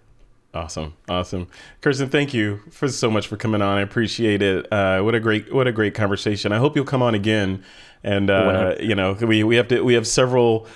Awesome, 0.54 0.94
awesome, 1.08 1.48
Kersten. 1.82 2.10
Thank 2.10 2.34
you 2.34 2.60
for 2.70 2.88
so 2.90 3.10
much 3.10 3.28
for 3.28 3.38
coming 3.38 3.62
on. 3.62 3.78
I 3.78 3.82
appreciate 3.82 4.44
it. 4.44 4.72
Uh, 4.72 5.02
what 5.02 5.16
a 5.16 5.20
great, 5.20 5.54
what 5.54 5.68
a 5.68 5.72
great 5.72 5.96
conversation. 5.96 6.52
I 6.52 6.58
hope 6.58 6.76
you'll 6.76 6.86
come 6.86 7.02
on 7.02 7.16
again. 7.16 7.64
And 8.04 8.30
uh, 8.30 8.76
you 8.80 8.96
know, 8.96 9.14
we 9.14 9.44
we 9.44 9.56
have 9.58 9.68
to 9.70 9.82
we 9.82 9.96
have 9.96 10.08
several 10.08 10.68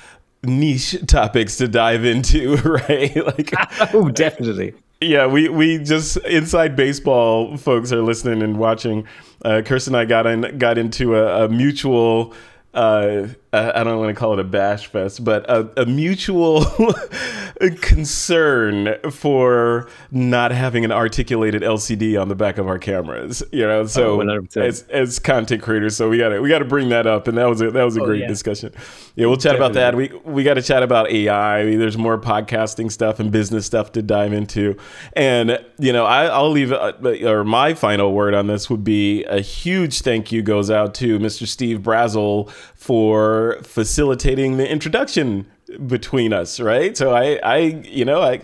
niche 0.43 0.97
topics 1.07 1.57
to 1.57 1.67
dive 1.67 2.05
into, 2.05 2.55
right? 2.57 3.15
like, 3.25 3.53
oh, 3.93 4.09
definitely. 4.09 4.73
Yeah, 5.01 5.27
we 5.27 5.49
we 5.49 5.79
just 5.79 6.17
inside 6.17 6.75
baseball 6.75 7.57
folks 7.57 7.91
are 7.91 8.01
listening 8.01 8.41
and 8.41 8.57
watching. 8.57 9.05
Uh, 9.43 9.61
Kersten 9.65 9.95
and 9.95 10.01
I 10.01 10.05
got 10.05 10.25
in 10.25 10.57
got 10.57 10.77
into 10.77 11.15
a, 11.15 11.45
a 11.45 11.49
mutual 11.49 12.33
uh, 12.73 13.27
I 13.53 13.83
don't 13.83 13.99
want 13.99 14.09
to 14.09 14.19
call 14.19 14.33
it 14.33 14.39
a 14.39 14.43
bash 14.43 14.87
fest, 14.87 15.23
but 15.23 15.47
a, 15.47 15.81
a 15.81 15.85
mutual 15.85 16.65
concern 17.81 18.95
for 19.11 19.87
not 20.09 20.51
having 20.51 20.83
an 20.83 20.91
articulated 20.91 21.61
LCD 21.61 22.19
on 22.19 22.29
the 22.29 22.35
back 22.35 22.57
of 22.57 22.67
our 22.67 22.79
cameras. 22.79 23.43
You 23.51 23.67
know, 23.67 23.85
so 23.85 24.21
oh, 24.21 24.47
as, 24.59 24.83
as 24.89 25.19
content 25.19 25.61
creators, 25.61 25.95
so 25.95 26.09
we 26.09 26.17
got 26.17 26.29
to 26.29 26.39
we 26.39 26.49
got 26.49 26.59
to 26.59 26.65
bring 26.65 26.89
that 26.89 27.05
up, 27.05 27.27
and 27.27 27.37
that 27.37 27.45
was 27.45 27.61
a, 27.61 27.69
that 27.69 27.83
was 27.83 27.95
a 27.95 28.01
oh, 28.01 28.05
great 28.05 28.21
yeah. 28.21 28.27
discussion. 28.27 28.73
Yeah, 29.15 29.27
we'll 29.27 29.37
chat 29.37 29.59
Definitely. 29.59 29.65
about 29.65 29.73
that. 29.73 29.95
We 30.25 30.31
we 30.31 30.43
got 30.43 30.55
to 30.55 30.63
chat 30.63 30.81
about 30.81 31.11
AI. 31.11 31.75
There's 31.75 31.97
more 31.97 32.17
podcasting 32.17 32.91
stuff 32.91 33.19
and 33.19 33.31
business 33.31 33.67
stuff 33.67 33.91
to 33.91 34.01
dive 34.01 34.33
into, 34.33 34.77
and 35.15 35.63
you 35.77 35.93
know, 35.93 36.05
I, 36.05 36.25
I'll 36.25 36.49
leave 36.49 36.71
uh, 36.71 36.93
or 37.23 37.43
my 37.43 37.75
final 37.75 38.13
word 38.13 38.33
on 38.33 38.47
this 38.47 38.67
would 38.71 38.83
be 38.83 39.23
a 39.25 39.41
huge 39.41 40.01
thank 40.01 40.31
you 40.31 40.41
goes 40.41 40.71
out 40.71 40.95
to 40.95 41.19
Mr. 41.19 41.47
Steve 41.47 41.81
Brazel 41.81 42.49
for 42.73 43.42
facilitating 43.63 44.57
the 44.57 44.69
introduction 44.69 45.45
between 45.87 46.33
us, 46.33 46.59
right? 46.59 46.95
So 46.97 47.13
I, 47.13 47.39
I, 47.43 47.57
you 47.57 48.05
know, 48.05 48.21
I, 48.21 48.41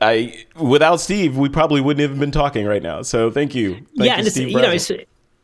I, 0.00 0.44
without 0.56 1.00
Steve, 1.00 1.36
we 1.36 1.48
probably 1.48 1.80
wouldn't 1.80 2.08
have 2.08 2.18
been 2.18 2.30
talking 2.30 2.66
right 2.66 2.82
now. 2.82 3.02
So 3.02 3.30
thank 3.30 3.54
you. 3.54 3.74
Thank 3.74 3.88
yeah, 3.96 4.04
you, 4.04 4.12
and 4.20 4.28
Steve 4.28 4.48
you 4.48 4.60
know, 4.60 4.70
it's, 4.70 4.90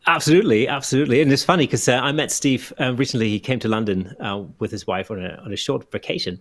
absolutely, 0.07 0.69
absolutely, 0.69 1.21
and 1.21 1.33
it's 1.33 1.45
funny 1.45 1.67
because 1.67 1.89
uh, 1.89 2.01
I 2.03 2.13
met 2.13 2.31
Steve 2.31 2.73
uh, 2.81 2.95
recently. 2.95 3.29
He 3.29 3.41
came 3.41 3.59
to 3.61 3.69
London 3.69 4.15
uh, 4.21 4.45
with 4.59 4.71
his 4.71 4.87
wife 4.87 5.11
on 5.11 5.25
a 5.25 5.41
on 5.45 5.53
a 5.53 5.57
short 5.57 5.91
vacation, 5.91 6.41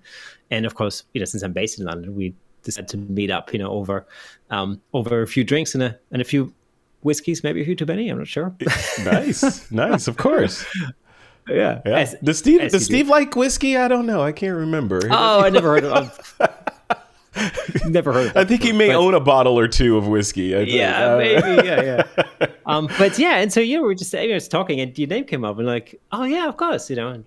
and 0.51 0.65
of 0.65 0.75
course, 0.75 1.03
you 1.13 1.19
know, 1.19 1.25
since 1.25 1.43
I'm 1.43 1.53
based 1.53 1.79
in 1.79 1.85
London, 1.85 2.15
we 2.15 2.33
decided 2.63 2.87
to 2.89 2.97
meet 2.97 3.31
up, 3.31 3.53
you 3.53 3.59
know, 3.59 3.71
over 3.71 4.05
um, 4.49 4.81
over 4.93 5.21
a 5.21 5.27
few 5.27 5.43
drinks 5.43 5.73
and 5.73 5.83
a 5.83 5.97
and 6.11 6.21
a 6.21 6.25
few 6.25 6.53
whiskeys, 7.01 7.43
maybe 7.43 7.61
a 7.61 7.65
few 7.65 7.75
too 7.75 7.85
many. 7.85 8.09
I'm 8.09 8.17
not 8.17 8.27
sure. 8.27 8.55
nice, 9.03 9.71
nice, 9.71 10.07
of 10.07 10.17
course. 10.17 10.65
Yeah. 11.47 11.81
yeah. 11.85 11.97
As, 11.99 12.15
does 12.23 12.39
Steve 12.39 12.71
does 12.71 12.85
Steve 12.85 13.07
like 13.07 13.35
whiskey? 13.35 13.77
I 13.77 13.87
don't 13.87 14.05
know. 14.05 14.21
I 14.21 14.31
can't 14.31 14.55
remember. 14.55 15.01
Oh, 15.09 15.41
I 15.41 15.49
never 15.49 15.69
heard 15.69 15.85
of. 15.85 16.39
never 17.85 18.13
heard. 18.13 18.27
Of 18.27 18.37
I 18.37 18.45
think 18.45 18.63
he 18.63 18.71
may 18.71 18.87
but, 18.87 18.95
own 18.95 19.13
a 19.13 19.19
bottle 19.19 19.57
or 19.57 19.67
two 19.67 19.97
of 19.97 20.07
whiskey. 20.07 20.55
I 20.55 20.61
yeah, 20.61 21.13
uh, 21.13 21.17
maybe. 21.17 21.67
Yeah, 21.67 22.03
yeah. 22.39 22.47
um, 22.65 22.89
but 22.97 23.19
yeah, 23.19 23.37
and 23.37 23.53
so 23.53 23.59
you 23.59 23.77
know, 23.77 23.83
we 23.83 23.89
were 23.89 23.95
just 23.95 24.13
you 24.13 24.27
know, 24.27 24.33
was 24.33 24.47
talking, 24.47 24.79
and 24.79 24.97
your 24.97 25.07
name 25.07 25.25
came 25.25 25.45
up, 25.45 25.57
and 25.57 25.67
like, 25.67 25.99
oh 26.11 26.23
yeah, 26.23 26.47
of 26.47 26.57
course, 26.57 26.89
you 26.89 26.95
know. 26.95 27.09
And, 27.09 27.25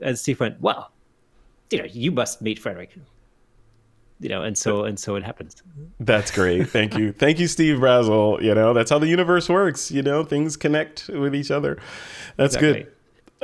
and 0.00 0.18
Steve 0.18 0.40
went, 0.40 0.60
well, 0.60 0.90
you 1.70 1.78
know, 1.78 1.84
you 1.84 2.10
must 2.12 2.42
meet 2.42 2.58
Frederick 2.58 2.90
you 4.20 4.28
know, 4.28 4.42
and 4.42 4.56
so 4.56 4.84
and 4.84 4.98
so 4.98 5.16
it 5.16 5.22
happens. 5.22 5.62
That's 6.00 6.30
great. 6.30 6.70
Thank 6.70 6.96
you. 6.96 7.12
Thank 7.12 7.38
you, 7.38 7.46
Steve 7.46 7.78
Brazel. 7.78 8.42
You 8.42 8.54
know, 8.54 8.72
that's 8.72 8.90
how 8.90 8.98
the 8.98 9.06
universe 9.06 9.48
works. 9.48 9.90
You 9.90 10.02
know, 10.02 10.24
things 10.24 10.56
connect 10.56 11.08
with 11.08 11.34
each 11.34 11.50
other. 11.50 11.78
That's 12.36 12.54
exactly. 12.54 12.84
good. 12.84 12.92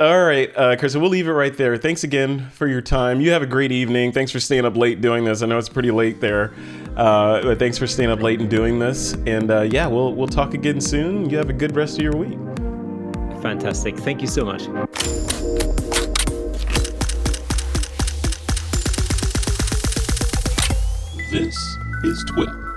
All 0.01 0.23
right, 0.25 0.51
uh, 0.57 0.75
Chris, 0.77 0.95
we'll 0.95 1.11
leave 1.11 1.27
it 1.27 1.31
right 1.31 1.55
there. 1.55 1.77
Thanks 1.77 2.03
again 2.03 2.49
for 2.53 2.65
your 2.65 2.81
time. 2.81 3.21
You 3.21 3.29
have 3.33 3.43
a 3.43 3.45
great 3.45 3.71
evening. 3.71 4.11
Thanks 4.11 4.31
for 4.31 4.39
staying 4.39 4.65
up 4.65 4.75
late 4.75 4.99
doing 4.99 5.25
this. 5.25 5.43
I 5.43 5.45
know 5.45 5.59
it's 5.59 5.69
pretty 5.69 5.91
late 5.91 6.19
there, 6.19 6.55
uh, 6.97 7.43
but 7.43 7.59
thanks 7.59 7.77
for 7.77 7.85
staying 7.85 8.09
up 8.09 8.19
late 8.19 8.39
and 8.39 8.49
doing 8.49 8.79
this. 8.79 9.13
And 9.27 9.51
uh, 9.51 9.61
yeah, 9.61 9.85
we'll 9.85 10.15
we'll 10.15 10.27
talk 10.27 10.55
again 10.55 10.81
soon. 10.81 11.29
You 11.29 11.37
have 11.37 11.51
a 11.51 11.53
good 11.53 11.75
rest 11.75 11.99
of 11.99 12.03
your 12.03 12.15
week. 12.15 12.39
Fantastic. 13.43 13.95
Thank 13.95 14.21
you 14.21 14.27
so 14.27 14.43
much. 14.43 14.63
This 21.29 21.55
is 22.05 22.25
TWiP. 22.31 22.70